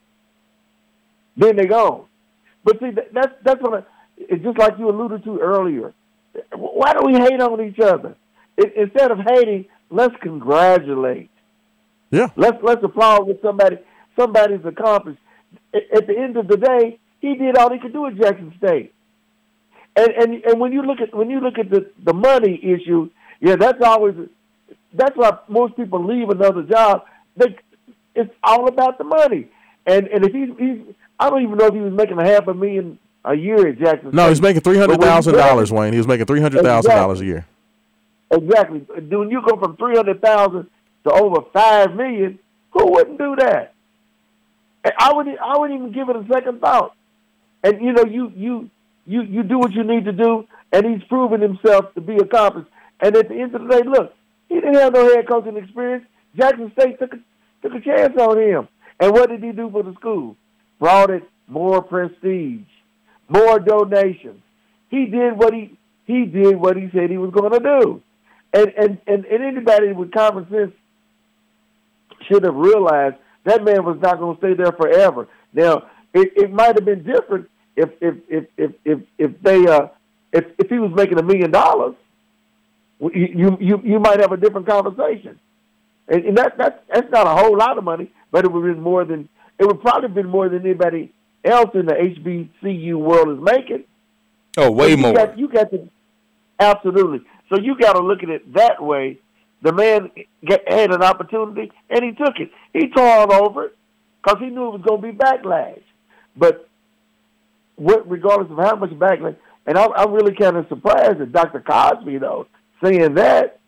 Then 1.37 1.57
they 1.57 1.67
gone. 1.67 2.07
But 2.65 2.79
see, 2.81 2.91
that's 3.13 3.33
that's 3.43 3.61
what 3.63 3.75
I, 3.83 3.87
it's 4.19 4.43
just 4.45 4.59
like 4.59 4.79
you 4.79 4.89
alluded 4.91 5.25
to 5.25 5.39
earlier. 5.41 5.93
Why 6.55 6.93
do 6.93 7.01
we 7.07 7.15
hate 7.15 7.41
on 7.41 7.61
each 7.63 7.81
other? 7.81 8.15
I 8.61 8.65
instead 8.77 9.11
of 9.11 9.19
hating, 9.27 9.67
let's 9.91 10.15
congratulate. 10.21 11.31
Yeah. 12.11 12.29
Let's 12.37 12.59
let's 12.63 12.83
applaud 12.85 13.27
what 13.27 13.41
somebody 13.43 13.79
somebody's 14.19 14.65
accomplished. 14.65 15.21
A- 15.75 15.97
At 15.97 16.07
the 16.07 16.17
end 16.19 16.37
of 16.37 16.47
the 16.49 16.57
day, 16.57 16.99
he 17.21 17.35
did 17.35 17.57
all 17.57 17.73
he 17.73 17.79
could 17.81 17.93
do 17.93 18.07
at 18.07 18.17
Jackson 18.17 18.53
State. 18.59 18.93
And 20.01 20.13
and 20.13 20.45
and 20.45 20.61
when 20.61 20.73
you 20.73 20.83
look 20.83 21.01
at 21.01 21.15
when 21.15 21.29
you 21.29 21.41
look 21.41 21.59
at 21.59 21.69
the 21.69 21.91
the 22.03 22.15
money 22.15 22.59
issue, 22.63 23.11
yeah, 23.41 23.57
that's 23.57 23.83
always 23.83 24.15
that's 24.95 25.15
why 25.15 25.39
most 25.47 25.77
people 25.77 26.03
leave 26.03 26.31
another 26.31 26.63
job. 26.63 27.05
They, 27.37 27.55
it's 28.15 28.33
all 28.43 28.67
about 28.67 28.97
the 28.97 29.05
money. 29.05 29.49
And 29.87 30.07
and 30.09 30.25
if 30.25 30.33
he's, 30.33 30.49
he's 30.59 30.95
I 31.19 31.29
don't 31.29 31.43
even 31.43 31.59
know 31.59 31.67
if 31.67 31.75
he 31.75 31.81
was 31.81 31.93
making 31.93 32.19
a 32.19 32.25
half 32.25 32.49
a 32.49 32.55
million 32.55 32.99
a 33.27 33.35
year 33.35 33.69
at 33.69 33.79
Jackson. 33.79 34.13
No, 34.13 34.23
State. 34.23 34.29
he's 34.31 34.43
making 34.43 34.61
three 34.63 34.79
hundred 34.79 35.03
thousand 35.03 35.35
dollars, 35.35 35.71
Wayne. 35.71 35.93
He 35.93 35.99
was 35.99 36.09
making 36.09 36.25
three 36.25 36.41
hundred 36.41 36.63
thousand 36.63 36.93
dollars 36.93 37.21
a 37.21 37.27
year. 37.27 37.47
Exactly. 38.31 38.79
When 38.79 39.29
you 39.29 39.43
go 39.47 39.59
from 39.59 39.77
three 39.77 39.97
hundred 39.97 40.23
thousand 40.23 40.71
to 41.05 41.13
over 41.13 41.43
five 41.53 41.95
million, 41.95 42.39
who 42.71 42.91
wouldn't 42.93 43.19
do 43.19 43.37
that? 43.37 43.75
And 44.83 44.95
I 44.99 45.13
wouldn't. 45.13 45.39
I 45.39 45.59
wouldn't 45.59 45.79
even 45.79 45.93
give 45.93 46.09
it 46.09 46.17
a 46.17 46.25
second 46.33 46.63
thought. 46.63 46.95
And 47.63 47.83
you 47.83 47.93
know, 47.93 48.05
you 48.05 48.33
you 48.35 48.71
you 49.07 49.23
you 49.23 49.43
do 49.43 49.59
what 49.59 49.73
you 49.73 49.85
need 49.85 50.05
to 50.05 50.13
do, 50.13 50.47
and 50.73 50.87
he's 50.87 51.07
proven 51.09 51.41
himself 51.41 51.93
to 51.95 52.01
be 52.01 52.17
accomplished. 52.17 52.69
And 53.01 53.17
at 53.17 53.29
the 53.29 53.35
end 53.35 53.55
of 53.55 53.63
the 53.63 53.69
day, 53.69 53.83
look, 53.87 54.15
he 54.49 54.57
didn't 54.57 54.75
have 54.75 54.93
no 54.93 55.05
head 55.15 55.29
coaching 55.29 55.57
experience. 55.57 56.05
Jackson 56.37 56.71
State 56.79 56.99
took 56.99 57.15
a, 57.15 57.19
took 57.63 57.75
a 57.75 57.81
chance 57.81 58.17
on 58.19 58.39
him. 58.39 58.69
And 58.99 59.13
what 59.13 59.31
did 59.31 59.43
he 59.43 59.53
do 59.53 59.71
for 59.71 59.83
the 59.83 59.95
school? 59.95 60.37
Brought 60.79 61.11
it 61.11 61.23
more 61.49 61.83
prestige, 61.83 62.67
more 63.29 63.59
donations. 63.59 64.43
He 64.91 65.07
did 65.07 65.37
what 65.37 65.55
he 65.55 65.77
he 66.07 66.27
did 66.27 66.57
what 66.57 66.77
he 66.77 66.91
said 66.93 67.11
he 67.11 67.19
was 67.19 67.31
going 67.31 67.53
to 67.53 67.61
do. 67.61 68.03
And, 68.53 68.73
and 68.77 68.99
and 69.07 69.25
and 69.25 69.43
anybody 69.43 69.93
with 69.93 70.13
common 70.13 70.49
sense 70.51 70.73
should 72.29 72.45
have 72.45 72.55
realized 72.55 73.17
that 73.45 73.65
man 73.65 73.85
was 73.85 73.99
not 74.03 74.19
going 74.19 74.37
to 74.37 74.41
stay 74.41 74.55
there 74.55 74.73
forever. 74.73 75.29
Now, 75.53 75.89
it, 76.13 76.33
it 76.37 76.53
might 76.53 76.75
have 76.75 76.85
been 76.85 77.03
different 77.03 77.49
if 77.77 77.91
if 78.01 78.15
if 78.29 78.45
if 78.57 78.73
if, 78.85 78.99
if 79.19 79.43
they 79.43 79.67
uh 79.67 79.89
if 80.33 80.45
if 80.59 80.69
he 80.69 80.79
was 80.79 80.93
making 80.95 81.19
a 81.19 81.23
million 81.23 81.51
dollars, 81.51 81.95
you 83.01 83.57
you 83.61 83.81
you 83.85 83.99
might 83.99 84.21
have 84.21 84.33
a 84.33 84.37
different 84.37 84.67
conversation. 84.67 85.39
And, 86.09 86.25
and 86.25 86.39
that 86.39 86.59
that's 86.59 86.79
that's 86.93 87.11
not 87.11 87.27
a 87.27 87.31
whole 87.31 87.57
lot 87.57 87.79
of 87.79 87.85
money, 87.85 88.11
but 88.31 88.45
it 88.45 88.53
would 88.53 88.67
have 88.67 88.77
been 88.77 88.83
more 88.83 89.05
than 89.05 89.29
it 89.59 89.67
would 89.67 89.81
probably 89.81 90.09
have 90.09 90.15
been 90.15 90.29
more 90.29 90.49
than 90.49 90.65
anybody 90.65 91.13
else 91.45 91.71
in 91.75 91.87
the 91.87 91.95
HBCU 91.95 92.95
world 92.95 93.39
is 93.39 93.45
making. 93.45 93.85
Oh, 94.57 94.71
way 94.71 94.91
you 94.91 94.97
more. 94.97 95.15
Got, 95.15 95.39
you 95.39 95.49
got 95.49 95.71
to 95.71 95.89
absolutely. 96.59 97.21
So 97.49 97.61
you 97.61 97.77
got 97.79 97.95
to 97.95 98.01
look 98.01 98.23
at 98.23 98.29
it 98.29 98.53
that 98.55 98.83
way. 98.83 99.19
The 99.63 99.73
man 99.73 100.11
get, 100.45 100.63
had 100.67 100.93
an 100.93 101.03
opportunity 101.03 101.71
and 101.91 102.05
he 102.05 102.13
took 102.13 102.39
it. 102.39 102.51
He 102.73 102.89
tore 102.89 103.07
all 103.07 103.33
over 103.33 103.67
it 103.67 103.77
because 104.23 104.41
he 104.41 104.47
knew 104.47 104.69
it 104.69 104.81
was 104.81 104.83
going 104.87 105.03
to 105.03 105.13
be 105.13 105.17
backlash. 105.17 105.83
But 106.37 106.70
what, 107.81 108.09
regardless 108.09 108.51
of 108.51 108.59
how 108.59 108.77
much 108.77 108.91
backlash, 108.91 109.37
and 109.67 109.79
I'm, 109.79 109.91
I'm 109.97 110.13
really 110.13 110.35
kind 110.35 110.57
of 110.57 110.69
surprised 110.69 111.21
at 111.21 111.33
Dr. 111.33 111.61
Cosby 111.61 112.19
though 112.19 112.47
saying 112.83 113.15
that. 113.15 113.59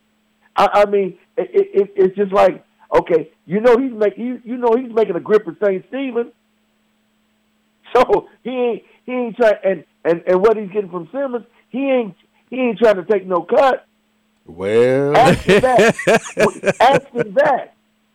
I, 0.54 0.68
I 0.72 0.84
mean, 0.84 1.18
it, 1.36 1.50
it, 1.54 1.92
it's 1.96 2.16
just 2.16 2.32
like 2.32 2.64
okay, 2.94 3.30
you 3.46 3.60
know 3.60 3.76
he's 3.78 3.92
making 3.92 4.26
you, 4.26 4.42
you 4.44 4.56
know 4.56 4.74
he's 4.76 4.92
making 4.92 5.16
a 5.16 5.20
grip 5.20 5.46
at 5.48 5.54
St. 5.64 5.84
Stephen. 5.88 6.32
So 7.94 8.28
he 8.42 8.50
ain't 8.50 8.82
he 9.04 9.12
ain't 9.12 9.36
trying 9.36 9.54
and, 9.64 9.84
and 10.04 10.22
and 10.26 10.40
what 10.40 10.56
he's 10.56 10.70
getting 10.70 10.90
from 10.90 11.08
Simmons, 11.12 11.46
he 11.70 11.90
ain't 11.90 12.14
he 12.50 12.56
ain't 12.56 12.78
trying 12.78 12.96
to 12.96 13.04
take 13.04 13.26
no 13.26 13.42
cut. 13.42 13.86
Well, 14.46 15.16
Ask 15.16 15.40
him 15.40 15.60
that. 15.60 15.96
Ask 16.80 17.06
him 17.08 17.34
that. 17.34 17.74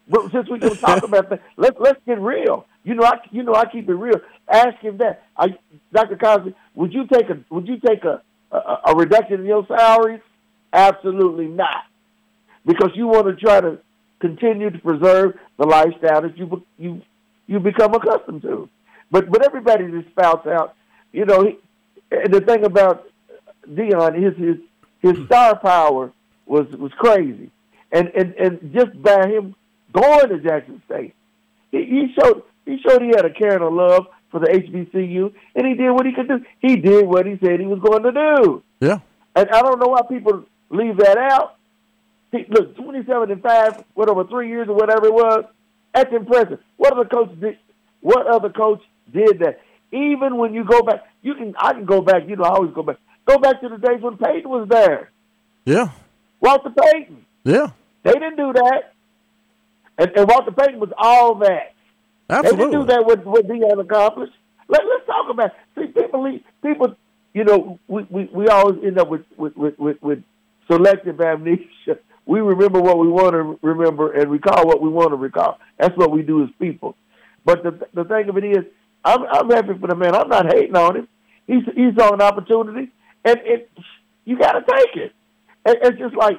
But 0.10 0.32
since 0.32 0.50
we 0.50 0.60
can 0.60 0.76
talk 0.78 1.04
about 1.04 1.30
that, 1.30 1.41
let's 1.58 1.78
let's 1.80 2.00
get 2.06 2.20
real. 2.20 2.66
You 2.84 2.95
know, 2.95 3.04
I 3.04 3.20
you 3.32 3.43
know 3.43 3.54
I 3.54 3.66
keep 3.66 3.89
it 3.89 3.93
real. 3.93 4.20
Ask 4.50 4.78
him 4.80 4.98
that. 4.98 5.24
I, 5.38 5.58
Dr. 5.93 6.16
Cosby, 6.18 6.56
would 6.76 6.93
you 6.93 7.06
take 7.08 7.30
a 7.30 7.38
would 7.50 7.68
you 7.68 7.80
take 7.86 8.04
a, 8.06 8.22
a 8.52 8.78
a 8.88 8.95
reduction 8.95 9.41
in 9.41 9.45
your 9.45 9.66
salaries? 9.68 10.22
Absolutely 10.72 11.48
not, 11.48 11.84
because 12.66 12.91
you 12.95 13.08
want 13.08 13.28
to 13.28 13.36
try 13.36 13.60
to 13.60 13.80
continue 14.20 14.70
to 14.70 14.80
preserve 14.80 15.38
the 15.58 15.66
lifestyle 15.66 16.22
that 16.22 16.38
you 16.38 16.64
you 16.78 17.02
you 17.48 17.60
become 17.60 17.93
accustomed 17.93 18.41
to. 18.43 18.70
But 19.12 19.30
but 19.30 19.45
everybody 19.45 19.89
just 19.91 20.10
spouts 20.10 20.48
out, 20.48 20.76
you 21.12 21.26
know. 21.26 21.43
He, 21.43 21.58
and 22.12 22.34
the 22.34 22.42
thing 22.42 22.63
about 22.63 23.05
Deion, 23.70 24.16
his 24.16 24.38
his 24.38 24.58
his 25.01 25.17
hmm. 25.17 25.26
star 25.26 25.59
power 25.59 26.13
was 26.46 26.67
was 26.78 26.92
crazy, 26.97 27.51
and 27.92 28.09
and 28.16 28.34
and 28.36 28.74
just 28.74 29.01
by 29.01 29.28
him 29.28 29.55
going 29.92 30.30
to 30.30 30.39
Jackson 30.39 30.82
State, 30.86 31.16
he, 31.71 31.84
he 31.84 32.16
showed 32.17 32.43
he 32.66 32.78
showed 32.80 33.01
he 33.01 33.09
had 33.09 33.26
a 33.26 33.34
care 33.34 33.54
and 33.54 33.63
a 33.63 33.70
love 33.70 34.08
for 34.32 34.39
the 34.39 34.47
HBCU, 34.47 35.33
and 35.55 35.67
he 35.67 35.74
did 35.75 35.91
what 35.91 36.05
he 36.05 36.13
could 36.13 36.28
do. 36.28 36.45
He 36.59 36.75
did 36.78 37.05
what 37.05 37.25
he 37.25 37.37
said 37.43 37.59
he 37.59 37.66
was 37.66 37.79
going 37.79 38.04
to 38.04 38.12
do. 38.12 38.63
Yeah. 38.79 38.99
And 39.36 39.49
I 39.49 39.62
don't 39.62 39.79
know 39.79 39.87
why 39.87 40.01
people 40.09 40.43
leave 40.70 40.97
that 40.97 41.17
out. 41.17 41.55
He, 42.32 42.45
look, 42.49 42.75
twenty-seven 42.75 43.32
and 43.32 43.41
five, 43.41 43.83
what 43.93 44.09
over 44.09 44.25
three 44.25 44.49
years 44.49 44.67
or 44.67 44.75
whatever 44.75 45.08
it 45.08 45.13
was. 45.13 45.45
That's 45.93 46.13
impressive. 46.13 46.59
What 46.75 46.93
other 46.93 47.05
coach 47.05 47.39
did? 47.39 47.58
What 48.01 48.28
other 48.28 48.49
coach 48.49 48.82
did 49.13 49.39
that? 49.39 49.62
Even 49.91 50.37
when 50.37 50.54
you 50.54 50.66
go 50.66 50.82
back, 50.82 51.08
you 51.21 51.36
can. 51.36 51.55
I 51.58 51.74
can 51.74 51.86
go 51.86 52.01
back. 52.01 52.28
You 52.28 52.36
know, 52.36 52.43
I 52.43 52.49
always 52.49 52.74
go 52.74 52.83
back. 52.83 52.97
Go 53.25 53.37
back 53.39 53.62
to 53.62 53.70
the 53.70 53.78
days 53.78 54.01
when 54.01 54.17
Payton 54.17 54.49
was 54.49 54.67
there. 54.70 55.09
Yeah. 55.66 55.89
Walter 56.39 56.70
Payton. 56.70 57.25
Yeah. 57.43 57.71
They 58.04 58.13
didn't 58.13 58.37
do 58.37 58.54
that. 58.54 58.93
And, 59.97 60.12
and 60.16 60.29
Walter 60.29 60.51
Payton 60.51 60.79
was 60.79 60.91
all 60.97 61.36
that. 61.36 61.74
Absolutely. 62.29 62.66
They 62.66 62.71
didn't 62.71 62.82
do 62.82 62.93
that 62.93 63.05
with 63.05 63.24
what 63.24 63.47
Deion 63.47 63.82
accomplished. 63.82 64.33
Let, 64.67 64.82
let's 64.86 65.05
talk 65.05 65.29
about. 65.29 65.51
See, 65.75 65.87
people, 65.87 66.39
people, 66.62 66.95
you 67.33 67.43
know, 67.45 67.79
we, 67.87 68.04
we, 68.09 68.25
we 68.33 68.47
always 68.47 68.83
end 68.83 68.99
up 68.99 69.09
with 69.09 69.24
with, 69.37 69.55
with, 69.55 69.78
with 69.79 70.01
with 70.01 70.24
selective 70.70 71.20
amnesia. 71.21 71.66
We 72.29 72.41
remember 72.41 72.82
what 72.82 72.99
we 72.99 73.08
want 73.08 73.32
to 73.36 73.58
remember 73.66 74.12
and 74.12 74.29
recall 74.29 74.67
what 74.67 74.82
we 74.82 74.89
want 74.89 75.12
to 75.12 75.16
recall. 75.16 75.59
That's 75.79 75.95
what 75.95 76.12
we 76.12 76.24
do 76.24 76.43
as 76.43 76.49
people. 76.59 76.97
But 77.45 77.63
the 77.63 77.87
the 77.93 78.04
thing 78.04 78.28
of 78.28 78.36
it 78.37 78.43
is, 78.43 78.66
I'm 79.05 79.24
I'm 79.32 79.49
happy 79.49 79.79
for 79.79 79.87
the 79.87 79.95
man. 79.95 80.13
I'm 80.13 80.28
not 80.28 80.45
hating 80.54 80.75
on 80.75 80.97
him. 80.97 81.08
He's 81.47 81.63
he 81.74 81.89
saw 81.97 82.13
an 82.13 82.20
opportunity, 82.21 82.91
and 83.24 83.39
it 83.45 83.70
you 84.25 84.37
got 84.37 84.51
to 84.59 84.66
take 84.70 84.97
it. 84.97 85.13
It- 85.66 85.79
It's 85.83 85.97
just 85.97 86.16
like 86.16 86.36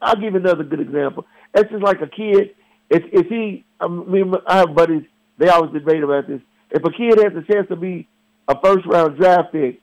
I'll 0.00 0.14
give 0.16 0.32
you 0.32 0.40
another 0.40 0.64
good 0.64 0.80
example. 0.80 1.26
It's 1.54 1.70
just 1.70 1.82
like 1.82 2.00
a 2.00 2.06
kid. 2.06 2.54
If 2.88 3.02
if 3.12 3.26
he, 3.26 3.66
I 3.78 3.86
mean, 3.88 4.32
I 4.46 4.56
have 4.60 4.74
buddies. 4.74 5.02
They 5.38 5.48
always 5.48 5.72
debate 5.72 6.02
about 6.02 6.26
this. 6.26 6.40
If 6.70 6.84
a 6.84 6.90
kid 6.90 7.18
has 7.18 7.34
a 7.34 7.42
chance 7.50 7.68
to 7.68 7.76
be 7.76 8.06
a 8.46 8.60
first 8.60 8.84
round 8.86 9.16
draft 9.16 9.52
pick, 9.52 9.80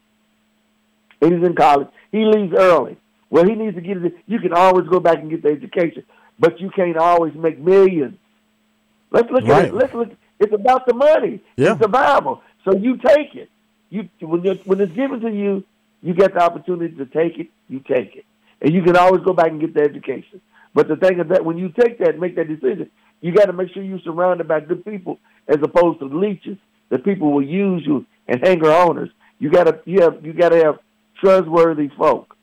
and 1.22 1.34
he's 1.34 1.45
in 1.45 1.56
college, 1.56 1.88
he 2.11 2.26
leaves 2.26 2.53
early. 2.56 2.98
Well, 3.30 3.45
he 3.45 3.56
needs 3.56 3.76
to 3.76 3.82
get 3.82 3.98
it. 4.03 4.15
You 4.27 4.40
can 4.40 4.53
always 4.53 4.88
go 4.88 4.99
back 4.99 5.18
and 5.18 5.30
get 5.30 5.41
the 5.41 5.49
education, 5.49 6.03
but 6.38 6.60
you 6.60 6.69
can't 6.69 6.98
always 6.98 7.34
make 7.34 7.57
millions. 7.57 8.18
Let's 9.11 9.32
look 9.32 9.45
at 9.45 9.65
it. 9.65 9.73
Let's 9.73 9.94
look. 9.94 10.11
It's 10.40 10.53
about 10.53 10.86
the 10.86 10.94
money. 10.94 11.41
Yeah. 11.56 11.72
It's 11.72 11.82
survival. 11.82 12.41
So 12.65 12.76
you 12.76 12.98
take 12.98 13.36
it. 13.36 13.49
You 13.90 14.10
when 14.19 14.41
when 14.65 14.82
it's 14.82 14.94
given 14.94 15.22
to 15.22 15.32
you, 15.32 15.64
you 16.02 16.14
get 16.14 16.34
the 16.34 16.41
opportunity 16.41 16.95
to 16.98 17.06
take 17.06 17.40
it. 17.40 17.48
You 17.69 17.80
take 17.80 18.15
it, 18.15 18.26
and 18.61 18.73
you 18.73 18.84
can 18.84 18.98
always 18.98 19.23
go 19.23 19.34
back 19.34 19.52
and 19.52 19.60
get 19.60 19.73
the 19.73 19.82
education. 19.82 20.41
But 20.73 20.90
the 20.90 20.98
thing 20.98 21.19
is 21.19 21.27
that 21.30 21.45
when 21.45 21.57
you 21.57 21.69
take 21.69 21.99
that, 21.99 22.10
and 22.10 22.19
make 22.19 22.36
that 22.36 22.49
decision, 22.49 22.90
you 23.22 23.32
got 23.32 23.45
to 23.45 23.53
make 23.53 23.72
sure 23.73 23.82
you're 23.82 23.99
surrounded 23.99 24.48
by 24.48 24.60
good 24.60 24.84
people 24.84 25.19
as 25.47 25.57
opposed 25.61 25.99
to 25.99 26.05
leeches. 26.05 26.57
that 26.89 27.03
people 27.03 27.31
will 27.34 27.41
use 27.45 27.84
you 27.85 28.05
and 28.27 28.41
hanger 28.45 28.72
owners. 28.72 29.09
You 29.39 29.49
got 29.51 29.65
to 29.65 29.80
you 29.85 30.01
have 30.01 30.23
you 30.26 30.34
got 30.34 30.49
to 30.49 30.57
have 30.63 30.80
trustworthy 31.19 31.89
folk. 31.97 32.35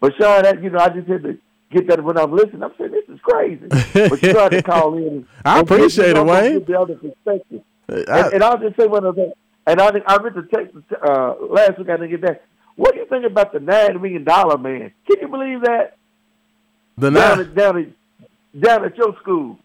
But 0.00 0.12
Sean, 0.18 0.42
that, 0.44 0.62
you 0.62 0.70
know, 0.70 0.78
I 0.78 0.88
just 0.88 1.08
had 1.08 1.22
to 1.24 1.38
get 1.70 1.86
that 1.88 2.02
when 2.02 2.16
I'm 2.18 2.32
listening. 2.32 2.62
I'm 2.62 2.72
saying 2.78 2.90
this 2.92 3.08
is 3.08 3.20
crazy. 3.22 3.66
But 3.68 4.22
you 4.22 4.32
tried 4.32 4.50
to 4.52 4.62
call 4.74 4.96
in. 4.96 5.26
I 5.44 5.58
and 5.58 5.70
appreciate 5.70 6.16
it, 6.16 6.24
Wayne. 6.24 6.64
The 6.64 6.78
other 6.80 6.94
perspective. 6.94 7.62
I- 7.88 8.20
and, 8.20 8.32
and 8.34 8.44
I'll 8.44 8.58
just 8.58 8.76
say 8.78 8.86
one 8.86 9.04
other 9.04 9.14
thing. 9.24 9.32
And 9.66 9.80
I, 9.80 9.90
think- 9.92 10.04
I 10.06 10.16
read 10.16 10.34
the 10.34 10.48
text 10.54 10.74
uh, 11.06 11.34
last 11.50 11.78
week. 11.78 11.88
I 11.90 11.96
didn't 11.96 12.10
get 12.10 12.20
that. 12.22 12.44
What 12.76 12.94
do 12.94 13.00
you 13.00 13.06
think 13.06 13.24
about 13.26 13.52
the 13.52 13.60
nine 13.60 14.00
million 14.00 14.24
dollar 14.24 14.56
man? 14.56 14.92
Can 15.06 15.16
you 15.20 15.28
believe 15.28 15.60
that? 15.62 15.96
the 16.96 17.10
Down 17.10 17.38
nine, 17.38 17.40
at 17.46 17.54
down 17.54 17.78
at 17.78 18.60
down 18.60 18.84
at 18.86 18.96
your 18.96 19.14
school, 19.20 19.58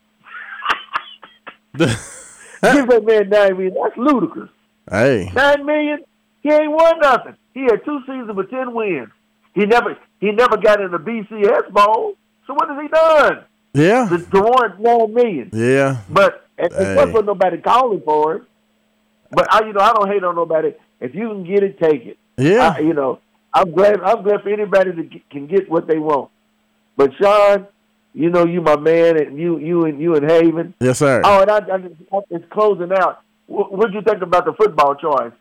the, 1.73 1.87
give 2.73 2.87
that 2.89 3.05
man 3.05 3.29
nine 3.29 3.53
million. 3.57 3.75
That's 3.81 3.97
ludicrous. 3.97 4.49
hey, 4.89 5.31
Nine 5.35 5.65
million. 5.65 5.99
He 6.41 6.51
ain't 6.51 6.71
won 6.71 6.99
nothing. 6.99 7.35
He 7.53 7.61
had 7.63 7.83
two 7.85 7.99
seasons 8.01 8.31
with 8.35 8.49
ten 8.49 8.73
wins. 8.73 9.09
He 9.53 9.65
never 9.65 9.97
he 10.19 10.31
never 10.31 10.57
got 10.57 10.81
in 10.81 10.91
the 10.91 10.97
BCS 10.99 11.71
bowl. 11.71 12.15
So 12.47 12.53
what 12.53 12.69
has 12.69 12.81
he 12.81 12.87
done 12.87 13.43
yeah, 13.73 14.07
to, 14.09 14.17
to 14.19 14.41
warrant 14.41 14.79
nine 14.79 15.13
million? 15.13 15.49
yeah, 15.53 15.97
But 16.09 16.41
Hey. 16.57 16.95
wasn't 16.95 17.25
nobody 17.25 17.57
calling 17.57 18.01
for 18.05 18.35
it. 18.35 18.43
But 19.31 19.53
I, 19.53 19.65
you 19.65 19.73
know, 19.73 19.81
I 19.81 19.91
don't 19.93 20.07
hate 20.07 20.23
on 20.23 20.35
nobody. 20.35 20.73
If 21.01 21.13
you 21.13 21.27
can 21.29 21.43
get 21.43 21.63
it, 21.63 21.77
take 21.79 22.05
it. 22.05 22.17
yeah. 22.37 22.75
I, 22.77 22.79
you 22.79 22.93
know, 22.93 23.19
I'm 23.53 23.71
glad. 23.71 23.99
I'm 24.01 24.23
glad 24.23 24.41
for 24.43 24.49
anybody 24.49 24.91
that 24.91 25.09
can 25.29 25.47
get 25.47 25.69
what 25.69 25.87
they 25.87 25.97
want. 25.97 26.29
But 26.95 27.11
Sean, 27.19 27.67
you 28.15 28.29
know, 28.29 28.45
you 28.45 28.61
my 28.61 28.77
man, 28.77 29.17
and 29.17 29.37
you, 29.37 29.59
you 29.59 29.85
and 29.85 29.99
you 29.99 30.15
and 30.15 30.29
Haven. 30.29 30.73
Yes, 30.79 30.99
sir. 30.99 31.21
Oh, 31.23 31.41
and 31.41 31.51
I, 31.51 31.57
I 31.57 31.77
just, 31.79 31.95
it's 32.29 32.45
closing 32.49 32.91
out. 32.93 33.21
What 33.47 33.71
would 33.73 33.93
you 33.93 34.01
think 34.01 34.21
about 34.21 34.45
the 34.45 34.53
football 34.53 34.95
choice? 34.95 35.33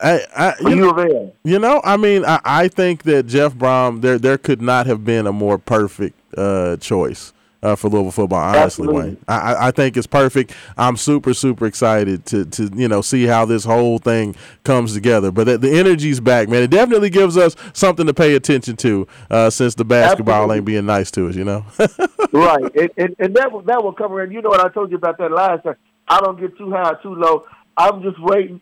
I, 0.00 0.20
I, 0.36 0.54
you, 0.68 1.32
you 1.44 1.58
know, 1.60 1.80
I 1.84 1.96
mean, 1.96 2.24
I, 2.24 2.40
I 2.44 2.68
think 2.68 3.04
that 3.04 3.28
Jeff 3.28 3.54
Brohm 3.54 4.00
there 4.00 4.18
there 4.18 4.36
could 4.36 4.60
not 4.60 4.86
have 4.86 5.04
been 5.04 5.28
a 5.28 5.32
more 5.32 5.58
perfect 5.58 6.18
uh, 6.36 6.76
choice. 6.78 7.32
Uh, 7.62 7.76
for 7.76 7.88
Louisville 7.88 8.10
football, 8.10 8.40
honestly, 8.40 8.62
Absolutely. 8.88 9.02
Wayne, 9.10 9.16
I, 9.28 9.68
I- 9.68 9.70
think 9.70 9.96
it's 9.96 10.08
perfect. 10.08 10.52
I'm 10.76 10.96
super, 10.96 11.32
super 11.32 11.66
excited 11.66 12.26
to, 12.26 12.44
to 12.44 12.68
you 12.74 12.88
know 12.88 13.02
see 13.02 13.24
how 13.24 13.44
this 13.44 13.64
whole 13.64 13.98
thing 13.98 14.34
comes 14.64 14.94
together. 14.94 15.30
But 15.30 15.44
the, 15.44 15.58
the 15.58 15.78
energy's 15.78 16.18
back, 16.18 16.48
man. 16.48 16.64
It 16.64 16.70
definitely 16.72 17.10
gives 17.10 17.36
us 17.36 17.54
something 17.72 18.04
to 18.06 18.14
pay 18.14 18.34
attention 18.34 18.76
to 18.78 19.06
uh, 19.30 19.48
since 19.48 19.76
the 19.76 19.84
basketball 19.84 20.34
Absolutely. 20.34 20.56
ain't 20.56 20.64
being 20.66 20.86
nice 20.86 21.12
to 21.12 21.28
us, 21.28 21.36
you 21.36 21.44
know. 21.44 21.64
right, 22.32 22.74
and, 22.74 22.90
and, 22.96 23.16
and 23.20 23.36
that 23.36 23.52
will, 23.52 23.62
that 23.62 23.82
will 23.84 23.92
come 23.92 24.12
around. 24.12 24.32
You 24.32 24.42
know 24.42 24.48
what 24.48 24.64
I 24.64 24.68
told 24.68 24.90
you 24.90 24.96
about 24.96 25.18
that 25.18 25.30
last 25.30 25.62
time. 25.62 25.76
I 26.08 26.18
don't 26.18 26.40
get 26.40 26.58
too 26.58 26.70
high, 26.72 26.94
too 27.00 27.14
low. 27.14 27.46
I'm 27.76 28.02
just 28.02 28.20
waiting. 28.20 28.60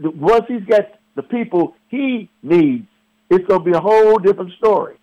Once 0.00 0.44
he's 0.48 0.64
got 0.64 0.82
the 1.16 1.22
people 1.22 1.74
he 1.88 2.28
needs, 2.42 2.86
it's 3.30 3.46
going 3.46 3.60
to 3.60 3.64
be 3.64 3.76
a 3.76 3.80
whole 3.80 4.18
different 4.18 4.52
story. 4.52 4.96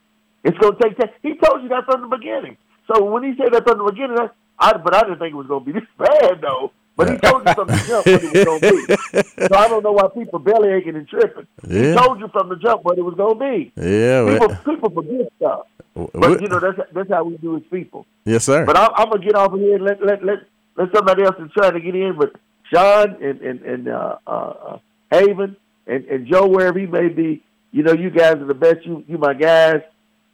It's 0.43 0.57
going 0.59 0.75
to 0.77 0.83
take 0.83 0.97
time. 0.97 1.09
He 1.23 1.35
told 1.35 1.63
you 1.63 1.69
that 1.69 1.85
from 1.85 2.01
the 2.07 2.15
beginning. 2.15 2.57
So 2.87 3.03
when 3.05 3.23
he 3.23 3.33
said 3.37 3.51
that 3.53 3.63
from 3.67 3.77
the 3.79 3.91
beginning, 3.91 4.17
I, 4.19 4.29
I 4.59 4.77
but 4.77 4.93
I 4.95 5.01
didn't 5.01 5.19
think 5.19 5.33
it 5.33 5.37
was 5.37 5.47
going 5.47 5.65
to 5.65 5.73
be 5.73 5.79
this 5.79 5.87
bad 5.97 6.41
though. 6.41 6.71
But 6.97 7.09
he 7.11 7.17
told 7.17 7.45
you 7.45 7.53
from 7.53 7.67
the 7.67 7.83
jump 7.87 8.05
what 8.07 8.23
it 8.23 8.33
was 8.33 8.45
going 8.45 8.61
to 8.61 8.71
be. 8.71 9.47
So 9.47 9.55
I 9.57 9.67
don't 9.67 9.83
know 9.83 9.91
why 9.91 10.07
people 10.13 10.39
belly 10.39 10.69
aching 10.71 10.95
and 10.95 11.05
tripping. 11.07 11.45
Yeah. 11.67 11.89
He 11.91 11.93
told 11.97 12.19
you 12.21 12.29
from 12.29 12.47
the 12.47 12.55
jump 12.55 12.85
what 12.85 12.97
it 12.97 13.01
was 13.01 13.15
going 13.15 13.37
to 13.37 13.45
be. 13.45 13.71
yeah, 13.75 14.39
People, 14.39 14.55
people 14.75 14.89
forget 14.91 15.31
stuff. 15.37 15.67
But 15.93 16.41
you 16.41 16.47
know 16.47 16.59
that's 16.59 16.77
that's 16.93 17.09
how 17.09 17.23
we 17.25 17.37
do 17.37 17.55
as 17.57 17.63
people. 17.71 18.05
yes, 18.25 18.43
sir. 18.45 18.65
But 18.65 18.77
I'm, 18.77 18.91
I'm 18.95 19.09
gonna 19.09 19.23
get 19.23 19.35
off 19.35 19.53
of 19.53 19.59
here 19.59 19.75
and 19.75 19.83
let 19.85 20.01
let 20.05 20.23
let 20.25 20.39
let 20.75 20.93
somebody 20.93 21.23
else 21.23 21.35
is 21.39 21.49
trying 21.53 21.73
to 21.73 21.79
get 21.79 21.95
in. 21.95 22.17
But 22.17 22.33
Sean 22.73 23.21
and 23.23 23.39
and 23.41 23.61
and 23.61 23.87
uh, 23.87 24.17
uh, 24.27 24.29
uh, 24.31 24.77
Haven 25.11 25.55
and 25.87 26.03
and 26.05 26.27
Joe, 26.27 26.47
wherever 26.47 26.77
he 26.79 26.85
may 26.85 27.07
be, 27.07 27.43
you 27.71 27.83
know, 27.83 27.93
you 27.93 28.09
guys 28.09 28.35
are 28.35 28.45
the 28.45 28.53
best. 28.53 28.85
You 28.85 29.05
you 29.07 29.17
my 29.17 29.33
guys. 29.33 29.81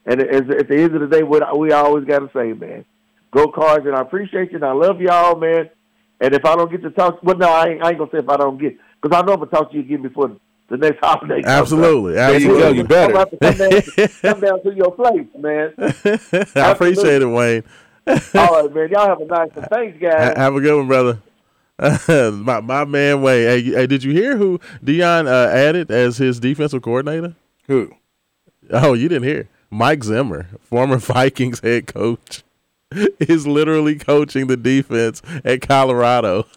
And 0.06 0.20
at 0.22 0.48
the 0.68 0.76
end 0.76 0.96
of 0.96 1.02
the 1.02 1.08
day, 1.08 1.24
what 1.24 1.58
we 1.58 1.72
always 1.72 2.06
got 2.06 2.20
to 2.20 2.30
say, 2.34 2.54
man, 2.54 2.86
go 3.32 3.48
cards. 3.48 3.86
And 3.86 3.96
I 3.96 4.02
appreciate 4.02 4.52
you. 4.52 4.58
And 4.58 4.66
I 4.66 4.72
love 4.72 5.00
y'all, 5.00 5.36
man. 5.36 5.70
And 6.20 6.34
if 6.36 6.46
I 6.46 6.56
don't 6.56 6.70
get 6.70 6.84
to 6.84 6.92
talk, 6.92 7.22
well, 7.24 7.38
no, 7.38 7.50
I 7.50 7.70
ain't, 7.70 7.84
I 7.84 7.90
ain't 7.90 7.98
gonna 7.98 8.12
say 8.12 8.20
if 8.20 8.30
I 8.30 8.38
don't 8.38 8.60
get, 8.60 8.78
because 9.02 9.18
I 9.18 9.26
know 9.26 9.34
I'm 9.34 9.40
gonna 9.40 9.52
talk 9.52 9.72
to 9.72 9.78
you 9.78 9.84
again 9.84 10.04
before 10.04 10.36
the 10.70 10.78
next 10.78 11.00
holiday. 11.02 11.42
comes 11.42 11.46
up. 11.48 11.62
Absolutely, 11.62 12.14
Man, 12.14 12.36
absolutely. 12.36 12.62
go, 12.62 12.70
you 12.70 12.84
better. 12.84 13.18
I'm 13.18 13.26
gonna 13.26 13.38
come 13.40 13.70
down, 13.70 14.08
come 14.22 14.40
down 14.40 14.64
to 14.64 14.76
your 14.76 14.92
place, 14.92 15.28
man. 15.38 15.74
I 16.56 16.72
appreciate 16.72 17.24
it, 17.24 17.26
Wayne. 17.26 17.64
All 18.08 18.16
right, 18.64 18.74
man. 18.74 18.90
Y'all 18.92 19.08
have 19.08 19.20
a 19.22 19.26
nice 19.26 19.50
one. 19.56 19.66
Thanks, 19.72 20.00
guys. 20.00 20.38
Have 20.38 20.56
a 20.56 20.62
good 20.62 20.78
one, 20.78 20.88
brother. 20.88 21.22
my 22.32 22.62
my 22.62 22.86
man 22.86 23.24
Wayne. 23.24 23.48
Hey, 23.48 23.62
hey, 23.64 23.88
did 23.88 24.04
you 24.04 24.12
hear 24.12 24.38
who 24.38 24.60
Deion 24.84 25.26
uh, 25.28 25.50
added 25.50 25.90
as 25.90 26.18
his 26.18 26.40
defensive 26.40 26.84
coordinator? 26.84 27.36
Who? 27.68 27.92
Oh, 28.70 28.94
you 28.94 29.10
didn't 29.10 29.28
hear. 29.28 29.50
Mike 29.72 30.04
Zimmer, 30.04 30.48
former 30.62 30.98
Vikings 31.00 31.62
head 31.62 31.88
coach, 31.88 32.44
is 33.20 33.48
literally 33.48 33.96
coaching 33.98 34.48
the 34.48 34.58
defense 34.58 35.22
at 35.44 35.62
Colorado. 35.62 36.46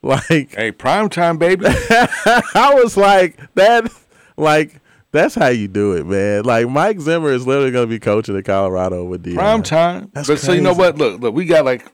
Like 0.00 0.54
Hey, 0.54 0.70
prime 0.70 1.08
time, 1.08 1.38
baby. 1.38 1.64
I 1.66 2.72
was 2.80 2.96
like 2.96 3.36
that 3.56 3.92
like 4.36 4.80
that's 5.10 5.34
how 5.34 5.48
you 5.48 5.66
do 5.66 5.94
it, 5.94 6.06
man. 6.06 6.44
Like 6.44 6.68
Mike 6.68 7.00
Zimmer 7.00 7.32
is 7.32 7.48
literally 7.48 7.72
going 7.72 7.82
to 7.88 7.90
be 7.90 7.98
coaching 7.98 8.36
at 8.36 8.44
Colorado 8.44 9.04
with 9.04 9.24
Deion. 9.24 9.34
prime 9.34 9.62
time. 9.64 10.10
That's 10.14 10.28
but 10.28 10.38
so 10.38 10.52
you 10.52 10.60
know 10.60 10.72
what? 10.72 10.98
Look, 10.98 11.20
look, 11.20 11.34
we 11.34 11.46
got 11.46 11.64
like 11.64 11.84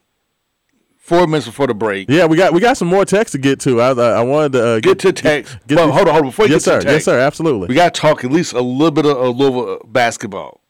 four 1.05 1.27
minutes 1.27 1.47
before 1.47 1.67
the 1.67 1.75
break. 1.75 2.09
Yeah, 2.09 2.25
we 2.25 2.37
got 2.37 2.53
we 2.55 2.61
got 2.61 2.77
some 2.79 2.89
more 2.89 3.05
text 3.05 3.33
to 3.33 3.39
get 3.39 3.61
to. 3.61 3.81
I 3.81 3.91
I, 3.93 4.11
I 4.11 4.23
wanted 4.23 4.53
to 4.53 4.67
uh, 4.67 4.81
Get 4.81 4.99
to 5.01 5.13
text. 5.13 5.59
get- 5.67 5.77
well, 5.77 5.93
hold 5.93 6.09
on, 6.09 6.15
hold 6.15 6.25
on. 6.25 6.31
Before 6.31 6.47
you 6.47 6.53
yes, 6.55 6.65
get 6.65 6.71
sir. 6.71 6.79
to 6.81 6.85
text, 6.85 6.93
Yes, 6.95 7.05
sir. 7.05 7.19
Absolutely. 7.21 7.69
we 7.69 7.75
got 7.75 7.93
to 7.95 8.01
talk 8.01 8.25
at 8.25 8.31
least 8.33 8.53
a 8.55 8.61
little 8.61 8.91
bit 8.91 9.05
of, 9.07 9.17
of 9.17 9.37
Louisville 9.37 9.81
basketball. 9.87 10.61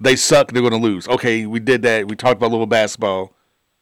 They 0.00 0.16
suck. 0.16 0.50
They're 0.52 0.62
going 0.62 0.72
to 0.72 0.78
lose. 0.78 1.06
Okay, 1.08 1.46
we 1.46 1.60
did 1.60 1.82
that. 1.82 2.08
We 2.08 2.16
talked 2.16 2.38
about 2.38 2.50
Louisville 2.50 2.66
basketball. 2.66 3.32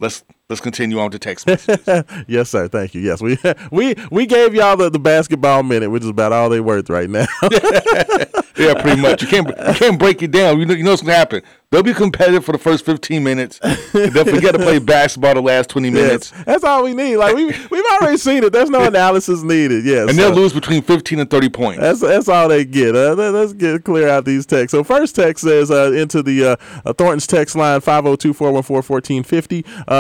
Let's 0.01 0.25
let's 0.49 0.61
continue 0.61 0.99
on 0.99 1.11
to 1.13 1.19
text 1.19 1.47
messages. 1.47 2.05
yes, 2.27 2.51
sir. 2.51 2.69
Thank 2.69 2.95
you. 2.95 3.01
Yes, 3.03 3.21
we 3.23 3.39
we 3.71 3.95
we 4.11 4.27
gave 4.27 4.55
y'all 4.55 4.77
the, 4.77 4.91
the 4.91 4.99
basketball 4.99 5.63
minute, 5.63 5.91
which 5.91 6.03
is 6.03 6.09
about 6.09 6.33
all 6.33 6.49
they 6.49 6.61
worth 6.61 6.91
right 6.91 7.09
now. 7.09 7.27
yeah, 8.59 8.81
pretty 8.81 9.01
much. 9.01 9.23
You 9.23 9.29
can't 9.29 9.49
you 9.49 9.75
can't 9.75 9.99
break 9.99 10.23
it 10.23 10.31
down. 10.31 10.59
You 10.59 10.67
know 10.67 10.75
you 10.75 10.85
know 10.85 10.91
what's 10.91 11.03
going 11.03 11.13
to 11.13 11.19
happen. 11.19 11.43
They'll 11.71 11.85
be 11.85 11.95
competitive 11.95 12.45
for 12.45 12.51
the 12.51 12.59
first 12.59 12.85
15 12.85 13.23
minutes. 13.23 13.61
They'll 13.93 14.25
forget 14.25 14.55
to 14.55 14.59
play 14.59 14.79
basketball 14.81 15.35
the 15.35 15.41
last 15.41 15.71
20 15.71 15.91
minutes. 15.91 16.33
yes, 16.35 16.45
that's 16.45 16.65
all 16.65 16.83
we 16.83 16.95
need. 16.95 17.17
Like 17.17 17.37
we 17.37 17.45
we've 17.45 17.85
already 17.93 18.17
seen 18.17 18.43
it. 18.43 18.53
There's 18.53 18.71
no 18.71 18.83
analysis 18.89 19.45
needed. 19.45 19.85
Yes, 19.85 20.11
And 20.11 20.19
they'll 20.19 20.35
lose 20.35 20.53
between 20.53 20.83
15 20.83 21.21
and 21.21 21.31
30 21.31 21.49
points. 21.51 21.81
That's 21.81 22.01
that's 22.01 22.29
all 22.29 22.49
they 22.49 22.65
get. 22.65 22.97
Uh, 22.97 23.15
let, 23.15 23.37
us 23.37 23.53
get 23.53 23.85
clear 23.85 24.09
out 24.09 24.25
these 24.25 24.47
texts. 24.47 24.73
So 24.73 24.83
first 24.83 25.15
text 25.15 25.45
says 25.45 25.71
uh, 25.71 25.93
into 25.93 26.25
the 26.25 26.45
uh, 26.45 26.57
uh, 26.85 26.93
Thornton's 26.93 27.29
text 27.29 27.55
line 27.55 27.81
502-414-1450 27.81 29.65
uh, 29.87 29.93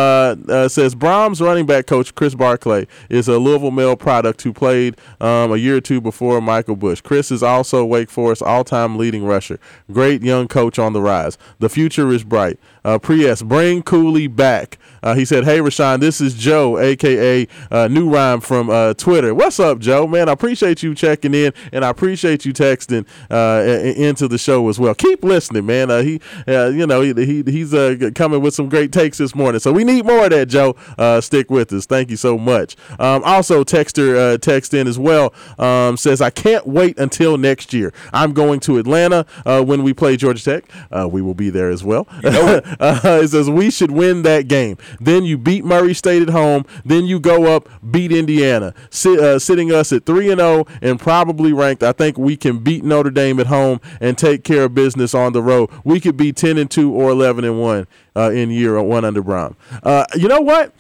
uh, 0.53 0.69
says 0.69 0.97
Brohm's 0.97 1.41
running 1.41 1.67
back 1.67 1.87
coach 1.87 2.13
Chris 2.17 2.35
Barclay 2.35 2.89
is 3.09 3.29
a 3.29 3.39
Louisville 3.39 3.71
male 3.71 3.95
product 3.95 4.43
who 4.43 4.53
played 4.53 4.97
um, 5.21 5.53
a 5.53 5.57
year 5.57 5.77
or 5.77 5.81
two 5.81 6.01
before 6.01 6.41
Michael 6.41 6.75
Bush. 6.75 7.01
Chris 7.01 7.31
is 7.31 7.45
also 7.45 7.85
Wake 7.85 8.11
Forest 8.11 8.40
all-time 8.43 8.97
leading 8.97 9.25
rusher. 9.25 9.59
Great 9.93 10.23
young 10.23 10.49
coach 10.49 10.79
on 10.79 10.93
the 10.93 11.01
rise. 11.01 11.39
The 11.59 11.69
future 11.69 12.11
is 12.11 12.25
bright. 12.25 12.59
Uh, 12.85 12.99
Prius, 12.99 13.43
bring 13.43 13.83
Cooley 13.83 14.27
back. 14.27 14.79
Uh, 15.03 15.15
he 15.15 15.25
said, 15.25 15.45
"Hey, 15.45 15.59
Rashawn, 15.59 16.01
this 16.01 16.21
is 16.21 16.35
Joe, 16.35 16.79
aka 16.79 17.47
uh, 17.71 17.89
New 17.89 18.11
Rhyme 18.11 18.41
from 18.41 18.71
uh, 18.71 18.95
Twitter. 18.95 19.35
What's 19.35 19.61
up, 19.61 19.79
Joe? 19.79 20.07
Man, 20.07 20.29
I 20.29 20.33
appreciate 20.33 20.83
you 20.83 20.95
checking 20.95 21.35
in, 21.35 21.53
and 21.73 21.85
I 21.85 21.91
appreciate 21.91 22.45
you 22.45 22.53
texting 22.53 23.07
uh, 23.31 23.65
into 23.97 24.29
the 24.29 24.39
show 24.39 24.69
as 24.69 24.79
well. 24.79 24.95
Keep 24.95 25.25
listening, 25.25 25.67
man. 25.67 25.91
Uh, 25.91 26.03
he, 26.03 26.21
uh, 26.47 26.69
you 26.69 26.87
know, 26.87 27.01
he, 27.01 27.13
he 27.15 27.43
he's 27.43 27.73
uh, 27.75 28.11
coming 28.15 28.41
with 28.41 28.55
some 28.55 28.69
great 28.69 28.93
takes 28.93 29.19
this 29.19 29.35
morning, 29.35 29.61
so 29.61 29.73
we 29.73 29.85
need 29.85 30.05
more 30.05 30.25
of 30.25 30.31
that, 30.31 30.49
Joe. 30.49 30.77
Uh, 30.99 31.21
stick 31.21 31.51
with 31.51 31.73
us. 31.73 31.87
Thank 31.87 32.11
you 32.11 32.17
so 32.17 32.39
much. 32.39 32.77
Um, 32.99 33.23
also, 33.25 33.65
texter 33.65 34.17
uh, 34.35 34.39
text 34.39 34.75
in 34.75 34.87
as 34.87 34.99
well 34.99 35.33
um, 35.59 35.97
says, 35.97 36.21
I 36.21 36.31
can't 36.31 36.67
wait 36.67 36.99
until 36.99 37.39
next 37.39 37.73
year. 37.73 37.93
I'm 38.13 38.33
going 38.33 38.61
to 38.61 38.79
Atlanta 38.79 39.27
uh, 39.45 39.63
when 39.63 39.83
we 39.83 39.93
play 39.93 40.17
Georgia 40.17 40.43
Tech. 40.43 40.65
Uh, 40.91 41.09
we 41.11 41.23
will 41.23 41.35
be 41.35 41.51
there 41.51 41.71
as 41.71 41.85
well. 41.85 42.07
uh, 42.25 42.61
it 43.05 43.29
says 43.29 43.49
we 43.49 43.71
should 43.71 43.91
win 43.91 44.23
that 44.23 44.49
game. 44.49 44.77
Then 44.99 45.25
you 45.25 45.39
beat 45.39 45.65
Murray 45.65 45.95
State 45.95 46.23
at 46.23 46.31
home. 46.31 46.65
Then 46.85 47.05
you 47.05 47.21
go 47.21 47.55
up, 47.55 47.69
beat 47.91 48.13
Indiana, 48.13 48.75
sit, 48.91 49.19
uh, 49.21 49.39
sitting 49.39 49.73
us 49.73 49.93
at 49.93 50.07
three 50.07 50.31
and 50.31 50.41
zero 50.41 50.67
and 50.81 50.99
probably 50.99 51.53
ranked. 51.53 51.83
I 51.83 51.93
think 51.93 52.19
we 52.19 52.37
can 52.37 52.59
beat 52.59 52.85
Notre 52.85 53.11
Dame 53.11 53.41
at 53.41 53.47
home 53.47 53.81
and 54.01 54.17
take 54.17 54.45
care 54.45 54.65
of 54.65 54.75
business 54.75 55.15
on 55.15 55.33
the 55.33 55.43
road. 55.43 55.71
We 55.85 56.01
could 56.01 56.17
be 56.17 56.33
ten 56.33 56.59
and 56.59 56.71
two 56.71 56.93
or 56.93 57.11
eleven 57.11 57.45
and 57.45 57.61
one 57.61 57.87
uh, 58.17 58.31
in 58.31 58.51
year 58.51 58.81
one 58.83 59.05
under 59.05 59.23
Brown. 59.23 59.57
Uh, 59.83 60.05
you 60.17 60.29
know 60.29 60.41
what? 60.41 60.75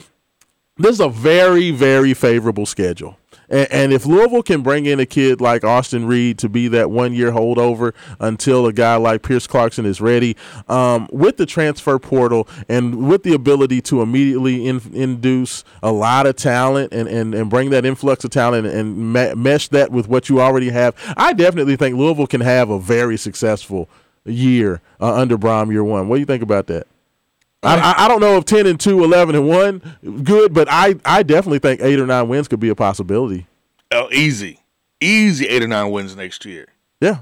this 0.80 0.92
is 0.92 1.00
a 1.00 1.08
very, 1.08 1.70
very 1.70 2.14
favorable 2.14 2.66
schedule. 2.66 3.16
And, 3.50 3.68
and 3.70 3.92
if 3.92 4.06
Louisville 4.06 4.42
can 4.42 4.62
bring 4.62 4.86
in 4.86 5.00
a 5.00 5.06
kid 5.06 5.40
like 5.40 5.64
Austin 5.64 6.06
Reed 6.06 6.38
to 6.38 6.48
be 6.48 6.68
that 6.68 6.90
one 6.90 7.12
year 7.12 7.32
holdover 7.32 7.92
until 8.18 8.66
a 8.66 8.72
guy 8.72 8.96
like 8.96 9.22
Pierce 9.22 9.46
Clarkson 9.46 9.84
is 9.84 10.00
ready, 10.00 10.36
um, 10.68 11.08
with 11.12 11.36
the 11.36 11.46
transfer 11.46 11.98
portal 11.98 12.48
and 12.68 13.08
with 13.08 13.22
the 13.22 13.34
ability 13.34 13.80
to 13.82 14.02
immediately 14.02 14.66
in, 14.66 14.80
induce 14.92 15.64
a 15.82 15.92
lot 15.92 16.26
of 16.26 16.36
talent 16.36 16.92
and, 16.92 17.08
and, 17.08 17.34
and 17.34 17.50
bring 17.50 17.70
that 17.70 17.84
influx 17.84 18.24
of 18.24 18.30
talent 18.30 18.66
and 18.66 19.12
me- 19.12 19.34
mesh 19.34 19.68
that 19.68 19.90
with 19.90 20.08
what 20.08 20.28
you 20.28 20.40
already 20.40 20.70
have, 20.70 20.94
I 21.16 21.32
definitely 21.32 21.76
think 21.76 21.96
Louisville 21.96 22.26
can 22.26 22.40
have 22.40 22.70
a 22.70 22.78
very 22.78 23.16
successful 23.16 23.88
year 24.24 24.80
uh, 25.00 25.14
under 25.14 25.36
Brohm 25.36 25.70
year 25.70 25.84
one. 25.84 26.08
What 26.08 26.16
do 26.16 26.20
you 26.20 26.26
think 26.26 26.42
about 26.42 26.66
that? 26.68 26.86
I, 27.62 27.94
I- 27.98 28.08
don't 28.08 28.20
know 28.20 28.36
if 28.36 28.44
10 28.44 28.66
and 28.66 28.80
2, 28.80 29.04
11 29.04 29.34
and 29.34 29.46
1, 29.48 30.22
good, 30.24 30.54
but 30.54 30.66
I, 30.70 30.94
I 31.04 31.22
definitely 31.22 31.58
think 31.58 31.80
eight 31.82 31.98
or 32.00 32.06
nine 32.06 32.28
wins 32.28 32.48
could 32.48 32.60
be 32.60 32.68
a 32.70 32.74
possibility. 32.74 33.46
Oh, 33.92 34.08
easy. 34.10 34.60
Easy 35.00 35.46
eight 35.46 35.62
or 35.62 35.68
nine 35.68 35.90
wins 35.90 36.14
next 36.16 36.44
year. 36.44 36.68
Yeah. 37.00 37.18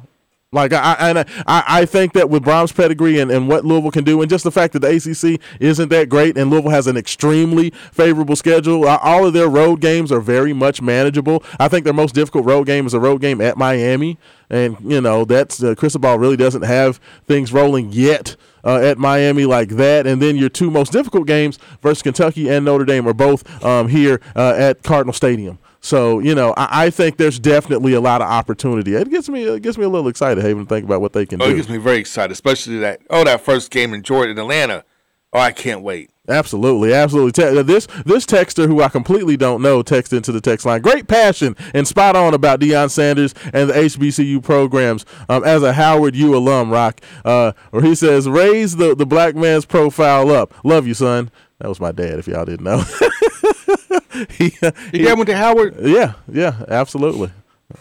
Like 0.51 0.73
I, 0.73 0.95
I 0.99 1.11
and 1.11 1.19
I, 1.19 1.65
I 1.69 1.85
think 1.85 2.15
that 2.15 2.31
with 2.31 2.43
Brohm's 2.43 2.73
pedigree 2.73 3.21
and, 3.21 3.31
and 3.31 3.49
what 3.49 3.67
Louisville 3.67 3.91
can 3.91 4.03
do, 4.03 4.23
and 4.23 4.31
just 4.31 4.45
the 4.45 4.51
fact 4.51 4.73
that 4.73 4.79
the 4.81 4.89
ACC 4.89 5.39
isn't 5.61 5.91
that 5.91 6.09
great, 6.09 6.39
and 6.39 6.51
Louisville 6.51 6.71
has 6.71 6.87
an 6.87 6.97
extremely 6.97 7.69
favorable 7.93 8.35
schedule, 8.35 8.89
uh, 8.89 8.99
all 9.03 9.27
of 9.27 9.35
their 9.35 9.47
road 9.49 9.83
games 9.83 10.11
are 10.11 10.21
very 10.21 10.55
much 10.55 10.81
manageable. 10.81 11.45
I 11.61 11.69
think 11.69 11.85
their 11.85 11.93
most 11.93 12.15
difficult 12.15 12.47
road 12.47 12.65
game 12.65 12.87
is 12.87 12.95
a 12.95 13.01
road 13.01 13.21
game 13.21 13.43
at 13.43 13.59
Miami, 13.59 14.17
and 14.49 14.79
you 14.83 15.03
know 15.03 15.27
that's 15.27 15.63
uh, 15.63 15.75
Cristobal 15.75 16.19
really 16.19 16.39
doesn't 16.39 16.63
have 16.63 16.99
things 17.27 17.53
rolling 17.53 17.93
yet. 17.93 18.35
Uh, 18.69 18.81
at 18.83 18.99
Miami 18.99 19.47
like 19.47 19.71
that, 19.71 20.07
and 20.07 20.21
then 20.21 20.37
your 20.37 20.51
two 20.51 20.71
most 20.71 20.93
difficult 20.93 21.27
games 21.27 21.59
versus 21.81 22.03
Kentucky 22.03 22.51
and 22.51 22.67
Notre 22.67 22.85
Dame 22.85 23.09
are 23.09 23.15
both 23.15 23.65
um, 23.65 23.89
here 23.89 24.21
uh, 24.37 24.53
at 24.59 24.83
Cardinal 24.83 25.15
Stadium. 25.15 25.59
So 25.81 26.19
you 26.19 26.35
know, 26.35 26.53
I, 26.55 26.85
I 26.85 26.91
think 26.91 27.17
there's 27.17 27.39
definitely 27.39 27.95
a 27.95 28.01
lot 28.01 28.21
of 28.21 28.29
opportunity. 28.29 28.95
It 28.95 29.11
gets 29.11 29.31
me 29.31 29.45
it 29.45 29.63
gets 29.63 29.79
me 29.79 29.85
a 29.85 29.89
little 29.89 30.09
excited, 30.09 30.45
Haven, 30.45 30.65
to 30.65 30.69
think 30.69 30.85
about 30.85 31.01
what 31.01 31.15
they 31.15 31.25
can 31.25 31.41
Oh, 31.41 31.49
it 31.49 31.55
gets 31.57 31.71
me 31.71 31.79
very 31.79 31.97
excited, 31.97 32.31
especially 32.31 32.79
that 32.81 33.01
oh 33.09 33.25
that 33.25 33.41
first 33.41 33.71
game 33.71 33.95
in 33.95 34.03
Jordan, 34.03 34.39
Atlanta. 34.39 34.85
Oh, 35.33 35.41
I 35.41 35.53
can't 35.53 35.81
wait. 35.81 36.11
Absolutely, 36.29 36.93
absolutely. 36.93 37.63
This 37.63 37.87
this 38.05 38.27
texter 38.27 38.67
who 38.67 38.83
I 38.83 38.89
completely 38.89 39.37
don't 39.37 39.63
know 39.63 39.83
texted 39.83 40.19
into 40.19 40.31
the 40.31 40.41
text 40.41 40.67
line. 40.67 40.83
Great 40.83 41.09
passion 41.09 41.57
and 41.73 41.89
spot 41.89 42.17
on 42.17 42.35
about 42.35 42.61
Deion 42.61 42.91
Sanders 42.91 43.35
and 43.53 43.71
the 43.71 43.75
HBCU 43.75 44.43
programs. 44.43 45.07
Um, 45.29 45.43
as 45.45 45.63
a 45.63 45.73
Howard 45.73 46.15
U 46.15 46.37
alum, 46.37 46.71
Rock, 46.71 47.01
uh, 47.25 47.53
or 47.73 47.83
he 47.83 47.95
says, 47.95 48.29
raise 48.29 48.77
the 48.77 48.95
the 48.95 49.07
black 49.07 49.35
man's 49.35 49.65
profile 49.65 50.31
up. 50.31 50.53
Love 50.65 50.87
you, 50.87 50.95
son. 50.95 51.31
That 51.61 51.69
was 51.69 51.81
my 51.81 51.93
dad. 51.93 52.19
If 52.19 52.29
y'all 52.29 52.45
didn't 52.45 52.65
know. 52.65 52.79
he, 54.31 54.53
You 54.93 55.05
got 55.07 55.17
went 55.17 55.29
to 55.29 55.37
Howard 55.37 55.77
yeah, 55.81 56.15
yeah, 56.31 56.65
absolutely. 56.69 57.31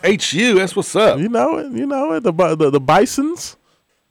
HU. 0.04 0.56
That's 0.56 0.76
what's 0.76 0.96
up. 0.96 1.20
You 1.20 1.30
know 1.30 1.58
it. 1.58 1.72
You 1.72 1.86
know 1.86 2.14
it. 2.14 2.24
The 2.24 2.32
the, 2.32 2.70
the 2.70 2.80
Bisons. 2.80 3.58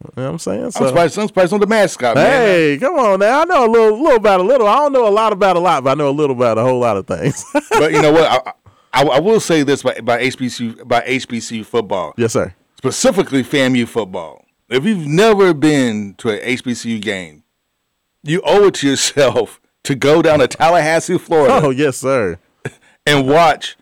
You 0.03 0.11
know 0.15 0.23
what 0.25 0.31
I'm 0.33 0.39
saying? 0.39 0.63
I'm 0.65 0.71
So, 0.71 0.85
surprised. 0.87 1.17
I'm 1.17 1.27
surprised 1.27 1.53
on 1.53 1.59
the 1.59 1.65
mascot, 1.67 2.15
man. 2.15 2.25
hey, 2.25 2.77
come 2.79 2.95
on 2.99 3.19
now. 3.19 3.41
I 3.41 3.45
know 3.45 3.65
a 3.65 3.71
little, 3.71 3.99
little 4.01 4.17
about 4.17 4.39
a 4.39 4.43
little. 4.43 4.67
I 4.67 4.75
don't 4.77 4.93
know 4.93 5.07
a 5.07 5.09
lot 5.09 5.33
about 5.33 5.55
a 5.55 5.59
lot, 5.59 5.83
but 5.83 5.91
I 5.91 5.93
know 5.95 6.09
a 6.09 6.11
little 6.11 6.35
about 6.35 6.57
a 6.59 6.61
whole 6.63 6.79
lot 6.79 6.97
of 6.97 7.07
things. 7.07 7.43
but 7.71 7.91
you 7.91 8.01
know 8.01 8.11
what? 8.11 8.25
I, 8.93 9.01
I, 9.01 9.03
I 9.07 9.19
will 9.19 9.39
say 9.39 9.63
this 9.63 9.81
by, 9.83 9.99
by 10.01 10.21
HBCU 10.21 10.87
by 10.87 11.01
HBCU 11.01 11.65
football, 11.65 12.13
yes, 12.15 12.33
sir. 12.33 12.53
specifically 12.77 13.43
FAMU 13.43 13.87
football. 13.87 14.45
If 14.69 14.85
you've 14.85 15.07
never 15.07 15.53
been 15.53 16.13
to 16.19 16.29
an 16.29 16.39
HBCU 16.57 17.01
game, 17.01 17.43
you 18.23 18.41
owe 18.45 18.65
it 18.67 18.75
to 18.75 18.89
yourself 18.89 19.59
to 19.83 19.95
go 19.95 20.21
down 20.21 20.39
to 20.39 20.47
Tallahassee, 20.47 21.17
Florida, 21.17 21.59
Oh, 21.63 21.69
yes, 21.71 21.97
sir. 21.97 22.37
and 23.05 23.27
watch 23.27 23.77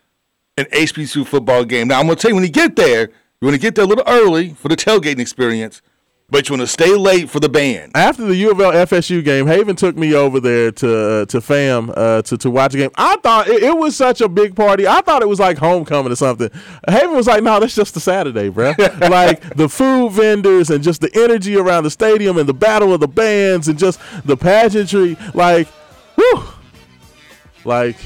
an 0.58 0.66
HBCU 0.66 1.28
football 1.28 1.66
game. 1.66 1.88
Now, 1.90 2.00
I'm 2.00 2.06
going 2.06 2.16
to 2.18 2.22
tell 2.22 2.30
you 2.32 2.36
when 2.36 2.44
you 2.46 2.52
get 2.52 2.76
there, 2.78 3.10
you 3.42 3.46
want 3.48 3.56
to 3.56 3.60
get 3.62 3.76
there 3.76 3.84
a 3.84 3.88
little 3.88 4.04
early 4.08 4.54
for 4.54 4.70
the 4.70 4.76
tailgating 4.76 5.20
experience, 5.20 5.82
but 6.30 6.50
you 6.50 6.54
want 6.54 6.62
to 6.62 6.68
stay 6.68 6.96
late 6.96 7.30
for 7.30 7.40
the 7.40 7.50
band. 7.50 7.92
After 7.94 8.26
the 8.26 8.36
U 8.36 8.52
of 8.52 8.60
L 8.60 8.72
FSU 8.72 9.24
game, 9.24 9.46
Haven 9.46 9.76
took 9.76 9.96
me 9.96 10.16
over 10.16 10.40
there 10.40 10.72
to 10.72 10.98
uh, 10.98 11.26
to 11.26 11.40
fam 11.40 11.92
uh, 11.96 12.24
to 12.24 12.38
to 12.38 12.50
watch 12.50 12.74
a 12.74 12.78
game. 12.78 12.90
I 12.96 13.16
thought 13.18 13.48
it, 13.48 13.62
it 13.62 13.78
was 13.78 13.96
such 13.96 14.22
a 14.22 14.30
big 14.30 14.56
party. 14.56 14.88
I 14.88 15.02
thought 15.02 15.22
it 15.22 15.30
was 15.30 15.40
like 15.40 15.58
homecoming 15.58 16.12
or 16.12 16.16
something. 16.16 16.50
Haven 16.88 17.16
was 17.16 17.28
like, 17.28 17.44
"No, 17.44 17.60
that's 17.60 17.76
just 17.76 17.96
a 17.96 18.00
Saturday, 18.00 18.50
bro." 18.50 18.74
like 19.00 19.56
the 19.56 19.70
food 19.70 20.14
vendors 20.14 20.72
and 20.72 20.84
just 20.84 21.02
the 21.02 21.12
energy 21.14 21.58
around 21.58 21.84
the 21.84 21.92
stadium 21.92 22.38
and 22.38 22.50
the 22.50 22.54
battle 22.54 22.94
of 22.94 23.00
the 23.00 23.08
bands 23.08 23.68
and 23.68 23.78
just 23.78 24.00
the 24.26 24.36
pageantry. 24.36 25.18
Like, 25.36 25.68
whew, 26.16 26.44
like 27.64 27.98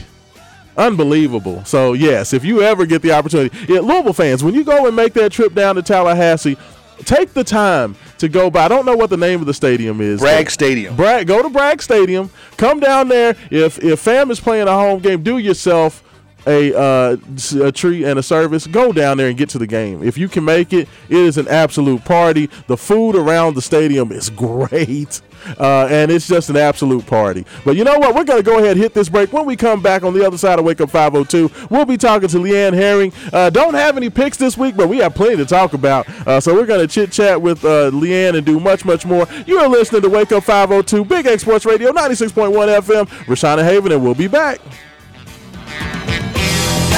unbelievable. 0.75 1.63
So 1.63 1.93
yes, 1.93 2.33
if 2.33 2.43
you 2.43 2.61
ever 2.63 2.85
get 2.85 3.01
the 3.01 3.13
opportunity, 3.13 3.55
yeah, 3.71 3.79
Louisville 3.79 4.13
fans, 4.13 4.43
when 4.43 4.55
you 4.55 4.65
go 4.65 4.87
and 4.87 4.95
make 4.95 5.13
that 5.13 5.31
trip 5.31 5.53
down 5.53 5.75
to 5.75 5.81
Tallahassee, 5.81 6.57
take 7.05 7.33
the 7.33 7.43
time 7.43 7.95
to 8.17 8.27
go 8.29 8.49
by. 8.49 8.65
I 8.65 8.67
don't 8.67 8.85
know 8.85 8.95
what 8.95 9.09
the 9.09 9.17
name 9.17 9.39
of 9.39 9.45
the 9.45 9.53
stadium 9.53 10.01
is. 10.01 10.19
Bragg 10.19 10.49
Stadium. 10.49 10.95
Bragg, 10.95 11.27
go 11.27 11.41
to 11.41 11.49
Bragg 11.49 11.81
Stadium. 11.81 12.29
Come 12.57 12.79
down 12.79 13.07
there. 13.07 13.35
If 13.51 13.83
if 13.83 13.99
fam 13.99 14.31
is 14.31 14.39
playing 14.39 14.67
a 14.67 14.73
home 14.73 14.99
game, 14.99 15.23
do 15.23 15.37
yourself 15.37 16.03
a, 16.47 16.77
uh, 16.77 17.17
a 17.61 17.71
treat 17.71 18.05
and 18.05 18.19
a 18.19 18.23
service. 18.23 18.67
Go 18.67 18.91
down 18.91 19.17
there 19.17 19.27
and 19.29 19.37
get 19.37 19.49
to 19.49 19.57
the 19.57 19.67
game. 19.67 20.03
If 20.03 20.17
you 20.17 20.27
can 20.27 20.45
make 20.45 20.73
it, 20.73 20.87
it 21.09 21.17
is 21.17 21.37
an 21.37 21.47
absolute 21.47 22.03
party. 22.05 22.49
The 22.67 22.77
food 22.77 23.15
around 23.15 23.55
the 23.55 23.61
stadium 23.61 24.11
is 24.11 24.29
great. 24.29 25.21
Uh, 25.57 25.87
and 25.89 26.11
it's 26.11 26.27
just 26.27 26.49
an 26.49 26.57
absolute 26.57 27.05
party. 27.05 27.45
But 27.63 27.75
you 27.75 27.83
know 27.83 27.97
what? 27.97 28.13
We're 28.13 28.25
going 28.25 28.43
to 28.43 28.45
go 28.45 28.57
ahead 28.59 28.71
and 28.71 28.79
hit 28.79 28.93
this 28.93 29.09
break. 29.09 29.31
When 29.31 29.45
we 29.45 29.55
come 29.55 29.81
back 29.81 30.03
on 30.03 30.13
the 30.13 30.25
other 30.25 30.37
side 30.37 30.59
of 30.59 30.65
Wake 30.65 30.81
Up 30.81 30.89
502, 30.89 31.67
we'll 31.69 31.85
be 31.85 31.97
talking 31.97 32.27
to 32.27 32.37
Leanne 32.37 32.73
Herring. 32.73 33.13
Uh, 33.31 33.49
don't 33.49 33.73
have 33.73 33.97
any 33.97 34.09
picks 34.09 34.37
this 34.37 34.57
week, 34.57 34.75
but 34.75 34.89
we 34.89 34.97
have 34.97 35.15
plenty 35.15 35.37
to 35.37 35.45
talk 35.45 35.73
about. 35.73 36.09
Uh, 36.27 36.39
so 36.39 36.53
we're 36.53 36.65
going 36.65 36.85
to 36.85 36.93
chit 36.93 37.11
chat 37.11 37.41
with 37.41 37.63
uh, 37.63 37.89
Leanne 37.91 38.35
and 38.35 38.45
do 38.45 38.59
much, 38.59 38.85
much 38.85 39.05
more. 39.05 39.27
You 39.45 39.59
are 39.59 39.69
listening 39.69 40.01
to 40.01 40.09
Wake 40.09 40.31
Up 40.31 40.43
502, 40.43 41.05
Big 41.05 41.25
X 41.25 41.43
Sports 41.43 41.65
Radio, 41.65 41.91
96.1 41.91 42.51
FM. 42.81 43.05
Rashana 43.25 43.63
Haven, 43.63 43.91
and 43.91 44.03
we'll 44.03 44.15
be 44.15 44.27
back. 44.27 44.59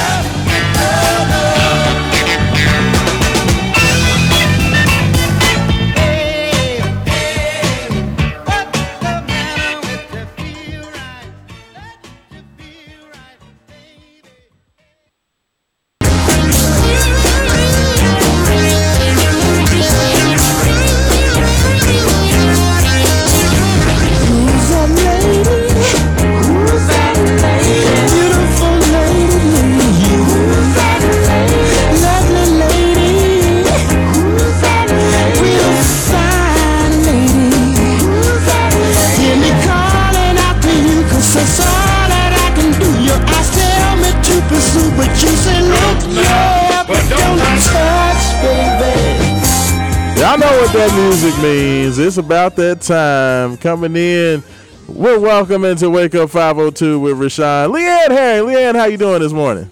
Y'all 0.01 1.60
music 50.95 51.37
means. 51.41 51.97
It's 51.99 52.17
about 52.17 52.55
that 52.57 52.81
time. 52.81 53.57
Coming 53.57 53.95
in, 53.95 54.43
we're 54.87 55.19
welcome 55.19 55.65
into 55.65 55.89
Wake 55.89 56.15
Up 56.15 56.29
502 56.29 56.99
with 56.99 57.17
Rashawn. 57.17 57.73
Leanne 57.73 58.09
Herring. 58.09 58.47
Leanne, 58.47 58.75
how 58.75 58.85
you 58.85 58.97
doing 58.97 59.21
this 59.21 59.33
morning? 59.33 59.69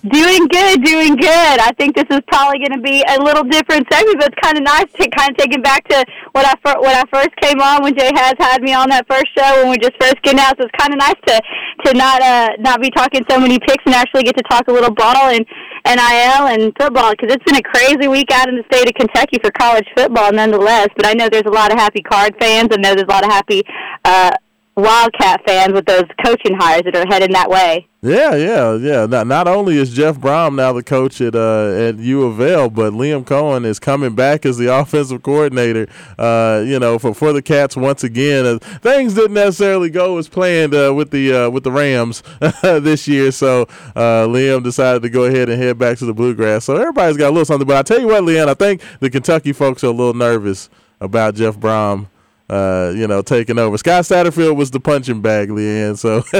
Doing 0.00 0.48
good, 0.48 0.82
doing 0.82 1.14
good. 1.14 1.60
I 1.60 1.72
think 1.76 1.94
this 1.94 2.08
is 2.08 2.20
probably 2.32 2.56
going 2.64 2.72
to 2.72 2.80
be 2.80 3.04
a 3.04 3.20
little 3.20 3.44
different 3.44 3.84
segment, 3.92 4.16
but 4.16 4.32
it's 4.32 4.40
kind 4.40 4.56
of 4.56 4.64
nice 4.64 4.88
to 4.96 5.04
kind 5.12 5.28
of 5.28 5.36
taking 5.36 5.60
back 5.60 5.86
to 5.88 6.04
what 6.32 6.46
I 6.46 6.56
fir- 6.64 6.80
when 6.80 6.96
I 6.96 7.04
first 7.12 7.36
came 7.36 7.60
on 7.60 7.82
when 7.82 7.92
Jay 7.94 8.08
has 8.14 8.32
had 8.38 8.62
me 8.62 8.72
on 8.72 8.88
that 8.88 9.04
first 9.10 9.28
show 9.36 9.60
when 9.60 9.68
we 9.68 9.76
just 9.76 9.92
first 10.00 10.16
getting 10.22 10.40
out. 10.40 10.56
So 10.56 10.64
it's 10.64 10.78
kind 10.80 10.94
of 10.94 10.98
nice 11.04 11.20
to 11.28 11.36
to 11.84 11.92
not 11.92 12.22
uh 12.22 12.48
not 12.60 12.80
be 12.80 12.88
talking 12.88 13.26
so 13.28 13.38
many 13.38 13.58
picks 13.58 13.84
and 13.84 13.94
actually 13.94 14.22
get 14.22 14.38
to 14.38 14.44
talk 14.48 14.68
a 14.68 14.72
little 14.72 14.94
ball 14.94 15.28
and 15.28 15.44
NIL 15.84 16.48
and 16.48 16.72
football 16.80 17.12
because 17.12 17.36
it's 17.36 17.44
been 17.44 17.60
a 17.60 17.62
crazy 17.62 18.08
week 18.08 18.32
out 18.32 18.48
in 18.48 18.56
the 18.56 18.64
state 18.72 18.88
of 18.88 18.94
Kentucky 18.94 19.36
for 19.44 19.50
college 19.50 19.86
football, 19.94 20.32
nonetheless. 20.32 20.88
But 20.96 21.08
I 21.08 21.12
know 21.12 21.28
there's 21.28 21.44
a 21.44 21.52
lot 21.52 21.72
of 21.72 21.78
happy 21.78 22.00
Card 22.00 22.34
fans. 22.40 22.68
I 22.72 22.80
know 22.80 22.94
there's 22.94 23.04
a 23.04 23.12
lot 23.12 23.24
of 23.24 23.30
happy 23.30 23.64
uh, 24.06 24.32
Wildcat 24.80 25.42
fans 25.46 25.72
with 25.72 25.86
those 25.86 26.04
coaching 26.24 26.56
hires 26.56 26.82
that 26.84 26.96
are 26.96 27.06
heading 27.08 27.32
that 27.32 27.48
way. 27.48 27.86
Yeah, 28.02 28.34
yeah, 28.34 28.76
yeah. 28.76 29.04
Not, 29.04 29.26
not 29.26 29.46
only 29.46 29.76
is 29.76 29.92
Jeff 29.92 30.16
Brohm 30.16 30.54
now 30.54 30.72
the 30.72 30.82
coach 30.82 31.20
at 31.20 31.34
uh, 31.34 31.68
at 31.72 31.98
U 31.98 32.22
of 32.22 32.40
L, 32.40 32.70
but 32.70 32.94
Liam 32.94 33.24
Coen 33.24 33.66
is 33.66 33.78
coming 33.78 34.14
back 34.14 34.46
as 34.46 34.56
the 34.56 34.74
offensive 34.80 35.22
coordinator. 35.22 35.86
Uh, 36.18 36.64
you 36.66 36.78
know, 36.78 36.98
for 36.98 37.12
for 37.12 37.34
the 37.34 37.42
Cats 37.42 37.76
once 37.76 38.02
again. 38.02 38.46
Uh, 38.46 38.58
things 38.80 39.14
didn't 39.14 39.34
necessarily 39.34 39.90
go 39.90 40.16
as 40.16 40.28
planned 40.28 40.74
uh, 40.74 40.94
with 40.94 41.10
the 41.10 41.32
uh, 41.32 41.50
with 41.50 41.62
the 41.62 41.72
Rams 41.72 42.22
this 42.62 43.06
year, 43.06 43.30
so 43.32 43.62
uh, 43.94 44.26
Liam 44.26 44.62
decided 44.62 45.02
to 45.02 45.10
go 45.10 45.24
ahead 45.24 45.50
and 45.50 45.60
head 45.60 45.76
back 45.76 45.98
to 45.98 46.06
the 46.06 46.14
Bluegrass. 46.14 46.64
So 46.64 46.76
everybody's 46.76 47.18
got 47.18 47.28
a 47.28 47.32
little 47.32 47.44
something. 47.44 47.68
But 47.68 47.76
I 47.76 47.82
tell 47.82 48.00
you 48.00 48.08
what, 48.08 48.22
Leanne, 48.22 48.48
I 48.48 48.54
think 48.54 48.82
the 49.00 49.10
Kentucky 49.10 49.52
folks 49.52 49.84
are 49.84 49.88
a 49.88 49.90
little 49.90 50.14
nervous 50.14 50.70
about 51.02 51.34
Jeff 51.34 51.58
Brohm 51.58 52.06
uh, 52.50 52.92
you 52.96 53.06
know, 53.06 53.22
taking 53.22 53.58
over. 53.58 53.78
Scott 53.78 54.02
Satterfield 54.04 54.56
was 54.56 54.70
the 54.70 54.80
punching 54.80 55.20
bag, 55.22 55.48
Leanne. 55.50 55.96
So 55.96 56.24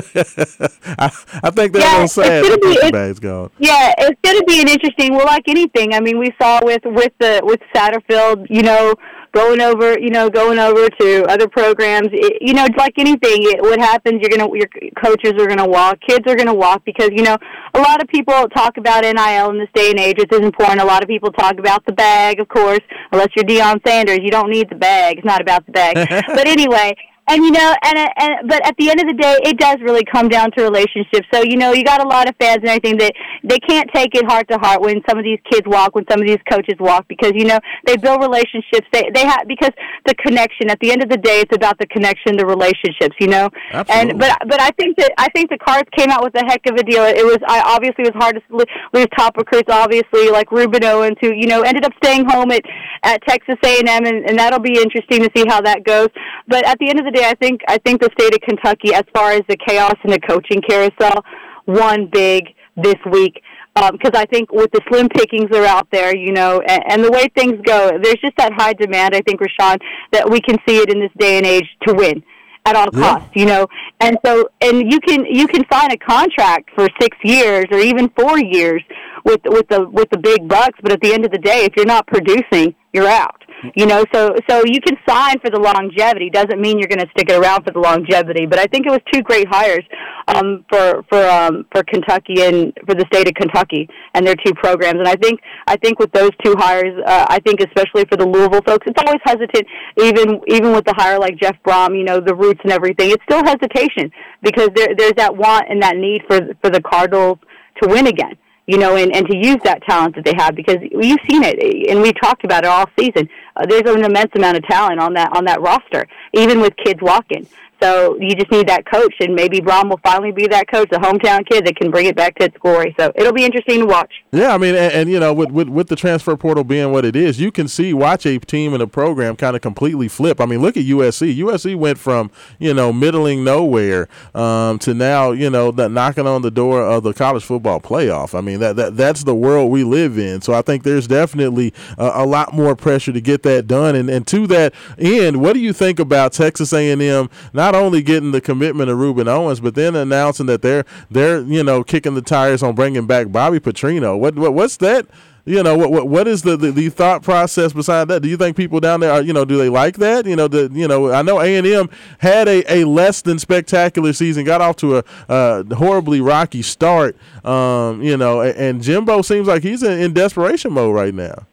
I, 0.99 1.11
I 1.43 1.51
think 1.51 1.73
they're 1.73 1.83
Yeah, 1.83 1.91
little 1.93 2.05
it's 2.05 2.15
sad 2.15 2.43
gonna 2.43 2.57
the 2.57 2.81
be- 2.85 2.91
bag's 2.91 3.21
gone. 3.21 3.51
Yeah, 3.59 3.93
it's 3.99 4.21
going 4.23 4.39
to 4.39 4.45
be 4.47 4.61
an 4.61 4.69
interesting. 4.69 5.15
Well, 5.15 5.27
like 5.27 5.45
anything, 5.49 5.95
I 5.95 6.01
mean, 6.01 6.19
we 6.19 6.33
saw 6.41 6.61
with 6.65 6.83
with 6.85 7.13
the 7.21 7.41
with 7.45 7.61
Satterfield, 7.75 8.47
you 8.51 8.63
know, 8.63 8.95
going 9.33 9.61
over, 9.61 9.99
you 9.99 10.11
know, 10.11 10.29
going 10.29 10.59
over 10.59 10.89
to 10.89 11.25
other 11.29 11.49
programs. 11.49 12.09
It, 12.13 12.39
you 12.41 12.55
know, 12.55 12.65
it's 12.65 12.77
like 12.77 12.95
anything. 12.99 13.43
It, 13.43 13.63
what 13.63 13.79
happens? 13.81 14.21
You're 14.21 14.37
gonna 14.37 14.51
your 14.57 14.69
coaches 15.03 15.35
are 15.39 15.47
gonna 15.47 15.69
walk, 15.69 15.99
kids 16.07 16.25
are 16.27 16.37
gonna 16.37 16.55
walk 16.55 16.85
because 16.85 17.11
you 17.13 17.23
know 17.23 17.37
a 17.75 17.81
lot 17.81 18.03
of 18.03 18.09
people 18.09 18.35
talk 18.49 18.77
about 18.77 19.03
NIL 19.03 19.51
in 19.51 19.59
this 19.59 19.69
day 19.75 19.91
and 19.91 19.99
age, 19.99 20.19
is 20.19 20.39
important. 20.39 20.81
A 20.81 20.85
lot 20.85 21.03
of 21.03 21.09
people 21.09 21.31
talk 21.33 21.59
about 21.59 21.85
the 21.87 21.93
bag, 21.93 22.41
of 22.41 22.49
course. 22.49 22.81
Unless 23.13 23.29
you're 23.37 23.45
Deion 23.45 23.81
Sanders, 23.87 24.21
you 24.23 24.31
don't 24.31 24.51
need 24.51 24.69
the 24.71 24.77
bag. 24.77 25.19
It's 25.19 25.27
not 25.27 25.41
about 25.41 25.67
the 25.67 25.73
bag. 25.73 25.97
but 26.27 26.47
anyway. 26.47 26.95
And 27.31 27.45
you 27.45 27.53
know, 27.53 27.75
and 27.85 27.97
uh, 27.97 28.09
and 28.17 28.49
but 28.49 28.67
at 28.67 28.77
the 28.77 28.91
end 28.91 29.01
of 29.01 29.07
the 29.07 29.15
day, 29.15 29.39
it 29.45 29.57
does 29.57 29.79
really 29.81 30.05
come 30.05 30.29
down 30.29 30.51
to 30.57 30.65
relationships. 30.65 31.27
So 31.33 31.43
you 31.43 31.57
know, 31.57 31.73
you 31.73 31.85
got 31.85 32.03
a 32.03 32.09
lot 32.09 32.29
of 32.29 32.35
fans 32.41 32.59
and 32.59 32.69
everything 32.69 32.99
that 32.99 33.13
they 33.45 33.59
can't 33.59 33.89
take 33.95 34.17
it 34.17 34.27
heart 34.27 34.49
to 34.49 34.59
heart 34.59 34.81
when 34.81 35.01
some 35.09 35.17
of 35.17 35.23
these 35.23 35.39
kids 35.51 35.63
walk, 35.65 35.95
when 35.95 36.05
some 36.11 36.21
of 36.21 36.27
these 36.27 36.43
coaches 36.51 36.75
walk, 36.81 37.07
because 37.07 37.31
you 37.35 37.45
know 37.45 37.61
they 37.87 37.97
build 37.97 38.21
relationships. 38.21 38.87
They 38.93 39.09
they 39.15 39.25
have 39.25 39.47
because 39.47 39.71
the 40.07 40.15
connection. 40.17 40.71
At 40.71 40.81
the 40.81 40.91
end 40.91 41.03
of 41.03 41.09
the 41.09 41.19
day, 41.19 41.41
it's 41.41 41.55
about 41.55 41.79
the 41.79 41.87
connection, 41.87 42.37
the 42.37 42.47
relationships. 42.47 43.15
You 43.21 43.29
know, 43.29 43.49
Absolutely. 43.71 44.11
and 44.11 44.19
but 44.19 44.37
but 44.49 44.61
I 44.61 44.71
think 44.73 44.97
that 44.99 45.13
I 45.17 45.29
think 45.31 45.51
the 45.51 45.59
Cards 45.59 45.89
came 45.97 46.11
out 46.11 46.25
with 46.25 46.35
a 46.35 46.45
heck 46.45 46.67
of 46.67 46.75
a 46.75 46.83
deal. 46.83 47.05
It 47.05 47.25
was 47.25 47.39
I 47.47 47.63
obviously 47.63 48.11
it 48.11 48.15
was 48.15 48.21
hard 48.21 48.43
to 48.43 48.67
lose 48.93 49.07
top 49.17 49.37
recruits. 49.37 49.71
Obviously, 49.71 50.31
like 50.31 50.51
Rueben 50.51 50.83
Owens, 50.83 51.17
who 51.21 51.33
you 51.33 51.47
know 51.47 51.63
ended 51.63 51.85
up 51.85 51.93
staying 52.03 52.27
home 52.27 52.51
at 52.51 52.63
at 53.03 53.23
Texas 53.27 53.57
A&M, 53.65 53.87
and, 53.87 54.29
and 54.29 54.39
that'll 54.39 54.61
be 54.61 54.79
interesting 54.81 55.23
to 55.23 55.31
see 55.35 55.45
how 55.49 55.61
that 55.61 55.85
goes. 55.85 56.09
But 56.49 56.67
at 56.67 56.79
the 56.79 56.91
end 56.91 56.99
of 56.99 57.07
the 57.07 57.13
day, 57.13 57.20
I 57.25 57.35
think 57.35 57.61
I 57.69 57.79
think 57.79 58.01
the 58.01 58.11
state 58.19 58.35
of 58.35 58.41
Kentucky, 58.41 58.95
as 58.95 59.05
far 59.15 59.33
as 59.33 59.43
the 59.49 59.57
chaos 59.57 59.95
and 60.03 60.13
the 60.13 60.21
coaching 60.21 60.61
carousel, 60.67 61.25
won 61.67 62.07
big 62.07 62.45
this 62.77 62.97
week 63.11 63.43
um, 63.77 63.93
because 63.93 64.13
I 64.15 64.27
think 64.27 64.53
with 64.53 64.71
the 64.73 64.81
slim 64.89 65.09
pickings 65.09 65.49
that 65.51 65.61
are 65.63 65.67
out 65.67 65.89
there, 65.93 66.15
you 66.17 66.33
know, 66.33 66.61
and, 66.61 66.83
and 66.89 67.05
the 67.05 67.11
way 67.11 67.29
things 67.37 67.55
go, 67.65 67.91
there's 68.03 68.21
just 68.21 68.37
that 68.37 68.53
high 68.55 68.73
demand. 68.73 69.15
I 69.15 69.21
think, 69.23 69.41
Rashawn, 69.41 69.79
that 70.13 70.29
we 70.29 70.41
can 70.41 70.57
see 70.67 70.79
it 70.79 70.91
in 70.91 71.01
this 71.01 71.11
day 71.19 71.37
and 71.39 71.47
age 71.47 71.69
to 71.87 71.95
win 71.95 72.23
at 72.67 72.77
all 72.77 72.89
Yeah. 72.93 73.01
costs, 73.01 73.31
you 73.35 73.47
know. 73.47 73.67
And 74.01 74.19
so, 74.25 74.49
and 74.61 74.91
you 74.91 75.01
can 75.01 75.25
you 75.25 75.47
can 75.47 75.65
sign 75.73 75.93
a 75.93 75.97
contract 75.97 76.71
for 76.75 76.89
six 77.01 77.17
years 77.23 77.67
or 77.71 77.79
even 77.79 78.11
four 78.11 78.39
years 78.39 78.83
with 79.25 79.41
with 79.47 79.69
the 79.69 79.89
with 79.89 80.11
the 80.11 80.19
big 80.19 80.49
bucks, 80.49 80.79
but 80.83 80.93
at 80.93 81.01
the 81.01 81.13
end 81.13 81.25
of 81.25 81.31
the 81.31 81.39
day, 81.39 81.65
if 81.65 81.77
you're 81.77 81.87
not 81.87 82.07
producing, 82.07 82.75
you're 82.93 83.09
out. 83.09 83.40
You 83.75 83.87
know, 83.87 84.05
so 84.13 84.35
so 84.49 84.63
you 84.67 84.81
can 84.81 84.97
sign 85.07 85.39
for 85.41 85.51
the 85.51 85.61
longevity. 85.61 86.31
Doesn't 86.31 86.61
mean 86.61 86.79
you're 86.79 86.89
going 86.89 87.05
to 87.05 87.11
stick 87.11 87.31
it 87.31 87.37
around 87.39 87.65
for 87.65 87.73
the 87.73 87.79
longevity. 87.79 88.47
But 88.47 88.59
I 88.59 88.65
think 88.65 88.87
it 88.87 88.91
was 88.91 89.01
two 89.13 89.23
great 89.23 89.47
hires 89.49 89.85
um, 90.29 90.65
for 90.71 91.05
for 91.09 91.23
um, 91.29 91.67
for 91.73 91.83
Kentucky 91.85 92.43
and 92.43 92.73
for 92.87 92.95
the 92.95 93.05
state 93.13 93.29
of 93.29 93.35
Kentucky 93.35 93.89
and 94.15 94.27
their 94.27 94.37
two 94.45 94.55
programs. 94.55 94.99
And 94.99 95.09
I 95.09 95.17
think 95.17 95.41
I 95.67 95.77
think 95.77 95.99
with 95.99 96.13
those 96.13 96.31
two 96.45 96.55
hires, 96.59 96.95
uh, 97.07 97.27
I 97.29 97.39
think 97.41 97.61
especially 97.61 98.05
for 98.11 98.17
the 98.17 98.27
Louisville 98.27 98.63
folks, 98.67 98.87
it's 98.87 99.01
always 99.05 99.21
hesitant. 99.25 99.67
Even 100.01 100.41
even 100.49 100.73
with 100.73 100.85
the 100.85 100.95
hire 100.97 101.19
like 101.19 101.37
Jeff 101.41 101.57
Brohm, 101.67 101.97
you 101.97 102.05
know, 102.05 102.21
the 102.21 102.35
roots 102.35 102.61
and 102.63 102.73
everything, 102.73 103.11
it's 103.11 103.23
still 103.25 103.45
hesitation 103.45 104.11
because 104.43 104.71
there 104.75 104.89
there's 104.97 105.15
that 105.17 105.37
want 105.37 105.67
and 105.69 105.83
that 105.83 105.97
need 105.97 106.23
for 106.29 106.41
for 106.63 106.71
the 106.71 106.81
Cardinals 106.81 107.39
to 107.83 107.89
win 107.89 108.07
again 108.07 108.37
you 108.71 108.79
know, 108.79 108.95
and, 108.95 109.13
and 109.17 109.27
to 109.27 109.37
use 109.37 109.59
that 109.65 109.83
talent 109.83 110.15
that 110.15 110.25
they 110.25 110.35
have 110.37 110.55
because 110.55 110.77
you've 110.81 111.19
seen 111.29 111.43
it, 111.43 111.91
and 111.91 112.01
we've 112.01 112.15
talked 112.23 112.45
about 112.45 112.63
it 112.63 112.69
all 112.69 112.87
season. 112.97 113.29
Uh, 113.57 113.67
there's 113.67 113.83
an 113.93 114.05
immense 114.05 114.31
amount 114.37 114.57
of 114.57 114.63
talent 114.69 115.01
on 115.01 115.13
that 115.15 115.37
on 115.37 115.45
that 115.47 115.61
roster, 115.61 116.07
even 116.35 116.61
with 116.61 116.73
kids 116.77 117.01
walking. 117.03 117.49
So 117.83 118.17
you 118.21 118.35
just 118.35 118.51
need 118.51 118.69
that 118.69 118.85
coach, 118.91 119.15
and 119.21 119.35
maybe 119.35 119.61
Brohm 119.61 119.89
will 119.89 120.01
finally 120.05 120.33
be 120.33 120.47
that 120.49 120.71
coach, 120.71 120.89
the 120.91 120.99
hometown 120.99 121.49
kid 121.49 121.67
that 121.67 121.77
can 121.77 121.91
bring 121.91 122.07
it 122.07 122.17
back 122.17 122.37
to 122.37 122.45
its 122.45 122.57
glory. 122.59 122.95
So 122.99 123.13
it'll 123.15 123.33
be 123.33 123.45
interesting 123.45 123.81
to 123.81 123.87
watch. 123.87 124.13
Yeah, 124.33 124.55
I 124.55 124.59
mean, 124.59 124.75
and, 124.75 124.93
and 124.93 125.11
you 125.11 125.19
know, 125.19 125.33
with, 125.33 125.51
with 125.51 125.69
with 125.69 125.89
the 125.89 125.97
transfer 125.97 126.37
portal 126.37 126.65
being 126.65 126.93
what 126.93 127.05
it 127.05 127.17
is, 127.17 127.41
you 127.41 127.51
can 127.51 127.69
see 127.69 127.95
watch 127.95 128.27
a 128.27 128.39
team 128.39 128.75
and 128.75 128.83
a 128.83 128.87
program 128.87 129.37
kind 129.37 129.57
of 129.57 129.63
completely 129.63 130.09
flip. 130.09 130.41
I 130.41 130.47
mean, 130.47 130.61
look 130.61 130.77
at 130.77 130.85
USC. 130.85 131.37
USC 131.39 131.77
went 131.77 131.99
from 131.99 132.31
you 132.59 132.75
know 132.75 132.93
middling 132.93 133.45
nowhere 133.45 134.09
um, 134.35 134.79
to 134.81 134.95
now 134.95 135.31
you 135.31 135.49
know 135.49 135.71
that 135.71 135.91
knocking 135.91 136.27
on 136.27 136.43
the 136.43 136.51
door 136.51 136.83
of 136.83 137.03
the 137.03 137.15
college 137.15 137.45
football 137.45 137.81
playoff. 137.81 138.37
I 138.37 138.41
mean, 138.41 138.61
that, 138.61 138.77
that 138.77 138.97
that's 138.97 139.25
the 139.25 139.35
world 139.35 139.71
we 139.71 139.85
live 139.85 140.19
in. 140.19 140.41
So 140.43 140.53
I 140.53 140.63
think 140.63 140.83
there's 140.83 141.07
definitely 141.07 141.73
a, 141.97 142.11
a 142.15 142.27
lot 142.27 142.53
more 142.53 142.77
pressure 142.77 143.13
to 143.13 143.21
get 143.21 143.43
that 143.45 143.67
done. 143.67 143.95
And 143.95 144.11
and 144.11 144.27
to 144.29 144.47
that 144.49 144.75
end, 144.99 145.41
what 145.41 145.55
do 145.55 145.61
you 145.61 145.73
think 145.73 145.99
about 145.99 146.33
Texas 146.33 146.73
A&M 146.73 147.31
not 147.53 147.70
only 147.75 148.03
getting 148.03 148.33
the 148.33 148.41
commitment 148.41 148.91
of 148.91 148.99
Rueben 148.99 149.27
Owens, 149.27 149.61
but 149.61 149.75
then 149.75 149.95
announcing 149.95 150.47
that 150.47 150.63
they're 150.63 150.85
they're 151.11 151.41
you 151.43 151.63
know 151.63 151.83
kicking 151.83 152.15
the 152.15 152.23
tires 152.23 152.63
on 152.63 152.75
bringing 152.75 153.07
back 153.07 153.33
Bobby 153.33 153.61
Petrino? 153.61 154.19
What, 154.19 154.37
what 154.37 154.55
what's 154.55 154.77
that? 154.79 155.07
You 155.47 155.63
know 155.63 155.77
what? 155.77 155.91
What, 155.91 156.09
what 156.09 156.29
is 156.29 156.43
the, 156.43 156.57
the, 156.57 156.71
the 156.71 156.91
thought 156.91 157.23
process 157.23 157.73
beside 157.73 158.09
that? 158.09 158.21
Do 158.21 158.29
you 158.29 158.37
think 158.37 158.57
people 158.57 158.79
down 158.79 159.01
there 159.01 159.11
are 159.11 159.23
you 159.23 159.33
know 159.33 159.45
do 159.45 159.57
they 159.57 159.69
like 159.69 159.97
that? 159.97 160.27
You 160.27 160.37
know 160.37 160.49
the 160.49 160.71
you 160.73 160.87
know 160.87 161.13
I 161.13 161.23
know 161.23 161.41
A 161.41 161.57
and 161.57 161.67
M 161.67 161.91
had 162.19 162.47
a, 162.47 162.63
a 162.73 162.85
less 162.85 163.23
than 163.23 163.39
spectacular 163.39 164.13
season, 164.13 164.45
got 164.45 164.61
off 164.61 164.77
to 164.77 164.99
a 164.99 165.05
uh, 165.29 165.65
horribly 165.75 166.21
rocky 166.21 166.63
start. 166.63 167.17
Um, 167.45 168.03
you 168.03 168.17
know, 168.17 168.43
and, 168.43 168.57
and 168.57 168.83
Jimbo 168.83 169.23
seems 169.23 169.49
like 169.49 169.63
he's 169.63 169.83
in, 169.83 169.99
in 169.99 170.13
desperation 170.13 170.73
mode 170.73 170.95
right 170.95 171.15
now. 171.15 171.47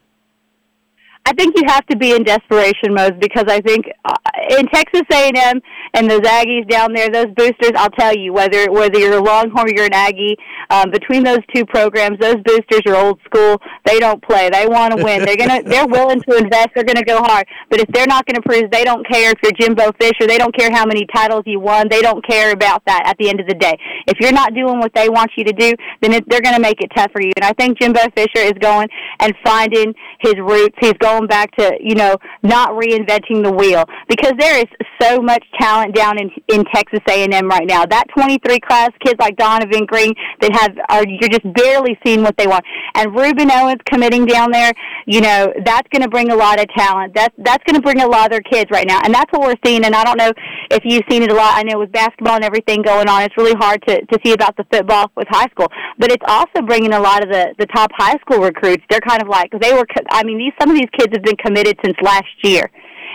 I 1.27 1.33
think 1.33 1.57
you 1.57 1.63
have 1.67 1.85
to 1.87 1.97
be 1.97 2.15
in 2.15 2.23
desperation 2.23 2.95
mode 2.95 3.19
because 3.19 3.43
I 3.49 3.59
think 3.59 3.83
uh, 4.05 4.15
in 4.57 4.65
Texas 4.67 5.01
A&M 5.11 5.59
and 5.93 6.09
those 6.09 6.21
Aggies 6.21 6.69
down 6.69 6.93
there, 6.93 7.09
those 7.09 7.27
boosters, 7.35 7.71
I'll 7.75 7.89
tell 7.89 8.15
you 8.15 8.31
whether 8.31 8.71
whether 8.71 8.97
you're 8.97 9.17
a 9.17 9.21
Longhorn 9.21 9.67
or 9.67 9.73
you're 9.75 9.87
an 9.87 9.93
Aggie, 9.93 10.37
um, 10.69 10.89
between 10.89 11.25
those 11.25 11.39
two 11.53 11.65
programs, 11.65 12.17
those 12.19 12.37
boosters 12.45 12.79
are 12.87 12.95
old 12.95 13.19
school. 13.25 13.61
They 13.83 13.99
don't 13.99 14.23
play. 14.23 14.49
They 14.49 14.67
want 14.67 14.95
to 14.95 15.03
win. 15.03 15.25
They're 15.25 15.35
gonna 15.35 15.63
they're 15.65 15.85
willing 15.85 16.21
to 16.21 16.37
invest. 16.37 16.69
They're 16.73 16.85
gonna 16.85 17.03
go 17.03 17.21
hard. 17.21 17.45
But 17.69 17.81
if 17.81 17.89
they're 17.89 18.07
not 18.07 18.25
gonna 18.25 18.41
produce, 18.41 18.69
they 18.71 18.85
don't 18.85 19.05
care 19.05 19.31
if 19.31 19.39
you're 19.43 19.51
Jimbo 19.51 19.91
Fisher. 19.99 20.27
They 20.27 20.37
don't 20.37 20.55
care 20.57 20.71
how 20.71 20.85
many 20.85 21.05
titles 21.13 21.43
you 21.45 21.59
won. 21.59 21.89
They 21.89 22.01
don't 22.01 22.25
care 22.25 22.53
about 22.53 22.83
that 22.85 23.03
at 23.05 23.17
the 23.17 23.27
end 23.29 23.41
of 23.41 23.47
the 23.47 23.55
day. 23.55 23.77
If 24.07 24.17
you're 24.21 24.31
not 24.31 24.53
doing 24.53 24.79
what 24.79 24.93
they 24.95 25.09
want 25.09 25.31
you 25.35 25.43
to 25.43 25.51
do, 25.51 25.73
then 26.01 26.13
it, 26.13 26.23
they're 26.29 26.41
gonna 26.41 26.61
make 26.61 26.79
it 26.79 26.89
tough 26.95 27.11
for 27.11 27.21
you. 27.21 27.33
And 27.35 27.43
I 27.43 27.51
think 27.51 27.79
Jimbo 27.79 27.99
Fisher 28.15 28.47
is 28.47 28.53
going 28.61 28.87
and 29.19 29.33
finding 29.43 29.93
his 30.21 30.35
roots. 30.39 30.75
He's 30.79 30.93
going 30.93 31.16
back 31.25 31.55
to 31.57 31.77
you 31.81 31.95
know 31.95 32.17
not 32.43 32.71
reinventing 32.71 33.43
the 33.43 33.51
wheel 33.51 33.85
because 34.07 34.33
there 34.37 34.59
is 34.59 34.65
so 35.01 35.19
much 35.19 35.43
talent 35.59 35.95
down 35.95 36.19
in 36.19 36.29
in 36.49 36.63
Texas 36.65 36.99
A&M 37.09 37.47
right 37.47 37.65
now. 37.65 37.85
That 37.85 38.05
23 38.15 38.59
class 38.59 38.91
kids 39.03 39.19
like 39.19 39.35
Donovan 39.37 39.85
Green 39.85 40.13
that 40.41 40.51
have 40.53 40.77
are 40.89 41.03
you're 41.07 41.29
just 41.29 41.51
barely 41.53 41.97
seeing 42.05 42.21
what 42.21 42.37
they 42.37 42.47
want. 42.47 42.63
And 42.95 43.11
Rueben 43.11 43.49
Owens 43.51 43.81
committing 43.85 44.25
down 44.25 44.51
there, 44.51 44.73
you 45.05 45.21
know, 45.21 45.53
that's 45.65 45.87
going 45.89 46.03
to 46.03 46.09
bring 46.09 46.31
a 46.31 46.35
lot 46.35 46.59
of 46.59 46.67
talent. 46.77 47.13
That's 47.15 47.33
that's 47.37 47.63
going 47.63 47.75
to 47.75 47.81
bring 47.81 48.01
a 48.01 48.07
lot 48.07 48.25
of 48.25 48.31
their 48.31 48.41
kids 48.41 48.69
right 48.71 48.87
now. 48.87 48.99
And 49.03 49.13
that's 49.13 49.31
what 49.31 49.41
we're 49.41 49.61
seeing 49.65 49.85
and 49.85 49.95
I 49.95 50.03
don't 50.03 50.17
know 50.17 50.31
if 50.69 50.83
you've 50.83 51.03
seen 51.09 51.23
it 51.23 51.31
a 51.31 51.35
lot. 51.35 51.53
I 51.55 51.63
know 51.63 51.79
with 51.79 51.91
basketball 51.91 52.35
and 52.35 52.43
everything 52.43 52.81
going 52.81 53.07
on, 53.07 53.23
it's 53.23 53.37
really 53.37 53.55
hard 53.55 53.81
to 53.87 54.05
to 54.05 54.19
see 54.23 54.33
about 54.33 54.55
the 54.57 54.65
football 54.71 55.11
with 55.15 55.27
high 55.29 55.47
school, 55.47 55.67
but 55.97 56.11
it's 56.11 56.23
also 56.27 56.61
bringing 56.65 56.93
a 56.93 56.99
lot 56.99 57.23
of 57.23 57.29
the 57.29 57.55
the 57.57 57.65
top 57.67 57.91
high 57.95 58.17
school 58.21 58.39
recruits. 58.39 58.83
They're 58.89 59.01
kind 59.01 59.21
of 59.21 59.27
like 59.27 59.51
they 59.61 59.73
were 59.73 59.85
I 60.09 60.23
mean, 60.23 60.37
these 60.37 60.53
some 60.59 60.69
of 60.69 60.75
these 60.75 60.89
kids 60.97 61.06
have 61.13 61.23
been 61.23 61.37
committed 61.37 61.77
since 61.83 61.95
last 62.01 62.25
year. 62.43 62.69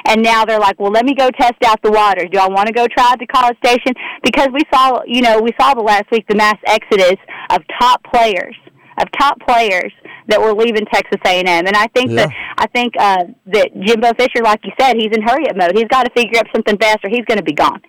And 0.06 0.20
now 0.22 0.44
they're 0.44 0.58
like, 0.58 0.80
well, 0.80 0.90
let 0.90 1.04
me 1.04 1.14
go 1.14 1.30
test 1.30 1.54
out 1.64 1.80
the 1.82 1.90
waters. 1.90 2.26
Do 2.32 2.38
I 2.40 2.48
want 2.48 2.66
to 2.66 2.72
go 2.72 2.86
try 2.88 3.12
out 3.12 3.20
to 3.20 3.26
College 3.26 3.56
Station? 3.64 3.94
Because 4.24 4.48
we 4.52 4.60
saw, 4.74 5.00
you 5.06 5.22
know, 5.22 5.40
we 5.40 5.50
saw 5.60 5.74
the 5.74 5.82
last 5.82 6.10
week 6.10 6.26
the 6.28 6.34
mass 6.34 6.56
exodus 6.66 7.16
of 7.50 7.62
top 7.80 8.02
players, 8.12 8.56
of 9.00 9.06
top 9.18 9.38
players 9.46 9.92
that 10.26 10.40
were 10.40 10.52
leaving 10.54 10.84
Texas 10.92 11.20
A&M. 11.24 11.46
And 11.46 11.76
I 11.76 11.86
think 11.94 12.10
Yeah. 12.10 12.26
that 12.26 12.30
I 12.58 12.66
think 12.68 12.94
uh, 12.98 13.24
that 13.52 13.70
Jimbo 13.80 14.12
Fisher, 14.18 14.42
like 14.42 14.60
you 14.64 14.72
said, 14.78 14.96
he's 14.96 15.10
in 15.14 15.22
hurry 15.22 15.48
up 15.48 15.56
mode. 15.56 15.72
He's 15.74 15.88
got 15.88 16.02
to 16.04 16.10
figure 16.16 16.38
up 16.40 16.46
something 16.52 16.76
fast, 16.78 16.98
or 17.04 17.08
he's 17.08 17.24
going 17.26 17.38
to 17.38 17.44
be 17.44 17.52
gone. 17.54 17.80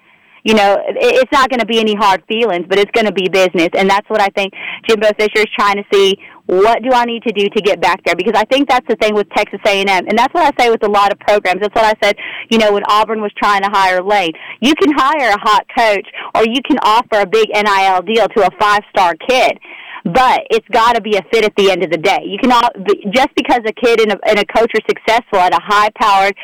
You 0.43 0.53
know, 0.53 0.75
it, 0.87 0.97
it's 0.99 1.31
not 1.31 1.49
going 1.49 1.59
to 1.59 1.65
be 1.65 1.79
any 1.79 1.95
hard 1.95 2.23
feelings, 2.27 2.65
but 2.69 2.79
it's 2.79 2.91
going 2.91 3.05
to 3.05 3.13
be 3.13 3.29
business, 3.29 3.69
and 3.77 3.89
that's 3.89 4.07
what 4.09 4.21
I 4.21 4.27
think 4.35 4.53
Jimbo 4.87 5.07
Fisher 5.17 5.39
is 5.39 5.51
trying 5.57 5.77
to 5.77 5.83
see. 5.91 6.17
What 6.45 6.83
do 6.83 6.91
I 6.91 7.05
need 7.05 7.23
to 7.23 7.31
do 7.31 7.47
to 7.47 7.61
get 7.61 7.79
back 7.79 8.03
there? 8.03 8.15
Because 8.15 8.33
I 8.35 8.43
think 8.45 8.67
that's 8.67 8.85
the 8.87 8.97
thing 8.97 9.15
with 9.15 9.29
Texas 9.29 9.59
A&M, 9.65 9.87
and 9.87 10.17
that's 10.17 10.33
what 10.33 10.43
I 10.43 10.51
say 10.61 10.69
with 10.69 10.83
a 10.83 10.89
lot 10.89 11.13
of 11.13 11.19
programs. 11.19 11.61
That's 11.61 11.73
what 11.73 11.85
I 11.85 11.93
said. 12.03 12.17
You 12.51 12.57
know, 12.57 12.73
when 12.73 12.83
Auburn 12.89 13.21
was 13.21 13.31
trying 13.37 13.61
to 13.61 13.69
hire 13.71 14.03
Lane, 14.03 14.33
you 14.59 14.75
can 14.75 14.91
hire 14.93 15.29
a 15.29 15.39
hot 15.39 15.65
coach, 15.75 16.05
or 16.35 16.43
you 16.43 16.61
can 16.67 16.77
offer 16.83 17.21
a 17.21 17.25
big 17.25 17.47
NIL 17.49 18.01
deal 18.01 18.27
to 18.27 18.45
a 18.45 18.49
five-star 18.59 19.15
kid 19.27 19.57
but 20.05 20.41
it's 20.51 20.67
got 20.67 20.95
to 20.95 21.01
be 21.01 21.15
a 21.15 21.21
fit 21.31 21.45
at 21.45 21.55
the 21.55 21.71
end 21.71 21.81
of 21.81 21.89
the 21.89 21.97
day. 21.97 22.19
You 22.25 22.37
can 22.37 22.51
all, 22.51 22.69
just 23.11 23.29
because 23.35 23.61
a 23.65 23.71
kid 23.71 24.01
and 24.01 24.11
a, 24.11 24.17
and 24.27 24.37
a 24.37 24.45
coach 24.45 24.69
are 24.75 24.83
successful 24.89 25.39
at 25.39 25.53
a 25.53 25.59
high-powered 25.63 26.35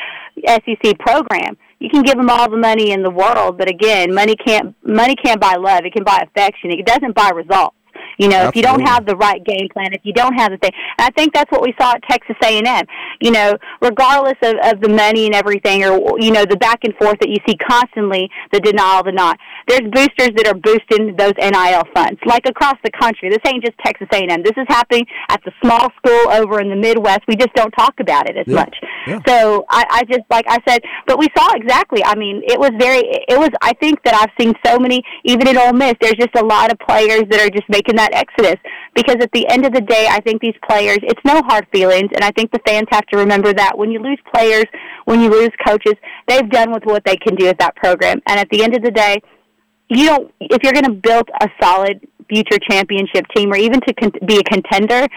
SEC 0.48 0.98
program, 1.00 1.58
you 1.80 1.90
can 1.90 2.04
give 2.04 2.18
them 2.18 2.30
all 2.30 2.50
the 2.50 2.58
money 2.58 2.92
in 2.92 3.04
the 3.04 3.10
world, 3.10 3.58
but 3.58 3.70
again, 3.70 4.14
money 4.14 4.36
can't 4.36 4.76
money 4.84 5.16
can't 5.16 5.40
buy 5.40 5.56
love. 5.56 5.86
It 5.86 5.94
can 5.94 6.04
buy 6.04 6.26
affection. 6.28 6.72
It 6.72 6.86
doesn't 6.86 7.16
buy 7.16 7.30
results. 7.30 7.76
You 8.20 8.28
know, 8.28 8.48
if 8.48 8.56
you 8.56 8.62
don't 8.62 8.82
have 8.82 9.06
the 9.06 9.16
right 9.16 9.44
game 9.44 9.68
plan, 9.74 9.94
if 9.94 10.02
you 10.04 10.14
don't 10.14 10.34
have 10.34 10.52
the 10.52 10.58
thing, 10.58 10.72
and 10.98 11.08
I 11.08 11.10
think 11.12 11.34
that's 11.34 11.50
what 11.52 11.62
we 11.62 11.74
saw 11.80 11.94
at 11.94 12.04
Texas 12.04 12.36
A&M. 12.44 12.86
You 13.22 13.32
know, 13.32 13.58
regardless 13.82 14.38
of, 14.44 14.56
of 14.64 14.82
the 14.82 14.90
money 14.90 15.26
and 15.26 15.34
everything, 15.34 15.84
or 15.86 16.20
you 16.20 16.32
know, 16.32 16.46
the 16.46 16.58
back 16.58 16.80
and 16.84 16.94
forth 16.98 17.18
that 17.22 17.30
you 17.30 17.38
see 17.48 17.56
constantly, 17.58 18.30
the 18.52 18.60
denial, 18.60 19.04
the 19.04 19.12
not. 19.14 19.40
There's 19.68 19.82
boosters 19.92 20.36
that 20.36 20.48
are 20.48 20.54
boosting 20.54 21.16
those 21.16 21.34
NIL 21.40 21.84
funds, 21.96 22.20
like 22.26 22.46
across 22.46 22.76
the 22.84 22.92
country. 22.92 23.30
This 23.30 23.40
ain't 23.48 23.64
just 23.64 23.78
Texas 23.86 24.08
A&M. 24.14 24.44
This 24.44 24.58
is 24.58 24.66
happening 24.68 25.06
at 25.30 25.42
the 25.46 25.52
small 25.64 25.88
school 25.98 26.30
over 26.32 26.60
in 26.60 26.70
the 26.70 26.76
Midwest. 26.76 27.22
We 27.28 27.36
just 27.38 27.54
don't 27.56 27.72
talk 27.72 28.00
about 28.00 28.30
it 28.30 28.36
as 28.38 28.48
Yeah. 28.48 28.56
much. 28.56 28.76
Yeah. 29.08 29.20
So 29.28 29.66
I, 29.70 29.86
I 29.90 30.04
just 30.04 30.26
like 30.30 30.46
I 30.48 30.60
said, 30.68 30.82
but 31.08 31.18
we 31.20 31.28
saw 31.38 31.48
exactly. 31.56 32.04
I 32.04 32.16
mean, 32.16 32.42
it 32.46 32.60
was 32.60 32.72
very. 32.80 33.00
It 33.30 33.40
was. 33.40 33.50
I 33.62 33.74
think 33.74 34.04
that 34.04 34.14
I've 34.14 34.32
seen 34.40 34.54
so 34.66 34.78
many, 34.78 35.04
even 35.24 35.48
in 35.48 35.58
Ole 35.58 35.74
Miss. 35.74 35.94
There's 36.02 36.16
just 36.20 36.36
a 36.36 36.44
lot 36.44 36.72
of 36.72 36.78
players 36.80 37.24
that 37.30 37.40
are 37.40 37.50
just 37.50 37.70
making 37.70 37.96
that 37.96 38.09
exodus 38.14 38.56
because 38.96 39.18
at 39.22 39.32
the 39.32 39.48
end 39.48 39.66
of 39.66 39.74
the 39.74 39.82
day, 39.82 40.08
I 40.10 40.20
think 40.22 40.42
these 40.42 40.56
players. 40.68 41.00
It's 41.04 41.22
no 41.26 41.42
hard 41.46 41.68
feelings, 41.72 42.10
and 42.14 42.24
I 42.24 42.32
think 42.32 42.52
the 42.52 42.60
fans 42.66 42.88
have 42.92 43.06
to 43.08 43.18
remember 43.18 43.54
that 43.54 43.78
when 43.78 43.92
you 43.92 44.00
lose 44.00 44.20
players, 44.34 44.66
when 45.06 45.22
you 45.22 45.30
lose 45.30 45.52
coaches, 45.66 45.94
they've 46.28 46.50
done 46.50 46.72
with 46.72 46.84
what 46.86 47.04
they 47.06 47.16
can 47.16 47.36
do 47.36 47.48
at 47.48 47.60
that 47.60 47.76
program, 47.76 48.22
and 48.28 48.40
at 48.40 48.50
the 48.50 48.64
end 48.64 48.76
of 48.76 48.84
the 48.84 48.92
day, 48.92 49.22
you 49.90 50.06
don't. 50.06 50.34
If 50.40 50.64
you're 50.64 50.74
going 50.74 50.86
to 50.86 50.94
build 50.94 51.30
a 51.42 51.48
solid 51.62 52.08
future 52.30 52.60
championship 52.70 53.26
team 53.36 53.52
or 53.52 53.58
even 53.58 53.82
to 53.82 53.94
con- 53.94 54.12
be 54.26 54.38
a 54.38 54.44
contender, 54.44 55.08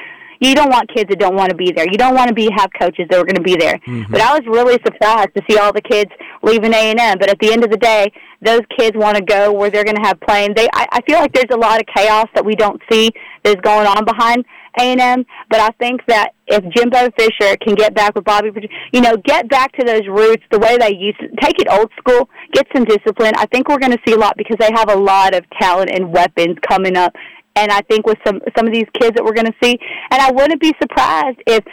you 0.48 0.55
don't 0.55 0.70
want 0.70 0.90
kids 0.93 1.09
that 1.09 1.19
don't 1.19 1.36
want 1.36 1.51
to 1.51 1.56
be 1.56 1.70
there. 1.70 1.86
You 1.90 1.97
don't 1.97 2.14
want 2.14 2.28
to 2.28 2.35
be 2.35 2.51
have 2.56 2.70
coaches 2.78 3.06
that 3.10 3.19
are 3.19 3.24
going 3.24 3.36
to 3.36 3.43
be 3.43 3.56
there. 3.56 3.78
Mm-hmm. 3.86 4.10
But 4.10 4.20
I 4.20 4.32
was 4.39 4.43
really 4.47 4.78
surprised 4.85 5.31
to 5.36 5.43
see 5.48 5.56
all 5.56 5.73
the 5.73 5.82
kids 5.82 6.10
leaving 6.43 6.74
A 6.74 6.90
and 6.90 6.98
M. 6.98 7.19
But 7.19 7.31
at 7.31 7.39
the 7.39 7.52
end 7.52 7.64
of 7.64 7.70
the 7.70 7.77
day, 7.77 8.12
those 8.40 8.62
kids 8.77 8.97
want 8.97 9.16
to 9.16 9.23
go 9.23 9.52
where 9.52 9.70
they're 9.70 9.85
going 9.85 9.97
to 9.97 10.02
have 10.02 10.20
playing. 10.20 10.55
They, 10.56 10.69
I, 10.73 10.86
I 10.90 11.01
feel 11.02 11.19
like 11.19 11.32
there's 11.32 11.52
a 11.52 11.56
lot 11.56 11.81
of 11.81 11.86
chaos 11.94 12.27
that 12.35 12.44
we 12.44 12.56
don't 12.56 12.81
see 12.90 13.12
that's 13.44 13.60
going 13.60 13.86
on 13.86 14.05
behind 14.05 14.44
A 14.81 14.82
and 14.82 15.01
M. 15.01 15.24
But 15.48 15.60
I 15.60 15.70
think 15.78 16.01
that 16.09 16.31
if 16.48 16.64
Jimbo 16.74 17.10
Fisher 17.16 17.56
can 17.59 17.77
get 17.77 17.94
back 17.94 18.16
with 18.16 18.24
Bobby, 18.24 18.51
you 18.93 19.01
know, 19.01 19.16
get 19.19 19.48
back 19.48 19.73
to 19.78 19.86
those 19.86 20.06
roots 20.09 20.43
the 20.51 20.59
way 20.59 20.77
they 20.77 20.97
used 20.97 21.20
to, 21.20 21.28
take 21.40 21.60
it 21.60 21.69
old 21.70 21.90
school, 21.98 22.28
get 22.52 22.66
some 22.74 22.85
discipline. 22.85 23.32
I 23.36 23.47
think 23.47 23.69
we're 23.69 23.78
going 23.78 23.93
to 23.93 24.02
see 24.05 24.14
a 24.14 24.19
lot 24.19 24.36
because 24.36 24.56
they 24.59 24.70
have 24.74 24.90
a 24.90 24.97
lot 24.97 25.35
of 25.35 25.44
talent 25.60 25.90
and 25.90 26.12
weapons 26.12 26.56
coming 26.69 26.97
up 26.97 27.14
and 27.56 27.70
I 27.72 27.80
think 27.82 28.06
with 28.06 28.18
some 28.26 28.40
some 28.56 28.66
of 28.66 28.72
these 28.72 28.86
kids 29.00 29.14
that 29.16 29.24
we're 29.24 29.34
going 29.34 29.46
to 29.46 29.54
see, 29.62 29.78
and 30.10 30.20
I 30.22 30.30
wouldn't 30.30 30.60
be 30.60 30.72
surprised 30.80 31.38
if 31.46 31.64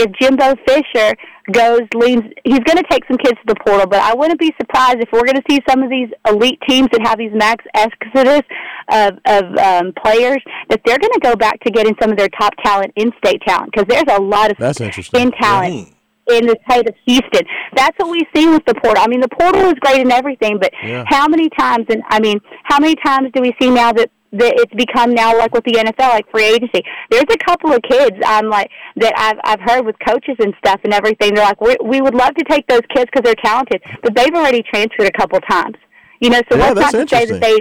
if 0.00 0.12
Jimbo 0.20 0.54
Fisher 0.64 1.16
goes 1.50 1.80
leans, 1.94 2.22
he's 2.44 2.60
going 2.60 2.76
to 2.76 2.84
take 2.88 3.02
some 3.08 3.16
kids 3.16 3.34
to 3.40 3.46
the 3.48 3.56
portal. 3.66 3.86
But 3.88 4.00
I 4.00 4.14
wouldn't 4.14 4.38
be 4.38 4.52
surprised 4.60 4.98
if 5.00 5.08
we're 5.12 5.24
going 5.24 5.42
to 5.42 5.42
see 5.50 5.60
some 5.68 5.82
of 5.82 5.90
these 5.90 6.08
elite 6.28 6.60
teams 6.68 6.86
that 6.92 7.00
have 7.04 7.18
these 7.18 7.32
max 7.34 7.64
exodus 7.74 8.42
of 8.92 9.18
of 9.26 9.44
um, 9.58 9.92
players 10.04 10.42
that 10.70 10.80
they're 10.84 10.98
going 10.98 11.12
to 11.14 11.20
go 11.20 11.34
back 11.34 11.58
to 11.64 11.70
getting 11.72 11.94
some 12.00 12.10
of 12.12 12.16
their 12.16 12.28
top 12.40 12.52
talent, 12.64 12.92
in-state 12.96 13.42
talent, 13.46 13.72
because 13.72 13.86
there's 13.88 14.16
a 14.16 14.20
lot 14.22 14.50
of 14.52 14.56
That's 14.58 14.80
interesting. 14.80 15.20
in 15.20 15.30
talent. 15.32 15.94
In 16.30 16.44
the 16.46 16.58
state 16.70 16.86
of 16.86 16.94
Houston, 17.06 17.40
that's 17.74 17.96
what 17.96 18.10
we 18.10 18.20
see 18.36 18.46
with 18.46 18.62
the 18.66 18.74
portal. 18.74 19.02
I 19.02 19.06
mean, 19.08 19.20
the 19.22 19.30
portal 19.30 19.62
is 19.62 19.72
great 19.80 20.02
and 20.02 20.12
everything, 20.12 20.58
but 20.60 20.70
Yeah. 20.84 21.02
how 21.06 21.26
many 21.26 21.48
times? 21.48 21.86
And 21.88 22.02
I 22.10 22.20
mean, 22.20 22.38
how 22.64 22.78
many 22.78 22.96
times 22.96 23.30
do 23.34 23.40
we 23.40 23.54
see 23.58 23.70
now 23.70 23.94
that 23.94 24.10
that 24.32 24.54
it's 24.56 24.74
become 24.74 25.14
now 25.14 25.36
like 25.36 25.52
with 25.54 25.64
the 25.64 25.72
NFL, 25.72 26.10
like 26.10 26.30
free 26.30 26.44
agency. 26.44 26.82
There's 27.10 27.24
a 27.30 27.38
couple 27.38 27.72
of 27.72 27.82
kids 27.82 28.16
um 28.26 28.48
like 28.48 28.70
that 28.96 29.14
I've 29.16 29.38
I've 29.44 29.60
heard 29.60 29.86
with 29.86 29.96
coaches 30.06 30.36
and 30.38 30.54
stuff 30.58 30.80
and 30.84 30.92
everything. 30.92 31.34
They're 31.34 31.44
like, 31.44 31.60
we 31.60 31.76
we 31.82 32.00
would 32.00 32.14
love 32.14 32.34
to 32.34 32.44
take 32.44 32.66
those 32.66 32.82
kids 32.94 33.06
because 33.12 33.22
they're 33.24 33.42
talented, 33.42 33.82
but 34.02 34.14
they've 34.14 34.34
already 34.34 34.62
transferred 34.62 35.06
a 35.06 35.18
couple 35.18 35.40
times. 35.40 35.76
You 36.20 36.30
know, 36.30 36.42
so 36.50 36.58
Yeah, 36.58 36.74
that's 36.74 36.92
not 36.92 37.08
to 37.08 37.16
say 37.16 37.24
that 37.26 37.40
they. 37.40 37.58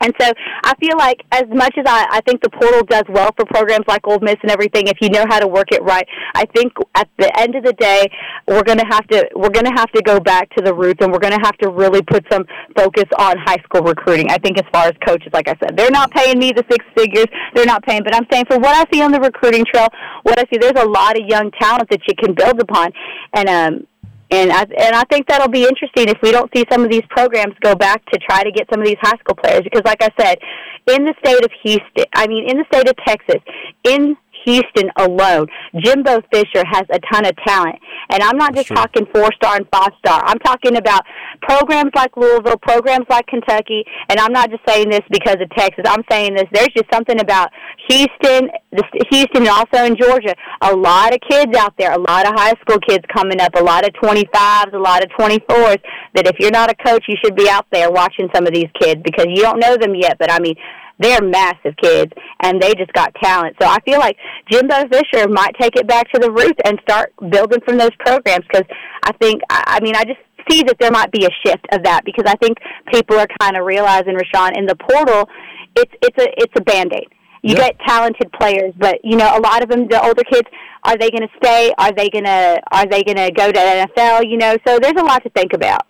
And 0.00 0.14
so 0.20 0.32
I 0.64 0.74
feel 0.76 0.96
like 0.96 1.22
as 1.32 1.44
much 1.48 1.74
as 1.76 1.84
I, 1.86 2.06
I 2.10 2.20
think 2.22 2.42
the 2.42 2.50
portal 2.50 2.82
does 2.84 3.04
well 3.08 3.30
for 3.36 3.44
programs 3.46 3.84
like 3.86 4.06
Ole 4.06 4.18
Miss 4.20 4.36
and 4.42 4.50
everything, 4.50 4.86
if 4.86 4.98
you 5.00 5.10
know 5.10 5.24
how 5.28 5.38
to 5.38 5.46
work 5.46 5.72
it 5.72 5.82
right, 5.82 6.06
I 6.34 6.44
think 6.56 6.72
at 6.94 7.08
the 7.18 7.30
end 7.38 7.54
of 7.54 7.64
the 7.64 7.74
day, 7.74 8.08
we're 8.48 8.62
to 8.78 8.86
have 8.88 9.06
to 9.08 9.28
we're 9.34 9.50
to 9.66 9.72
have 9.76 9.92
to 9.92 10.02
go 10.02 10.18
back 10.18 10.48
to 10.56 10.64
the 10.64 10.74
roots, 10.74 11.04
and 11.04 11.12
we're 11.12 11.18
to 11.38 11.44
have 11.44 11.56
to 11.58 11.68
really 11.68 12.02
put 12.02 12.24
some 12.32 12.44
focus 12.76 13.04
on 13.18 13.36
high 13.44 13.58
school 13.64 13.82
recruiting. 13.82 14.30
I 14.30 14.38
think 14.38 14.58
as 14.58 14.64
far 14.72 14.86
as 14.86 14.94
coaches, 15.06 15.28
like 15.32 15.48
I 15.48 15.54
said, 15.62 15.76
they're 15.76 15.90
not 15.90 16.10
paying 16.10 16.38
me 16.38 16.52
the 16.52 16.64
six 16.70 16.84
figures, 16.96 17.26
they're 17.54 17.66
not 17.66 17.84
paying, 17.84 18.02
but 18.02 18.14
I'm 18.14 18.26
saying 18.32 18.46
for 18.48 18.58
what 18.58 18.74
I 18.74 18.90
see 18.92 19.02
on 19.02 19.12
the 19.12 19.20
recruiting 19.20 19.64
trail, 19.70 19.88
what 20.22 20.38
I 20.38 20.44
see, 20.50 20.58
there's 20.58 20.80
a 20.82 20.88
lot 20.88 21.18
of 21.18 21.26
young 21.26 21.50
talent 21.60 21.90
that 21.90 22.00
you 22.08 22.14
can 22.18 22.34
build 22.34 22.60
upon, 22.60 22.92
and 23.34 23.48
um, 23.48 23.86
and 24.30 24.52
I 24.52 24.62
and 24.62 24.94
I 24.94 25.04
think 25.04 25.26
that'll 25.26 25.48
be 25.48 25.64
interesting 25.64 26.08
if 26.08 26.18
we 26.22 26.30
don't 26.30 26.50
see 26.54 26.64
some 26.70 26.84
of 26.84 26.90
these 26.90 27.04
programs 27.10 27.54
go 27.60 27.74
back 27.74 28.04
to 28.10 28.18
try 28.18 28.44
to 28.44 28.50
get 28.50 28.68
some 28.70 28.80
of 28.80 28.86
these 28.86 28.98
high 29.00 29.18
school 29.18 29.34
players. 29.34 29.62
Because 29.64 29.82
like 29.84 30.02
I 30.02 30.10
said, 30.18 30.38
in 30.86 31.04
the 31.04 31.14
state 31.24 31.44
of 31.44 31.50
Houston, 31.62 32.04
I 32.14 32.26
mean 32.26 32.48
in 32.48 32.58
the 32.58 32.64
state 32.72 32.88
of 32.88 32.96
Texas, 33.04 33.42
in 33.84 34.16
Houston 34.44 34.90
alone, 34.96 35.46
Jimbo 35.78 36.20
Fisher 36.32 36.64
has 36.66 36.84
a 36.90 36.98
ton 37.12 37.26
of 37.26 37.32
talent. 37.46 37.76
And 38.10 38.22
I'm 38.22 38.36
not 38.36 38.54
just 38.54 38.68
Sure. 38.68 38.76
talking 38.76 39.06
four 39.14 39.30
star 39.34 39.56
and 39.56 39.66
five 39.72 39.90
star. 39.98 40.22
I'm 40.24 40.38
talking 40.40 40.76
about 40.76 41.02
programs 41.42 41.90
like 41.94 42.16
Louisville, 42.16 42.58
programs 42.58 43.06
like 43.08 43.26
Kentucky, 43.26 43.84
and 44.08 44.18
I'm 44.20 44.32
not 44.32 44.50
just 44.50 44.62
saying 44.66 44.90
this 44.90 45.00
because 45.10 45.36
of 45.40 45.48
Texas. 45.56 45.84
I'm 45.86 46.04
saying 46.10 46.34
this. 46.34 46.44
There's 46.52 46.68
just 46.76 46.86
something 46.92 47.20
about 47.20 47.50
Houston, 47.88 48.50
the, 48.72 48.84
Houston, 49.10 49.42
and 49.42 49.48
also 49.48 49.84
in 49.84 49.96
Georgia. 49.96 50.34
A 50.62 50.74
lot 50.74 51.14
of 51.14 51.20
kids 51.28 51.56
out 51.56 51.74
there, 51.78 51.92
a 51.92 51.98
lot 51.98 52.26
of 52.26 52.34
high 52.34 52.54
school 52.60 52.78
kids 52.86 53.04
coming 53.14 53.40
up, 53.40 53.54
a 53.54 53.62
lot 53.62 53.84
of 53.86 53.92
25s, 53.94 54.72
a 54.72 54.78
lot 54.78 55.02
of 55.02 55.10
24s. 55.10 55.80
That 56.14 56.26
if 56.26 56.36
you're 56.38 56.50
not 56.50 56.70
a 56.70 56.74
coach, 56.74 57.04
you 57.08 57.16
should 57.24 57.36
be 57.36 57.48
out 57.48 57.66
there 57.72 57.90
watching 57.90 58.28
some 58.34 58.46
of 58.46 58.52
these 58.52 58.68
kids 58.80 59.00
because 59.04 59.26
you 59.28 59.42
don't 59.42 59.58
know 59.58 59.76
them 59.76 59.94
yet. 59.94 60.18
But 60.18 60.30
I 60.30 60.38
mean, 60.40 60.54
they're 61.00 61.22
massive 61.22 61.74
kids 61.82 62.12
and 62.42 62.60
they 62.60 62.74
just 62.74 62.92
got 62.92 63.14
talent. 63.22 63.56
So 63.60 63.66
I 63.66 63.78
feel 63.80 63.98
like 63.98 64.16
Jimbo 64.50 64.88
Fisher 64.88 65.28
might 65.28 65.54
take 65.60 65.76
it 65.76 65.86
back 65.88 66.10
to 66.12 66.20
the 66.20 66.30
roots 66.30 66.60
and 66.64 66.78
start 66.82 67.12
building 67.30 67.60
from 67.66 67.78
those 67.78 67.94
programs 67.98 68.44
because 68.50 68.66
I 69.04 69.12
think, 69.20 69.42
I 69.50 69.80
mean, 69.82 69.96
I 69.96 70.04
just 70.04 70.20
see 70.50 70.62
that 70.64 70.76
there 70.78 70.90
might 70.90 71.10
be 71.12 71.24
a 71.26 71.30
shift 71.46 71.66
of 71.72 71.82
that 71.84 72.02
because 72.04 72.24
I 72.26 72.36
think 72.36 72.58
people 72.92 73.18
are 73.18 73.28
kind 73.40 73.56
of 73.56 73.64
realizing, 73.64 74.14
Rashawn, 74.16 74.56
in 74.56 74.66
the 74.66 74.76
portal, 74.76 75.28
it's, 75.76 75.92
it's 76.02 76.18
a, 76.22 76.28
it's 76.36 76.52
a 76.56 76.60
band-aid. 76.62 77.08
You 77.42 77.54
Yeah. 77.56 77.68
get 77.68 77.78
talented 77.86 78.30
players, 78.38 78.74
but 78.76 78.98
you 79.02 79.16
know 79.16 79.34
a 79.34 79.40
lot 79.40 79.62
of 79.62 79.70
them, 79.70 79.88
the 79.88 79.98
older 80.04 80.22
kids, 80.24 80.46
are 80.84 80.98
they 80.98 81.08
going 81.08 81.22
to 81.22 81.28
stay? 81.42 81.72
Are 81.78 81.90
they 81.90 82.10
going 82.10 82.24
to 82.24 82.60
are 82.70 82.84
they 82.84 83.02
going 83.02 83.16
to 83.16 83.30
go 83.32 83.50
to 83.50 83.58
NFL? 83.58 84.28
You 84.28 84.36
know, 84.36 84.58
so 84.66 84.78
there's 84.78 84.98
a 84.98 85.04
lot 85.04 85.22
to 85.22 85.30
think 85.30 85.54
about. 85.54 85.86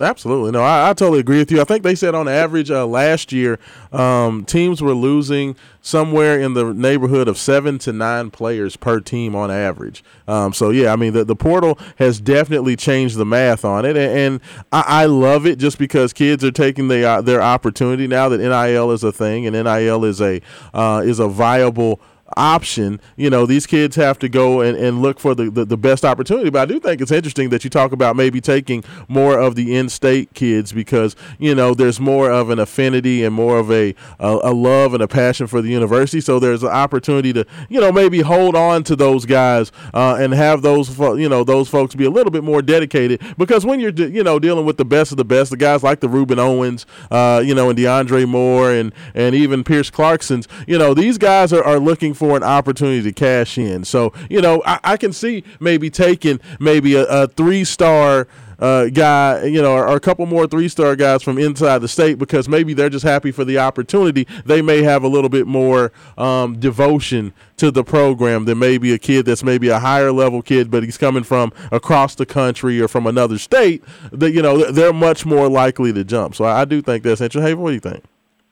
Absolutely. 0.00 0.52
No, 0.52 0.62
I, 0.62 0.90
I 0.90 0.92
totally 0.94 1.18
agree 1.18 1.38
with 1.38 1.50
you. 1.50 1.60
I 1.60 1.64
think 1.64 1.82
they 1.82 1.96
said 1.96 2.14
on 2.14 2.28
average 2.28 2.70
uh, 2.70 2.86
last 2.86 3.32
year, 3.32 3.58
um, 3.90 4.44
teams 4.44 4.80
were 4.80 4.94
losing 4.94 5.56
somewhere 5.80 6.38
in 6.38 6.54
the 6.54 6.72
neighborhood 6.72 7.26
of 7.26 7.36
seven 7.36 7.78
to 7.78 7.92
nine 7.92 8.30
players 8.30 8.76
per 8.76 9.00
team 9.00 9.34
on 9.34 9.50
average. 9.50 10.04
Um, 10.28 10.52
so, 10.52 10.70
yeah, 10.70 10.92
I 10.92 10.96
mean, 10.96 11.14
the, 11.14 11.24
the 11.24 11.34
portal 11.34 11.80
has 11.96 12.20
definitely 12.20 12.76
changed 12.76 13.16
the 13.16 13.26
math 13.26 13.64
on 13.64 13.84
it. 13.84 13.96
And, 13.96 14.12
and 14.18 14.40
I, 14.70 14.84
I 14.86 15.06
love 15.06 15.46
it 15.46 15.58
just 15.58 15.78
because 15.78 16.12
kids 16.12 16.44
are 16.44 16.52
taking 16.52 16.86
the, 16.86 17.04
uh, 17.04 17.20
their 17.20 17.42
opportunity 17.42 18.06
now 18.06 18.28
that 18.28 18.38
NIL 18.38 18.92
is 18.92 19.02
a 19.02 19.10
thing 19.10 19.46
and 19.46 19.54
NIL 19.54 20.04
is 20.04 20.20
a, 20.20 20.40
uh, 20.72 21.02
is 21.04 21.18
a 21.18 21.26
viable 21.26 22.00
option, 22.36 23.00
you 23.16 23.30
know, 23.30 23.46
these 23.46 23.66
kids 23.66 23.96
have 23.96 24.18
to 24.18 24.28
go 24.28 24.60
and, 24.60 24.76
and 24.76 25.00
look 25.02 25.18
for 25.18 25.34
the, 25.34 25.50
the, 25.50 25.64
the 25.64 25.76
best 25.76 26.04
opportunity. 26.04 26.50
But 26.50 26.62
I 26.62 26.66
do 26.66 26.80
think 26.80 27.00
it's 27.00 27.10
interesting 27.10 27.50
that 27.50 27.64
you 27.64 27.70
talk 27.70 27.92
about 27.92 28.16
maybe 28.16 28.40
taking 28.40 28.84
more 29.08 29.38
of 29.38 29.54
the 29.54 29.74
in 29.74 29.88
state 29.88 30.34
kids 30.34 30.72
because, 30.72 31.16
you 31.38 31.54
know, 31.54 31.74
there's 31.74 31.98
more 31.98 32.30
of 32.30 32.50
an 32.50 32.58
affinity 32.58 33.24
and 33.24 33.34
more 33.34 33.58
of 33.58 33.70
a, 33.70 33.94
a, 34.18 34.38
a 34.44 34.52
love 34.52 34.94
and 34.94 35.02
a 35.02 35.08
passion 35.08 35.46
for 35.46 35.62
the 35.62 35.68
university. 35.68 36.20
So 36.20 36.38
there's 36.38 36.62
an 36.62 36.70
opportunity 36.70 37.32
to, 37.32 37.46
you 37.68 37.80
know, 37.80 37.92
maybe 37.92 38.20
hold 38.20 38.54
on 38.54 38.84
to 38.84 38.96
those 38.96 39.24
guys 39.24 39.72
uh, 39.94 40.16
and 40.20 40.32
have 40.34 40.62
those, 40.62 40.88
fo- 40.94 41.14
you 41.14 41.28
know, 41.28 41.44
those 41.44 41.68
folks 41.68 41.94
be 41.94 42.04
a 42.04 42.10
little 42.10 42.30
bit 42.30 42.44
more 42.44 42.62
dedicated 42.62 43.22
because 43.38 43.64
when 43.64 43.80
you're, 43.80 43.92
de- 43.92 44.10
you 44.10 44.22
know, 44.22 44.38
dealing 44.38 44.66
with 44.66 44.76
the 44.76 44.84
best 44.84 45.10
of 45.12 45.16
the 45.16 45.24
best, 45.24 45.50
the 45.50 45.56
guys 45.56 45.82
like 45.82 46.00
the 46.00 46.08
Rueben 46.08 46.38
Owens, 46.38 46.86
uh, 47.10 47.42
you 47.44 47.54
know, 47.54 47.70
and 47.70 47.78
DeAndre 47.78 48.28
Moore 48.28 48.72
and, 48.72 48.92
and 49.14 49.34
even 49.34 49.64
Pierce 49.64 49.90
Clarkson's, 49.90 50.46
you 50.66 50.78
know, 50.78 50.94
these 50.94 51.18
guys 51.18 51.52
are, 51.52 51.64
are 51.64 51.78
looking 51.78 52.14
for 52.18 52.36
an 52.36 52.42
opportunity 52.42 53.00
to 53.02 53.12
cash 53.12 53.56
in. 53.56 53.84
So, 53.84 54.12
you 54.28 54.42
know, 54.42 54.60
I, 54.66 54.80
I 54.82 54.96
can 54.96 55.12
see 55.12 55.44
maybe 55.60 55.88
taking 55.88 56.40
maybe 56.58 56.96
a, 56.96 57.04
a 57.04 57.28
three 57.28 57.64
star 57.64 58.26
uh, 58.58 58.86
guy, 58.86 59.44
you 59.44 59.62
know, 59.62 59.72
or, 59.72 59.88
or 59.88 59.96
a 59.96 60.00
couple 60.00 60.26
more 60.26 60.48
three 60.48 60.68
star 60.68 60.96
guys 60.96 61.22
from 61.22 61.38
inside 61.38 61.78
the 61.78 61.86
state 61.86 62.18
because 62.18 62.48
maybe 62.48 62.74
they're 62.74 62.90
just 62.90 63.04
happy 63.04 63.30
for 63.30 63.44
the 63.44 63.56
opportunity. 63.56 64.26
They 64.44 64.62
may 64.62 64.82
have 64.82 65.04
a 65.04 65.08
little 65.08 65.30
bit 65.30 65.46
more 65.46 65.92
um, 66.16 66.58
devotion 66.58 67.32
to 67.58 67.70
the 67.70 67.84
program 67.84 68.46
than 68.46 68.58
maybe 68.58 68.92
a 68.92 68.98
kid 68.98 69.26
that's 69.26 69.44
maybe 69.44 69.68
a 69.68 69.78
higher 69.78 70.10
level 70.10 70.42
kid, 70.42 70.72
but 70.72 70.82
he's 70.82 70.98
coming 70.98 71.22
from 71.22 71.52
across 71.70 72.16
the 72.16 72.26
country 72.26 72.80
or 72.80 72.88
from 72.88 73.06
another 73.06 73.38
state. 73.38 73.84
That 74.10 74.32
you 74.32 74.42
know, 74.42 74.70
they're 74.72 74.92
much 74.92 75.24
more 75.24 75.48
likely 75.48 75.92
to 75.92 76.02
jump. 76.02 76.34
So 76.34 76.44
I, 76.44 76.62
I 76.62 76.64
do 76.64 76.82
think 76.82 77.04
that's 77.04 77.20
interesting. 77.20 77.46
Hey, 77.46 77.54
what 77.54 77.68
do 77.68 77.74
you 77.74 77.80
think? 77.80 78.02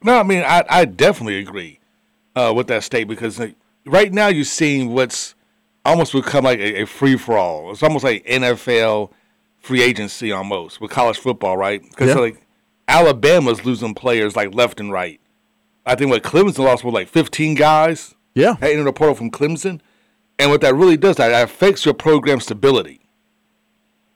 No, 0.05 0.21
I 0.21 0.23
mean 0.23 0.45
I, 0.47 0.63
I 0.69 0.85
definitely 0.85 1.41
agree 1.41 1.76
uh, 2.37 2.53
with 2.55 2.69
that 2.69 2.85
state 2.85 3.09
because 3.09 3.39
like, 3.41 3.57
right 3.87 4.13
now 4.13 4.29
you're 4.29 4.45
seeing 4.45 4.91
what's 4.93 5.35
almost 5.85 6.13
become 6.13 6.45
like 6.45 6.59
a, 6.61 6.83
a 6.83 6.87
free 6.87 7.17
for 7.17 7.37
all. 7.37 7.71
It's 7.73 7.83
almost 7.83 8.05
like 8.05 8.25
NFL 8.27 9.11
free 9.59 9.83
agency 9.83 10.31
almost 10.31 10.81
with 10.81 10.91
college 10.93 11.19
football, 11.19 11.57
right? 11.57 11.83
Because 11.83 12.09
Yeah. 12.11 12.21
like 12.21 12.47
Alabama's 12.89 13.65
losing 13.65 13.95
players 13.95 14.37
like 14.37 14.55
left 14.55 14.79
and 14.79 14.93
right. 14.93 15.21
I 15.85 15.95
think 15.95 16.11
what 16.11 16.23
Clemson 16.23 16.59
lost 16.65 16.85
was 16.85 16.95
like 16.95 17.09
15 17.09 17.55
guys 17.55 18.15
Yeah, 18.35 18.55
that 18.61 18.71
entered 18.71 18.85
the 18.85 18.93
portal 18.93 19.15
from 19.15 19.31
Clemson, 19.31 19.81
and 20.39 20.51
what 20.51 20.61
that 20.61 20.75
really 20.75 20.97
does 20.97 21.17
that 21.17 21.43
affects 21.43 21.85
your 21.85 21.95
program 21.95 22.41
stability. 22.41 23.01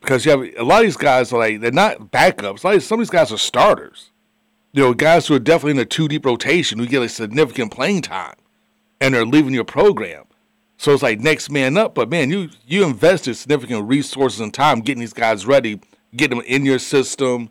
Because 0.00 0.24
you 0.24 0.30
have 0.32 0.40
a 0.56 0.62
lot 0.64 0.80
of 0.80 0.86
these 0.86 0.96
guys 0.96 1.32
are 1.32 1.38
like 1.38 1.60
they're 1.60 1.70
not 1.72 2.10
backups. 2.10 2.64
Like 2.64 2.80
some 2.80 2.98
of 2.98 3.06
these 3.06 3.10
guys 3.10 3.30
are 3.32 3.38
starters 3.38 4.09
you 4.72 4.82
know, 4.82 4.94
guys 4.94 5.26
who 5.26 5.34
are 5.34 5.40
definitely 5.40 5.72
in 5.72 5.78
a 5.78 5.84
two 5.84 6.08
deep 6.08 6.24
rotation 6.24 6.78
who 6.78 6.86
get 6.86 7.02
a 7.02 7.08
significant 7.08 7.72
playing 7.72 8.02
time 8.02 8.36
and 9.00 9.14
they're 9.14 9.26
leaving 9.26 9.54
your 9.54 9.64
program. 9.64 10.24
So 10.76 10.92
it's 10.92 11.02
like 11.02 11.20
next 11.20 11.50
man 11.50 11.76
up. 11.76 11.94
But 11.94 12.08
man, 12.08 12.30
you 12.30 12.50
you 12.66 12.84
invested 12.84 13.34
significant 13.34 13.88
resources 13.88 14.40
and 14.40 14.52
time 14.54 14.80
getting 14.80 15.00
these 15.00 15.12
guys 15.12 15.44
ready, 15.46 15.80
getting 16.14 16.38
them 16.38 16.46
in 16.46 16.64
your 16.64 16.78
system 16.78 17.50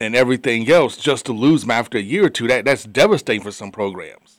and 0.00 0.14
everything 0.14 0.70
else 0.70 0.96
just 0.96 1.26
to 1.26 1.32
lose 1.32 1.62
them 1.62 1.70
after 1.70 1.98
a 1.98 2.02
year 2.02 2.26
or 2.26 2.30
two. 2.30 2.46
That 2.46 2.64
that's 2.64 2.84
devastating 2.84 3.42
for 3.42 3.52
some 3.52 3.72
programs. 3.72 4.35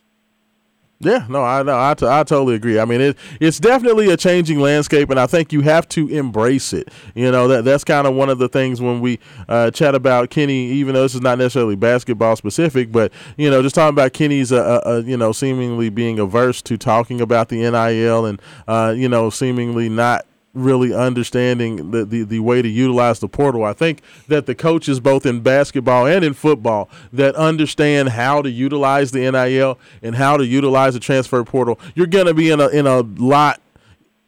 Yeah, 1.00 1.28
no, 1.30 1.44
I 1.44 1.62
know. 1.62 1.78
I, 1.78 1.94
t- 1.94 2.08
I 2.08 2.24
totally 2.24 2.56
agree. 2.56 2.80
I 2.80 2.86
mean, 2.86 3.02
it, 3.02 3.18
it's 3.40 3.60
definitely 3.60 4.10
a 4.10 4.18
changing 4.18 4.60
landscape, 4.60 5.12
and 5.12 5.20
I 5.20 5.28
think 5.28 5.54
you 5.54 5.62
have 5.62 5.88
to 5.90 6.08
embrace 6.08 6.74
it. 6.74 6.90
You 7.14 7.32
know, 7.32 7.48
that 7.50 7.66
that's 7.66 7.84
kind 7.84 8.08
of 8.08 8.16
one 8.16 8.30
of 8.30 8.40
the 8.40 8.50
things 8.50 8.82
when 8.82 9.00
we 9.00 9.20
uh, 9.48 9.70
chat 9.70 9.94
about 9.94 10.32
Kenny, 10.32 10.66
even 10.72 10.96
though 10.96 11.04
this 11.04 11.14
is 11.14 11.22
not 11.22 11.38
necessarily 11.38 11.76
basketball 11.76 12.36
specific, 12.36 12.92
but, 12.92 13.14
you 13.38 13.48
know, 13.48 13.62
just 13.62 13.76
talking 13.76 13.94
about 13.94 14.14
Kenny's, 14.14 14.52
uh, 14.52 14.82
uh, 14.84 14.90
uh 14.90 15.04
you 15.06 15.18
know, 15.18 15.32
seemingly 15.32 15.90
being 15.90 16.18
averse 16.18 16.64
to 16.64 16.78
talking 16.78 17.22
about 17.22 17.50
the 17.50 17.58
NIL 17.58 18.26
and, 18.26 18.42
uh, 18.68 18.92
you 18.98 19.08
know, 19.08 19.30
seemingly 19.30 19.90
not 19.90 20.26
really 20.58 20.94
understanding 20.94 21.92
the, 21.92 22.06
the, 22.06 22.24
the 22.24 22.40
way 22.40 22.62
to 22.62 22.68
utilize 22.68 23.20
the 23.20 23.28
portal. 23.28 23.64
I 23.64 23.74
think 23.74 24.02
that 24.28 24.46
the 24.46 24.56
coaches, 24.56 25.00
both 25.00 25.26
in 25.26 25.42
basketball 25.42 26.06
and 26.06 26.26
in 26.26 26.34
football, 26.34 26.90
that 27.14 27.36
understand 27.36 28.10
how 28.10 28.42
to 28.42 28.50
utilize 28.50 29.12
the 29.12 29.30
NIL 29.32 29.80
and 30.02 30.16
how 30.16 30.38
to 30.38 30.46
utilize 30.46 30.94
the 30.94 31.00
transfer 31.00 31.44
portal, 31.44 31.80
you're 31.96 32.08
going 32.08 32.28
to 32.28 32.34
be 32.34 32.50
in 32.50 32.60
a 32.60 32.68
in 32.70 32.88
a 32.88 33.02
lot 33.02 33.62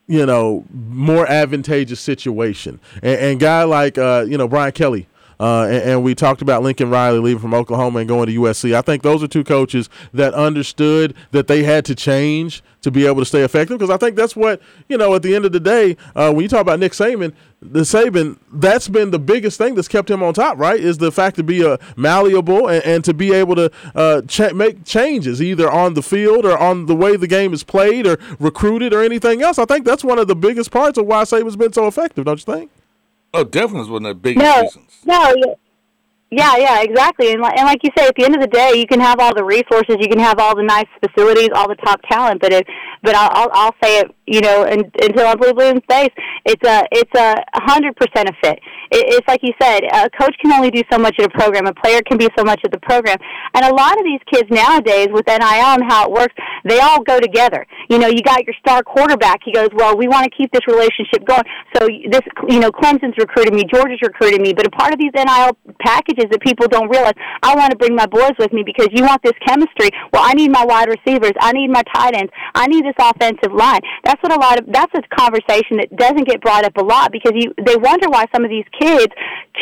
you 0.07 0.25
know 0.25 0.65
more 0.71 1.27
advantageous 1.27 1.99
situation. 1.99 2.79
And, 2.95 3.19
and 3.19 3.39
guy 3.39 3.63
like 3.63 3.97
uh, 3.97 4.25
you 4.27 4.37
know 4.37 4.47
Brian 4.47 4.71
Kelly 4.71 5.07
uh, 5.39 5.63
and, 5.63 5.83
and, 5.83 6.03
we 6.03 6.13
talked 6.13 6.41
about 6.41 6.63
Lincoln 6.63 6.89
Riley 6.89 7.19
leaving 7.19 7.41
from 7.41 7.53
Oklahoma 7.53 7.99
and 7.99 8.09
going 8.09 8.27
to 8.27 8.39
USC. 8.39 8.75
I 8.75 8.81
think 8.81 9.03
those 9.03 9.23
are 9.23 9.27
two 9.27 9.45
coaches 9.45 9.89
that 10.13 10.33
understood 10.33 11.15
that 11.31 11.47
they 11.47 11.63
had 11.63 11.85
to 11.85 11.95
change 11.95 12.61
to 12.81 12.91
be 12.91 13.05
able 13.05 13.19
to 13.19 13.25
stay 13.25 13.41
effective 13.41 13.77
because 13.77 13.89
I 13.89 13.97
think 13.97 14.15
that's 14.15 14.35
what 14.35 14.61
you 14.87 14.97
know. 14.97 15.15
At 15.15 15.21
the 15.21 15.35
end 15.35 15.45
of 15.45 15.51
the 15.51 15.59
day, 15.59 15.95
uh, 16.15 16.31
when 16.31 16.43
you 16.43 16.49
talk 16.49 16.61
about 16.61 16.79
Nick 16.79 16.91
Saban, 16.91 17.33
the 17.61 17.81
Saban 17.81 18.37
that's 18.51 18.89
been 18.89 19.11
the 19.11 19.19
biggest 19.19 19.57
thing 19.57 19.75
that's 19.75 19.87
kept 19.87 20.09
him 20.09 20.21
on 20.21 20.33
top. 20.33 20.57
Right, 20.57 20.79
is 20.79 20.97
the 20.97 21.11
fact 21.11 21.37
to 21.37 21.43
be 21.43 21.65
uh, 21.65 21.77
malleable 21.95 22.67
and, 22.67 22.83
and, 22.83 23.03
to 23.05 23.13
be 23.13 23.33
able 23.33 23.55
to 23.55 23.71
uh, 23.95 24.21
ch- 24.23 24.53
make 24.53 24.83
changes 24.83 25.41
either 25.41 25.71
on 25.71 25.93
the 25.93 26.01
field 26.01 26.45
or 26.45 26.57
on 26.57 26.85
the 26.85 26.95
way 26.95 27.15
the 27.15 27.27
game 27.27 27.53
is 27.53 27.63
played 27.63 28.05
or 28.05 28.17
recruited 28.39 28.93
or 28.93 29.01
anything 29.01 29.41
else. 29.41 29.57
I 29.57 29.65
think 29.65 29.85
that's 29.85 30.03
one 30.03 30.19
of 30.19 30.27
the 30.27 30.35
biggest 30.35 30.71
parts 30.71 30.97
of 30.97 31.05
why 31.05 31.23
Saban's 31.23 31.55
been 31.55 31.73
so 31.73 31.87
effective. 31.87 32.25
Don't 32.25 32.45
you 32.45 32.53
think? 32.53 32.71
Oh, 33.33 33.43
definitely 33.43 33.81
is 33.81 33.89
one 33.89 34.05
of 34.05 34.09
the 34.09 34.19
biggest 34.19 34.43
no, 34.43 34.61
reasons. 34.61 35.01
No, 35.05 35.55
yeah, 36.31 36.57
yeah, 36.57 36.81
exactly. 36.81 37.31
And, 37.31 37.43
and 37.43 37.65
like 37.65 37.79
you 37.83 37.89
say, 37.97 38.05
at 38.05 38.13
the 38.15 38.23
end 38.23 38.35
of 38.35 38.41
the 38.41 38.47
day, 38.47 38.77
you 38.77 38.85
can 38.85 38.99
have 38.99 39.19
all 39.19 39.33
the 39.33 39.43
resources, 39.43 39.97
you 39.99 40.07
can 40.07 40.19
have 40.19 40.37
all 40.37 40.55
the 40.55 40.63
nice 40.63 40.85
facilities, 41.01 41.49
all 41.55 41.67
the 41.67 41.75
top 41.77 42.01
talent, 42.07 42.39
but 42.39 42.53
it, 42.53 42.67
but 43.01 43.15
I'll, 43.15 43.49
I'll 43.51 43.75
say 43.81 43.99
it, 43.99 44.15
you 44.27 44.41
know, 44.41 44.63
and, 44.63 44.85
until 45.01 45.25
I'm 45.25 45.39
blue, 45.39 45.53
blue 45.53 45.69
in 45.69 45.81
space, 45.81 46.13
it's 46.45 46.61
a, 46.67 46.85
it's 46.91 47.11
a 47.17 47.35
hundred 47.55 47.95
percent 47.95 48.29
a 48.29 48.33
fit. 48.43 48.59
It, 48.91 49.17
it's 49.17 49.27
like 49.27 49.41
you 49.41 49.53
said, 49.59 49.81
a 49.91 50.09
coach 50.11 50.35
can 50.39 50.51
only 50.51 50.69
do 50.69 50.83
so 50.91 50.99
much 50.99 51.15
at 51.17 51.25
a 51.25 51.29
program, 51.29 51.65
a 51.65 51.73
player 51.73 52.01
can 52.05 52.19
be 52.19 52.29
so 52.37 52.43
much 52.43 52.61
at 52.63 52.71
the 52.71 52.79
program, 52.79 53.17
and 53.55 53.65
a 53.65 53.73
lot 53.73 53.97
of 53.97 54.03
these 54.03 54.21
kids 54.31 54.45
nowadays 54.51 55.07
with 55.11 55.25
NIL 55.25 55.41
and 55.41 55.83
how 55.89 56.05
it 56.05 56.11
works, 56.11 56.35
they 56.63 56.79
all 56.79 57.01
go 57.01 57.19
together. 57.19 57.65
You 57.89 57.97
know, 57.97 58.07
you 58.07 58.21
got 58.21 58.45
your 58.45 58.53
star 58.59 58.83
quarterback. 58.83 59.39
He 59.43 59.51
goes, 59.51 59.69
well, 59.73 59.97
we 59.97 60.07
want 60.07 60.25
to 60.25 60.31
keep 60.37 60.51
this 60.51 60.67
relationship 60.67 61.25
going. 61.25 61.43
So 61.73 61.87
this, 61.87 62.21
you 62.47 62.59
know, 62.59 62.69
Clemson's 62.69 63.17
recruited 63.17 63.53
me, 63.53 63.63
Georgia's 63.63 64.01
recruited 64.03 64.41
me, 64.41 64.53
but 64.53 64.67
a 64.67 64.69
part 64.69 64.93
of 64.93 64.99
these 64.99 65.11
NIL 65.15 65.57
packages 65.79 66.18
is 66.19 66.29
that 66.31 66.41
people 66.41 66.67
don't 66.67 66.89
realize. 66.89 67.13
I 67.41 67.55
want 67.55 67.71
to 67.71 67.77
bring 67.77 67.95
my 67.95 68.05
boys 68.05 68.35
with 68.37 68.51
me 68.53 68.63
because 68.63 68.87
you 68.91 69.03
want 69.03 69.21
this 69.23 69.35
chemistry. 69.45 69.89
Well, 70.13 70.23
I 70.23 70.33
need 70.33 70.51
my 70.51 70.65
wide 70.65 70.89
receivers. 70.89 71.33
I 71.39 71.51
need 71.51 71.69
my 71.69 71.83
tight 71.93 72.15
ends. 72.15 72.31
I 72.55 72.67
need 72.67 72.85
this 72.85 72.97
offensive 72.99 73.53
line. 73.53 73.81
That's 74.03 74.21
what 74.21 74.35
a 74.35 74.39
lot 74.39 74.59
of 74.59 74.65
that's 74.71 74.93
a 74.95 75.01
conversation 75.15 75.77
that 75.77 75.95
doesn't 75.95 76.27
get 76.27 76.41
brought 76.41 76.65
up 76.65 76.75
a 76.77 76.83
lot 76.83 77.11
because 77.11 77.33
you 77.35 77.53
they 77.65 77.75
wonder 77.75 78.09
why 78.09 78.25
some 78.33 78.43
of 78.43 78.49
these 78.49 78.65
kids 78.79 79.13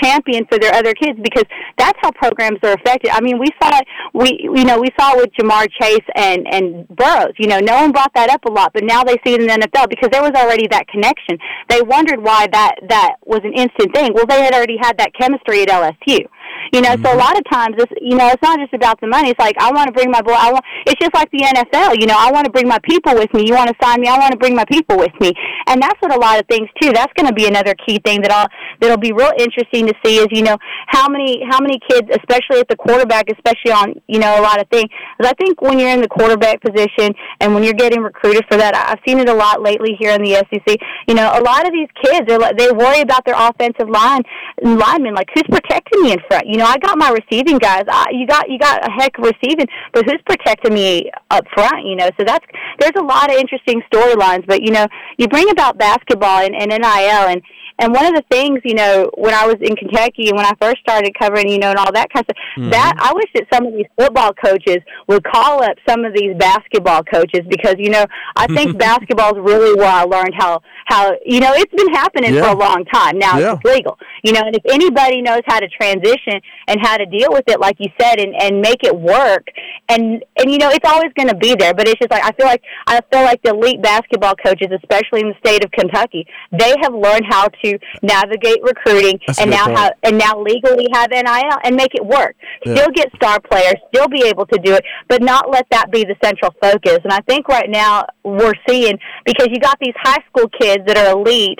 champion 0.02 0.46
for 0.46 0.60
their 0.60 0.74
other 0.74 0.94
kids 0.94 1.18
because 1.22 1.46
that's 1.78 1.98
how 2.02 2.12
programs 2.12 2.60
are 2.64 2.74
affected. 2.74 3.12
I 3.12 3.22
mean, 3.22 3.40
we 3.40 3.48
saw 3.62 3.78
it. 3.78 3.88
We 4.14 4.40
you 4.42 4.66
know 4.66 4.80
we 4.80 4.90
saw 5.00 5.14
it 5.14 5.18
with 5.18 5.32
Ja'Marr 5.40 5.68
Chase 5.80 6.08
and 6.16 6.48
and 6.50 6.88
Burrows. 6.90 7.34
You 7.38 7.48
know, 7.48 7.60
no 7.60 7.82
one 7.82 7.92
brought 7.92 8.14
that 8.16 8.30
up 8.30 8.46
a 8.46 8.52
lot, 8.52 8.74
but 8.74 8.84
now 8.84 9.04
they 9.04 9.18
see 9.26 9.34
it 9.34 9.42
in 9.42 9.48
the 9.48 9.68
NFL 9.68 9.90
because 9.90 10.10
there 10.12 10.22
was 10.22 10.32
already 10.36 10.68
that 10.68 10.88
connection. 10.88 11.38
They 11.70 11.82
wondered 11.82 12.22
why 12.22 12.48
that 12.52 12.76
that 12.90 13.16
was 13.26 13.42
an 13.44 13.54
instant 13.54 13.94
thing. 13.94 14.12
Well, 14.14 14.26
they 14.26 14.44
had 14.44 14.54
already 14.54 14.78
had 14.80 14.98
that 14.98 15.14
chemistry 15.20 15.62
at 15.64 15.70
LSU. 15.70 16.28
You 16.73 16.81
know, 16.81 16.95
mm-hmm. 16.95 17.03
so 17.03 17.10
a 17.10 17.14
mm-hmm. 17.14 17.19
lot 17.19 17.38
of 17.38 17.44
times 17.49 17.76
it's 17.77 17.91
you 18.02 18.15
know, 18.18 18.27
it's 18.30 18.41
not 18.41 18.60
just 18.60 18.73
about 18.73 18.99
the 19.02 19.07
money. 19.07 19.30
It's 19.30 19.39
like 19.39 19.56
I 19.60 19.72
want 19.72 19.88
to 19.88 19.94
bring 19.94 20.11
my 20.11 20.22
boy 20.22 20.34
I 20.34 20.52
want 20.52 20.64
it's 20.85 20.99
just 20.99 21.14
like 21.14 21.30
the 21.31 21.44
NFL, 21.44 21.99
you 21.99 22.07
know, 22.07 22.15
I 22.18 22.31
want 22.31 22.45
to 22.45 22.52
bring 22.52 22.68
my 22.68 22.80
people 22.84 23.15
with 23.15 23.34
me. 23.34 23.48
You 23.48 23.56
want 23.56 23.69
to 23.69 23.76
sign 23.81 24.02
me, 24.02 24.07
I 24.07 24.18
want 24.18 24.31
to 24.31 24.38
bring 24.38 24.56
my 24.56 24.65
people 24.65 24.98
with 24.98 25.14
me. 25.19 25.34
And 25.68 25.81
that's 25.81 25.99
what 26.02 26.14
a 26.14 26.19
lot 26.19 26.39
of 26.39 26.48
things 26.48 26.69
too. 26.81 26.91
That's 26.94 27.11
gonna 27.14 27.34
be 27.34 27.48
another 27.48 27.76
key 27.85 27.99
thing 28.03 28.22
that 28.22 28.31
I'll 28.31 28.48
that'll 28.80 28.98
be 28.98 29.11
real 29.11 29.31
interesting 29.38 29.88
to 29.88 29.94
see 30.03 30.18
is, 30.18 30.27
you 30.31 30.44
know, 30.44 30.57
how 30.88 31.07
many 31.07 31.44
how 31.49 31.60
many 31.60 31.80
kids, 31.89 32.07
especially 32.11 32.60
at 32.60 32.68
the 32.69 32.76
quarterback, 32.76 33.30
especially 33.30 33.72
on, 33.72 33.94
you 34.07 34.19
know, 34.19 34.39
a 34.39 34.44
lot 34.44 34.60
of 34.60 34.68
things. 34.69 34.89
Because 35.18 35.31
I 35.31 35.35
think 35.35 35.61
when 35.61 35.80
you're 35.80 35.89
in 35.89 36.02
the 36.02 36.07
quarterback 36.07 36.61
position 36.61 37.14
and 37.39 37.53
when 37.53 37.64
you're 37.64 37.73
getting 37.73 38.02
recruited 38.02 38.45
for 38.49 38.57
that, 38.57 38.76
I've 38.76 38.99
seen 39.07 39.19
it 39.19 39.30
a 39.30 39.34
lot 39.34 39.61
lately 39.61 39.95
here 39.99 40.11
in 40.11 40.23
the 40.23 40.35
SEC. 40.49 40.77
You 41.07 41.15
know, 41.15 41.31
a 41.34 41.41
lot 41.41 41.65
of 41.65 41.73
these 41.73 41.89
kids 42.03 42.31
are 42.31 42.53
they 42.53 42.72
worry 42.72 43.02
about 43.02 43.26
their 43.26 43.35
offensive 43.38 43.89
line 43.89 44.22
linemen, 44.61 45.14
like 45.14 45.30
who's 45.34 45.45
protecting 45.49 46.02
me 46.03 46.14
in 46.14 46.19
front? 46.27 46.48
You 46.48 46.57
know, 46.58 46.66
I 46.66 46.78
got 46.78 46.98
my 46.98 47.10
receiving 47.10 47.58
guys. 47.58 47.84
I, 47.88 48.08
you 48.12 48.28
got 48.28 48.50
you 48.50 48.60
got 48.60 48.88
a 48.88 48.92
heck 48.92 49.18
of 49.18 49.26
receiving, 49.26 49.68
but 49.94 50.06
who's 50.06 50.22
protecting 50.26 50.74
me 50.74 51.12
up 51.32 51.46
front? 51.54 51.86
You 51.86 51.96
know, 51.96 52.10
so 52.18 52.26
that's 52.26 52.46
there's 52.80 52.96
a 52.98 53.04
lot 53.04 53.32
of 53.32 53.38
interesting 53.38 53.82
storylines. 53.92 54.46
But 54.48 54.62
you 54.62 54.72
know, 54.72 54.88
you 55.18 55.28
bring 55.28 55.50
about 55.50 55.78
basketball 55.78 56.40
and, 56.40 56.56
and 56.56 56.70
NIL, 56.70 57.28
and 57.28 57.42
and 57.80 57.94
one 57.94 58.06
of 58.06 58.14
the 58.16 58.24
things, 58.32 58.60
you 58.64 58.74
know, 58.74 59.10
when 59.16 59.34
I 59.34 59.45
was 59.45 59.58
in 59.62 59.76
Kentucky 59.76 60.30
and 60.30 60.38
when 60.38 60.45
I 60.45 60.54
first 60.60 60.80
started 60.80 61.14
covering, 61.20 61.48
you 61.48 61.60
know, 61.60 61.70
and 61.70 61.78
all 61.78 61.91
that 61.94 62.10
kind 62.12 62.26
of 62.28 62.36
stuff, 62.36 62.44
mm-hmm. 62.58 62.70
that 62.72 62.95
I 62.98 63.14
wish 63.14 63.30
that 63.36 63.45
some 63.54 63.66
of 63.68 63.74
these 63.74 63.86
football 63.98 64.34
coaches 64.34 64.78
would 65.08 65.24
call 65.24 65.64
up 65.64 65.78
some 65.88 66.04
of 66.04 66.14
these 66.14 66.36
basketball 66.38 67.04
coaches 67.04 67.41
because, 67.48 67.76
you 67.78 67.90
know, 67.90 68.06
I 68.36 68.48
think 68.48 68.78
basketball 68.88 69.36
is 69.38 69.41
really 69.44 69.76
where 69.76 69.91
I 69.91 70.04
learned 70.04 70.34
how 70.38 70.62
how 70.88 71.12
you 71.26 71.41
know 71.41 71.52
it's 71.54 71.74
been 71.76 71.94
happening 71.94 72.34
yeah. 72.34 72.44
for 72.44 72.56
a 72.56 72.58
long 72.58 72.86
time 72.86 73.20
now. 73.20 73.38
Yeah. 73.38 73.54
It's 73.54 73.64
legal, 73.64 73.99
you 74.24 74.32
know, 74.32 74.41
and 74.41 74.56
if 74.56 74.64
anybody 74.70 75.22
knows 75.22 75.41
how 75.45 75.60
to 75.60 75.68
transition 75.68 76.40
and 76.68 76.80
how 76.82 76.98
to 76.98 77.06
deal 77.06 77.30
with 77.30 77.44
it, 77.48 77.60
like 77.60 77.76
you 77.80 77.90
said, 77.99 78.20
and 78.20 78.34
and 78.41 78.62
make 78.62 78.84
it 78.84 78.95
work, 78.95 79.48
and 79.90 80.24
and 80.38 80.52
you 80.52 80.58
know, 80.58 80.70
it's 80.70 80.88
always 80.88 81.12
going 81.16 81.28
to 81.28 81.36
be 81.36 81.56
there. 81.56 81.74
But 81.74 81.88
it's 81.88 81.99
just 81.99 82.12
like 82.12 82.24
I 82.24 82.32
feel 82.34 82.48
like 82.48 82.64
I 82.88 83.02
feel 83.12 83.24
like 83.24 83.41
the 83.44 83.52
elite 83.52 83.82
basketball 83.82 84.36
coaches, 84.36 84.70
especially 84.72 85.22
in 85.22 85.30
the 85.30 85.36
state 85.45 85.64
of 85.64 85.72
Kentucky, 85.72 86.26
they 86.58 86.74
have 86.82 86.94
learned 86.94 87.26
how 87.30 87.48
to 87.48 87.66
to 87.68 87.80
navigate 88.02 88.61
recruiting 88.64 89.19
That's 89.26 89.39
and 89.39 89.52
now 89.52 89.65
point. 89.65 89.77
have 89.77 89.94
and 90.03 90.18
now 90.18 90.39
legally 90.39 90.88
have 90.94 91.10
NIL 91.11 91.57
and 91.64 91.76
make 91.76 91.94
it 91.95 92.06
work. 92.06 92.35
Yeah. 92.65 92.76
Still 92.76 92.91
get 92.94 93.10
star 93.15 93.39
players, 93.39 93.76
still 93.94 94.07
be 94.07 94.23
able 94.26 94.45
to 94.48 94.60
do 94.60 94.73
it, 94.73 94.84
but 95.07 95.22
not 95.22 95.49
let 95.49 95.68
that 95.72 95.91
be 95.91 96.03
the 96.03 96.15
central 96.23 96.53
focus. 96.61 96.99
And 97.03 97.14
I 97.14 97.19
think 97.22 97.48
right 97.48 97.69
now 97.69 98.06
we're 98.23 98.56
seeing 98.68 98.98
because 99.26 99.48
you 99.52 99.60
got 99.60 99.77
these 99.80 99.95
high 100.03 100.23
school 100.30 100.49
kids 100.60 100.84
that 100.88 100.98
are 100.98 101.11
elite 101.11 101.60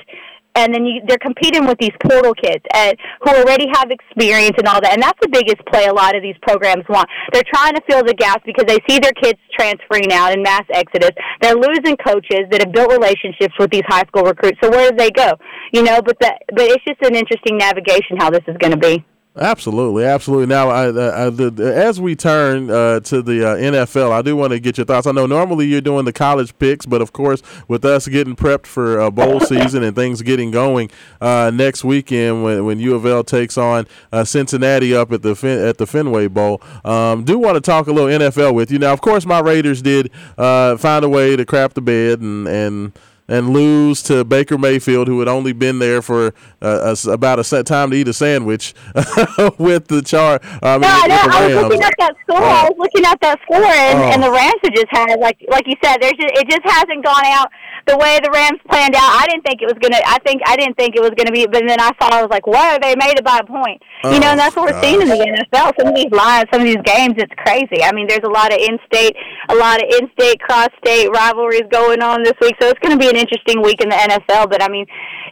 and 0.58 0.74
then 0.74 0.84
you, 0.84 1.00
they're 1.06 1.22
competing 1.22 1.66
with 1.66 1.78
these 1.78 1.94
portal 2.02 2.34
kids 2.34 2.64
who 3.22 3.30
already 3.30 3.66
have 3.72 3.90
experience 3.90 4.58
and 4.58 4.66
all 4.66 4.80
that. 4.80 4.92
And 4.92 5.02
that's 5.02 5.18
the 5.22 5.28
biggest 5.30 5.64
play 5.70 5.86
a 5.86 5.94
lot 5.94 6.16
of 6.16 6.22
these 6.22 6.36
programs 6.42 6.84
want. 6.88 7.08
They're 7.32 7.46
trying 7.46 7.74
to 7.74 7.82
fill 7.88 8.02
the 8.02 8.14
gaps 8.14 8.42
because 8.44 8.66
they 8.66 8.78
see 8.88 8.98
their 8.98 9.12
kids 9.12 9.38
transferring 9.54 10.12
out 10.12 10.32
in 10.32 10.42
mass 10.42 10.64
exodus. 10.74 11.10
They're 11.40 11.54
losing 11.54 11.96
coaches 11.96 12.50
that 12.50 12.60
have 12.64 12.72
built 12.72 12.90
relationships 12.90 13.54
with 13.58 13.70
these 13.70 13.86
high 13.86 14.04
school 14.10 14.24
recruits. 14.24 14.58
So 14.62 14.70
where 14.70 14.90
do 14.90 14.96
they 14.96 15.10
go? 15.10 15.38
You 15.72 15.82
know, 15.82 16.02
but 16.02 16.18
the, 16.18 16.34
but 16.54 16.66
it's 16.66 16.84
just 16.84 17.00
an 17.02 17.14
interesting 17.14 17.56
navigation 17.56 18.16
how 18.18 18.30
this 18.30 18.42
is 18.48 18.56
going 18.58 18.72
to 18.72 18.78
be. 18.78 19.04
Absolutely, 19.40 20.04
absolutely. 20.04 20.46
Now, 20.46 20.68
I, 20.68 20.88
I, 20.88 21.30
the, 21.30 21.72
as 21.74 22.00
we 22.00 22.16
turn 22.16 22.70
uh, 22.70 22.98
to 23.00 23.22
the 23.22 23.50
uh, 23.50 23.56
NFL, 23.56 24.10
I 24.10 24.20
do 24.20 24.34
want 24.34 24.52
to 24.52 24.58
get 24.58 24.76
your 24.76 24.84
thoughts. 24.84 25.06
I 25.06 25.12
know 25.12 25.26
normally 25.26 25.66
you're 25.66 25.80
doing 25.80 26.04
the 26.04 26.12
college 26.12 26.58
picks, 26.58 26.86
but 26.86 27.00
of 27.00 27.12
course, 27.12 27.40
with 27.68 27.84
us 27.84 28.08
getting 28.08 28.34
prepped 28.34 28.66
for 28.66 29.00
uh, 29.00 29.10
bowl 29.10 29.38
season 29.48 29.84
and 29.84 29.94
things 29.94 30.22
getting 30.22 30.50
going 30.50 30.90
uh, 31.20 31.52
next 31.54 31.84
weekend 31.84 32.42
when, 32.42 32.64
when 32.64 32.80
U 32.80 32.94
of 32.96 33.06
L 33.06 33.22
takes 33.22 33.56
on 33.56 33.86
uh, 34.12 34.24
Cincinnati 34.24 34.94
up 34.94 35.12
at 35.12 35.22
the 35.22 35.36
fin- 35.36 35.64
at 35.64 35.78
the 35.78 35.86
Fenway 35.86 36.26
Bowl, 36.26 36.60
um, 36.84 37.22
do 37.24 37.38
want 37.38 37.54
to 37.54 37.60
talk 37.60 37.86
a 37.86 37.92
little 37.92 38.08
NFL 38.08 38.54
with 38.54 38.72
you. 38.72 38.78
Now, 38.80 38.92
of 38.92 39.00
course, 39.00 39.24
my 39.24 39.38
Raiders 39.38 39.82
did 39.82 40.10
uh, 40.36 40.76
find 40.76 41.04
a 41.04 41.08
way 41.08 41.36
to 41.36 41.44
crap 41.46 41.74
the 41.74 41.82
bed 41.82 42.20
and 42.20 42.48
and 42.48 42.92
and 43.28 43.50
lose 43.50 44.02
to 44.04 44.24
Baker 44.24 44.58
Mayfield, 44.58 45.06
who 45.06 45.18
had 45.20 45.28
only 45.28 45.52
been 45.52 45.78
there 45.78 46.02
for 46.02 46.34
uh, 46.62 46.94
a, 47.06 47.10
about 47.10 47.38
a 47.38 47.44
set 47.44 47.66
time 47.66 47.90
to 47.90 47.96
eat 47.96 48.08
a 48.08 48.12
sandwich 48.12 48.74
with 49.58 49.88
the 49.88 50.02
char. 50.04 50.40
I 50.62 50.78
mean, 50.78 50.82
no, 50.82 51.06
no, 51.06 51.20
I 51.30 51.46
was 51.46 51.54
looking 51.54 51.82
at 51.82 51.94
that 51.98 52.14
score. 52.22 52.42
I 52.42 52.64
was 52.64 52.78
looking 52.78 53.04
at 53.04 53.20
that 53.20 53.38
score, 53.42 53.64
and, 53.64 53.98
and 54.14 54.22
the 54.22 54.30
Rams 54.30 54.60
have 54.64 54.74
just 54.74 54.88
had 54.90 55.20
like 55.20 55.38
like 55.48 55.66
you 55.66 55.74
said, 55.84 55.98
there's 56.00 56.16
just, 56.18 56.32
it 56.34 56.48
just 56.48 56.64
hasn't 56.64 57.04
gone 57.04 57.26
out 57.26 57.48
the 57.88 57.96
way 57.96 58.20
the 58.22 58.30
Rams 58.30 58.60
planned 58.68 58.94
out, 58.94 59.08
I 59.16 59.26
didn't 59.26 59.48
think 59.48 59.62
it 59.62 59.66
was 59.66 59.80
gonna. 59.80 59.96
I 60.04 60.20
think 60.20 60.42
I 60.44 60.56
didn't 60.56 60.76
think 60.76 60.94
it 60.94 61.00
was 61.00 61.16
gonna 61.16 61.32
be. 61.32 61.48
But 61.48 61.64
then 61.66 61.80
I 61.80 61.90
saw, 61.96 62.12
I 62.12 62.20
was 62.20 62.30
like, 62.30 62.46
whoa, 62.46 62.76
They 62.80 62.94
made 62.94 63.16
it 63.16 63.24
by 63.24 63.40
a 63.40 63.46
point." 63.46 63.80
you 64.04 64.20
know, 64.20 64.30
and 64.30 64.38
that's 64.38 64.54
what 64.54 64.70
we're 64.70 64.80
seeing 64.80 65.02
in 65.02 65.08
the 65.08 65.18
NFL. 65.18 65.74
Some 65.74 65.88
of 65.90 65.94
these 65.96 66.12
lines, 66.12 66.46
some 66.52 66.62
of 66.62 66.68
these 66.68 66.82
games, 66.84 67.18
it's 67.18 67.34
crazy. 67.42 67.82
I 67.82 67.90
mean, 67.90 68.06
there's 68.06 68.22
a 68.22 68.30
lot 68.30 68.54
of 68.54 68.58
in-state, 68.62 69.16
a 69.48 69.56
lot 69.56 69.82
of 69.82 69.90
in-state, 69.90 70.38
cross-state 70.38 71.10
rivalries 71.10 71.66
going 71.72 72.00
on 72.00 72.22
this 72.22 72.38
week. 72.40 72.54
So 72.62 72.68
it's 72.68 72.78
going 72.78 72.94
to 72.94 73.00
be 73.00 73.10
an 73.10 73.17
interesting 73.18 73.62
week 73.62 73.80
in 73.80 73.88
the 73.88 73.96
NFL. 73.96 74.50
But 74.50 74.62
I 74.62 74.68
mean, 74.68 74.86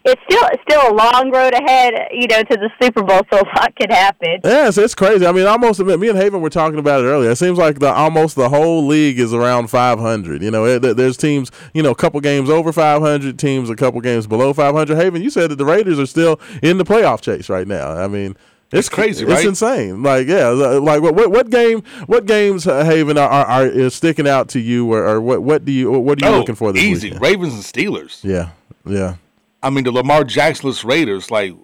it's 0.05 0.21
still 0.29 0.47
it's 0.53 0.63
still 0.69 0.91
a 0.91 0.95
long 0.95 1.31
road 1.31 1.55
ahead. 1.55 1.95
You 2.13 2.27
know, 2.29 2.43
to 2.43 2.57
the 2.57 2.71
Super 2.81 3.03
Bowl, 3.03 3.21
so 3.33 3.41
a 3.41 3.47
lot 3.57 3.75
could 3.77 3.91
happen. 3.91 4.41
Yes, 4.45 4.79
it's 4.79 4.95
crazy. 4.95 5.27
I 5.27 5.33
mean, 5.33 5.47
almost 5.47 5.81
me 5.81 6.09
and 6.09 6.19
Haven 6.19 6.41
were 6.41 6.51
talking 6.51 6.79
about 6.79 7.03
it 7.03 7.07
earlier. 7.07 7.31
It 7.31 7.37
seems 7.37 7.59
like 7.59 7.79
the 7.79 7.93
almost 7.93 8.37
the 8.37 8.49
whole 8.49 8.87
league 8.87 9.19
is 9.19 9.33
around 9.33 9.69
500. 9.69 10.43
You 10.43 10.51
know, 10.51 10.65
it, 10.67 10.81
there's 10.81 11.17
teams, 11.17 11.51
you 11.75 11.83
know, 11.83 11.91
a 11.91 11.97
couple 11.97 12.21
games 12.21 12.51
over 12.51 12.73
500, 12.73 13.39
teams 13.39 13.71
a 13.71 13.77
couple 13.77 14.01
games 14.01 14.27
below 14.27 14.53
500. 14.53 14.97
Haven, 14.97 15.23
you 15.23 15.31
said 15.31 15.51
that 15.51 15.57
the 15.57 15.65
Raiders 15.65 15.99
are 15.99 16.07
still 16.07 16.41
in 16.63 16.79
the 16.79 16.85
playoff 16.85 17.21
chase 17.21 17.49
right 17.49 17.67
now. 17.67 17.93
I 17.93 18.09
mean, 18.09 18.37
it's 18.73 18.89
crazy, 18.89 19.25
It's 19.27 19.45
insane. 19.45 20.03
Like, 20.03 20.27
yeah, 20.27 20.49
like 20.49 21.01
what 21.03 21.15
what, 21.15 21.31
what 21.31 21.51
game, 21.51 21.83
what 22.07 22.27
games, 22.27 22.67
uh, 22.67 22.85
Haven, 22.85 23.17
are, 23.19 23.29
are, 23.29 23.91
sticking 23.91 24.27
out 24.29 24.49
to 24.51 24.61
you, 24.61 24.93
or, 24.93 25.07
or 25.07 25.21
what 25.21 25.43
what 25.43 25.65
do 25.65 25.73
you 25.73 25.91
what 25.93 26.23
are 26.23 26.27
you 26.27 26.35
Oh, 26.35 26.39
looking 26.41 26.55
for 26.57 26.73
this 26.73 26.83
easy. 26.83 27.09
weekend? 27.09 27.23
Ravens 27.23 27.55
and 27.55 27.63
Steelers. 27.63 28.25
Yeah, 28.25 28.51
yeah, 28.85 29.17
I 29.63 29.71
mean, 29.71 29.85
the 29.85 29.93
Lamar 29.93 30.25
Jacksonless 30.25 30.85
Raiders. 30.85 31.31
Like, 31.31 31.55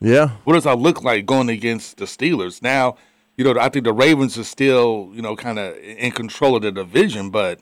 yeah. 0.00 0.30
what 0.44 0.54
does 0.54 0.64
that 0.64 0.78
look 0.78 1.02
like 1.02 1.26
going 1.26 1.48
against 1.48 1.96
the 1.96 2.04
Steelers? 2.04 2.62
Now, 2.62 2.96
you 3.36 3.44
know, 3.44 3.58
I 3.60 3.68
think 3.68 3.84
the 3.84 3.92
Ravens 3.92 4.38
are 4.38 4.44
still, 4.44 5.10
you 5.12 5.22
know, 5.22 5.34
kind 5.34 5.58
of 5.58 5.76
in 5.76 6.12
control 6.12 6.54
of 6.56 6.62
the 6.62 6.70
division, 6.70 7.30
but 7.30 7.58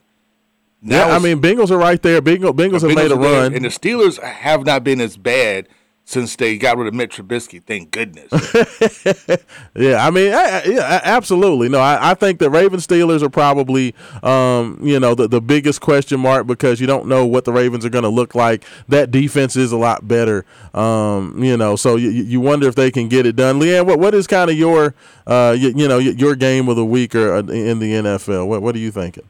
now 0.81 1.07
Yeah, 1.07 1.15
I 1.15 1.19
mean, 1.19 1.41
Bengals 1.41 1.71
are 1.71 1.77
right 1.77 2.01
there. 2.01 2.21
Bengals, 2.21 2.53
Bengals 2.55 2.81
have 2.81 2.91
Bengals 2.91 2.95
made 2.95 3.11
a 3.11 3.15
are 3.15 3.21
there, 3.21 3.41
run. 3.43 3.53
and 3.55 3.65
the 3.65 3.69
Steelers 3.69 4.21
have 4.21 4.65
not 4.65 4.83
been 4.83 5.01
as 5.01 5.17
bad 5.17 5.67
since 6.05 6.35
they 6.35 6.57
got 6.57 6.77
rid 6.77 6.87
of 6.87 6.93
Mitch 6.93 7.17
Trubisky. 7.17 7.63
Thank 7.63 7.91
goodness. 7.91 8.31
Yeah, 9.75 10.05
I 10.05 10.11
mean, 10.11 10.31
I, 10.33 10.37
I- 10.59 10.63
yeah, 10.65 11.01
absolutely. 11.03 11.67
No, 11.67 11.79
I, 11.79 12.11
I 12.11 12.13
think 12.13 12.39
the 12.39 12.49
Ravens 12.49 12.85
Steelers 12.85 13.23
are 13.23 13.29
probably, 13.29 13.95
um, 14.21 14.77
you 14.83 14.99
know, 14.99 15.15
the, 15.15 15.27
the 15.27 15.41
biggest 15.41 15.81
question 15.81 16.19
mark 16.19 16.45
because 16.45 16.79
you 16.79 16.85
don't 16.85 17.07
know 17.07 17.25
what 17.25 17.45
the 17.45 17.51
Ravens 17.51 17.83
are 17.83 17.89
going 17.89 18.03
to 18.03 18.09
look 18.09 18.35
like. 18.35 18.63
That 18.87 19.09
defense 19.09 19.55
is 19.55 19.71
a 19.71 19.77
lot 19.77 20.07
better, 20.07 20.45
um, 20.75 21.43
you 21.43 21.57
know, 21.57 21.75
so 21.75 21.95
you, 21.95 22.09
you 22.09 22.39
wonder 22.39 22.67
if 22.67 22.75
they 22.75 22.91
can 22.91 23.07
get 23.07 23.25
it 23.25 23.35
done. 23.35 23.59
Leanne, 23.59 23.85
what 23.87 23.99
what 23.99 24.13
is 24.13 24.27
kind 24.27 24.49
of 24.51 24.57
your, 24.57 24.93
uh, 25.25 25.55
you, 25.57 25.73
you 25.75 25.87
know, 25.87 25.97
your 25.97 26.35
game 26.35 26.69
of 26.69 26.75
the 26.75 26.85
week 26.85 27.15
or 27.15 27.33
uh, 27.33 27.39
in 27.39 27.79
the 27.79 27.93
NFL? 27.93 28.47
What 28.47 28.61
what 28.61 28.75
are 28.75 28.79
you 28.79 28.91
thinking? 28.91 29.27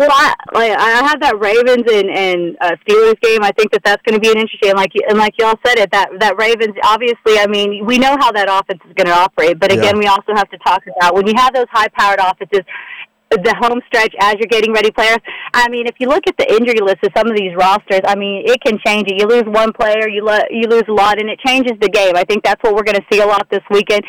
Well, 0.00 0.08
I 0.10 0.34
like 0.54 0.72
I 0.72 1.04
have 1.04 1.20
that 1.20 1.38
Ravens 1.38 1.84
and 1.84 2.08
and 2.08 2.56
uh, 2.62 2.72
Steelers 2.88 3.20
game. 3.20 3.42
I 3.42 3.52
think 3.52 3.70
that 3.72 3.84
that's 3.84 4.00
going 4.00 4.14
to 4.14 4.20
be 4.20 4.32
an 4.32 4.38
interesting. 4.38 4.70
And 4.70 4.78
like 4.78 4.92
and 5.06 5.18
like 5.18 5.34
y'all 5.38 5.60
said 5.64 5.76
it, 5.76 5.92
that 5.92 6.08
that 6.20 6.38
Ravens. 6.38 6.74
Obviously, 6.84 7.36
I 7.38 7.46
mean, 7.46 7.84
we 7.84 7.98
know 7.98 8.16
how 8.18 8.32
that 8.32 8.48
offense 8.48 8.80
is 8.88 8.94
going 8.96 9.08
to 9.08 9.12
operate. 9.12 9.60
But 9.60 9.70
again, 9.72 9.96
Yeah. 9.96 10.00
we 10.00 10.06
also 10.06 10.32
have 10.34 10.48
to 10.50 10.58
talk 10.64 10.82
about 10.96 11.14
when 11.14 11.26
you 11.26 11.34
have 11.36 11.52
those 11.52 11.68
high-powered 11.70 12.18
offenses. 12.18 12.64
The 13.30 13.54
home 13.62 13.80
stretch 13.86 14.12
as 14.18 14.34
you're 14.40 14.50
getting 14.50 14.72
ready 14.72 14.90
players. 14.90 15.18
I 15.54 15.68
mean, 15.68 15.86
if 15.86 15.94
you 16.00 16.08
look 16.08 16.26
at 16.26 16.36
the 16.36 16.50
injury 16.50 16.80
list 16.82 16.98
of 17.04 17.12
some 17.16 17.28
of 17.30 17.36
these 17.36 17.54
rosters, 17.54 18.00
I 18.04 18.16
mean, 18.16 18.42
it 18.44 18.58
can 18.60 18.76
change 18.84 19.06
it. 19.06 19.20
You 19.22 19.28
lose 19.28 19.44
one 19.46 19.72
player, 19.72 20.08
you 20.08 20.24
lo- 20.24 20.50
you 20.50 20.66
lose 20.66 20.82
a 20.88 20.92
lot, 20.92 21.20
and 21.20 21.30
it 21.30 21.38
changes 21.46 21.78
the 21.80 21.88
game. 21.88 22.16
I 22.16 22.24
think 22.24 22.42
that's 22.42 22.60
what 22.64 22.74
we're 22.74 22.82
going 22.82 22.98
to 22.98 23.06
see 23.06 23.20
a 23.20 23.26
lot 23.26 23.46
this 23.48 23.62
weekend. 23.70 24.02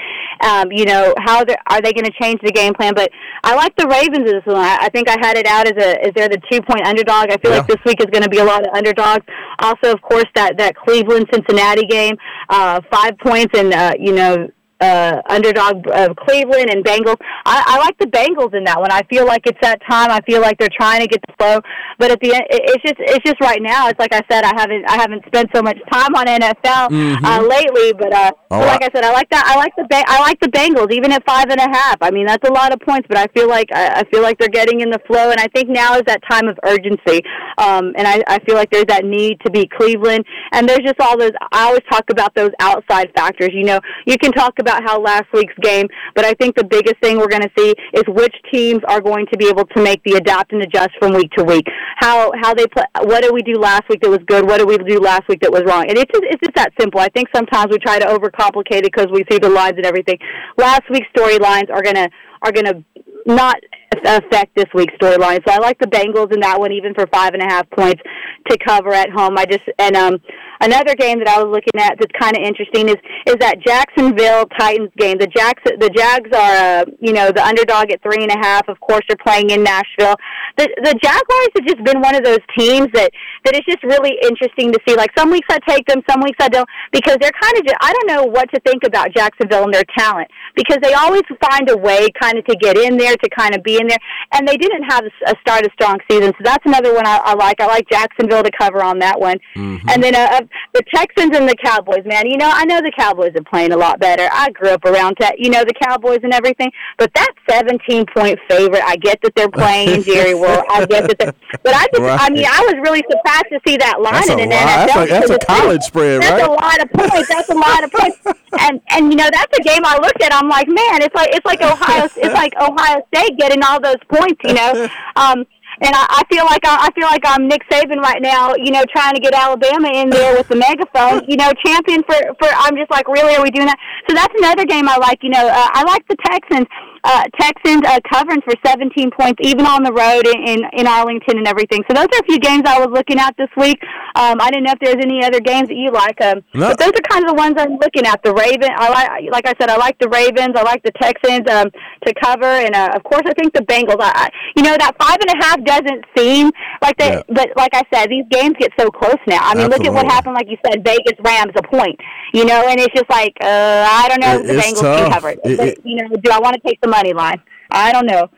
Um, 0.43 0.72
you 0.72 0.85
know, 0.85 1.14
how 1.19 1.45
are 1.69 1.81
they 1.85 1.93
going 1.93 2.10
to 2.10 2.14
change 2.19 2.41
the 2.41 2.52
game 2.52 2.73
plan? 2.73 2.93
But 2.95 3.11
I 3.43 3.53
like 3.53 3.76
the 3.77 3.85
Ravens 3.85 4.26
in 4.27 4.35
this 4.41 4.45
one. 4.45 4.56
I, 4.57 4.85
I 4.85 4.89
think 4.89 5.07
I 5.07 5.18
had 5.22 5.38
it 5.38 5.45
out 5.45 5.68
as 5.68 5.77
a 5.77 6.02
as 6.07 6.11
they're 6.15 6.27
the 6.27 6.41
two 6.52 6.60
point 6.64 6.81
underdog. 6.88 7.30
I 7.30 7.38
feel 7.38 7.52
Yeah. 7.52 7.57
like 7.60 7.68
this 7.68 7.84
week 7.85 7.99
is 8.02 8.07
going 8.10 8.23
to 8.23 8.30
be 8.30 8.39
a 8.39 8.43
lot 8.43 8.65
of 8.65 8.73
underdogs. 8.73 9.23
Also, 9.60 9.93
of 9.93 10.02
course, 10.02 10.26
that 10.34 10.57
that 10.57 10.76
Cleveland 10.76 11.27
Cincinnati 11.31 11.85
game, 11.85 12.15
uh, 12.49 12.81
five 12.91 13.19
points, 13.19 13.53
and 13.56 13.72
uh, 13.72 13.93
you 13.99 14.14
know 14.14 14.49
uh, 14.82 15.22
underdog 15.30 15.88
of 15.94 16.16
Cleveland 16.18 16.70
and 16.72 16.84
Bengals. 16.84 17.18
I, 17.45 17.64
I 17.66 17.78
like 17.80 17.98
the 17.99 18.08
Bengals 18.08 18.53
in 18.53 18.64
that 18.66 18.80
one. 18.80 18.91
I 18.91 19.02
feel 19.10 19.26
like 19.26 19.45
it's 19.45 19.58
that 19.62 19.80
time. 19.90 20.10
I 20.12 20.20
feel 20.28 20.41
like 20.41 20.58
they're 20.58 20.76
trying 20.76 21.02
to 21.02 21.08
get 21.08 21.22
the 21.28 21.34
flow, 21.38 21.60
but 21.99 22.12
at 22.12 22.20
the 22.22 22.34
end, 22.34 22.44
it- 22.49 22.62
it's 22.72 22.84
just 22.84 22.95
it's 22.99 23.24
just 23.26 23.40
right 23.41 23.62
now. 23.62 23.88
It's 23.90 23.99
like 23.99 24.14
I 24.14 24.22
said, 24.32 24.44
I 24.44 24.53
haven't 24.58 24.86
I 24.90 24.95
haven't 24.99 25.24
spent 25.28 25.49
so 25.53 25.62
much 25.62 25.78
time 25.91 26.16
on 26.16 26.26
NFL 26.26 26.90
uh, 27.26 27.41
lately, 27.48 27.94
but 27.94 28.14
uh, 28.14 28.32
Oh, 28.53 28.60
but 28.60 28.68
like 28.68 28.84
I 28.84 28.90
said, 28.94 29.03
I 29.06 29.12
like 29.14 29.30
that. 29.30 29.45
I 29.48 29.56
like 29.58 29.74
the 29.78 29.86
ba- 29.90 30.03
I 30.08 30.20
like 30.20 30.40
the 30.41 30.49
Bengals 30.49 30.91
even 30.91 31.12
at 31.12 31.24
five 31.26 31.45
and 31.49 31.60
a 31.60 31.70
half. 31.72 31.98
I 32.02 32.12
mean, 32.12 32.26
that's 32.26 32.48
a 32.48 32.52
lot 32.52 32.74
of 32.74 32.80
points, 32.82 33.08
but 33.08 33.18
I 33.18 33.28
feel 33.36 33.48
like 33.48 33.68
I, 33.74 34.02
I 34.02 34.03
feel 34.12 34.22
like 34.22 34.38
they're 34.40 34.49
getting 34.49 34.82
in 34.82 34.90
the 34.90 34.99
flow, 35.08 35.30
and 35.32 35.40
I 35.40 35.48
think 35.56 35.70
now 35.70 35.95
is 35.95 36.03
that 36.08 36.20
time 36.30 36.48
of 36.48 36.58
urgency. 36.66 37.22
Um, 37.58 37.94
and 37.98 38.08
I, 38.08 38.22
I 38.28 38.40
feel 38.45 38.56
like 38.56 38.70
there's 38.72 38.86
that 38.88 39.06
need 39.06 39.40
to 39.45 39.52
beat 39.52 39.70
Cleveland, 39.72 40.26
and 40.53 40.68
there's 40.68 40.80
just 40.86 40.99
all 40.99 41.18
those. 41.18 41.32
I 41.52 41.66
always 41.68 41.82
talk 41.91 42.06
about 42.10 42.34
those 42.36 42.52
outside 42.60 43.12
factors. 43.16 43.49
You 43.53 43.64
know, 43.66 43.80
you 44.06 44.18
can 44.18 44.32
talk 44.32 44.53
about 44.60 44.70
how 44.84 45.02
last 45.02 45.26
week's 45.34 45.53
game, 45.61 45.88
but 46.15 46.26
I 46.26 46.34
think 46.34 46.56
the 46.56 46.64
biggest 46.64 46.95
thing 47.02 47.18
we're 47.18 47.27
going 47.27 47.43
to 47.43 47.52
see 47.57 47.73
is 47.93 48.03
which 48.07 48.35
teams 48.53 48.81
are 48.88 49.02
going 49.02 49.26
to 49.31 49.38
be 49.38 49.48
able 49.48 49.65
to 49.65 49.84
make 49.84 50.02
the 50.03 50.14
adapt 50.15 50.53
and 50.53 50.61
adjust 50.61 50.91
from 50.99 51.14
week 51.14 51.31
to 51.38 51.43
week. 51.43 51.65
How 51.98 52.31
how 52.41 52.53
they 52.53 52.68
play. 52.68 52.84
What 53.03 53.22
did 53.22 53.34
we 53.34 53.41
do 53.41 53.60
last 53.60 53.84
week 53.89 54.02
that 54.02 54.10
was 54.10 54.23
good? 54.27 54.45
What 54.45 54.57
did 54.57 54.68
we 54.68 54.77
do 54.77 54.99
last 54.99 55.27
week 55.27 55.41
that 55.41 55.52
was 55.52 55.64
wrong? 55.65 55.85
And 55.89 55.98
it's 55.98 56.11
just 56.11 56.23
it's 56.23 56.41
just 56.41 56.56
that 56.56 56.72
simple. 56.80 56.99
I 56.99 57.10
think 57.10 57.27
sometimes 57.35 57.68
we 57.72 57.77
try 57.80 57.99
to 57.99 58.06
overcomplicate 58.06 58.84
it 58.85 58.91
because 58.91 59.07
we 59.11 59.23
see 59.30 59.38
the 59.38 59.49
lines 59.49 59.73
and 59.77 59.85
everything. 59.85 60.18
Last 60.57 60.84
week's 60.89 61.07
storylines 61.15 61.69
are 61.69 61.81
gonna 61.81 62.10
are 62.41 62.52
gonna 62.52 62.84
not 63.26 63.57
affect 64.05 64.55
this 64.55 64.65
week's 64.73 64.93
storyline. 64.95 65.39
So 65.45 65.53
I 65.53 65.57
like 65.57 65.77
the 65.80 65.88
Bengals 65.88 66.34
in 66.34 66.39
that 66.41 66.59
one, 66.59 66.72
even 66.72 66.93
for 66.93 67.05
five 67.07 67.34
and 67.34 67.41
a 67.41 67.45
half 67.45 67.69
points 67.72 68.01
to 68.49 68.57
cover 68.65 68.93
at 68.93 69.09
home. 69.09 69.38
I 69.38 69.45
just 69.45 69.63
and 69.77 69.95
um 69.95 70.18
another 70.61 70.95
game 70.95 71.19
that 71.19 71.27
I 71.27 71.41
was 71.41 71.51
looking 71.51 71.76
at 71.81 71.97
that's 71.99 72.11
kind 72.18 72.38
of 72.38 72.41
interesting 72.43 72.88
is 72.88 72.97
is 73.27 73.35
that 73.39 73.59
Jacksonville 73.65 74.45
Titans 74.57 74.91
game. 74.97 75.18
The 75.18 75.27
Jacks 75.27 75.61
the 75.65 75.89
Jags 75.89 76.30
are 76.31 76.81
uh, 76.81 76.85
you 76.99 77.13
know 77.13 77.31
the 77.31 77.43
underdog 77.43 77.91
at 77.91 78.01
three 78.01 78.23
and 78.23 78.31
a 78.31 78.39
half. 78.39 78.69
Of 78.69 78.80
course, 78.80 79.01
they're 79.09 79.19
playing 79.19 79.49
in 79.49 79.63
Nashville. 79.63 80.15
The 80.57 80.69
the 80.84 80.95
Jaguars 81.01 81.51
have 81.59 81.65
just 81.68 81.84
been 81.84 82.01
one 82.01 82.15
of 82.15 82.23
those 82.23 82.41
teams 82.57 82.88
that 82.93 83.11
that 83.45 83.55
is 83.55 83.61
just 83.68 83.84
really 83.84 84.15
interesting 84.23 84.72
to 84.72 84.80
see. 84.88 84.95
Like 84.95 85.11
some 85.18 85.30
weeks 85.30 85.47
I 85.49 85.59
take 85.68 85.85
them, 85.85 86.01
some 86.09 86.22
weeks 86.22 86.38
I 86.39 86.47
don't, 86.47 86.68
because 86.91 87.18
they're 87.19 87.35
kind 87.35 87.57
of 87.57 87.63
I 87.81 87.91
don't 87.91 88.07
know 88.07 88.23
what 88.23 88.47
to 88.53 88.59
think 88.61 88.84
about 88.85 89.13
Jacksonville 89.13 89.65
and 89.65 89.73
their 89.73 89.88
talent 89.97 90.30
because 90.55 90.77
they 90.81 90.93
always 90.93 91.23
find 91.43 91.69
a 91.69 91.77
way 91.77 92.07
kind 92.22 92.38
of 92.38 92.45
to 92.45 92.55
get 92.55 92.77
in 92.77 92.97
there 92.97 93.15
to 93.15 93.30
kind 93.30 93.55
of 93.55 93.63
be 93.63 93.81
in 93.82 93.88
there, 93.88 93.98
and 94.34 94.48
they 94.48 94.56
didn't 94.58 94.84
have 94.84 95.03
a 95.28 95.36
start 95.41 95.66
a 95.66 95.70
strong 95.74 95.99
season. 96.10 96.32
So 96.38 96.44
that's 96.44 96.66
another 96.66 96.94
one 96.94 97.06
I, 97.06 97.18
I 97.24 97.34
like. 97.36 97.60
I 97.60 97.66
like 97.68 97.90
Jacksonville 97.90 98.44
to 98.44 98.52
cover 98.58 98.82
on 98.84 98.99
that 98.99 99.20
one, 99.20 99.38
and 99.56 100.02
then 100.02 100.16
uh, 100.16 100.28
uh, 100.32 100.41
the 100.74 100.84
Texans 100.95 101.36
and 101.36 101.48
the 101.49 101.56
Cowboys. 101.64 102.06
Man, 102.06 102.28
you 102.28 102.38
know 102.38 102.49
I 102.52 102.64
know 102.66 102.80
the 102.82 102.91
Cowboys 102.98 103.32
are 103.36 103.44
playing 103.44 103.74
a 103.74 103.78
lot 103.78 103.99
better. 103.99 104.30
I 104.32 104.49
grew 104.52 104.70
up 104.70 104.86
around 104.86 105.18
te- 105.20 105.36
you 105.38 105.49
know 105.49 105.64
the 105.66 105.74
Cowboys 105.74 106.20
and 106.24 106.34
everything, 106.34 106.72
but 106.98 107.12
that 107.16 107.32
17 107.49 108.06
point 108.16 108.40
favorite. 108.49 108.84
I 108.86 108.95
get 108.98 109.20
that 109.24 109.34
they're 109.36 109.49
playing 109.49 109.90
in 109.90 110.03
Jerry 110.12 110.34
World. 110.36 110.64
I 110.70 110.86
get 110.86 111.08
that, 111.08 111.18
they're, 111.20 111.34
but 111.64 111.74
I 111.76 111.86
just 111.94 112.02
I 112.24 112.30
mean 112.30 112.45
I 112.45 112.62
was 112.72 112.76
really 112.84 113.03
surprised 113.10 113.45
to 113.52 113.60
see 113.68 113.78
that 113.78 113.99
line 114.02 114.14
That's 114.14 114.30
a 114.30 114.34
in 114.34 114.40
an 114.40 114.49
lot. 114.52 114.62
NFL. 114.62 114.86
That's 114.88 114.95
like- 114.95 115.10
that's 115.10 115.30
a 115.32 115.40
college 115.45 115.82
spread, 115.84 116.22
that's 116.22 116.32
right? 116.32 116.38
That's 116.40 116.48
a 116.48 116.52
lot 116.52 116.82
of 116.82 116.91
points. 116.91 117.28
That's 117.28 117.49
a 117.49 117.53
lot 117.56 117.84
of 117.84 117.91
points. 117.91 118.18
And 118.60 118.82
and 118.90 119.10
you 119.10 119.16
know 119.16 119.30
that's 119.32 119.58
a 119.58 119.62
game 119.64 119.80
I 119.86 119.95
looked 120.03 120.22
at. 120.22 120.34
I'm 120.34 120.49
like, 120.49 120.68
man, 120.68 121.02
it's 121.02 121.16
like 121.16 121.30
it's 121.32 121.45
like 121.45 121.62
Ohio. 121.62 122.10
It's 122.18 122.34
like 122.34 122.52
Ohio 122.60 123.02
State 123.16 123.38
getting 123.38 123.64
all 123.72 123.80
those 123.81 124.02
points. 124.11 124.41
You 124.43 124.53
know. 124.53 124.88
Um, 125.15 125.45
and 125.81 125.95
I, 125.95 126.22
I 126.22 126.23
feel 126.30 126.45
like 126.45 126.65
I, 126.65 126.88
I 126.88 126.89
feel 126.93 127.07
like 127.07 127.23
I'm 127.26 127.48
Nick 127.48 127.64
Saban 127.69 127.98
right 127.98 128.22
now, 128.22 128.53
you 128.56 128.72
know, 128.72 128.84
trying 128.91 129.14
to 129.15 129.22
get 129.22 129.34
Alabama 129.34 129.89
in 129.93 130.10
there 130.10 130.35
with 130.35 130.48
the 130.48 130.56
megaphone, 130.56 131.23
you 131.27 131.38
know, 131.38 131.52
champion 131.65 132.03
for 132.03 132.15
for. 132.39 132.48
I'm 132.52 132.76
just 132.76 132.91
like, 132.91 133.07
really, 133.07 133.35
are 133.35 133.43
we 133.43 133.52
doing 133.52 133.68
that? 133.68 133.80
So 134.07 134.15
that's 134.15 134.34
another 134.38 134.65
game 134.65 134.88
I 134.88 134.98
like. 134.98 135.19
You 135.23 135.30
know, 135.30 135.48
uh, 135.48 135.69
I 135.73 135.84
like 135.84 136.07
the 136.07 136.18
Texans, 136.26 136.68
uh, 137.03 137.23
Texans 137.40 137.82
uh, 137.88 137.99
covering 138.11 138.41
for 138.41 138.53
17 138.65 139.11
points, 139.11 139.40
even 139.41 139.65
on 139.65 139.84
the 139.84 139.91
road 139.94 140.26
in, 140.28 140.40
in 140.48 140.60
in 140.78 140.88
Arlington 140.88 141.38
and 141.38 141.48
everything. 141.48 141.84
So 141.90 141.94
those 141.95 142.07
are 142.14 142.19
a 142.22 142.26
few 142.26 142.40
games 142.40 142.64
I 142.65 142.80
was 142.80 142.90
looking 142.91 143.18
at 143.19 143.36
this 143.38 143.49
week. 143.57 143.80
Um, 144.15 144.38
I 144.40 144.49
didn't 144.52 144.65
know 144.65 144.73
if 144.73 144.80
there's 144.80 145.02
any 145.03 145.23
other 145.23 145.40
games 145.40 145.68
that 145.69 145.76
you 145.78 145.90
like. 145.91 146.19
Um, 146.22 146.44
No. 146.53 146.69
but 146.69 146.80
those 146.80 146.91
are 146.94 147.06
kind 147.10 147.23
of 147.26 147.30
the 147.30 147.36
ones 147.36 147.56
I'm 147.57 147.78
looking 147.82 148.06
at. 148.06 148.22
The 148.23 148.34
Raven, 148.34 148.69
I 148.76 148.90
like, 148.90 149.32
like 149.32 149.45
I 149.48 149.53
said, 149.60 149.69
I 149.69 149.78
like 149.78 149.98
the 149.99 150.10
Ravens. 150.10 150.53
I 150.56 150.61
like 150.64 150.84
the 150.84 150.91
Texans 151.02 151.49
um, 151.49 151.72
to 152.06 152.14
cover, 152.22 152.45
and 152.45 152.76
uh, 152.76 152.90
of 152.95 153.03
course, 153.03 153.23
I 153.26 153.34
think 153.34 153.53
the 153.53 153.61
Bengals. 153.65 153.98
I, 153.99 154.28
I, 154.28 154.30
you 154.56 154.64
know, 154.64 154.76
that 154.78 154.94
five 154.99 155.18
and 155.22 155.32
a 155.34 155.38
half 155.45 155.57
doesn't 155.64 156.06
seem 156.18 156.52
like 156.82 156.98
they, 156.98 157.10
Yeah. 157.18 157.23
but 157.30 157.49
like 157.57 157.73
I 157.73 157.84
said, 157.94 158.10
these 158.10 158.26
games 158.30 158.56
get 158.60 158.72
so 158.80 158.90
close 158.90 159.18
now. 159.28 159.40
I 159.41 159.56
mean, 159.56 159.68
look 159.69 159.84
at 159.86 159.91
what 159.94 160.06
happened. 160.06 160.36
Like 160.36 160.48
you 160.49 160.57
said, 160.65 160.84
Vegas 160.86 161.18
Rams 161.23 161.53
a 161.56 161.64
point. 161.64 161.99
You 162.34 162.45
know, 162.45 162.68
and 162.68 162.80
it's 162.80 162.94
just 162.94 163.10
like 163.10 163.34
uh, 163.44 163.88
I 163.90 164.07
don't 164.07 164.22
know 164.22 164.40
It- 164.40 164.48
the 164.48 164.53
Bengals 164.61 164.82
tough. 164.82 164.99
can 164.99 165.11
cover 165.11 165.30
it. 165.30 165.40
It- 165.44 165.57
But, 165.57 165.68
it- 165.68 165.80
you 165.84 165.95
know, 165.98 166.07
do 166.22 166.32
I 166.32 166.40
want 166.40 166.56
to 166.56 166.61
take 166.68 166.80
the 166.82 166.88
money 166.91 167.13
line? 167.13 167.41
I 167.72 167.91
don't 167.91 168.05
know. 168.05 168.30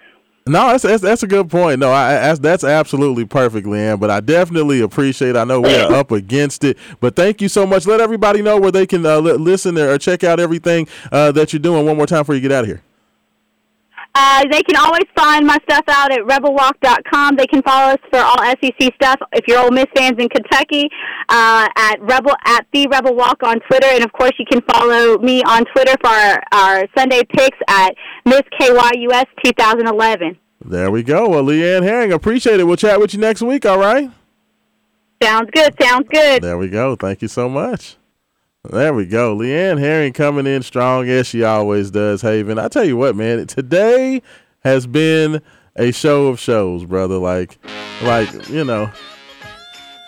No, 0.46 0.68
that's, 0.68 0.84
that's 0.84 1.02
that's 1.02 1.24
a 1.24 1.28
good 1.28 1.50
point. 1.50 1.80
No, 1.80 1.92
I, 1.92 2.16
that's 2.16 2.40
that's 2.40 2.64
absolutely 2.66 3.24
perfect, 3.24 3.66
Leanne. 3.66 3.98
But 4.00 4.10
I 4.10 4.20
definitely 4.20 4.82
appreciate. 4.82 5.38
I 5.38 5.46
know 5.46 5.62
we 5.62 5.74
are 5.74 5.94
up 5.94 6.12
against 6.12 6.66
it, 6.66 6.78
but 7.00 7.16
thank 7.16 7.42
you 7.42 7.48
so 7.48 7.66
much. 7.66 7.88
Let 7.88 8.02
everybody 8.02 8.42
know 8.42 8.60
where 8.60 8.72
they 8.72 8.86
can 8.86 9.06
uh, 9.06 9.20
li- 9.20 9.34
listen 9.34 9.74
there 9.74 9.94
or 9.94 9.98
check 9.98 10.24
out 10.26 10.42
everything 10.42 10.88
uh, 11.14 11.32
that 11.32 11.54
you're 11.54 11.62
doing. 11.62 11.86
One 11.86 11.96
more 11.96 12.06
time 12.08 12.22
before 12.22 12.36
you 12.36 12.42
get 12.42 12.52
out 12.52 12.66
of 12.66 12.68
here. 12.68 12.82
Uh, 14.16 14.46
they 14.52 14.62
can 14.62 14.76
always 14.76 15.06
find 15.16 15.46
my 15.46 15.58
stuff 15.64 15.84
out 15.88 16.12
at 16.12 16.20
rebelwalk.com. 16.20 17.36
They 17.36 17.48
can 17.48 17.64
follow 17.64 17.94
us 17.94 18.00
for 18.12 18.20
all 18.20 18.38
SEC 18.62 18.94
stuff. 18.96 19.20
If 19.32 19.48
you're 19.48 19.60
Ole 19.60 19.72
Miss 19.72 19.88
fans 19.96 20.20
in 20.20 20.30
Kentucky, 20.30 20.88
uh, 21.30 21.68
at 21.76 22.00
rebel 22.00 22.36
at 22.46 22.68
the 22.74 22.88
Rebel 22.88 23.16
Walk 23.16 23.42
on 23.42 23.60
Twitter, 23.62 23.88
and 23.88 24.04
of 24.04 24.14
course 24.14 24.34
you 24.38 24.46
can 24.46 24.62
follow 24.70 25.18
me 25.18 25.42
on 25.44 25.66
Twitter 25.74 25.96
for 26.02 26.10
our, 26.10 26.44
our 26.52 26.86
Sunday 26.96 27.24
picks 27.36 27.58
at 27.68 27.96
Miss 28.26 28.44
KYUS 28.60 29.26
2011. 29.44 30.38
There 30.66 30.92
we 30.92 31.02
go. 31.02 31.30
Well, 31.30 31.44
Leanne 31.44 31.84
Herring, 31.84 32.14
appreciate 32.14 32.60
it. 32.60 32.66
We'll 32.66 32.78
chat 32.78 33.00
with 33.00 33.14
you 33.14 33.20
next 33.20 33.42
week. 33.42 33.66
All 33.66 33.80
right. 33.80 34.12
Sounds 35.22 35.50
good. 35.52 35.74
Sounds 35.82 36.08
good. 36.12 36.44
There 36.44 36.58
we 36.58 36.70
go. 36.70 36.96
Thank 36.96 37.22
you 37.22 37.28
so 37.28 37.50
much. 37.50 37.98
There 38.70 38.94
we 38.94 39.06
go. 39.06 39.36
Leanne 39.36 39.78
Herring 39.78 40.14
coming 40.14 40.48
in 40.48 40.64
strong 40.64 41.10
as 41.10 41.28
she 41.28 41.44
always 41.44 41.92
does, 41.92 42.22
Haven. 42.22 42.58
I 42.58 42.70
tell 42.70 42.86
you 42.86 42.96
what, 42.96 43.14
man, 43.14 43.46
today 43.46 44.22
has 44.64 44.88
been 44.88 45.42
a 45.76 45.92
show 45.92 46.28
of 46.28 46.40
shows, 46.40 46.86
brother. 46.86 47.18
Like, 47.18 47.58
like, 48.04 48.48
you 48.48 48.64
know, 48.64 48.90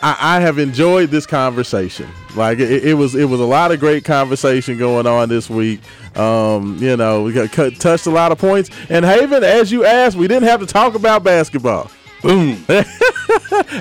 I, 0.02 0.38
I 0.38 0.40
have 0.40 0.58
enjoyed 0.58 1.10
this 1.10 1.26
conversation. 1.26 2.08
Like 2.34 2.60
it, 2.60 2.86
it, 2.86 2.94
was, 2.94 3.14
it 3.14 3.26
was 3.26 3.42
a 3.42 3.46
lot 3.46 3.74
of 3.74 3.82
great 3.82 4.06
conversation 4.06 4.78
going 4.78 5.06
on 5.06 5.28
this 5.28 5.50
week. 5.50 5.82
Um, 6.18 6.78
you 6.80 6.96
know, 6.96 7.24
we 7.24 7.34
got 7.34 7.52
cut, 7.52 7.76
touched 7.76 8.06
a 8.06 8.10
lot 8.10 8.32
of 8.32 8.38
points. 8.38 8.70
And 8.88 9.04
Haven, 9.04 9.44
as 9.44 9.70
you 9.70 9.84
asked, 9.84 10.16
we 10.16 10.30
didn't 10.30 10.48
have 10.48 10.62
to 10.62 10.66
talk 10.66 10.96
about 10.96 11.26
basketball. 11.26 11.92
Boom. 12.26 12.56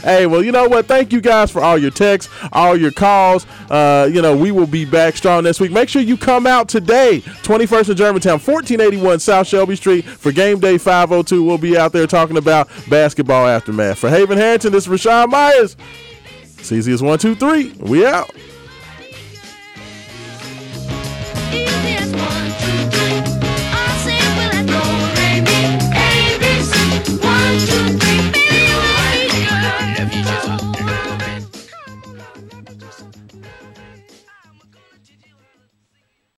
hey, 0.03 0.27
well, 0.27 0.45
you 0.45 0.53
know 0.53 0.69
what? 0.69 0.85
Thank 0.85 1.15
you 1.15 1.23
guys 1.23 1.51
for 1.51 1.63
all 1.63 1.79
your 1.79 1.91
texts, 1.91 2.31
all 2.53 2.77
your 2.77 2.91
calls. 2.91 3.47
Uh, 3.71 4.07
you 4.13 4.21
know, 4.21 4.37
we 4.37 4.53
will 4.53 4.67
be 4.67 4.85
back 4.85 5.17
strong 5.17 5.45
next 5.45 5.61
week. 5.61 5.73
Make 5.73 5.89
sure 5.89 6.03
you 6.03 6.19
come 6.19 6.47
out 6.47 6.69
today, 6.69 7.23
21st 7.25 7.89
in 7.89 7.97
Germantown, 7.97 8.33
1481 8.33 9.21
South 9.21 9.47
Shelby 9.47 9.77
Street 9.77 10.05
for 10.05 10.31
Game 10.31 10.61
Day 10.61 10.77
502. 10.77 11.43
We'll 11.43 11.57
be 11.57 11.79
out 11.79 11.93
there 11.93 12.07
talking 12.07 12.37
about 12.37 12.69
basketball 12.91 13.47
aftermath. 13.47 13.99
For 13.99 14.11
Haven 14.11 14.37
Harrington, 14.37 14.73
this 14.73 14.87
is 14.87 14.93
Rashawn 14.93 15.31
Myers. 15.31 15.75
CZ 16.45 16.89
is 16.89 17.03
one, 17.03 17.19
two, 17.19 17.35
three. 17.35 17.73
We 17.81 18.05
out. 18.05 18.31